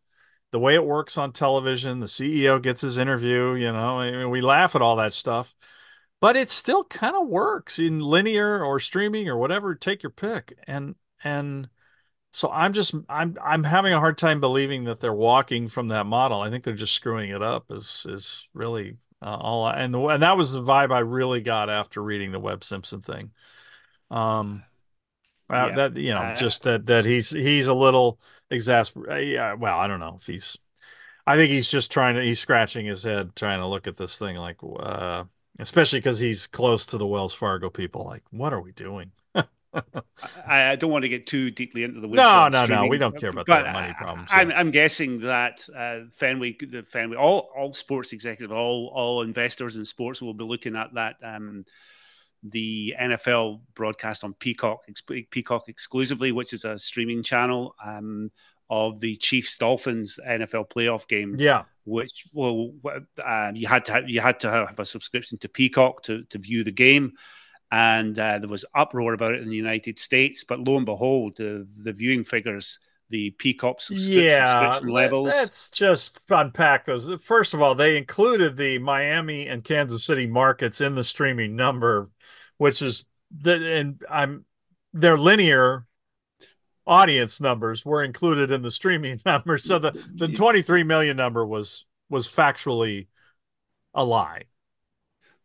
the 0.53 0.59
way 0.59 0.75
it 0.75 0.85
works 0.85 1.19
on 1.19 1.33
television. 1.33 2.01
The 2.01 2.07
CEO 2.07 2.61
gets 2.63 2.81
his 2.81 2.99
interview. 2.99 3.55
You 3.55 3.73
know, 3.73 4.01
I 4.01 4.11
mean, 4.11 4.31
we 4.31 4.41
laugh 4.41 4.75
at 4.75 4.83
all 4.83 4.97
that 4.97 5.13
stuff, 5.13 5.55
but 6.21 6.37
it 6.37 6.51
still 6.51 6.85
kind 6.85 7.17
of 7.17 7.29
works 7.29 7.79
in 7.79 8.01
linear 8.01 8.63
or 8.63 8.81
streaming 8.81 9.29
or 9.29 9.37
whatever. 9.37 9.75
Take 9.75 10.03
your 10.03 10.11
pick, 10.11 10.57
and 10.67 10.95
and 11.25 11.69
so 12.33 12.51
I'm 12.51 12.73
just 12.73 12.95
I'm 13.09 13.37
I'm 13.43 13.65
having 13.65 13.93
a 13.93 14.01
hard 14.01 14.19
time 14.19 14.41
believing 14.41 14.85
that 14.85 15.01
they're 15.01 15.13
walking 15.13 15.69
from 15.69 15.89
that 15.89 16.07
model. 16.07 16.41
I 16.41 16.51
think 16.51 16.65
they're 16.65 16.75
just 16.75 16.95
screwing 16.95 17.31
it 17.31 17.43
up. 17.43 17.67
Is 17.71 18.07
is 18.09 18.49
really 18.55 18.99
uh, 19.23 19.37
all 19.37 19.65
I, 19.65 19.75
and 19.75 19.93
the, 19.93 20.01
and 20.07 20.23
that 20.23 20.37
was 20.37 20.53
the 20.53 20.63
vibe 20.63 20.93
I 20.93 21.01
really 21.01 21.41
got 21.41 21.71
after 21.71 22.03
reading 22.03 22.33
the 22.33 22.41
Webb 22.41 22.65
Simpson 22.65 23.01
thing. 23.01 23.33
Um, 24.11 24.63
uh, 25.51 25.69
yeah. 25.69 25.75
that 25.77 25.97
you 25.97 26.13
know, 26.13 26.21
uh, 26.21 26.37
just 26.37 26.63
that 26.65 26.87
that 26.87 27.07
he's 27.07 27.31
he's 27.31 27.67
a 27.67 27.75
little 27.75 28.21
exasperated. 28.51 29.33
Yeah, 29.33 29.55
well, 29.55 29.79
I 29.79 29.87
don't 29.87 30.01
know 30.01 30.17
if 30.19 30.27
he's. 30.27 30.59
I 31.27 31.37
think 31.37 31.51
he's 31.51 31.69
just 31.69 31.91
trying 31.91 32.17
to. 32.17 32.23
He's 32.23 32.41
scratching 32.41 32.87
his 32.87 33.03
head, 33.03 33.35
trying 33.37 33.61
to 33.61 33.67
look 33.67 33.87
at 33.87 33.97
this 33.97 34.19
thing 34.19 34.37
like, 34.37 34.59
uh, 34.63 35.25
especially 35.59 36.01
because 36.01 36.19
he's 36.19 36.47
close 36.47 36.87
to 36.87 36.99
the 36.99 37.07
Wells 37.07 37.35
Fargo 37.35 37.71
people. 37.71 38.05
Like, 38.05 38.25
what 38.31 38.53
are 38.53 38.61
we 38.61 38.73
doing? 38.73 39.13
I, 40.47 40.73
I, 40.73 40.77
don't 40.77 40.91
want 40.91 41.03
to 41.03 41.09
get 41.09 41.27
too 41.27 41.51
deeply 41.51 41.85
into 41.85 42.01
the 42.01 42.09
no, 42.09 42.49
no, 42.49 42.65
no. 42.65 42.87
We 42.87 42.99
don't 42.99 43.17
care 43.17 43.31
about 43.31 43.47
that 43.47 43.73
money 43.73 43.93
problems. 43.97 44.31
I'm, 44.33 44.51
I'm, 44.53 44.71
guessing 44.71 45.21
that 45.21 45.67
uh, 45.77 46.09
Fenway, 46.15 46.57
the 46.61 46.83
Fenway, 46.83 47.17
all 47.17 47.51
all 47.57 47.73
sports 47.73 48.13
executives, 48.13 48.53
all 48.53 48.91
all 48.95 49.23
investors 49.23 49.77
in 49.77 49.85
sports 49.85 50.23
will 50.23 50.35
be 50.35 50.45
looking 50.45 50.75
at 50.75 50.95
that. 50.95 51.17
Um, 51.23 51.65
the 52.43 52.95
NFL 53.01 53.61
broadcast 53.75 54.25
on 54.25 54.35
Peacock, 54.35 54.87
Peacock 55.31 55.69
exclusively, 55.69 56.33
which 56.33 56.53
is 56.53 56.65
a 56.65 56.79
streaming 56.79 57.23
channel 57.23 57.75
um, 57.85 58.31
of 58.71 59.01
the 59.01 59.17
Chiefs 59.17 59.59
Dolphins 59.59 60.19
NFL 60.27 60.71
playoff 60.71 61.09
game. 61.09 61.37
Yeah, 61.39 61.65
which 61.85 62.27
well, 62.33 62.73
uh, 63.25 63.53
you 63.55 63.67
had 63.67 63.85
to 63.87 63.93
have, 63.93 64.09
you 64.09 64.21
had 64.21 64.41
to 64.41 64.51
have 64.51 64.79
a 64.79 64.85
subscription 64.85 65.39
to 65.39 65.49
Peacock 65.49 66.03
to 66.03 66.23
to 66.25 66.39
view 66.39 66.65
the 66.65 66.73
game 66.73 67.13
and 67.71 68.19
uh, 68.19 68.39
there 68.39 68.49
was 68.49 68.65
uproar 68.75 69.13
about 69.13 69.35
it 69.35 69.43
in 69.43 69.49
the 69.49 69.57
United 69.57 69.99
States. 69.99 70.45
But 70.45 70.61
lo 70.61 70.77
and 70.77 70.87
behold, 70.87 71.37
the 71.37 71.67
the 71.77 71.93
viewing 71.93 72.25
figures, 72.25 72.79
the 73.11 73.31
Peacock 73.33 73.81
subscription, 73.81 74.23
yeah, 74.23 74.73
subscription 74.73 74.95
levels. 74.95 75.29
Let's 75.29 75.71
just 75.71 76.21
unpack 76.31 76.87
those. 76.87 77.11
First 77.23 77.55
of 77.55 77.63
all, 77.63 77.75
they 77.75 77.97
included 77.97 78.57
the 78.57 78.79
Miami 78.79 79.47
and 79.47 79.65
Kansas 79.65 80.05
City 80.05 80.27
markets 80.27 80.81
in 80.81 80.95
the 80.95 81.05
streaming 81.05 81.57
number, 81.57 82.11
which 82.59 82.83
is 82.83 83.07
the 83.31 83.55
and 83.75 84.03
I'm 84.11 84.45
their 84.93 85.17
linear 85.17 85.87
audience 86.87 87.41
numbers 87.41 87.85
were 87.85 88.03
included 88.03 88.51
in 88.51 88.63
the 88.63 88.71
streaming 88.71 89.21
number. 89.27 89.59
So 89.59 89.79
the 89.79 89.93
the 90.15 90.29
23 90.29 90.83
million 90.85 91.17
number 91.17 91.47
was 91.47 91.87
was 92.11 92.29
factually 92.29 93.07
a 93.95 94.05
lie. 94.05 94.45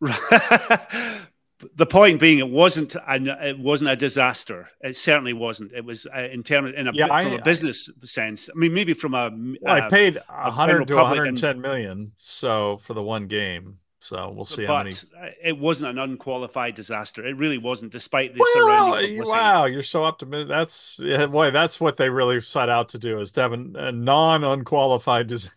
the 1.76 1.86
point 1.86 2.20
being, 2.20 2.38
it 2.38 2.48
wasn't 2.48 2.94
a, 2.96 3.48
it 3.48 3.58
wasn't 3.58 3.90
a 3.90 3.96
disaster. 3.96 4.68
It 4.80 4.96
certainly 4.96 5.32
wasn't. 5.32 5.72
It 5.72 5.84
was 5.84 6.06
uh, 6.14 6.28
in 6.30 6.42
terms 6.42 6.74
in 6.76 6.88
a 6.88 6.92
yeah, 6.92 7.06
from 7.06 7.14
I, 7.14 7.22
a 7.22 7.42
business 7.42 7.90
I, 8.02 8.06
sense. 8.06 8.50
I 8.54 8.58
mean, 8.58 8.74
maybe 8.74 8.94
from 8.94 9.14
a. 9.14 9.30
Well, 9.62 9.76
uh, 9.82 9.86
I 9.86 9.88
paid 9.88 10.18
hundred 10.28 10.88
to 10.88 10.96
one 10.96 11.06
hundred 11.06 11.36
ten 11.36 11.60
million, 11.60 12.12
so 12.16 12.76
for 12.78 12.94
the 12.94 13.02
one 13.02 13.26
game. 13.26 13.78
So 14.04 14.28
we'll 14.28 14.44
see 14.44 14.66
how 14.66 14.82
many. 14.82 14.94
It 15.42 15.58
wasn't 15.58 15.92
an 15.92 15.98
unqualified 15.98 16.74
disaster. 16.74 17.26
It 17.26 17.38
really 17.38 17.56
wasn't, 17.56 17.90
despite 17.90 18.34
the 18.34 18.40
well, 18.40 18.66
surrounding. 18.66 19.22
Wow, 19.24 19.64
you're 19.64 19.80
so 19.80 20.04
optimistic. 20.04 20.48
That's 20.48 21.00
yeah, 21.02 21.26
boy. 21.26 21.50
That's 21.50 21.80
what 21.80 21.96
they 21.96 22.10
really 22.10 22.42
set 22.42 22.68
out 22.68 22.90
to 22.90 22.98
do 22.98 23.18
is 23.18 23.32
to 23.32 23.40
have 23.40 23.54
a, 23.54 23.64
a 23.76 23.92
non-unqualified 23.92 25.26
disaster. 25.28 25.56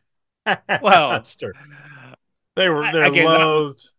Well, 0.81 1.21
they 2.55 2.69
were 2.69 2.89
they're 2.89 3.11
again, 3.11 3.25
loathed. 3.25 3.91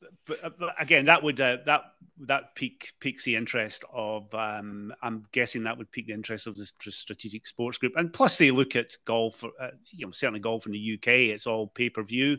That, 0.00 0.10
but, 0.26 0.58
but 0.58 0.74
again, 0.80 1.04
that 1.04 1.22
would 1.22 1.38
uh, 1.42 1.58
that 1.66 1.82
that 2.20 2.54
peak 2.54 2.90
piques 3.00 3.24
the 3.24 3.36
interest 3.36 3.84
of. 3.92 4.34
Um, 4.34 4.94
I'm 5.02 5.26
guessing 5.32 5.64
that 5.64 5.76
would 5.76 5.92
pique 5.92 6.06
the 6.06 6.14
interest 6.14 6.46
of 6.46 6.56
the 6.56 6.64
strategic 6.64 7.46
sports 7.46 7.76
group, 7.76 7.92
and 7.96 8.10
plus 8.10 8.38
they 8.38 8.50
look 8.50 8.76
at 8.76 8.96
golf. 9.04 9.44
Uh, 9.44 9.68
you 9.90 10.06
know, 10.06 10.10
certainly 10.10 10.40
golf 10.40 10.64
in 10.64 10.72
the 10.72 10.94
UK, 10.94 11.08
it's 11.34 11.46
all 11.46 11.66
pay 11.66 11.90
per 11.90 12.02
view, 12.02 12.38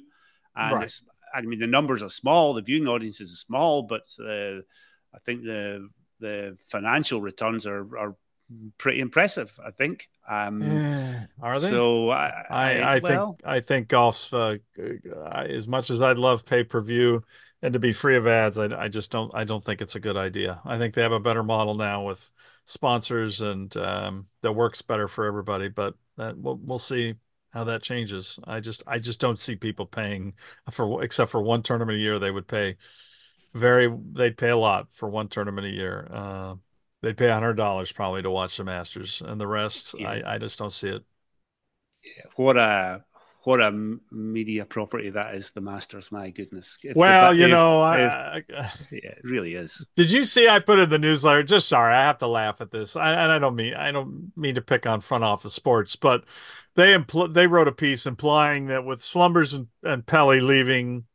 and 0.55 0.75
right. 0.75 0.93
I 1.33 1.41
mean, 1.41 1.59
the 1.59 1.67
numbers 1.67 2.03
are 2.03 2.09
small, 2.09 2.53
the 2.53 2.61
viewing 2.61 2.87
audiences 2.87 3.31
are 3.33 3.37
small, 3.37 3.83
but 3.83 4.03
uh, 4.19 4.59
I 5.13 5.19
think 5.25 5.43
the 5.43 5.89
the 6.19 6.57
financial 6.69 7.21
returns 7.21 7.65
are 7.65 7.97
are 7.97 8.15
pretty 8.77 8.99
impressive. 8.99 9.51
I 9.65 9.71
think. 9.71 10.07
Um, 10.29 10.61
are 11.41 11.59
they? 11.59 11.69
So 11.69 12.09
I, 12.09 12.45
I, 12.49 12.53
I, 12.53 12.95
I 12.95 12.99
well, 12.99 13.33
think 13.33 13.47
I 13.47 13.59
think 13.59 13.87
golf's 13.87 14.33
uh, 14.33 14.57
as 15.33 15.67
much 15.67 15.89
as 15.89 16.01
I'd 16.01 16.17
love 16.17 16.45
pay 16.45 16.63
per 16.63 16.81
view 16.81 17.23
and 17.61 17.73
to 17.73 17.79
be 17.79 17.93
free 17.93 18.15
of 18.15 18.27
ads, 18.27 18.57
I, 18.57 18.65
I 18.65 18.87
just 18.87 19.11
don't 19.11 19.31
I 19.35 19.43
don't 19.43 19.63
think 19.63 19.81
it's 19.81 19.95
a 19.95 19.99
good 19.99 20.17
idea. 20.17 20.61
I 20.65 20.77
think 20.77 20.93
they 20.93 21.03
have 21.03 21.11
a 21.11 21.19
better 21.19 21.43
model 21.43 21.75
now 21.75 22.03
with 22.03 22.31
sponsors 22.65 23.41
and 23.41 23.75
um, 23.77 24.27
that 24.41 24.53
works 24.53 24.81
better 24.81 25.07
for 25.07 25.25
everybody. 25.25 25.69
But 25.69 25.95
that, 26.17 26.37
we'll, 26.37 26.59
we'll 26.63 26.79
see 26.79 27.15
how 27.51 27.63
that 27.65 27.83
changes. 27.83 28.39
I 28.45 28.59
just 28.59 28.83
I 28.87 28.99
just 28.99 29.19
don't 29.19 29.39
see 29.39 29.55
people 29.55 29.85
paying 29.85 30.33
for 30.69 31.03
except 31.03 31.31
for 31.31 31.41
one 31.41 31.63
tournament 31.63 31.97
a 31.97 32.01
year. 32.01 32.19
They 32.19 32.31
would 32.31 32.47
pay 32.47 32.77
very 33.53 33.93
they'd 34.13 34.37
pay 34.37 34.49
a 34.49 34.57
lot 34.57 34.93
for 34.93 35.09
one 35.09 35.27
tournament 35.27 35.67
a 35.67 35.71
year. 35.71 36.07
Uh, 36.09 36.55
they'd 37.01 37.17
pay 37.17 37.29
hundred 37.29 37.55
dollars 37.55 37.91
probably 37.91 38.21
to 38.21 38.31
watch 38.31 38.57
the 38.57 38.63
Masters, 38.63 39.21
and 39.25 39.39
the 39.39 39.47
rest 39.47 39.95
yeah. 39.99 40.09
I 40.09 40.35
I 40.35 40.37
just 40.37 40.57
don't 40.57 40.71
see 40.73 40.89
it. 40.89 41.03
What 42.35 42.57
a 42.57 43.03
what 43.43 43.59
a 43.59 43.71
media 44.11 44.65
property 44.65 45.09
that 45.09 45.35
is, 45.35 45.51
the 45.51 45.61
Masters. 45.61 46.11
My 46.11 46.29
goodness. 46.29 46.77
If 46.83 46.95
well, 46.95 47.31
the, 47.31 47.37
you 47.37 47.45
if, 47.45 47.51
know, 47.51 47.81
I, 47.81 48.43
yeah, 48.49 48.71
it 48.91 49.21
really 49.23 49.55
is. 49.55 49.85
Did 49.95 50.11
you 50.11 50.23
see? 50.23 50.47
I 50.47 50.59
put 50.59 50.79
in 50.79 50.89
the 50.89 50.99
newsletter. 50.99 51.43
Just 51.43 51.67
sorry, 51.67 51.93
I 51.93 52.01
have 52.01 52.19
to 52.19 52.27
laugh 52.27 52.61
at 52.61 52.71
this, 52.71 52.95
I, 52.95 53.13
and 53.13 53.31
I 53.31 53.39
don't 53.39 53.55
mean 53.55 53.73
I 53.73 53.91
don't 53.91 54.31
mean 54.35 54.55
to 54.55 54.61
pick 54.61 54.85
on 54.85 55.01
front 55.01 55.23
office 55.23 55.53
sports, 55.53 55.95
but 55.95 56.25
they 56.75 56.95
impl- 56.95 57.33
they 57.33 57.47
wrote 57.47 57.67
a 57.67 57.73
piece 57.73 58.05
implying 58.05 58.67
that 58.67 58.85
with 58.85 59.03
Slumbers 59.03 59.53
and, 59.53 59.67
and 59.83 60.05
Pelley 60.05 60.39
leaving, 60.39 61.05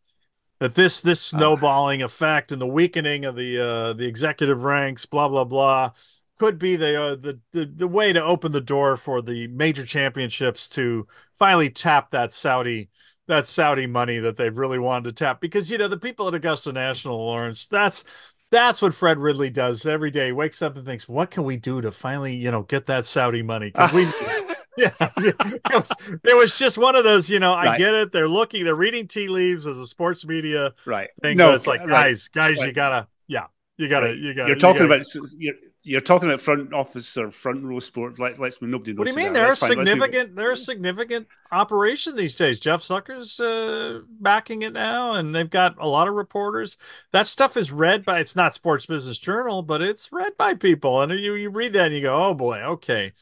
that 0.58 0.74
this 0.74 1.02
this 1.02 1.32
ah. 1.32 1.38
snowballing 1.38 2.02
effect 2.02 2.50
and 2.50 2.60
the 2.60 2.66
weakening 2.66 3.24
of 3.24 3.36
the 3.36 3.58
uh, 3.58 3.92
the 3.92 4.06
executive 4.06 4.64
ranks, 4.64 5.06
blah 5.06 5.28
blah 5.28 5.44
blah, 5.44 5.92
could 6.38 6.58
be 6.58 6.76
the, 6.76 7.02
uh, 7.02 7.16
the 7.16 7.40
the 7.52 7.64
the 7.64 7.88
way 7.88 8.12
to 8.12 8.22
open 8.22 8.52
the 8.52 8.60
door 8.60 8.96
for 8.96 9.22
the 9.22 9.46
major 9.48 9.84
championships 9.84 10.68
to 10.70 11.06
finally 11.34 11.70
tap 11.70 12.10
that 12.10 12.32
Saudi 12.32 12.90
that 13.28 13.46
Saudi 13.46 13.86
money 13.86 14.18
that 14.18 14.36
they've 14.36 14.56
really 14.56 14.78
wanted 14.78 15.04
to 15.04 15.24
tap 15.24 15.40
because 15.40 15.70
you 15.70 15.78
know 15.78 15.88
the 15.88 15.98
people 15.98 16.28
at 16.28 16.34
Augusta 16.34 16.72
National 16.72 17.16
Lawrence 17.16 17.66
that's 17.68 18.04
that's 18.50 18.80
what 18.80 18.94
Fred 18.94 19.18
Ridley 19.18 19.50
does 19.50 19.84
every 19.86 20.10
day. 20.10 20.26
He 20.26 20.32
wakes 20.32 20.62
up 20.62 20.76
and 20.76 20.86
thinks, 20.86 21.08
"What 21.08 21.30
can 21.30 21.42
we 21.44 21.56
do 21.56 21.80
to 21.80 21.90
finally, 21.90 22.36
you 22.36 22.50
know, 22.50 22.62
get 22.62 22.86
that 22.86 23.04
Saudi 23.04 23.42
money?" 23.42 23.72
Because 23.72 23.92
we 23.92 24.04
yeah, 24.76 24.90
it 25.00 25.72
was, 25.72 25.92
it 26.22 26.36
was 26.36 26.58
just 26.58 26.76
one 26.76 26.96
of 26.96 27.04
those. 27.04 27.30
You 27.30 27.40
know, 27.40 27.54
I 27.54 27.64
right. 27.64 27.78
get 27.78 27.94
it. 27.94 28.12
They're 28.12 28.28
looking, 28.28 28.64
they're 28.64 28.74
reading 28.74 29.08
tea 29.08 29.28
leaves 29.28 29.66
as 29.66 29.78
a 29.78 29.86
sports 29.86 30.26
media 30.26 30.74
right 30.84 31.08
thing. 31.22 31.38
No, 31.38 31.54
it's 31.54 31.66
like 31.66 31.80
right. 31.80 31.88
guys, 31.88 32.28
guys, 32.28 32.58
right. 32.58 32.66
you 32.66 32.72
gotta, 32.74 33.08
yeah, 33.26 33.46
you 33.78 33.88
gotta, 33.88 34.14
you 34.14 34.34
gotta. 34.34 34.48
You're 34.48 34.58
talking 34.58 34.82
you 34.82 34.88
gotta, 34.88 35.00
about 35.00 35.56
you're, 35.86 36.00
talking 36.00 36.28
about 36.28 36.40
front 36.40 36.72
office 36.72 37.16
or 37.16 37.30
front 37.30 37.62
row 37.64 37.80
sport. 37.80 38.18
Like, 38.18 38.38
let's 38.38 38.60
nobody 38.60 38.92
knows. 38.92 38.98
What 38.98 39.04
do 39.06 39.10
you 39.10 39.16
mean? 39.16 39.32
They're 39.32 39.52
a 39.52 39.56
significant. 39.56 40.34
They're 40.34 40.52
a 40.52 40.56
significant 40.56 41.28
operation 41.52 42.16
these 42.16 42.34
days. 42.34 42.58
Jeff 42.58 42.80
Zucker's 42.80 43.38
uh, 43.40 44.00
backing 44.20 44.62
it 44.62 44.72
now, 44.72 45.12
and 45.12 45.34
they've 45.34 45.48
got 45.48 45.76
a 45.78 45.88
lot 45.88 46.08
of 46.08 46.14
reporters. 46.14 46.76
That 47.12 47.26
stuff 47.26 47.56
is 47.56 47.72
read 47.72 48.04
by. 48.04 48.20
It's 48.20 48.36
not 48.36 48.54
Sports 48.54 48.86
Business 48.86 49.18
Journal, 49.18 49.62
but 49.62 49.80
it's 49.80 50.12
read 50.12 50.36
by 50.36 50.54
people, 50.54 51.00
and 51.00 51.12
you 51.12 51.34
you 51.34 51.50
read 51.50 51.72
that 51.74 51.86
and 51.86 51.94
you 51.94 52.02
go, 52.02 52.30
oh 52.30 52.34
boy, 52.34 52.58
okay, 52.62 53.12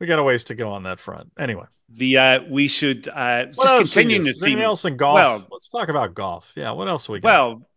we 0.00 0.06
got 0.06 0.18
a 0.18 0.24
ways 0.24 0.44
to 0.44 0.54
go 0.54 0.72
on 0.72 0.82
that 0.82 1.00
front. 1.00 1.30
Anyway, 1.38 1.66
the 1.88 2.18
uh, 2.18 2.40
we 2.50 2.68
should 2.68 3.08
uh, 3.08 3.46
just 3.46 3.94
continue 3.94 4.22
the 4.22 4.32
theme. 4.32 4.44
Anything 4.44 4.64
else 4.64 4.84
in 4.84 4.96
golf? 4.96 5.14
Well, 5.14 5.46
let's 5.50 5.68
talk 5.68 5.88
about 5.88 6.14
golf. 6.14 6.52
Yeah, 6.56 6.72
what 6.72 6.88
else 6.88 7.08
we 7.08 7.20
got? 7.20 7.28
Well 7.28 7.68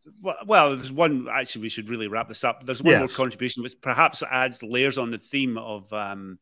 well, 0.45 0.75
there's 0.75 0.91
one. 0.91 1.27
Actually, 1.31 1.63
we 1.63 1.69
should 1.69 1.89
really 1.89 2.07
wrap 2.07 2.27
this 2.27 2.43
up. 2.43 2.65
There's 2.65 2.81
one 2.81 2.93
yes. 2.93 2.99
more 2.99 3.25
contribution 3.25 3.63
which 3.63 3.79
perhaps 3.81 4.23
adds 4.23 4.63
layers 4.63 4.97
on 4.97 5.11
the 5.11 5.17
theme 5.17 5.57
of 5.57 5.91
um, 5.93 6.39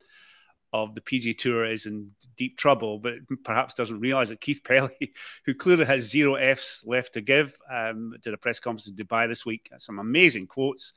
of 0.74 0.94
the 0.94 1.02
PGA 1.02 1.38
Tour 1.38 1.66
is 1.66 1.86
in 1.86 2.10
deep 2.36 2.58
trouble, 2.58 3.00
but 3.00 3.14
perhaps 3.44 3.74
doesn't 3.74 4.00
realize 4.00 4.30
that 4.30 4.42
Keith 4.42 4.62
Pelley, 4.64 5.14
who 5.46 5.54
clearly 5.54 5.86
has 5.86 6.10
zero 6.10 6.36
Fs 6.36 6.84
left 6.86 7.14
to 7.14 7.22
give, 7.22 7.58
um, 7.72 8.14
did 8.22 8.34
a 8.34 8.38
press 8.38 8.60
conference 8.60 8.88
in 8.88 8.96
Dubai 8.96 9.28
this 9.28 9.46
week. 9.46 9.70
Some 9.78 10.00
amazing 10.00 10.48
quotes, 10.48 10.94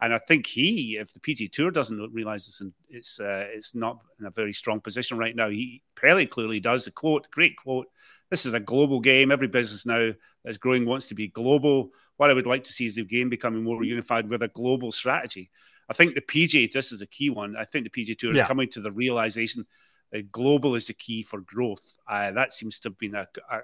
and 0.00 0.14
I 0.14 0.18
think 0.18 0.46
he, 0.46 0.96
if 0.96 1.12
the 1.12 1.20
PGA 1.20 1.50
Tour 1.50 1.70
doesn't 1.70 2.12
realize 2.12 2.46
this, 2.46 2.62
it's 2.88 3.20
uh, 3.20 3.46
it's 3.50 3.74
not 3.74 3.98
in 4.20 4.26
a 4.26 4.30
very 4.30 4.52
strong 4.52 4.80
position 4.80 5.18
right 5.18 5.34
now. 5.34 5.48
He 5.48 5.82
Pelley 5.94 6.26
clearly 6.26 6.60
does. 6.60 6.86
A 6.86 6.92
quote, 6.92 7.30
great 7.30 7.56
quote. 7.56 7.86
This 8.30 8.46
is 8.46 8.54
a 8.54 8.60
global 8.60 9.00
game. 9.00 9.32
Every 9.32 9.48
business 9.48 9.86
now 9.86 10.12
that's 10.44 10.58
growing 10.58 10.86
wants 10.86 11.08
to 11.08 11.14
be 11.14 11.28
global 11.28 11.90
what 12.18 12.30
I 12.30 12.34
would 12.34 12.46
like 12.46 12.64
to 12.64 12.72
see 12.72 12.84
is 12.84 12.96
the 12.96 13.04
game 13.04 13.30
becoming 13.30 13.64
more 13.64 13.82
unified 13.82 14.28
with 14.28 14.42
a 14.42 14.48
global 14.48 14.92
strategy. 14.92 15.50
I 15.88 15.94
think 15.94 16.14
the 16.14 16.20
PGA, 16.20 16.70
this 16.70 16.92
is 16.92 17.00
a 17.00 17.06
key 17.06 17.30
one. 17.30 17.56
I 17.56 17.64
think 17.64 17.90
the 17.90 18.04
PGA 18.04 18.18
Tour 18.18 18.32
is 18.32 18.42
coming 18.42 18.68
to 18.70 18.80
the 18.80 18.92
realization 18.92 19.64
that 20.12 20.30
global 20.30 20.74
is 20.74 20.88
the 20.88 20.94
key 20.94 21.22
for 21.22 21.40
growth. 21.40 21.96
Uh, 22.06 22.30
that 22.32 22.52
seems 22.52 22.78
to 22.80 22.88
have 22.90 22.98
been 22.98 23.14
a, 23.14 23.26
a, 23.50 23.58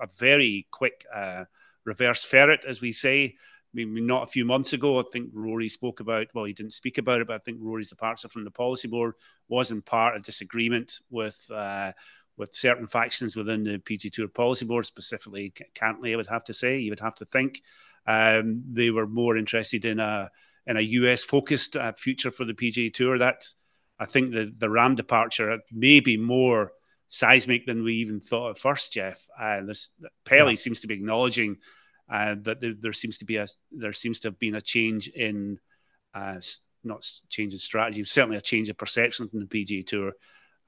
a 0.00 0.08
very 0.16 0.66
quick 0.70 1.04
uh, 1.14 1.44
reverse 1.84 2.24
ferret, 2.24 2.64
as 2.66 2.80
we 2.80 2.92
say. 2.92 3.36
I 3.74 3.84
mean, 3.84 4.06
not 4.06 4.24
a 4.24 4.26
few 4.26 4.44
months 4.44 4.72
ago, 4.72 4.98
I 4.98 5.04
think 5.12 5.30
Rory 5.32 5.68
spoke 5.68 6.00
about, 6.00 6.26
well, 6.34 6.44
he 6.44 6.52
didn't 6.52 6.74
speak 6.74 6.98
about 6.98 7.20
it, 7.20 7.26
but 7.26 7.36
I 7.36 7.38
think 7.38 7.58
Rory's 7.60 7.88
departure 7.88 8.28
from 8.28 8.44
the 8.44 8.50
policy 8.50 8.88
board 8.88 9.14
was 9.48 9.70
in 9.70 9.80
part 9.80 10.16
a 10.16 10.20
disagreement 10.20 11.00
with 11.10 11.40
uh, 11.50 11.92
with 12.36 12.54
certain 12.54 12.86
factions 12.86 13.36
within 13.36 13.62
the 13.62 13.78
PG 13.78 14.10
Tour 14.10 14.28
policy 14.28 14.64
board, 14.64 14.86
specifically 14.86 15.52
Cantlay, 15.74 16.12
I 16.12 16.16
would 16.16 16.26
have 16.26 16.44
to 16.44 16.54
say. 16.54 16.78
You 16.78 16.90
would 16.90 17.00
have 17.00 17.14
to 17.16 17.24
think 17.24 17.62
um, 18.06 18.62
they 18.72 18.90
were 18.90 19.06
more 19.06 19.36
interested 19.36 19.84
in 19.84 20.00
a 20.00 20.30
in 20.66 20.76
a 20.76 20.80
US 20.80 21.24
focused 21.24 21.76
uh, 21.76 21.92
future 21.92 22.30
for 22.30 22.44
the 22.44 22.54
PGA 22.54 22.92
Tour. 22.92 23.18
That 23.18 23.46
I 23.98 24.06
think 24.06 24.32
the 24.32 24.52
the 24.56 24.68
Rahm 24.68 24.96
departure 24.96 25.58
may 25.70 26.00
be 26.00 26.16
more 26.16 26.72
seismic 27.08 27.66
than 27.66 27.84
we 27.84 27.94
even 27.94 28.20
thought 28.20 28.50
at 28.50 28.58
first, 28.58 28.92
Geoff. 28.92 29.28
And 29.38 29.70
uh, 29.70 29.74
Pelley 30.24 30.52
yeah. 30.52 30.58
seems 30.58 30.80
to 30.80 30.86
be 30.86 30.94
acknowledging 30.94 31.58
uh, 32.10 32.36
that 32.42 32.60
there, 32.60 32.74
there, 32.80 32.92
seems 32.92 33.18
to 33.18 33.24
be 33.24 33.36
a 33.36 33.46
there 33.70 33.92
seems 33.92 34.20
to 34.20 34.28
have 34.28 34.38
been 34.38 34.54
a 34.54 34.60
change 34.60 35.08
in 35.08 35.58
uh, 36.14 36.40
not 36.84 37.06
change 37.28 37.52
in 37.52 37.58
strategy, 37.58 38.04
certainly 38.04 38.36
a 38.36 38.42
change 38.42 38.68
of 38.68 38.78
perception 38.78 39.28
from 39.28 39.40
the 39.40 39.46
PGA 39.46 39.86
Tour. 39.86 40.12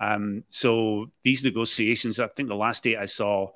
Um, 0.00 0.44
so 0.48 1.10
these 1.22 1.44
negotiations, 1.44 2.18
I 2.18 2.28
think 2.28 2.48
the 2.48 2.54
last 2.54 2.82
date 2.82 2.98
I 2.98 3.06
saw, 3.06 3.50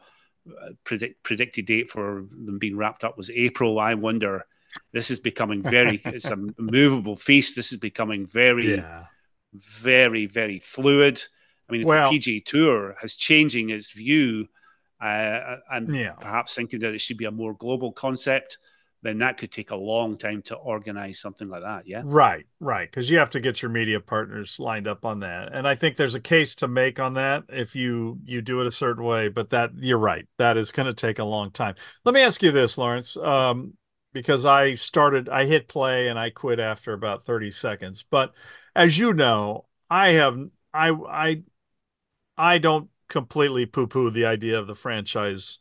uh, 0.49 0.71
predict, 0.85 1.23
predicted 1.23 1.67
date 1.67 1.91
for 1.91 2.25
them 2.31 2.59
being 2.59 2.77
wrapped 2.77 3.05
up 3.05 3.17
was 3.17 3.31
April. 3.31 3.79
I 3.79 3.95
wonder. 3.95 4.47
This 4.93 5.11
is 5.11 5.21
becoming 5.21 5.63
very. 5.63 6.01
it's 6.05 6.27
a 6.27 6.39
movable 6.59 7.17
feast. 7.17 7.57
This 7.57 7.73
is 7.73 7.79
becoming 7.79 8.27
very, 8.27 8.77
yeah. 8.77 9.05
very, 9.53 10.27
very 10.27 10.61
fluid. 10.61 11.23
I 11.69 11.73
mean, 11.73 11.87
well, 11.87 12.11
the 12.11 12.17
PG 12.17 12.43
Tour 12.43 12.97
has 13.01 13.17
changing 13.17 13.71
its 13.71 13.91
view, 13.91 14.49
uh, 15.01 15.57
and 15.71 15.95
yeah. 15.95 16.13
perhaps 16.13 16.55
thinking 16.55 16.81
that 16.81 16.95
it 16.95 17.01
should 17.01 17.19
be 17.19 17.27
a 17.27 17.31
more 17.31 17.55
global 17.55 17.93
concept 17.93 18.59
then 19.09 19.19
that 19.19 19.39
could 19.39 19.51
take 19.51 19.71
a 19.71 19.77
long 19.77 20.17
time 20.17 20.43
to 20.43 20.55
organize 20.55 21.19
something 21.19 21.49
like 21.49 21.63
that. 21.63 21.87
Yeah. 21.87 22.03
Right. 22.05 22.47
Right. 22.61 22.89
Because 22.89 23.11
you 23.11 23.19
have 23.19 23.31
to 23.31 23.41
get 23.41 23.63
your 23.63 23.71
media 23.71 24.01
partners 24.01 24.61
lined 24.61 24.87
up 24.87 25.05
on 25.05 25.21
that. 25.21 25.53
And 25.53 25.67
I 25.67 25.75
think 25.75 25.97
there's 25.97 26.15
a 26.15 26.21
case 26.21 26.55
to 26.57 26.69
make 26.69 27.01
on 27.01 27.15
that 27.15 27.45
if 27.49 27.75
you 27.75 28.19
you 28.25 28.43
do 28.43 28.61
it 28.61 28.67
a 28.67 28.71
certain 28.71 29.05
way. 29.05 29.29
But 29.29 29.51
that 29.51 29.71
you're 29.77 29.99
right. 29.99 30.27
That 30.37 30.57
is 30.57 30.73
going 30.73 30.87
to 30.87 30.95
take 30.95 31.19
a 31.19 31.25
long 31.25 31.51
time. 31.51 31.75
Let 32.05 32.15
me 32.15 32.23
ask 32.23 32.43
you 32.43 32.51
this, 32.51 32.77
Lawrence. 32.77 33.17
Um, 33.17 33.75
because 34.13 34.45
I 34.45 34.75
started, 34.75 35.29
I 35.29 35.45
hit 35.45 35.69
play 35.69 36.09
and 36.09 36.19
I 36.19 36.31
quit 36.31 36.59
after 36.59 36.93
about 36.93 37.25
30 37.25 37.51
seconds. 37.51 38.05
But 38.09 38.35
as 38.75 38.99
you 38.99 39.13
know, 39.13 39.67
I 39.91 40.11
have 40.11 40.39
I 40.73 40.91
I 40.91 41.43
I 42.37 42.59
don't 42.59 42.91
completely 43.09 43.65
poo-poo 43.67 44.11
the 44.11 44.27
idea 44.27 44.59
of 44.59 44.67
the 44.67 44.75
franchise 44.75 45.61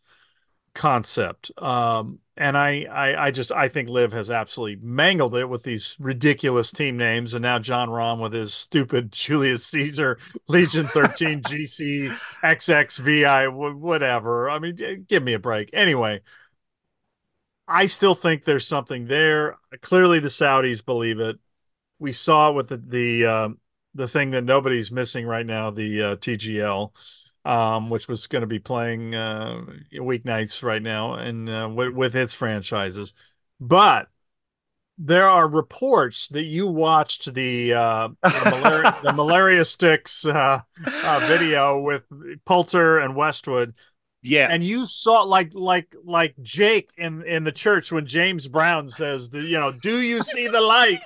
concept. 0.78 1.52
Um, 1.58 2.20
and 2.38 2.56
I, 2.56 2.84
I, 2.84 3.26
I 3.28 3.32
just 3.32 3.52
I 3.52 3.68
think 3.68 3.90
LIV 3.90 4.14
has 4.14 4.30
absolutely 4.30 4.78
mangled 4.88 5.34
it 5.34 5.50
with 5.50 5.64
these 5.64 5.98
ridiculous 6.00 6.72
team 6.72 6.96
names, 6.96 7.34
and 7.34 7.42
now 7.42 7.58
Jon 7.58 7.90
Rahm 7.90 8.22
with 8.22 8.32
his 8.32 8.54
stupid 8.54 9.12
Julius 9.12 9.66
Caesar 9.66 10.18
Legion 10.48 10.88
13 10.88 11.42
GC 11.42 12.16
XXVI 12.44 13.76
whatever. 13.76 14.50
I 14.50 14.60
mean, 14.60 15.06
give 15.08 15.24
me 15.24 15.34
a 15.34 15.40
break. 15.40 15.72
Anyway, 15.74 16.22
I 17.68 17.88
still 17.88 18.16
think 18.16 18.44
there's 18.44 18.68
something 18.68 19.08
there. 19.08 19.58
Clearly, 19.82 20.20
the 20.20 20.30
Saudis 20.30 20.86
believe 20.86 21.20
it. 21.20 21.40
We 22.00 22.12
saw 22.12 22.52
it 22.52 22.56
with 22.56 22.70
the 22.70 22.78
the 22.78 23.26
uh, 23.26 23.50
the 23.96 24.08
thing 24.08 24.30
that 24.32 24.44
nobody's 24.44 24.92
missing 24.92 25.26
right 25.26 25.46
now, 25.46 25.72
the 25.72 26.04
uh, 26.04 26.16
TGL 26.18 26.92
um, 27.48 27.90
which 27.90 28.10
was 28.10 28.28
going 28.28 28.42
to 28.42 28.48
be 28.48 28.60
playing 28.60 29.16
uh, 29.16 29.62
weeknights 29.94 30.62
right 30.64 30.82
now 30.82 31.14
and 31.14 31.50
uh, 31.50 31.70
with, 31.74 31.94
with 31.94 32.16
its 32.16 32.34
franchises. 32.34 33.14
But 33.58 34.10
there 34.98 35.28
are 35.28 35.48
reports 35.48 36.28
that 36.30 36.44
you 36.44 36.68
watched 36.68 37.34
the 37.34 37.74
uh, 37.74 38.10
the, 38.22 38.52
malaria, 38.52 38.98
the 39.02 39.14
malaria 39.16 39.64
sticks 39.64 40.26
uh, 40.26 40.60
uh, 40.86 41.26
video 41.26 41.80
with 41.80 42.04
Poulter 42.44 43.00
and 43.00 43.16
Westwood, 43.16 43.74
yeah. 44.28 44.48
And 44.50 44.64
you 44.64 44.86
saw 44.86 45.24
like 45.24 45.54
like 45.54 45.96
like 46.04 46.36
Jake 46.42 46.92
in 46.98 47.24
in 47.24 47.44
the 47.44 47.52
church 47.52 47.92
when 47.92 48.06
James 48.06 48.48
Brown 48.48 48.90
says, 48.90 49.34
you 49.34 49.60
know, 49.60 49.72
do 49.72 50.02
you 50.02 50.22
see 50.22 50.48
the 50.48 50.62
light? 50.62 51.04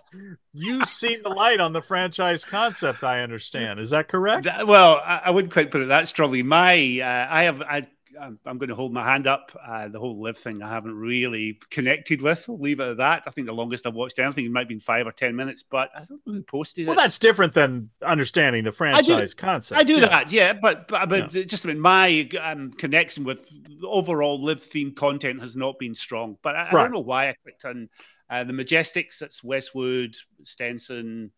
you 0.54 0.86
see 0.86 1.16
the 1.16 1.30
light 1.30 1.60
on 1.60 1.74
the 1.74 1.82
franchise 1.82 2.44
concept, 2.44 3.04
I 3.04 3.22
understand. 3.22 3.80
Is 3.80 3.92
that 3.92 4.08
correct? 4.08 4.48
Well, 4.66 5.02
I, 5.04 5.22
I 5.26 5.32
wouldn't 5.32 5.54
quite 5.54 5.72
put 5.72 5.82
it 5.82 5.88
that 5.88 6.08
strongly. 6.08 6.44
My 6.44 7.00
uh, 7.02 7.28
I 7.34 7.44
have 7.44 7.62
I 7.62 7.84
I'm, 8.22 8.40
I'm 8.46 8.58
going 8.58 8.70
to 8.70 8.76
hold 8.76 8.94
my 8.94 9.04
hand 9.04 9.26
up. 9.26 9.52
Uh, 9.68 9.88
the 9.88 10.00
whole 10.00 10.22
LIV 10.22 10.38
thing, 10.38 10.62
I 10.62 10.70
haven't 10.70 10.96
really 10.96 11.60
connected 11.70 12.22
with. 12.22 12.48
We'll 12.48 12.60
leave 12.60 12.80
it 12.80 12.90
at 12.90 12.98
that. 12.98 13.24
I 13.26 13.32
think 13.32 13.48
the 13.48 13.54
longest 13.54 13.88
I've 13.88 13.96
watched 13.96 14.20
anything 14.20 14.46
it 14.46 14.52
might 14.52 14.62
have 14.62 14.68
been 14.68 14.80
five 14.80 15.08
or 15.08 15.12
ten 15.12 15.36
minutes, 15.36 15.64
but 15.64 15.90
I 15.96 16.00
don't 16.06 16.22
know 16.26 16.34
who 16.34 16.44
posted 16.44 16.86
well, 16.86 16.94
it. 16.94 16.98
Well, 16.98 17.06
that's 17.06 17.20
different 17.20 17.54
than 17.54 17.90
understanding 18.06 18.64
the 18.64 18.72
franchise 18.72 19.36
I 19.38 19.42
concept. 19.42 19.80
I 19.80 19.84
do 19.84 19.96
yeah. 19.96 20.08
that, 20.08 20.32
yeah. 20.32 20.54
But 20.54 20.88
but, 20.88 21.10
but 21.10 21.34
yeah. 21.34 21.44
just 21.44 21.66
I 21.66 21.70
mean, 21.70 21.80
my 21.80 22.30
um, 22.42 22.72
connection 22.72 23.24
with 23.24 23.52
overall 23.84 24.42
LIV 24.42 24.62
themed 24.62 24.96
content 24.96 25.40
has 25.42 25.56
not 25.56 25.80
been 25.80 25.96
strong. 25.96 26.38
But 26.44 26.56
I, 26.56 26.64
right. 26.64 26.76
I 26.76 26.84
don't 26.84 26.94
know 26.94 27.00
why 27.00 27.30
I 27.30 27.36
clicked 27.44 27.66
on 27.66 27.90
uh, 28.30 28.44
the 28.44 28.54
Majesticks. 28.54 29.20
That's 29.20 29.44
Westwood, 29.44 30.16
Stenson. 30.44 31.32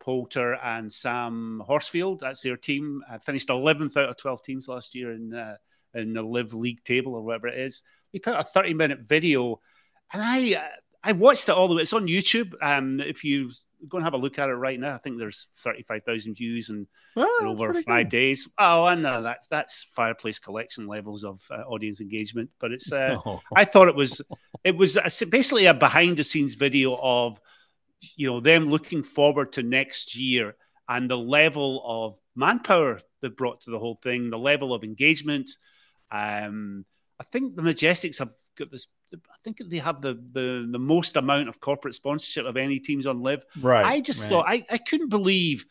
Poulter 0.00 0.54
and 0.54 0.90
Sam 0.90 1.60
Horsfield. 1.66 2.20
That's 2.20 2.40
their 2.40 2.56
team. 2.56 3.02
I 3.10 3.18
finished 3.18 3.48
11th 3.48 3.96
out 3.96 4.08
of 4.08 4.16
12 4.16 4.42
teams 4.42 4.68
last 4.68 4.94
year 4.94 5.12
in 5.12 5.34
uh, 5.34 5.56
in 5.94 6.12
the 6.12 6.22
LIV 6.22 6.54
League 6.54 6.84
table 6.84 7.14
or 7.14 7.22
whatever 7.22 7.48
it 7.48 7.58
is. 7.58 7.82
They 8.12 8.18
put 8.18 8.38
a 8.38 8.44
30 8.44 8.74
minute 8.74 9.00
video, 9.00 9.60
and 10.12 10.22
I 10.24 10.70
I 11.02 11.12
watched 11.12 11.48
it 11.48 11.52
all 11.52 11.68
the 11.68 11.76
way. 11.76 11.82
It's 11.82 11.92
on 11.92 12.08
YouTube. 12.08 12.54
Um, 12.60 13.00
if 13.00 13.22
you 13.22 13.50
go 13.88 13.98
and 13.98 14.04
have 14.04 14.14
a 14.14 14.18
look 14.18 14.38
at 14.38 14.48
it 14.48 14.54
right 14.54 14.78
now, 14.78 14.94
I 14.94 14.98
think 14.98 15.18
there's 15.18 15.46
35,000 15.58 16.34
views 16.34 16.70
in, 16.70 16.86
oh, 17.16 17.38
in 17.40 17.46
over 17.46 17.72
five 17.74 18.06
good. 18.06 18.16
days. 18.16 18.48
Oh, 18.58 18.84
I 18.84 18.94
know 18.94 19.22
that's 19.22 19.46
that's 19.46 19.86
fireplace 19.92 20.38
collection 20.38 20.86
levels 20.86 21.24
of 21.24 21.40
uh, 21.50 21.62
audience 21.62 22.00
engagement. 22.00 22.50
But 22.58 22.72
it's 22.72 22.92
uh, 22.92 23.16
oh. 23.26 23.40
I 23.54 23.64
thought 23.64 23.88
it 23.88 23.94
was 23.94 24.20
it 24.64 24.76
was 24.76 24.96
a, 24.96 25.26
basically 25.26 25.66
a 25.66 25.74
behind 25.74 26.16
the 26.16 26.24
scenes 26.24 26.54
video 26.54 26.98
of 27.00 27.40
you 28.16 28.26
know 28.26 28.40
them 28.40 28.66
looking 28.66 29.02
forward 29.02 29.52
to 29.52 29.62
next 29.62 30.16
year 30.16 30.56
and 30.88 31.08
the 31.08 31.18
level 31.18 31.82
of 31.84 32.18
manpower 32.34 33.00
they 33.20 33.28
brought 33.28 33.60
to 33.62 33.70
the 33.70 33.78
whole 33.78 33.98
thing, 34.02 34.30
the 34.30 34.38
level 34.38 34.72
of 34.72 34.84
engagement. 34.84 35.50
Um, 36.10 36.84
I 37.20 37.24
think 37.24 37.56
the 37.56 37.62
Majesticks 37.62 38.18
have 38.18 38.32
got 38.56 38.70
this. 38.70 38.88
I 39.12 39.36
think 39.42 39.60
they 39.66 39.78
have 39.78 40.00
the 40.00 40.14
the, 40.14 40.68
the 40.70 40.78
most 40.78 41.16
amount 41.16 41.48
of 41.48 41.60
corporate 41.60 41.94
sponsorship 41.94 42.46
of 42.46 42.56
any 42.56 42.78
teams 42.78 43.06
on 43.06 43.22
LIV. 43.22 43.44
Right. 43.60 43.84
I 43.84 44.00
just 44.00 44.22
right. 44.22 44.28
thought 44.28 44.46
I, 44.48 44.64
I 44.70 44.78
couldn't 44.78 45.08
believe. 45.08 45.64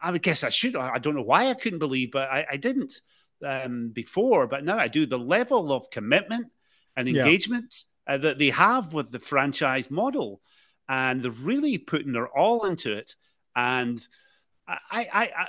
I 0.00 0.10
would 0.10 0.22
guess 0.22 0.44
I 0.44 0.50
should. 0.50 0.76
I 0.76 0.98
don't 0.98 1.16
know 1.16 1.22
why 1.22 1.48
I 1.48 1.54
couldn't 1.54 1.78
believe, 1.78 2.12
but 2.12 2.30
I, 2.30 2.46
I 2.52 2.56
didn't 2.56 3.00
um, 3.44 3.88
before. 3.88 4.46
But 4.46 4.64
now 4.64 4.78
I 4.78 4.88
do. 4.88 5.06
The 5.06 5.18
level 5.18 5.72
of 5.72 5.90
commitment 5.90 6.48
and 6.96 7.08
engagement 7.08 7.84
yeah. 8.06 8.14
uh, 8.14 8.18
that 8.18 8.38
they 8.38 8.50
have 8.50 8.92
with 8.92 9.10
the 9.10 9.18
franchise 9.18 9.90
model, 9.90 10.42
and 10.88 11.22
they're 11.22 11.30
really 11.30 11.78
putting 11.78 12.12
their 12.12 12.28
all 12.28 12.66
into 12.66 12.92
it. 12.92 13.16
And 13.56 14.06
I, 14.68 14.78
I, 14.90 15.32
I, 15.36 15.46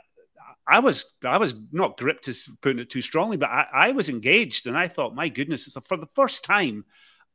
I 0.67 0.79
was, 0.79 1.13
I 1.23 1.37
was 1.37 1.53
not 1.71 1.97
gripped 1.97 2.27
as 2.27 2.49
putting 2.61 2.79
it 2.79 2.89
too 2.89 3.01
strongly, 3.01 3.37
but 3.37 3.49
I, 3.49 3.67
I 3.73 3.91
was 3.91 4.09
engaged, 4.09 4.67
and 4.67 4.77
I 4.77 4.87
thought, 4.87 5.13
my 5.15 5.29
goodness, 5.29 5.77
for 5.85 5.97
the 5.97 6.09
first 6.15 6.43
time, 6.43 6.85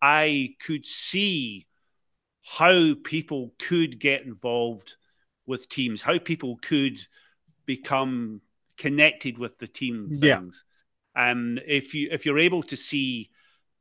I 0.02 0.55
could 0.61 0.85
see 0.85 1.66
how 2.43 2.94
people 3.05 3.55
could 3.59 4.01
get 4.01 4.23
involved 4.23 4.97
with 5.47 5.69
teams, 5.69 6.02
how 6.02 6.19
people 6.19 6.59
could 6.62 6.98
become 7.66 8.40
connected 8.77 9.39
with 9.39 9.59
the 9.59 9.69
team 9.69 10.09
things. 10.09 10.65
Yeah. 11.15 11.31
Um, 11.31 11.59
if 11.66 11.94
you 11.94 12.09
if 12.11 12.24
you're 12.24 12.39
able 12.39 12.62
to 12.65 12.77
see 12.77 13.31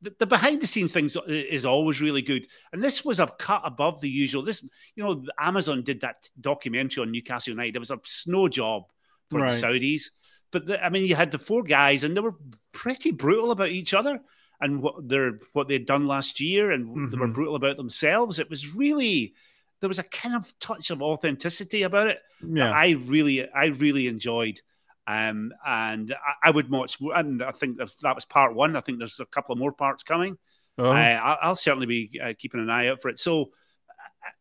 the, 0.02 0.14
the, 0.18 0.26
behind 0.26 0.60
the 0.60 0.66
scenes 0.66 0.92
things 0.92 1.16
is 1.26 1.64
always 1.64 2.00
really 2.00 2.22
good, 2.22 2.46
and 2.72 2.82
this 2.82 3.04
was 3.04 3.20
a 3.20 3.26
cut 3.38 3.62
above 3.64 4.00
the 4.00 4.10
usual. 4.10 4.42
This, 4.42 4.62
you 4.94 5.02
know, 5.02 5.24
Amazon 5.38 5.82
did 5.82 6.00
that 6.00 6.28
documentary 6.40 7.02
on 7.02 7.10
Newcastle 7.10 7.52
United. 7.52 7.76
It 7.76 7.80
was 7.80 7.90
a 7.90 8.00
snow 8.04 8.48
job 8.48 8.84
for 9.30 9.40
right. 9.40 9.52
the 9.52 9.66
Saudis, 9.66 10.10
but 10.50 10.66
the, 10.66 10.84
I 10.84 10.88
mean, 10.88 11.06
you 11.06 11.14
had 11.14 11.30
the 11.30 11.38
four 11.38 11.62
guys, 11.62 12.04
and 12.04 12.16
they 12.16 12.20
were 12.20 12.36
pretty 12.72 13.12
brutal 13.12 13.50
about 13.50 13.68
each 13.68 13.94
other 13.94 14.20
and 14.60 14.82
what 14.82 15.08
they're 15.08 15.38
what 15.52 15.68
they'd 15.68 15.86
done 15.86 16.06
last 16.06 16.40
year, 16.40 16.70
and 16.70 16.86
mm-hmm. 16.86 17.10
they 17.10 17.16
were 17.16 17.26
mm-hmm. 17.26 17.34
brutal 17.34 17.56
about 17.56 17.76
themselves. 17.76 18.38
It 18.38 18.50
was 18.50 18.74
really 18.74 19.34
there 19.80 19.88
was 19.88 19.98
a 19.98 20.04
kind 20.04 20.34
of 20.34 20.52
touch 20.58 20.90
of 20.90 21.02
authenticity 21.02 21.82
about 21.82 22.08
it. 22.08 22.18
Yeah, 22.46 22.70
I 22.70 22.90
really 22.90 23.48
I 23.48 23.66
really 23.66 24.08
enjoyed. 24.08 24.60
Um, 25.06 25.52
and 25.66 26.14
I, 26.14 26.48
I, 26.48 26.50
would 26.52 26.70
watch, 26.70 26.98
and 27.00 27.42
I 27.42 27.50
think 27.50 27.78
that 27.78 28.14
was 28.14 28.24
part 28.24 28.54
one. 28.54 28.76
I 28.76 28.80
think 28.80 28.98
there's 28.98 29.18
a 29.18 29.26
couple 29.26 29.52
of 29.52 29.58
more 29.58 29.72
parts 29.72 30.04
coming. 30.04 30.38
Uh-huh. 30.78 30.90
Uh, 30.90 31.36
I'll 31.42 31.56
certainly 31.56 31.86
be 31.86 32.20
uh, 32.22 32.32
keeping 32.38 32.60
an 32.60 32.70
eye 32.70 32.88
out 32.88 33.02
for 33.02 33.08
it. 33.08 33.18
So, 33.18 33.50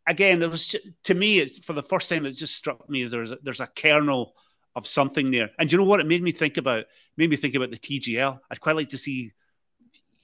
again, 0.05 0.43
it 0.43 0.51
was 0.51 0.75
to 1.05 1.13
me, 1.15 1.39
it's 1.39 1.57
for 1.59 1.73
the 1.73 1.81
first 1.81 2.07
time, 2.07 2.25
it 2.25 2.33
just 2.33 2.55
struck 2.55 2.87
me 2.87 3.05
there's 3.05 3.31
a, 3.31 3.39
there's 3.41 3.61
a 3.61 3.67
kernel 3.67 4.35
of 4.79 4.87
something 4.87 5.29
there. 5.29 5.51
And 5.59 5.71
you 5.71 5.77
know 5.77 5.83
what? 5.83 5.99
It 5.99 6.07
made 6.07 6.23
me 6.23 6.31
think 6.31 6.57
about 6.57 6.85
made 7.17 7.29
me 7.29 7.35
think 7.35 7.53
about 7.53 7.69
the 7.69 7.77
TGL. 7.77 8.39
I'd 8.49 8.61
quite 8.61 8.75
like 8.75 8.89
to 8.89 8.97
see 8.97 9.31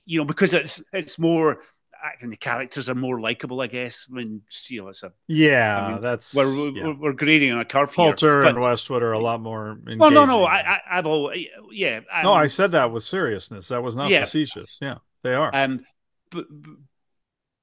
you 0.05 0.19
know, 0.19 0.25
because 0.25 0.53
it's 0.53 0.81
it's 0.93 1.19
more 1.19 1.59
and 2.21 2.31
the 2.31 2.37
characters 2.37 2.89
are 2.89 2.95
more 2.95 3.19
likable, 3.19 3.61
I 3.61 3.67
guess. 3.67 4.07
I 4.09 4.15
mean, 4.15 4.41
you 4.67 4.81
know, 4.81 4.89
it's 4.89 5.03
a 5.03 5.11
yeah. 5.27 5.85
I 5.85 5.91
mean, 5.91 6.01
that's 6.01 6.35
we're, 6.35 6.71
we're, 6.71 6.93
we're 6.93 7.13
grading 7.13 7.51
on 7.51 7.59
a 7.59 7.65
curve 7.65 7.93
here, 7.93 8.43
and 8.43 8.59
Westwood 8.59 9.01
are 9.01 9.13
a 9.13 9.19
lot 9.19 9.41
more. 9.41 9.71
Engaging. 9.71 9.99
Well, 9.99 10.11
no, 10.11 10.25
no, 10.25 10.43
I, 10.43 10.79
I, 10.87 10.95
have 10.95 11.05
always, 11.05 11.47
yeah. 11.71 12.01
Um, 12.11 12.23
no, 12.23 12.33
I 12.33 12.47
said 12.47 12.73
that 12.73 12.91
with 12.91 13.03
seriousness. 13.03 13.69
That 13.69 13.81
was 13.81 13.95
not 13.95 14.11
yeah. 14.11 14.21
facetious. 14.21 14.79
Yeah, 14.81 14.97
they 15.23 15.33
are. 15.33 15.49
Um, 15.53 15.85
but 16.29 16.45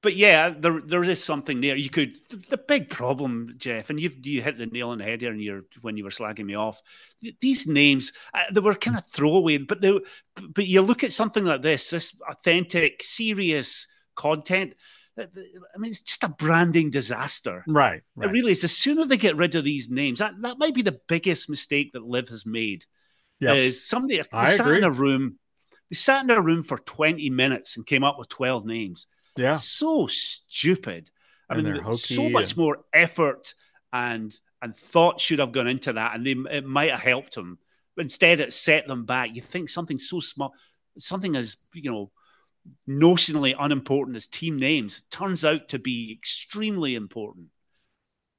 but 0.03 0.17
yeah, 0.17 0.51
there 0.51 0.81
there 0.81 1.05
is 1.05 1.23
something 1.23 1.61
there. 1.61 1.77
You 1.77 1.89
could 1.89 2.19
the 2.49 2.59
big 2.59 2.91
problem, 2.91 3.55
Geoff, 3.57 3.89
and 3.89 4.01
you 4.01 4.11
you 4.23 4.43
hit 4.43 4.59
the 4.59 4.67
nail 4.67 4.91
on 4.91 4.99
the 4.99 5.05
head 5.05 5.21
here, 5.21 5.31
and 5.31 5.41
you're 5.41 5.63
when 5.81 5.97
you 5.97 6.03
were 6.05 6.11
slagging 6.11 6.45
me 6.45 6.55
off. 6.55 6.83
These 7.41 7.69
names 7.69 8.13
uh, 8.35 8.43
they 8.53 8.61
were 8.61 8.75
kind 8.75 8.99
of 8.99 9.07
throwaway, 9.07 9.59
but 9.59 9.81
they 9.81 9.99
but 10.35 10.67
you 10.67 10.83
look 10.83 11.05
at 11.05 11.13
something 11.13 11.45
like 11.45 11.63
this, 11.63 11.89
this 11.89 12.17
authentic, 12.29 13.03
serious 13.03 13.87
content. 14.17 14.75
I 15.17 15.27
mean, 15.77 15.91
it's 15.91 16.01
just 16.01 16.25
a 16.25 16.29
branding 16.29 16.91
disaster. 16.91 17.63
Right, 17.69 18.03
right. 18.17 18.29
It 18.29 18.33
really 18.33 18.53
is. 18.53 18.63
The 18.63 18.69
sooner 18.69 19.05
they 19.05 19.19
get 19.19 19.37
rid 19.37 19.55
of 19.55 19.63
these 19.63 19.91
names, 19.91 20.21
that, 20.21 20.33
that 20.41 20.59
might 20.59 20.75
be 20.75 20.81
the 20.81 21.01
biggest 21.07 21.51
mistake 21.51 21.93
that 21.93 22.03
LIV 22.03 22.31
has 22.31 22.47
made. 22.47 22.87
Yeah, 23.39 23.53
is 23.53 23.87
somebody 23.87 24.21
I 24.33 24.57
sat 24.57 24.67
agree. 24.67 24.79
in 24.79 24.85
a 24.85 24.91
room, 24.91 25.39
they 25.91 25.97
sat 25.97 26.25
in 26.25 26.31
a 26.31 26.41
room 26.41 26.63
for 26.63 26.79
twenty 26.79 27.31
minutes 27.31 27.77
and 27.77 27.87
came 27.87 28.03
up 28.03 28.19
with 28.19 28.29
twelve 28.29 28.65
names 28.65 29.07
yeah. 29.37 29.57
So 29.57 30.07
stupid. 30.07 31.11
I 31.49 31.57
and 31.57 31.65
mean, 31.65 31.97
so 31.97 32.29
much 32.31 32.51
and... 32.51 32.57
more 32.57 32.79
effort 32.93 33.55
and 33.93 34.35
and 34.63 34.75
thought 34.75 35.21
should 35.21 35.41
have 35.41 35.53
gone 35.53 35.67
into 35.67 35.93
that, 35.95 36.15
and 36.15 36.27
they, 36.27 36.37
it 36.51 36.65
might 36.65 36.91
have 36.91 37.01
helped 37.01 37.35
them. 37.35 37.59
But 37.97 38.03
instead, 38.03 38.41
it 38.41 38.53
set 38.53 38.87
them 38.87 39.05
back. 39.05 39.35
You 39.35 39.43
think 39.43 39.69
something 39.69 39.99
so 39.99 40.21
small, 40.21 40.55
something 40.99 41.37
as 41.37 41.57
you 41.75 41.91
know, 41.91 42.11
notionally 42.89 43.55
unimportant 43.59 44.17
as 44.17 44.27
team 44.27 44.57
names 44.57 45.03
turns 45.11 45.45
out 45.45 45.69
to 45.69 45.79
be 45.79 46.13
extremely 46.13 46.95
important 46.95 47.49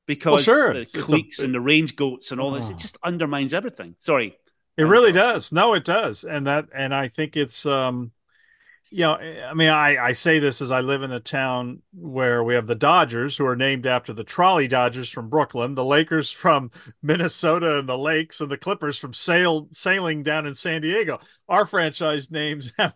because 0.07 0.47
well, 0.47 0.57
sure. 0.57 0.73
the 0.73 0.81
it's, 0.81 0.95
Cleeks 0.95 1.39
a, 1.39 1.45
and 1.45 1.53
the 1.53 1.61
range 1.61 1.95
goats 1.95 2.31
and 2.31 2.39
all 2.39 2.51
this. 2.51 2.69
It 2.69 2.75
oh. 2.75 2.77
just 2.77 2.97
undermines 3.03 3.53
everything. 3.53 3.95
Sorry, 3.99 4.35
it 4.77 4.83
really 4.83 5.11
does. 5.11 5.51
No, 5.51 5.73
it 5.73 5.83
does, 5.83 6.23
and 6.23 6.47
that 6.47 6.67
and 6.73 6.93
I 6.93 7.07
think 7.07 7.37
it's 7.37 7.65
um 7.65 8.11
you 8.93 8.99
know, 8.99 9.15
I 9.15 9.55
mean, 9.55 9.69
I, 9.69 9.97
I 9.97 10.11
say 10.11 10.37
this 10.37 10.61
as 10.61 10.69
I 10.69 10.81
live 10.81 11.01
in 11.01 11.11
a 11.11 11.19
town 11.19 11.81
where 11.95 12.43
we 12.43 12.53
have 12.53 12.67
the 12.67 12.75
Dodgers, 12.75 13.35
who 13.35 13.45
are 13.47 13.55
named 13.55 13.87
after 13.87 14.13
the 14.13 14.23
trolley 14.23 14.67
Dodgers 14.67 15.09
from 15.09 15.29
Brooklyn, 15.29 15.73
the 15.73 15.83
Lakers 15.83 16.29
from 16.29 16.69
Minnesota 17.01 17.79
and 17.79 17.89
the 17.89 17.97
Lakes, 17.97 18.39
and 18.39 18.51
the 18.51 18.57
Clippers 18.57 18.99
from 18.99 19.11
sail 19.11 19.67
sailing 19.71 20.21
down 20.21 20.45
in 20.45 20.53
San 20.53 20.81
Diego. 20.81 21.17
Our 21.49 21.65
franchise 21.65 22.29
names 22.29 22.71
have 22.77 22.93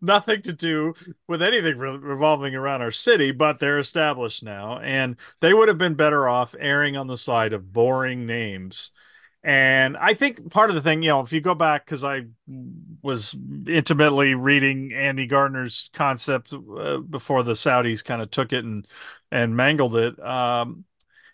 nothing 0.00 0.40
to 0.42 0.52
do 0.52 0.94
with 1.26 1.42
anything 1.42 1.78
re- 1.78 1.98
revolving 1.98 2.54
around 2.54 2.82
our 2.82 2.92
city, 2.92 3.32
but 3.32 3.58
they're 3.58 3.80
established 3.80 4.44
now, 4.44 4.78
and 4.78 5.16
they 5.40 5.52
would 5.52 5.66
have 5.66 5.78
been 5.78 5.94
better 5.94 6.28
off 6.28 6.54
erring 6.60 6.96
on 6.96 7.08
the 7.08 7.16
side 7.16 7.52
of 7.52 7.72
boring 7.72 8.24
names 8.24 8.92
and 9.48 9.96
I 9.96 10.12
think 10.12 10.50
part 10.50 10.68
of 10.68 10.76
the 10.76 10.82
thing, 10.82 11.02
you 11.02 11.08
know, 11.08 11.20
if 11.20 11.32
you 11.32 11.40
go 11.40 11.54
back, 11.54 11.86
because 11.86 12.04
I 12.04 12.26
was 13.00 13.34
intimately 13.66 14.34
reading 14.34 14.92
Andy 14.92 15.26
Gardiner's 15.26 15.88
concept 15.94 16.52
uh, 16.52 16.98
before 16.98 17.42
the 17.42 17.54
Saudis 17.54 18.04
kind 18.04 18.20
of 18.20 18.30
took 18.30 18.52
it 18.52 18.66
and 18.66 18.86
and 19.32 19.56
mangled 19.56 19.96
it. 19.96 20.22
Um, 20.22 20.84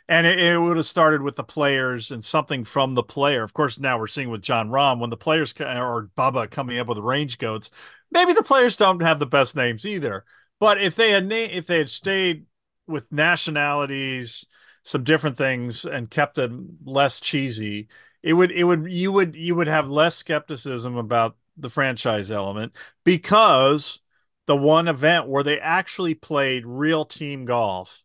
and 0.09 0.28
it, 0.28 0.39
it, 0.39 0.61
would 0.61 0.77
have 0.77 0.86
started 0.86 1.23
with 1.23 1.35
the 1.35 1.43
players 1.43 2.12
and 2.12 2.24
something 2.24 2.62
from 2.62 2.95
the 2.95 3.03
player. 3.03 3.43
Of 3.43 3.53
course, 3.53 3.81
now 3.81 3.99
we're 3.99 4.07
seeing 4.07 4.31
with 4.31 4.43
Jon 4.43 4.69
Rahm 4.69 5.01
when 5.01 5.11
the 5.11 5.16
players 5.16 5.53
or 5.61 6.09
Bubba 6.16 6.49
coming 6.49 6.78
up 6.78 6.86
with 6.86 6.99
range 6.99 7.39
goats. 7.39 7.70
Maybe 8.12 8.32
the 8.32 8.45
players 8.45 8.77
don't 8.77 9.03
have 9.03 9.19
the 9.19 9.27
best 9.27 9.57
names 9.57 9.85
either. 9.85 10.24
But 10.61 10.81
if 10.81 10.95
they 10.95 11.11
had 11.11 11.27
na- 11.27 11.35
if 11.35 11.66
they 11.66 11.78
had 11.78 11.91
stayed 11.91 12.47
with 12.86 13.11
nationalities 13.11 14.47
some 14.85 15.02
different 15.02 15.36
things 15.36 15.85
and 15.85 16.11
kept 16.11 16.39
it 16.39 16.52
less 16.85 17.19
cheesy, 17.19 17.89
it 18.23 18.35
would 18.35 18.52
it 18.52 18.65
would 18.65 18.86
you 18.90 19.11
would 19.11 19.35
you 19.35 19.56
would 19.56 19.66
have 19.66 19.89
less 19.89 20.15
skepticism 20.15 20.97
about 20.97 21.36
the 21.56 21.69
franchise 21.69 22.31
element 22.31 22.77
because 23.02 24.01
the 24.47 24.56
one 24.56 24.86
event 24.86 25.27
where 25.27 25.43
they 25.43 25.59
actually 25.59 26.15
played 26.15 26.66
real 26.66 27.05
team 27.05 27.47
golf, 27.47 28.05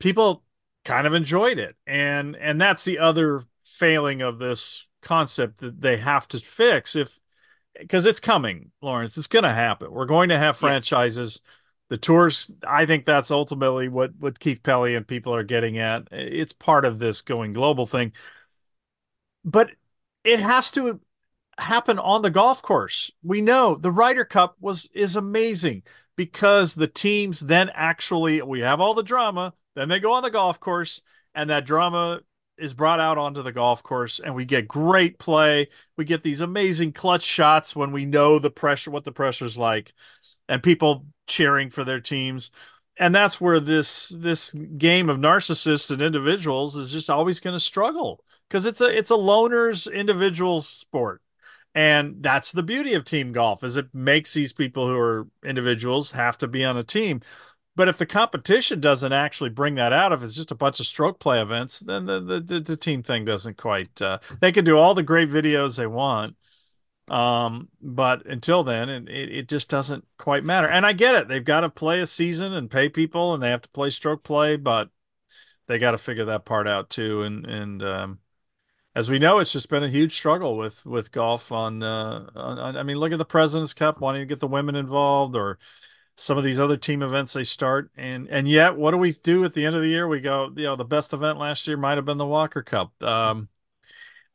people 0.00 0.42
kind 0.84 1.06
of 1.06 1.14
enjoyed 1.14 1.58
it. 1.58 1.76
And 1.86 2.34
and 2.36 2.60
that's 2.60 2.84
the 2.84 2.98
other 2.98 3.42
failing 3.62 4.22
of 4.22 4.38
this 4.38 4.88
concept 5.02 5.58
that 5.58 5.82
they 5.82 5.98
have 5.98 6.26
to 6.28 6.38
fix 6.38 6.96
if 6.96 7.20
because 7.78 8.06
it's 8.06 8.20
coming, 8.20 8.70
Lawrence. 8.80 9.18
It's 9.18 9.26
going 9.26 9.42
to 9.42 9.52
happen. 9.52 9.90
We're 9.90 10.06
going 10.06 10.30
to 10.30 10.38
have 10.38 10.56
franchises. 10.56 11.42
Yeah 11.44 11.50
the 11.90 11.98
tours 11.98 12.50
i 12.66 12.86
think 12.86 13.04
that's 13.04 13.30
ultimately 13.30 13.88
what 13.88 14.12
what 14.18 14.40
keith 14.40 14.62
pelley 14.62 14.94
and 14.94 15.06
people 15.06 15.34
are 15.34 15.44
getting 15.44 15.78
at. 15.78 16.08
It's 16.10 16.52
part 16.52 16.84
of 16.84 16.98
this 16.98 17.20
going 17.20 17.52
global 17.52 17.86
thing. 17.86 18.12
But 19.44 19.70
it 20.24 20.40
has 20.40 20.70
to 20.72 21.00
happen 21.58 21.98
on 21.98 22.22
the 22.22 22.30
golf 22.30 22.62
course. 22.62 23.10
We 23.22 23.40
know 23.40 23.76
the 23.76 23.92
ryder 23.92 24.24
cup 24.24 24.56
was 24.60 24.88
is 24.94 25.16
amazing 25.16 25.82
because 26.16 26.74
the 26.74 26.86
teams 26.88 27.40
then 27.40 27.70
actually 27.74 28.40
we 28.42 28.60
have 28.60 28.80
all 28.80 28.94
the 28.94 29.02
drama 29.02 29.52
then 29.74 29.88
they 29.88 29.98
go 30.00 30.12
on 30.12 30.22
the 30.22 30.30
golf 30.30 30.60
course 30.60 31.02
and 31.34 31.50
that 31.50 31.66
drama 31.66 32.20
is 32.58 32.74
brought 32.74 33.00
out 33.00 33.18
onto 33.18 33.42
the 33.42 33.52
golf 33.52 33.82
course 33.82 34.20
and 34.20 34.34
we 34.34 34.44
get 34.44 34.68
great 34.68 35.18
play. 35.18 35.68
We 35.96 36.04
get 36.04 36.22
these 36.22 36.40
amazing 36.40 36.92
clutch 36.92 37.22
shots 37.22 37.74
when 37.74 37.92
we 37.92 38.04
know 38.04 38.38
the 38.38 38.50
pressure, 38.50 38.90
what 38.90 39.04
the 39.04 39.12
pressure's 39.12 39.58
like, 39.58 39.92
and 40.48 40.62
people 40.62 41.06
cheering 41.26 41.70
for 41.70 41.84
their 41.84 42.00
teams. 42.00 42.50
And 42.96 43.14
that's 43.14 43.40
where 43.40 43.58
this 43.58 44.08
this 44.08 44.52
game 44.52 45.08
of 45.08 45.18
narcissists 45.18 45.90
and 45.90 46.00
individuals 46.00 46.76
is 46.76 46.92
just 46.92 47.10
always 47.10 47.40
going 47.40 47.54
to 47.54 47.60
struggle 47.60 48.22
because 48.48 48.66
it's 48.66 48.80
a 48.80 48.96
it's 48.96 49.10
a 49.10 49.14
loners 49.14 49.92
individual 49.92 50.60
sport. 50.60 51.20
And 51.74 52.22
that's 52.22 52.52
the 52.52 52.62
beauty 52.62 52.94
of 52.94 53.04
team 53.04 53.32
golf 53.32 53.64
is 53.64 53.76
it 53.76 53.88
makes 53.92 54.32
these 54.32 54.52
people 54.52 54.86
who 54.86 54.96
are 54.96 55.26
individuals 55.44 56.12
have 56.12 56.38
to 56.38 56.46
be 56.48 56.64
on 56.64 56.76
a 56.76 56.84
team. 56.84 57.20
But 57.76 57.88
if 57.88 57.98
the 57.98 58.06
competition 58.06 58.80
doesn't 58.80 59.12
actually 59.12 59.50
bring 59.50 59.74
that 59.76 59.92
out, 59.92 60.12
if 60.12 60.22
it's 60.22 60.34
just 60.34 60.52
a 60.52 60.56
bunch 60.56 60.78
of 60.78 60.86
stroke 60.86 61.18
play 61.18 61.40
events, 61.40 61.80
then 61.80 62.06
the 62.06 62.20
the, 62.20 62.60
the, 62.60 62.76
team 62.76 63.02
thing 63.02 63.24
doesn't 63.24 63.56
quite. 63.56 64.00
Uh, 64.00 64.18
they 64.40 64.52
can 64.52 64.64
do 64.64 64.78
all 64.78 64.94
the 64.94 65.02
great 65.02 65.28
videos 65.28 65.76
they 65.76 65.86
want, 65.86 66.36
um, 67.10 67.68
but 67.82 68.24
until 68.26 68.62
then, 68.62 68.88
it, 68.88 69.08
it 69.08 69.48
just 69.48 69.68
doesn't 69.68 70.04
quite 70.18 70.44
matter. 70.44 70.68
And 70.68 70.86
I 70.86 70.92
get 70.92 71.16
it; 71.16 71.28
they've 71.28 71.44
got 71.44 71.60
to 71.60 71.68
play 71.68 72.00
a 72.00 72.06
season 72.06 72.52
and 72.52 72.70
pay 72.70 72.88
people, 72.88 73.34
and 73.34 73.42
they 73.42 73.50
have 73.50 73.62
to 73.62 73.70
play 73.70 73.90
stroke 73.90 74.22
play, 74.22 74.56
but 74.56 74.90
they 75.66 75.78
got 75.78 75.92
to 75.92 75.98
figure 75.98 76.26
that 76.26 76.44
part 76.44 76.68
out 76.68 76.90
too. 76.90 77.22
And 77.22 77.44
and 77.44 77.82
um, 77.82 78.18
as 78.94 79.10
we 79.10 79.18
know, 79.18 79.40
it's 79.40 79.52
just 79.52 79.68
been 79.68 79.82
a 79.82 79.88
huge 79.88 80.14
struggle 80.14 80.56
with 80.56 80.86
with 80.86 81.10
golf. 81.10 81.50
On, 81.50 81.82
uh, 81.82 82.26
on, 82.36 82.76
I 82.76 82.82
mean, 82.84 82.98
look 82.98 83.12
at 83.12 83.18
the 83.18 83.24
Presidents 83.24 83.74
Cup, 83.74 84.00
wanting 84.00 84.22
to 84.22 84.26
get 84.26 84.38
the 84.38 84.46
women 84.46 84.76
involved, 84.76 85.34
or 85.34 85.58
some 86.16 86.38
of 86.38 86.44
these 86.44 86.60
other 86.60 86.76
team 86.76 87.02
events 87.02 87.32
they 87.32 87.44
start, 87.44 87.90
and 87.96 88.28
and 88.28 88.46
yet, 88.46 88.76
what 88.76 88.92
do 88.92 88.98
we 88.98 89.12
do 89.12 89.44
at 89.44 89.54
the 89.54 89.66
end 89.66 89.74
of 89.74 89.82
the 89.82 89.88
year? 89.88 90.06
We 90.06 90.20
go, 90.20 90.50
you 90.54 90.64
know, 90.64 90.76
the 90.76 90.84
best 90.84 91.12
event 91.12 91.38
last 91.38 91.66
year 91.66 91.76
might 91.76 91.96
have 91.96 92.04
been 92.04 92.18
the 92.18 92.26
Walker 92.26 92.62
Cup. 92.62 93.02
Um, 93.02 93.48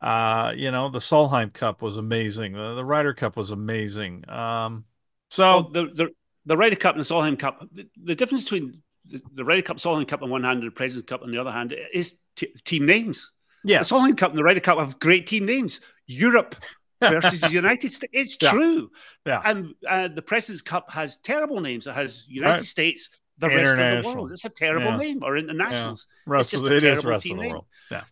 uh, 0.02 0.54
you 0.56 0.72
know, 0.72 0.90
the 0.90 1.00
Solheim 1.00 1.54
Cup 1.54 1.82
was 1.82 1.98
amazing. 1.98 2.54
The, 2.54 2.76
the 2.76 2.86
Ryder 2.86 3.14
Cup 3.14 3.38
was 3.38 3.52
amazing. 3.52 4.30
Um, 4.30 4.86
so 5.30 5.44
well, 5.44 5.70
the, 5.70 5.86
the 5.94 6.10
the 6.46 6.58
Ryder 6.58 6.76
Cup 6.76 6.96
and 6.96 7.04
the 7.04 7.08
Solheim 7.08 7.38
Cup, 7.38 7.68
the, 7.72 7.88
the 8.04 8.16
difference 8.16 8.46
between 8.46 8.82
the, 9.06 9.22
the 9.34 9.46
Ryder 9.46 9.62
Cup, 9.62 9.78
Solheim 9.78 10.08
Cup 10.08 10.22
on 10.22 10.30
one 10.30 10.44
hand, 10.44 10.60
and 10.60 10.68
the 10.68 10.76
President's 10.76 11.10
Cup 11.10 11.22
on 11.22 11.32
the 11.32 11.38
other 11.38 11.52
hand 11.52 11.76
is 11.94 12.16
t- 12.36 12.54
team 12.66 12.86
names. 12.86 13.32
Yes. 13.64 13.90
The 13.90 13.96
Solheim 13.96 14.18
Cup 14.18 14.32
and 14.32 14.40
the 14.40 14.44
Ryder 14.44 14.62
Cup 14.62 14.80
have 14.80 15.00
great 15.00 15.28
team 15.28 15.46
names. 15.46 15.82
Europe 16.08 16.56
versus 17.02 17.42
the 17.42 17.52
United 17.52 17.92
States. 17.92 18.12
It's 18.14 18.38
Yeah. 18.42 18.52
true. 18.52 18.92
Yeah. 19.26 19.42
And 19.46 19.74
uh, 19.88 20.08
the 20.10 20.22
President's 20.22 20.62
Cup 20.62 20.92
has 20.92 21.18
terrible 21.18 21.62
names. 21.62 21.88
It 21.88 21.94
has 21.94 22.26
United 22.28 22.58
Right. 22.58 22.66
States, 22.66 23.10
the 23.38 23.48
rest 23.50 23.80
of 23.80 24.04
the 24.04 24.10
world. 24.10 24.32
It's 24.32 24.46
a 24.46 24.50
terrible 24.50 24.88
Yeah. 24.92 24.98
name, 24.98 25.24
or 25.24 25.38
internationals. 25.38 26.08
rest 26.26 26.52
just 26.52 26.66
of 26.66 26.72
it 26.72 26.84
is 26.84 27.06
rest 27.06 27.26
of 27.26 27.38
the 27.38 27.42
name. 27.42 27.52
world. 27.52 27.66
Yeah. 27.92 28.04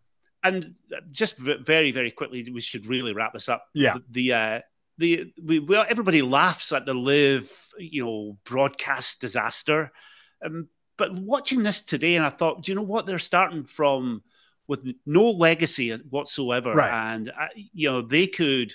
And 0.44 0.76
just 1.12 1.38
very, 1.38 1.92
very 1.92 2.12
quickly, 2.12 2.50
we 2.52 2.62
should 2.62 2.86
really 2.86 3.14
wrap 3.14 3.34
this 3.34 3.50
up. 3.50 3.66
Yeah. 3.74 3.96
The, 3.96 4.04
the 4.12 4.34
uh, 4.34 4.62
the 5.00 5.34
we 5.44 5.60
well, 5.60 5.86
everybody 5.90 6.22
laughs 6.22 6.72
at 6.72 6.86
the 6.86 6.94
LIV, 6.94 7.52
you 7.80 8.06
know, 8.06 8.38
broadcast 8.46 9.20
disaster. 9.22 9.92
Um, 10.44 10.70
but 10.98 11.14
watching 11.14 11.62
this 11.64 11.82
today, 11.82 12.16
and 12.16 12.26
I 12.26 12.30
thought, 12.30 12.64
do 12.64 12.72
you 12.72 12.76
know 12.76 12.82
what? 12.82 13.06
They're 13.06 13.20
starting 13.20 13.64
from 13.66 14.24
with 14.68 14.88
no 15.06 15.32
legacy 15.32 15.92
whatsoever, 16.10 16.76
Right. 16.76 16.92
and 16.92 17.30
uh, 17.30 17.48
you 17.56 17.90
know 17.90 18.02
they 18.02 18.28
could, 18.28 18.74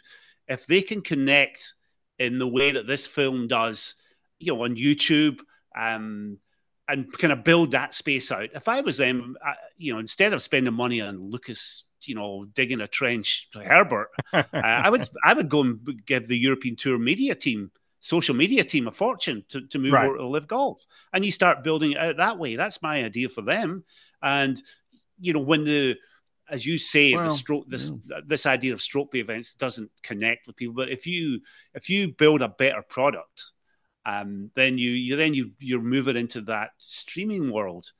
if 0.48 0.66
they 0.66 0.82
can 0.82 1.02
connect 1.02 1.74
in 2.18 2.38
the 2.38 2.48
way 2.48 2.72
that 2.72 2.86
this 2.86 3.06
film 3.06 3.48
does, 3.48 3.94
you 4.38 4.54
know, 4.54 4.64
on 4.64 4.76
YouTube, 4.76 5.40
um, 5.76 6.38
and 6.88 7.12
kind 7.18 7.32
of 7.32 7.44
build 7.44 7.70
that 7.72 7.94
space 7.94 8.30
out. 8.32 8.48
If 8.54 8.68
I 8.68 8.80
was 8.80 8.96
them, 8.96 9.36
I, 9.44 9.54
you 9.78 9.92
know, 9.92 9.98
instead 10.00 10.32
of 10.32 10.42
spending 10.42 10.74
money 10.74 11.00
on 11.00 11.30
Lucas, 11.30 11.84
you 12.02 12.14
know, 12.14 12.44
digging 12.54 12.80
a 12.80 12.88
trench 12.88 13.50
to 13.52 13.60
Herbert, 13.62 14.08
uh, 14.32 14.42
I 14.62 14.90
would 14.90 15.08
I 15.24 15.34
would 15.34 15.48
go 15.48 15.60
and 15.62 16.02
give 16.06 16.26
the 16.28 16.36
European 16.38 16.76
Tour 16.76 16.98
media 16.98 17.34
team, 17.34 17.70
social 18.00 18.34
media 18.34 18.64
team, 18.64 18.88
a 18.88 18.92
fortune 18.92 19.44
to, 19.48 19.66
to 19.68 19.78
move 19.78 19.92
Right. 19.92 20.06
over 20.08 20.16
to 20.18 20.26
LIV 20.26 20.48
Golf, 20.48 20.84
and 21.12 21.24
you 21.24 21.32
start 21.32 21.64
building 21.64 21.92
it 21.92 21.98
out 21.98 22.16
that 22.18 22.38
way. 22.38 22.56
That's 22.56 22.82
my 22.82 23.04
idea 23.04 23.28
for 23.28 23.42
them. 23.42 23.84
And 24.22 24.60
you 25.22 25.32
know, 25.32 25.40
when 25.40 25.64
the 25.64 25.96
as 26.50 26.66
you 26.66 26.76
say, 26.76 27.14
Well, 27.14 27.24
the 27.24 27.30
stroke 27.30 27.64
this 27.68 27.90
this 28.26 28.46
idea 28.46 28.72
of 28.74 28.82
stroke 28.82 29.12
play 29.12 29.20
events 29.20 29.54
doesn't 29.54 29.90
connect 30.02 30.46
with 30.46 30.56
people. 30.56 30.74
But 30.74 30.90
if 30.90 31.06
you 31.06 31.40
if 31.74 31.88
you 31.88 32.08
build 32.08 32.42
a 32.42 32.48
better 32.48 32.82
product, 32.82 33.44
um, 34.04 34.50
then 34.54 34.78
you 34.78 34.90
you 34.90 35.16
then 35.16 35.34
you 35.34 35.52
you're 35.58 35.80
moving 35.80 36.16
into 36.16 36.42
that 36.42 36.70
streaming 36.78 37.50
world 37.50 37.92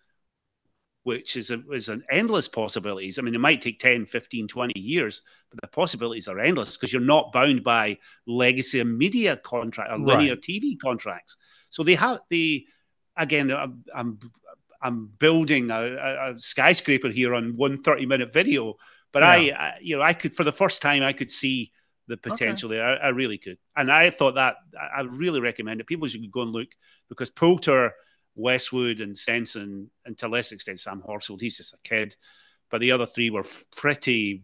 which 1.05 1.36
is 1.36 1.51
a, 1.51 1.61
is 1.73 1.89
an 1.89 2.05
endless 2.11 2.49
possibilities. 2.49 3.19
I 3.19 3.23
mean, 3.23 3.35
it 3.35 3.40
might 3.40 3.61
take 3.61 3.81
10, 3.81 4.07
15, 4.07 4.47
20 4.47 4.78
years, 4.78 5.23
but 5.51 5.61
the 5.61 5.66
possibilities 5.66 6.28
are 6.28 6.39
endless 6.39 6.77
because 6.77 6.93
you're 6.93 7.03
not 7.03 7.32
bound 7.32 7.65
by 7.65 7.99
legacy 8.27 8.82
media 8.85 9.36
contract 9.36 9.90
or 9.90 9.99
linear 9.99 10.36
TV 10.36 10.78
contracts. 10.78 11.36
So 11.70 11.82
they 11.82 11.97
have 11.97 12.20
the 12.31 12.65
again. 13.16 13.51
I'm 13.51 13.85
I'm, 13.94 14.19
I'm 14.82 15.06
building 15.18 15.70
a, 15.70 16.32
a, 16.32 16.38
skyscraper 16.38 17.09
here 17.09 17.34
on 17.34 17.56
one 17.56 17.82
30 17.82 18.06
minute 18.06 18.32
video, 18.32 18.74
but 19.12 19.22
I, 19.22 19.50
I 19.50 19.78
you 19.80 19.96
know 19.96 20.02
I 20.02 20.12
could 20.12 20.34
for 20.36 20.44
the 20.44 20.52
first 20.52 20.82
time 20.82 21.02
I 21.02 21.12
could 21.12 21.30
see 21.30 21.72
the 22.09 22.16
potential 22.16 22.68
there. 22.68 22.84
I, 22.84 22.94
I 22.94 23.09
really 23.10 23.38
could, 23.38 23.59
and 23.76 23.90
I 23.90 24.10
thought 24.10 24.34
that 24.34 24.56
I 24.74 25.02
really 25.02 25.40
recommend 25.40 25.80
it. 25.80 25.86
People 25.86 26.09
should 26.09 26.30
go 26.30 26.42
and 26.42 26.52
look 26.52 26.68
because 27.09 27.30
Poulter. 27.30 27.92
Westwood 28.34 29.00
and 29.00 29.16
Stenson, 29.16 29.90
and 30.06 30.16
to 30.18 30.26
a 30.26 30.28
less 30.28 30.52
extent 30.52 30.80
Sam 30.80 31.02
Horsfield. 31.02 31.40
He's 31.40 31.59
just 31.59 31.74
a 31.74 31.78
kid, 31.84 32.16
but 32.70 32.80
the 32.80 32.92
other 32.92 33.06
three 33.06 33.30
were 33.30 33.44
pretty, 33.76 34.42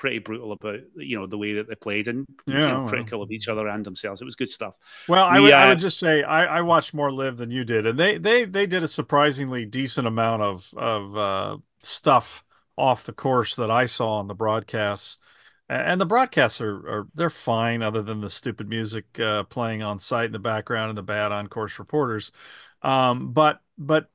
pretty 0.00 0.18
brutal 0.18 0.52
about 0.52 0.80
you 0.96 1.18
know 1.18 1.26
the 1.26 1.38
way 1.38 1.52
that 1.54 1.68
they 1.68 1.76
played 1.76 2.08
and 2.08 2.26
you 2.46 2.46
Yeah, 2.46 2.72
know, 2.72 2.80
well. 2.80 2.80
critical 2.82 3.22
of 3.22 3.30
each 3.30 3.48
other 3.48 3.68
and 3.68 3.84
themselves. 3.84 4.20
It 4.22 4.24
was 4.24 4.36
good 4.36 4.48
stuff. 4.50 4.74
Well, 5.06 5.24
I 5.26 5.40
We, 5.40 5.40
would, 5.40 5.54
I 5.54 5.66
uh, 5.66 5.66
would 5.66 5.80
just 5.80 5.98
say 5.98 6.22
I, 6.22 6.58
I 6.58 6.60
watched 6.62 6.94
more 6.94 7.10
LIV 7.10 7.36
than 7.38 7.50
you 7.50 7.64
did, 7.64 7.84
and 7.86 7.98
they 7.98 8.16
they 8.18 8.44
they 8.44 8.66
did 8.66 8.82
a 8.84 8.88
surprisingly 8.88 9.66
decent 9.66 10.06
amount 10.06 10.42
of 10.42 10.72
of 10.76 11.16
uh, 11.16 11.58
stuff 11.82 12.44
off 12.76 13.04
the 13.04 13.12
course 13.12 13.56
that 13.56 13.70
I 13.70 13.86
saw 13.86 14.14
on 14.18 14.28
the 14.28 14.34
broadcasts. 14.34 15.18
And 15.68 16.00
the 16.00 16.06
broadcasts 16.06 16.60
are, 16.60 16.76
are 16.88 17.08
they're 17.14 17.30
fine, 17.30 17.82
other 17.82 18.02
than 18.02 18.20
the 18.20 18.30
stupid 18.30 18.68
music 18.68 19.18
uh, 19.20 19.44
playing 19.44 19.82
on 19.82 19.98
site 20.00 20.26
in 20.26 20.32
the 20.32 20.38
background 20.40 20.90
and 20.90 20.98
the 20.98 21.02
bad 21.02 21.30
on 21.32 21.46
course 21.48 21.78
reporters. 21.78 22.32
Um, 22.82 23.32
but 23.32 23.60
but 23.78 24.10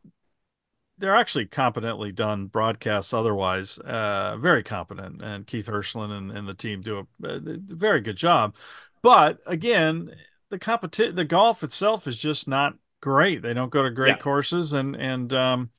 they're 0.98 1.16
actually 1.16 1.46
competently 1.46 2.12
done 2.12 2.48
broadcasts 2.48 3.14
otherwise, 3.14 3.78
uh, 3.80 4.38
very 4.38 4.64
competent. 4.64 5.22
And 5.22 5.46
Keith 5.46 5.68
Hirschland 5.68 6.12
and, 6.12 6.32
and 6.32 6.48
the 6.48 6.54
team 6.54 6.82
do 6.82 7.00
a, 7.24 7.28
a 7.28 7.40
very 7.60 8.02
good 8.02 8.18
job. 8.18 8.56
But 9.02 9.40
again, 9.46 10.12
the 10.50 10.60
competition, 10.60 11.16
the 11.16 11.26
golf 11.26 11.64
itself 11.64 12.08
is 12.08 12.18
just 12.18 12.48
not 12.48 12.76
great. 13.02 13.42
They 13.42 13.54
don't 13.54 13.72
go 13.72 13.84
to 13.84 13.92
great 13.92 14.18
Yeah. 14.18 14.18
courses, 14.20 14.74
and 14.74 14.96
and 14.96 15.32
um, 15.34 15.70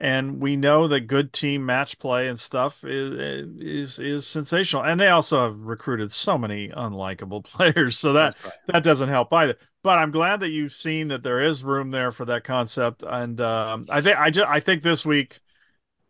and 0.00 0.40
we 0.40 0.56
know 0.56 0.86
that 0.88 1.02
good 1.02 1.32
team 1.32 1.66
match 1.66 1.98
play 1.98 2.28
and 2.28 2.38
stuff 2.38 2.84
is 2.84 3.14
is 3.58 3.98
is 3.98 4.26
sensational. 4.26 4.84
And 4.84 5.00
they 5.00 5.08
also 5.08 5.42
have 5.42 5.58
recruited 5.58 6.12
so 6.12 6.38
many 6.38 6.68
unlikable 6.68 7.44
players, 7.52 7.98
so 7.98 8.12
that 8.12 8.36
right. 8.44 8.52
that 8.66 8.82
doesn't 8.84 9.08
help 9.08 9.32
either. 9.32 9.56
But 9.88 9.96
I'm 9.96 10.10
glad 10.10 10.40
that 10.40 10.50
you've 10.50 10.72
seen 10.72 11.08
that 11.08 11.22
there 11.22 11.42
is 11.42 11.64
room 11.64 11.92
there 11.92 12.12
for 12.12 12.26
that 12.26 12.44
concept, 12.44 13.02
and 13.06 13.40
um, 13.40 13.86
I 13.88 14.02
think 14.02 14.18
I 14.18 14.28
just 14.28 14.46
I 14.46 14.60
think 14.60 14.82
this 14.82 15.06
week 15.06 15.40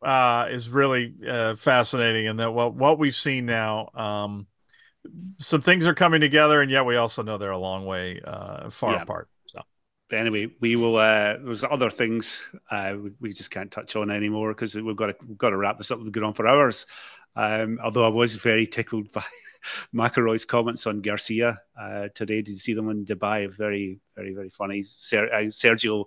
uh, 0.02 0.48
is 0.50 0.68
really 0.68 1.14
uh, 1.28 1.56
fascinating, 1.56 2.28
and 2.28 2.40
that 2.40 2.52
what 2.52 2.74
what 2.74 2.98
we've 2.98 3.14
seen 3.14 3.46
now. 3.46 3.90
Um, 3.94 4.48
some 5.38 5.60
things 5.62 5.86
are 5.86 5.94
coming 5.94 6.20
together, 6.20 6.62
and 6.62 6.70
yet 6.70 6.86
we 6.86 6.96
also 6.96 7.22
know 7.22 7.38
they're 7.38 7.50
a 7.50 7.58
long 7.58 7.86
way 7.86 8.20
uh, 8.24 8.70
far 8.70 8.92
Yeah. 8.92 8.98
apart. 8.98 9.28
So 9.46 9.62
But 10.10 10.20
anyway, 10.20 10.50
we 10.60 10.76
will. 10.76 10.96
Uh, 10.96 11.36
there's 11.44 11.64
other 11.64 11.90
things 11.90 12.42
uh, 12.70 12.94
we, 12.98 13.10
we 13.20 13.32
just 13.32 13.50
can't 13.50 13.70
touch 13.70 13.94
on 13.94 14.10
anymore 14.10 14.54
because 14.54 14.74
we've 14.74 14.96
got 14.96 15.08
to 15.08 15.16
we've 15.26 15.38
got 15.38 15.50
to 15.50 15.56
wrap 15.58 15.76
this 15.78 15.90
up. 15.90 16.00
We've 16.00 16.10
gone 16.12 16.24
on 16.24 16.34
for 16.34 16.48
hours. 16.48 16.86
Um, 17.36 17.78
although 17.84 18.04
I 18.04 18.08
was 18.08 18.36
very 18.36 18.66
tickled 18.66 19.12
by 19.12 19.24
McIlroy's 19.94 20.44
comments 20.44 20.86
on 20.86 21.00
Garcia 21.00 21.60
uh, 21.80 22.08
today. 22.14 22.42
Did 22.42 22.52
you 22.52 22.58
see 22.58 22.74
them 22.74 22.90
in 22.90 23.04
Dubai? 23.04 23.54
Very, 23.54 24.00
very, 24.16 24.34
very 24.34 24.48
funny. 24.48 24.82
Ser- 24.82 25.32
uh, 25.32 25.44
Sergio 25.44 26.06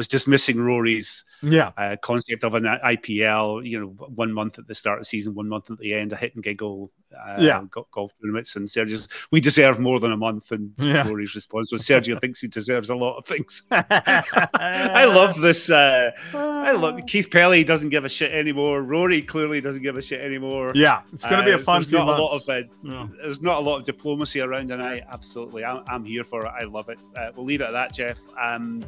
was 0.00 0.08
dismissing 0.08 0.58
Rory's 0.58 1.24
yeah, 1.42 1.72
uh, 1.76 1.96
concept 2.02 2.42
of 2.44 2.54
an 2.54 2.64
IPL. 2.64 3.66
You 3.66 3.80
know, 3.80 3.86
one 4.14 4.32
month 4.32 4.58
at 4.58 4.66
the 4.66 4.74
start 4.74 4.98
of 4.98 5.02
the 5.02 5.06
season, 5.06 5.34
one 5.34 5.48
month 5.48 5.70
at 5.70 5.78
the 5.78 5.92
end, 5.94 6.12
a 6.12 6.16
hit 6.16 6.34
and 6.34 6.42
giggle. 6.42 6.90
Uh, 7.12 7.36
Yeah. 7.40 7.64
go- 7.72 7.88
golf 7.90 8.12
tournaments, 8.22 8.54
and 8.56 8.68
Sergio's 8.68 9.08
we 9.32 9.40
deserve 9.40 9.80
more 9.80 9.98
than 9.98 10.12
a 10.12 10.16
month. 10.16 10.52
And 10.52 10.72
Yeah. 10.78 11.06
Rory's 11.08 11.34
response 11.34 11.72
was, 11.72 11.82
Sergio 11.82 12.20
thinks 12.20 12.40
he 12.40 12.46
deserves 12.48 12.88
a 12.88 12.94
lot 12.94 13.16
of 13.18 13.26
things. 13.26 13.62
I 13.72 15.04
love 15.06 15.40
this. 15.40 15.70
Uh, 15.70 16.10
I 16.34 16.72
love 16.72 17.00
Keith 17.06 17.30
Pelley 17.30 17.64
doesn't 17.64 17.88
give 17.88 18.04
a 18.04 18.08
shit 18.08 18.32
anymore. 18.32 18.82
Rory 18.82 19.22
clearly 19.22 19.60
doesn't 19.60 19.82
give 19.82 19.96
a 19.96 20.02
shit 20.02 20.20
anymore. 20.20 20.72
Yeah, 20.74 21.00
it's 21.12 21.26
going 21.26 21.40
to 21.40 21.44
be 21.44 21.50
a 21.52 21.56
Uh, 21.56 21.58
fun 21.58 21.80
there's 21.80 21.88
few 21.88 21.98
not 21.98 22.06
months. 22.06 22.20
A 22.20 22.22
lot 22.22 22.60
of, 22.60 22.64
uh, 22.64 22.68
Yeah. 22.84 23.06
There's 23.22 23.42
not 23.42 23.58
a 23.58 23.60
lot 23.60 23.78
of 23.80 23.84
diplomacy 23.84 24.40
around, 24.40 24.70
and 24.70 24.82
I 24.82 25.02
absolutely, 25.10 25.64
I'm, 25.64 25.82
I'm 25.88 26.04
here 26.04 26.22
for 26.24 26.46
it. 26.46 26.52
I 26.58 26.64
love 26.64 26.88
it. 26.90 26.98
Uh, 27.16 27.30
we'll 27.34 27.44
leave 27.46 27.60
it 27.60 27.64
at 27.64 27.72
that, 27.72 27.92
Geoff. 27.94 28.18
Um, 28.40 28.84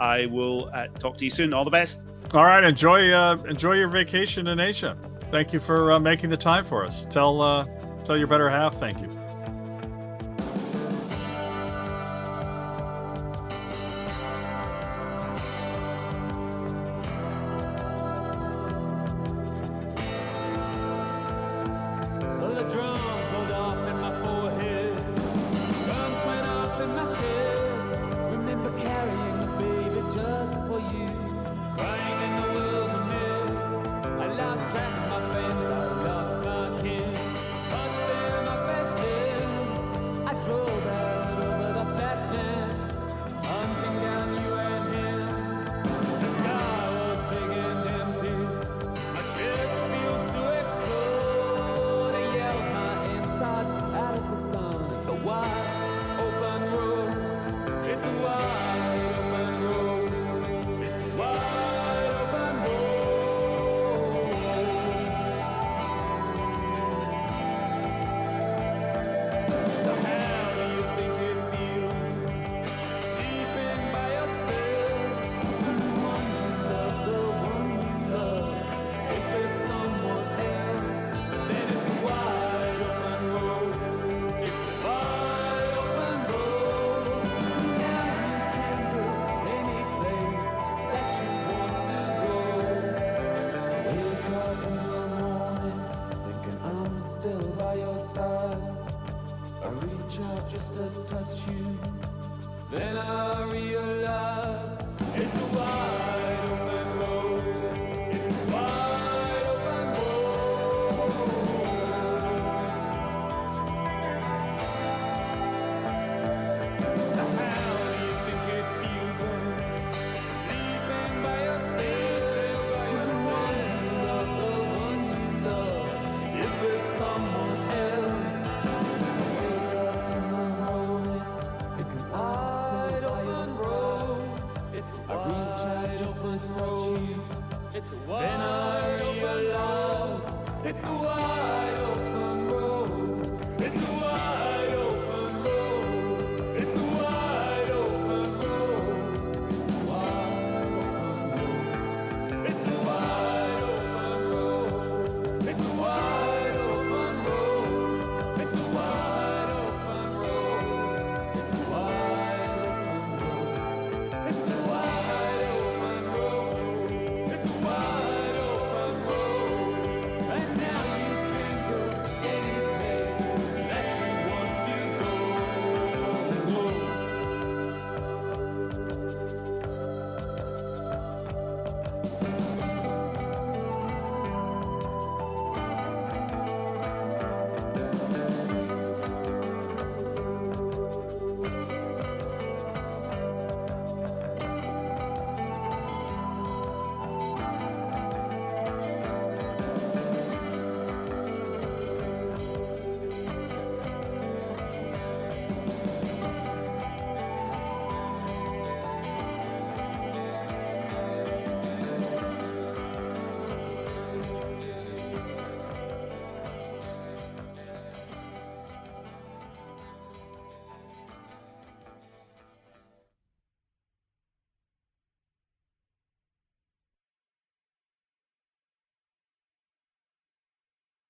I 0.00 0.26
will 0.26 0.70
uh, 0.72 0.88
talk 0.98 1.16
to 1.18 1.24
you 1.24 1.30
soon. 1.30 1.54
All 1.54 1.64
the 1.64 1.70
best. 1.70 2.00
All 2.34 2.44
right, 2.44 2.62
enjoy 2.62 3.10
uh, 3.10 3.42
enjoy 3.48 3.74
your 3.74 3.88
vacation 3.88 4.48
in 4.48 4.60
Asia. 4.60 4.96
Thank 5.30 5.52
you 5.52 5.60
for 5.60 5.92
uh, 5.92 5.98
making 5.98 6.30
the 6.30 6.36
time 6.36 6.64
for 6.64 6.84
us. 6.84 7.06
Tell 7.06 7.40
uh, 7.40 7.66
tell 8.04 8.16
your 8.16 8.26
better 8.26 8.48
half 8.48 8.74
thank 8.74 9.00
you. 9.00 9.17